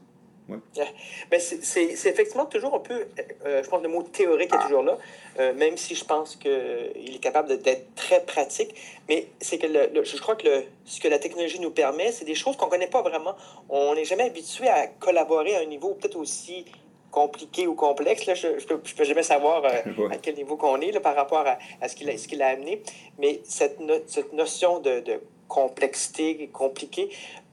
Mais 1.31 1.39
c'est- 1.39 1.63
c'est 1.63 1.95
c'est 1.95 2.09
effectivement 2.09 2.45
toujours 2.45 2.73
un 2.75 2.79
peu, 2.79 3.05
euh, 3.45 3.63
je 3.63 3.69
pense, 3.69 3.81
le 3.83 3.89
mot 3.89 4.03
théorique 4.03 4.53
est 4.53 4.61
toujours 4.63 4.83
là, 4.83 4.97
euh, 5.39 5.53
même 5.53 5.77
si 5.77 5.95
je 5.95 6.03
pense 6.05 6.35
qu'il 6.35 7.15
est 7.15 7.19
capable 7.21 7.57
d'être 7.61 7.93
très 7.95 8.21
pratique. 8.25 8.73
Mais 9.07 9.27
c'est 9.39 9.57
que 9.57 9.67
le- 9.67 9.87
le- 9.93 10.03
je 10.03 10.17
crois 10.17 10.35
que 10.35 10.47
le- 10.47 10.63
ce 10.85 10.99
que 10.99 11.07
la 11.07 11.19
technologie 11.19 11.59
nous 11.59 11.71
permet, 11.71 12.11
c'est 12.11 12.25
des 12.25 12.35
choses 12.35 12.55
qu'on 12.57 12.65
ne 12.65 12.71
connaît 12.71 12.87
pas 12.87 13.01
vraiment. 13.01 13.35
On 13.69 13.95
n'est 13.95 14.05
jamais 14.05 14.23
habitué 14.23 14.67
à 14.67 14.87
collaborer 14.87 15.55
à 15.55 15.59
un 15.59 15.65
niveau 15.65 15.93
peut-être 15.93 16.17
aussi 16.17 16.65
compliqué 17.11 17.65
ou 17.65 17.73
complexe. 17.73 18.25
Là, 18.27 18.35
je 18.35 18.47
ne 18.49 18.75
peux, 18.77 19.03
jamais 19.03 19.23
savoir 19.23 19.65
euh, 19.65 19.69
Ouais. 19.97 20.13
à 20.15 20.17
quel 20.17 20.35
niveau 20.35 20.57
qu'on 20.57 20.79
est 20.81 20.91
là, 20.91 20.99
par 20.99 21.15
rapport 21.15 21.45
à, 21.47 21.57
à 21.81 21.87
ce 21.87 21.95
qu'il 21.95 22.09
a, 22.09 22.13
qu'il 22.13 22.41
a 22.41 22.47
amené. 22.49 22.83
Mais 23.17 23.41
cette, 23.43 23.79
no- 23.79 24.03
cette 24.05 24.33
notion 24.33 24.79
de, 24.79 24.99
de 24.99 25.19
complexité 25.47 26.49
compliquée, 26.53 27.09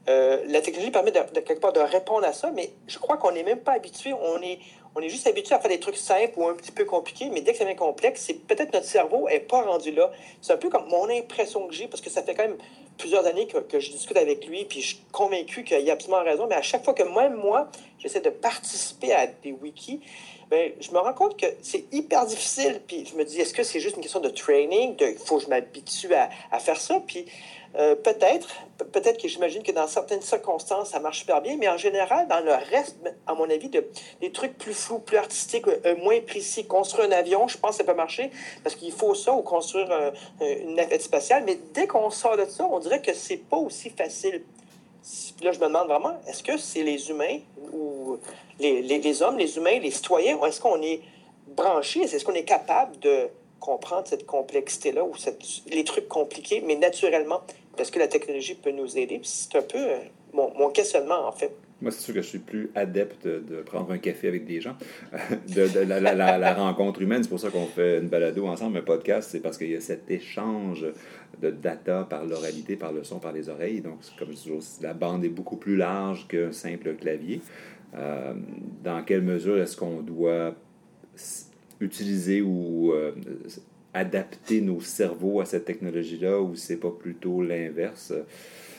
euh, 0.09 0.43
la 0.47 0.61
technologie 0.61 0.91
permet 0.91 1.11
de, 1.11 1.19
quelque 1.41 1.59
part 1.59 1.73
de 1.73 1.81
répondre 1.81 2.25
à 2.25 2.31
ça, 2.31 2.51
mais 2.55 2.71
je 2.87 2.97
crois 2.97 3.17
qu'on 3.17 3.31
n'est 3.31 3.43
même 3.43 3.59
pas 3.59 3.73
habitué. 3.73 4.13
On 4.13 4.41
est, 4.41 4.59
on 4.95 5.01
est 5.01 5.09
juste 5.09 5.27
habitué 5.27 5.53
à 5.53 5.59
faire 5.59 5.69
des 5.69 5.79
trucs 5.79 5.97
simples 5.97 6.33
ou 6.37 6.47
un 6.47 6.53
petit 6.53 6.71
peu 6.71 6.85
compliqués, 6.85 7.29
mais 7.29 7.41
dès 7.41 7.51
que 7.51 7.57
ça 7.57 7.65
devient 7.65 7.75
complexe, 7.75 8.23
c'est 8.25 8.45
peut-être 8.45 8.73
notre 8.73 8.85
cerveau 8.85 9.27
n'est 9.27 9.41
pas 9.41 9.61
rendu 9.61 9.91
là. 9.91 10.11
C'est 10.41 10.53
un 10.53 10.57
peu 10.57 10.69
comme 10.69 10.87
mon 10.87 11.09
impression 11.09 11.67
que 11.67 11.73
j'ai, 11.73 11.87
parce 11.87 12.01
que 12.01 12.09
ça 12.09 12.23
fait 12.23 12.35
quand 12.35 12.43
même 12.43 12.57
plusieurs 12.97 13.25
années 13.25 13.47
que 13.47 13.79
je 13.79 13.91
discute 13.91 14.17
avec 14.17 14.47
lui, 14.47 14.65
puis 14.65 14.81
je 14.81 14.87
suis 14.87 14.99
convaincu 15.11 15.63
qu'il 15.63 15.89
a 15.89 15.93
absolument 15.93 16.23
raison, 16.23 16.47
mais 16.47 16.55
à 16.55 16.61
chaque 16.61 16.83
fois 16.83 16.93
que 16.93 17.03
même 17.03 17.35
moi, 17.35 17.69
j'essaie 17.99 18.21
de 18.21 18.29
participer 18.29 19.13
à 19.13 19.27
des 19.27 19.51
wikis, 19.51 20.01
ben, 20.49 20.71
je 20.79 20.91
me 20.91 20.99
rends 20.99 21.13
compte 21.13 21.37
que 21.37 21.45
c'est 21.61 21.85
hyper 21.91 22.25
difficile. 22.25 22.81
Puis 22.87 23.05
je 23.05 23.15
me 23.15 23.25
dis, 23.25 23.41
est-ce 23.41 23.53
que 23.53 23.63
c'est 23.63 23.81
juste 23.81 23.97
une 23.97 24.01
question 24.01 24.21
de 24.21 24.29
training? 24.29 24.95
Il 25.01 25.17
faut 25.17 25.37
que 25.37 25.43
je 25.43 25.49
m'habitue 25.49 26.13
à, 26.13 26.29
à 26.51 26.59
faire 26.59 26.79
ça? 26.79 27.01
Puis 27.05 27.25
euh, 27.75 27.95
peut-être, 27.95 28.47
pe- 28.77 28.85
peut-être 28.85 29.21
que 29.21 29.27
j'imagine 29.27 29.61
que 29.61 29.73
dans 29.73 29.87
certaines 29.87 30.21
circonstances, 30.21 30.91
ça 30.91 31.01
marche 31.01 31.19
super 31.19 31.41
bien, 31.41 31.57
mais 31.57 31.67
en 31.67 31.75
général, 31.75 32.29
dans 32.29 32.39
le 32.39 32.53
reste, 32.53 32.95
à 33.27 33.33
mon 33.33 33.49
avis, 33.49 33.67
de, 33.67 33.85
des 34.21 34.31
trucs 34.31 34.57
plus 34.57 34.73
flous, 34.73 34.99
plus 34.99 35.17
artistiques, 35.17 35.67
euh, 35.67 35.97
moins 35.97 36.21
précis, 36.21 36.65
construire 36.65 37.09
un 37.09 37.11
avion, 37.11 37.49
je 37.49 37.57
pense 37.57 37.71
que 37.71 37.77
ça 37.77 37.83
peut 37.83 37.93
marcher 37.93 38.31
parce 38.63 38.75
qu'il 38.77 38.93
faut 38.93 39.13
ça 39.15 39.33
ou 39.33 39.41
construire 39.41 39.91
euh, 39.91 40.11
une 40.39 40.75
navette 40.75 41.01
spatiale. 41.01 41.43
Mais 41.45 41.59
dès 41.73 41.87
qu'on 41.87 42.09
sort 42.09 42.37
de 42.37 42.45
ça, 42.45 42.65
on 42.71 42.79
dirait 42.79 43.01
que 43.01 43.13
c'est 43.13 43.35
pas 43.35 43.57
aussi 43.57 43.89
facile. 43.89 44.43
Là, 45.41 45.51
je 45.51 45.59
me 45.59 45.65
demande 45.65 45.87
vraiment, 45.87 46.19
est-ce 46.27 46.43
que 46.43 46.57
c'est 46.57 46.83
les 46.83 47.09
humains 47.09 47.39
ou 47.73 48.17
les, 48.59 48.81
les, 48.81 49.21
hommes, 49.21 49.37
les 49.37 49.57
humains, 49.57 49.79
les 49.79 49.91
citoyens, 49.91 50.37
ou 50.37 50.45
est-ce 50.45 50.59
qu'on 50.59 50.81
est 50.81 51.01
branchés, 51.47 52.01
est-ce 52.01 52.25
qu'on 52.25 52.33
est 52.33 52.43
capable 52.43 52.97
de 52.99 53.29
comprendre 53.59 54.07
cette 54.07 54.25
complexité-là 54.25 55.03
ou 55.03 55.15
cette, 55.15 55.41
les 55.67 55.83
trucs 55.83 56.07
compliqués, 56.07 56.61
mais 56.65 56.75
naturellement, 56.75 57.41
parce 57.75 57.91
que 57.91 57.99
la 57.99 58.07
technologie 58.07 58.55
peut 58.55 58.71
nous 58.71 58.97
aider? 58.97 59.21
C'est 59.23 59.55
un 59.55 59.61
peu 59.61 59.77
euh, 59.77 59.97
mon, 60.33 60.53
mon 60.55 60.69
questionnement, 60.69 61.27
en 61.27 61.31
fait. 61.31 61.51
Moi, 61.79 61.91
c'est 61.91 62.01
sûr 62.01 62.15
que 62.15 62.21
je 62.23 62.27
suis 62.27 62.39
plus 62.39 62.71
adepte 62.73 63.27
de, 63.27 63.61
prendre 63.61 63.91
un 63.91 63.99
café 63.99 64.27
avec 64.27 64.45
des 64.45 64.61
gens, 64.61 64.75
de, 65.55 65.79
la, 65.83 66.53
rencontre 66.55 67.03
humaine. 67.03 67.21
C'est 67.21 67.29
pour 67.29 67.39
ça 67.39 67.51
qu'on 67.51 67.67
fait 67.67 67.99
une 67.99 68.07
balado 68.07 68.47
ensemble, 68.47 68.77
un 68.79 68.81
podcast. 68.81 69.29
C'est 69.31 69.41
parce 69.41 69.59
qu'il 69.59 69.69
y 69.69 69.75
a 69.75 69.81
cet 69.81 70.09
échange 70.09 70.85
de 71.39 71.51
data 71.51 72.03
par 72.09 72.25
l'oralité, 72.25 72.77
par 72.77 72.91
le 72.91 73.03
son, 73.03 73.19
par 73.19 73.31
les 73.31 73.49
oreilles. 73.49 73.81
Donc, 73.81 73.99
comme 74.17 74.29
je 74.29 74.33
dis 74.33 74.43
toujours, 74.43 74.63
la 74.81 74.95
bande 74.95 75.23
est 75.23 75.29
beaucoup 75.29 75.57
plus 75.57 75.77
large 75.77 76.27
qu'un 76.27 76.51
simple 76.51 76.95
clavier. 76.95 77.41
Euh, 77.95 78.33
dans 78.83 79.03
quelle 79.03 79.21
mesure 79.21 79.59
est-ce 79.59 79.77
qu'on 79.77 80.01
doit 80.01 80.55
utiliser 81.79 82.41
ou 82.41 82.91
euh, 82.91 83.11
adapter 83.93 84.61
nos 84.61 84.81
cerveaux 84.81 85.41
à 85.41 85.45
cette 85.45 85.65
technologie-là 85.65 86.41
ou 86.41 86.55
c'est 86.55 86.77
pas 86.77 86.91
plutôt 86.91 87.43
l'inverse? 87.43 88.13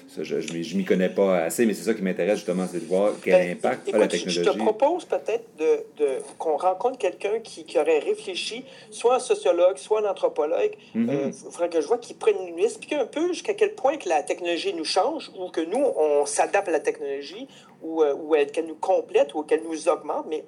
Ça, 0.09 0.23
je 0.23 0.37
ne 0.37 0.77
m'y 0.79 0.85
connais 0.87 1.11
pas 1.11 1.41
assez, 1.45 1.67
mais 1.67 1.75
c'est 1.75 1.85
ça 1.85 1.93
qui 1.93 2.01
m'intéresse 2.01 2.37
justement, 2.37 2.67
c'est 2.67 2.81
de 2.81 2.87
voir 2.87 3.13
quel 3.23 3.43
Ben, 3.47 3.53
impact 3.53 3.89
écoute, 3.89 3.95
a 3.95 3.99
la 4.07 4.09
je- 4.09 4.17
Je 4.17 4.25
technologie. 4.41 4.59
te 4.59 4.65
propose 4.65 5.05
peut-être 5.05 5.45
de, 5.59 5.85
de- 5.99 6.19
qu'on 6.39 6.57
rencontre 6.57 6.97
quelqu'un 6.97 7.41
qui, 7.41 7.65
qui 7.65 7.79
aurait 7.79 7.99
réfléchi, 7.99 8.65
soit 8.91 9.17
un 9.17 9.19
sociologue, 9.19 9.77
soit 9.77 10.01
un 10.07 10.11
anthropologue. 10.11 10.73
Mhm. 10.95 11.11
Euh, 11.11 11.27
Il 11.27 11.33
faudrait 11.53 11.69
que 11.69 11.81
je 11.83 11.87
vois 11.87 11.99
qu'il 11.99 12.17
prenne 12.17 12.37
nous 12.57 12.65
expliquer 12.65 12.97
un 12.97 13.05
peu 13.05 13.29
jusqu'à 13.35 13.53
quel 13.53 13.75
point 13.75 13.99
que 13.99 14.09
la 14.09 14.23
technologie 14.23 14.73
nous 14.73 14.85
change 14.87 15.31
ou 15.39 15.51
que 15.51 15.61
nous, 15.61 15.85
on 15.97 16.25
s'adapte 16.25 16.69
à 16.69 16.73
la 16.73 16.81
technologie 16.81 17.47
ou, 17.83 18.03
euh, 18.03 18.15
ou 18.15 18.35
qu'elle 18.51 18.67
nous 18.67 18.77
complète 18.77 19.35
ou 19.35 19.43
qu'elle 19.43 19.63
nous 19.63 19.91
augmente, 19.91 20.25
mais 20.27 20.43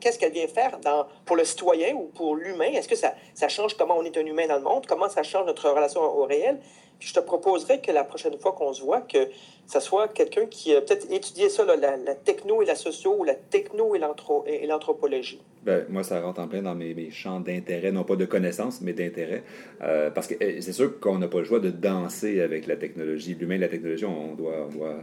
qu'est-ce 0.00 0.18
qu'elle 0.18 0.32
vient 0.32 0.48
faire 0.48 0.78
dans, 0.80 1.06
pour 1.24 1.36
le 1.36 1.44
citoyen 1.46 1.94
ou 1.94 2.10
pour 2.14 2.36
l'humain? 2.36 2.72
Est-ce 2.74 2.88
que 2.88 2.96
ça, 2.96 3.14
ça 3.34 3.48
change 3.48 3.74
comment 3.74 3.96
on 3.96 4.04
est 4.04 4.16
un 4.18 4.26
humain 4.26 4.46
dans 4.48 4.56
le 4.56 4.62
monde? 4.64 4.84
Comment 4.86 5.08
ça 5.08 5.22
change 5.22 5.46
notre 5.46 5.70
relation 5.70 6.02
au 6.02 6.24
réel? 6.24 6.58
Puis 7.02 7.08
je 7.08 7.14
te 7.14 7.18
proposerais 7.18 7.80
que 7.80 7.90
la 7.90 8.04
prochaine 8.04 8.38
fois 8.38 8.52
qu'on 8.52 8.72
se 8.72 8.80
voit, 8.80 9.00
que 9.00 9.18
ça 9.66 9.80
soit 9.80 10.06
quelqu'un 10.06 10.46
qui 10.46 10.72
a 10.72 10.80
peut-être 10.80 11.10
étudié 11.10 11.48
ça, 11.48 11.64
là, 11.64 11.74
la, 11.74 11.96
la 11.96 12.14
techno 12.14 12.62
et 12.62 12.64
la 12.64 12.76
socio, 12.76 13.16
ou 13.18 13.24
la 13.24 13.34
techno 13.34 13.96
et 13.96 13.98
l'anthro- 13.98 14.44
et 14.46 14.68
l'anthropologie. 14.68 15.40
Ben, 15.64 15.84
moi, 15.88 16.04
ça 16.04 16.20
rentre 16.20 16.40
en 16.40 16.46
plein 16.46 16.62
dans 16.62 16.76
mes, 16.76 16.94
mes 16.94 17.10
champs 17.10 17.40
d'intérêt, 17.40 17.90
non 17.90 18.04
pas 18.04 18.14
de 18.14 18.24
connaissances, 18.24 18.80
mais 18.82 18.92
d'intérêt. 18.92 19.42
Euh, 19.82 20.10
parce 20.12 20.28
que 20.28 20.34
eh, 20.38 20.60
c'est 20.60 20.72
sûr 20.72 21.00
qu'on 21.00 21.18
n'a 21.18 21.26
pas 21.26 21.38
le 21.38 21.44
choix 21.44 21.58
de 21.58 21.70
danser 21.70 22.40
avec 22.40 22.68
la 22.68 22.76
technologie. 22.76 23.34
L'humain 23.34 23.56
et 23.56 23.58
la 23.58 23.68
technologie, 23.68 24.04
on 24.04 24.34
doit, 24.34 24.68
on 24.68 24.72
doit 24.72 24.94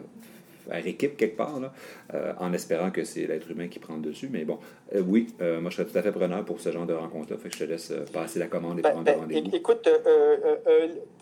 faire 0.70 0.88
équipe 0.88 1.18
quelque 1.18 1.36
part, 1.36 1.60
là, 1.60 1.74
euh, 2.14 2.32
en 2.40 2.54
espérant 2.54 2.92
que 2.92 3.04
c'est 3.04 3.28
l'être 3.28 3.52
humain 3.52 3.68
qui 3.68 3.80
prend 3.80 3.96
le 3.96 4.04
dessus. 4.04 4.30
Mais 4.32 4.46
bon, 4.46 4.58
euh, 4.96 5.02
oui, 5.06 5.28
euh, 5.42 5.60
moi, 5.60 5.70
je 5.70 5.76
serais 5.76 5.86
tout 5.90 5.98
à 5.98 6.02
fait 6.02 6.14
preneur 6.14 6.46
pour 6.46 6.62
ce 6.62 6.72
genre 6.72 6.86
de 6.86 6.94
rencontre-là. 6.94 7.38
Fait 7.38 7.50
que 7.50 7.56
je 7.58 7.66
te 7.66 7.70
laisse 7.70 7.92
passer 8.14 8.40
la 8.40 8.48
commande 8.48 8.80
et 8.80 8.84
Ben, 8.84 8.92
prendre 8.92 9.04
ben, 9.04 9.16
le 9.16 9.20
rendez-vous. 9.20 9.54
écoute, 9.54 9.90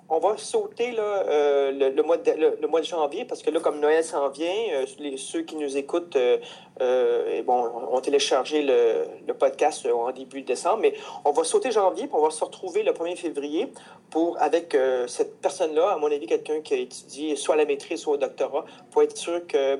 on 0.09 0.19
va 0.19 0.37
sauter 0.37 0.95
euh, 0.97 1.71
le, 1.71 2.03
mois 2.03 2.17
de, 2.17 2.31
de 2.31 2.83
janvier 2.83 3.25
parce 3.25 3.41
que 3.41 3.49
là, 3.49 3.59
comme 3.59 3.79
Noël 3.79 4.03
s'en 4.03 4.29
vient, 4.29 4.53
euh, 4.71 4.85
les, 4.99 5.17
ceux 5.17 5.41
qui 5.41 5.55
nous 5.57 5.77
écoutent 5.77 6.15
euh, 6.15 6.37
et 7.29 7.43
ont 7.47 7.99
téléchargé 8.01 8.61
le, 8.61 9.33
podcast 9.33 9.85
en 9.85 10.11
début 10.11 10.41
décembre, 10.41 10.79
mais 10.81 10.93
on 11.23 11.31
va 11.31 11.43
sauter 11.43 11.71
janvier 11.71 12.07
puis 12.07 12.15
on 12.15 12.23
va 12.23 12.31
se 12.31 12.43
retrouver 12.43 12.81
le 12.81 12.91
1er 12.91 13.15
février 13.15 13.71
pour, 14.09 14.41
avec 14.41 14.75
cette 15.05 15.39
personne-là, 15.41 15.91
à 15.91 15.97
mon 15.97 16.07
avis, 16.07 16.25
quelqu'un 16.25 16.61
qui 16.61 16.73
a 16.73 16.77
étudié 16.77 17.35
soit 17.35 17.55
la 17.55 17.65
maîtrise, 17.65 17.99
soit 17.99 18.13
au 18.13 18.17
doctorat, 18.17 18.65
pour 18.89 19.03
être 19.03 19.15
sûr 19.15 19.45
que 19.45 19.79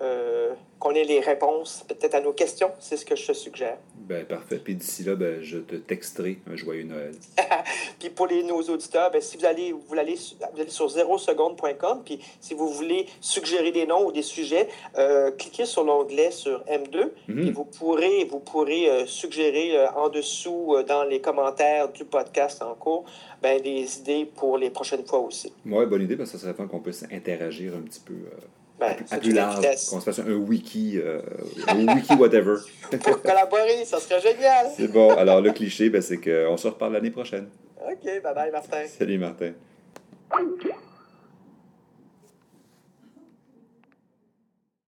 euh, 0.00 0.52
qu'on 0.78 0.90
ait 0.90 1.04
les 1.04 1.20
réponses 1.20 1.84
peut-être 1.88 2.14
à 2.14 2.20
nos 2.20 2.32
questions. 2.32 2.70
C'est 2.80 2.96
ce 2.96 3.04
que 3.06 3.16
je 3.16 3.26
te 3.26 3.32
suggère. 3.32 3.78
Ben, 3.96 4.24
parfait. 4.26 4.58
Puis 4.62 4.74
d'ici 4.74 5.02
là, 5.04 5.14
ben, 5.14 5.40
je 5.42 5.58
te 5.58 5.76
texterai 5.76 6.38
un 6.50 6.56
joyeux 6.56 6.82
Noël. 6.84 7.12
Puis 7.98 8.10
pour 8.10 8.26
les, 8.26 8.42
nos 8.42 8.60
auditeurs, 8.62 9.10
ben, 9.10 9.20
si 9.22 9.36
vous 9.36 9.46
allez, 9.46 9.72
vous 9.72 9.96
allez, 9.96 10.14
vous 10.54 10.60
allez 10.60 10.70
sur 10.70 10.86
0seconde.com, 10.88 12.02
puis 12.04 12.18
si 12.40 12.54
vous 12.54 12.68
voulez 12.68 13.06
suggérer 13.20 13.72
des 13.72 13.86
noms 13.86 14.06
ou 14.06 14.12
des 14.12 14.22
sujets, 14.22 14.68
euh, 14.98 15.30
cliquez 15.30 15.64
sur 15.64 15.84
l'onglet 15.84 16.30
sur 16.30 16.62
M2 16.64 17.10
Mhm. 17.28 17.48
et 17.48 17.50
vous 17.50 17.64
pourrez, 17.64 18.24
vous 18.24 18.40
pourrez 18.40 18.88
euh, 18.90 19.06
suggérer 19.06 19.86
en 19.96 20.08
dessous 20.08 20.76
dans 20.86 21.04
les 21.04 21.20
commentaires 21.20 21.88
du 21.90 22.04
podcast 22.04 22.62
en 22.62 22.74
cours 22.74 23.04
ben, 23.42 23.60
des 23.60 23.98
idées 23.98 24.26
pour 24.26 24.58
les 24.58 24.70
prochaines 24.70 25.06
fois 25.06 25.20
aussi. 25.20 25.52
Ouais, 25.66 25.86
bonne 25.86 26.02
idée, 26.02 26.16
parce 26.16 26.30
que 26.30 26.36
ça 26.38 26.42
serait 26.42 26.54
fun 26.54 26.66
qu'on 26.66 26.80
puisse 26.80 27.04
interagir 27.10 27.74
un 27.74 27.80
petit 27.82 28.00
peu 28.00 28.14
Ben, 28.88 29.04
à, 29.10 29.18
plus 29.18 29.30
une 29.30 29.36
large, 29.36 29.64
qu'on 29.90 30.00
se 30.00 30.04
fasse 30.04 30.18
un 30.18 30.34
wiki, 30.34 30.98
euh, 30.98 31.20
un 31.68 31.94
wiki 31.94 32.14
whatever. 32.14 32.56
Pour 33.02 33.22
collaborer, 33.22 33.84
ça 33.84 33.98
serait 33.98 34.20
génial. 34.20 34.66
C'est 34.76 34.88
bon. 34.88 35.14
Alors, 35.16 35.40
le 35.40 35.52
cliché, 35.52 35.90
ben, 35.90 36.02
c'est 36.02 36.18
qu'on 36.18 36.56
se 36.56 36.68
reparle 36.68 36.92
l'année 36.92 37.10
prochaine. 37.10 37.48
OK, 37.86 38.22
bye 38.22 38.34
bye 38.34 38.50
Martin. 38.50 38.86
Salut, 38.86 39.18
Martin. 39.18 39.52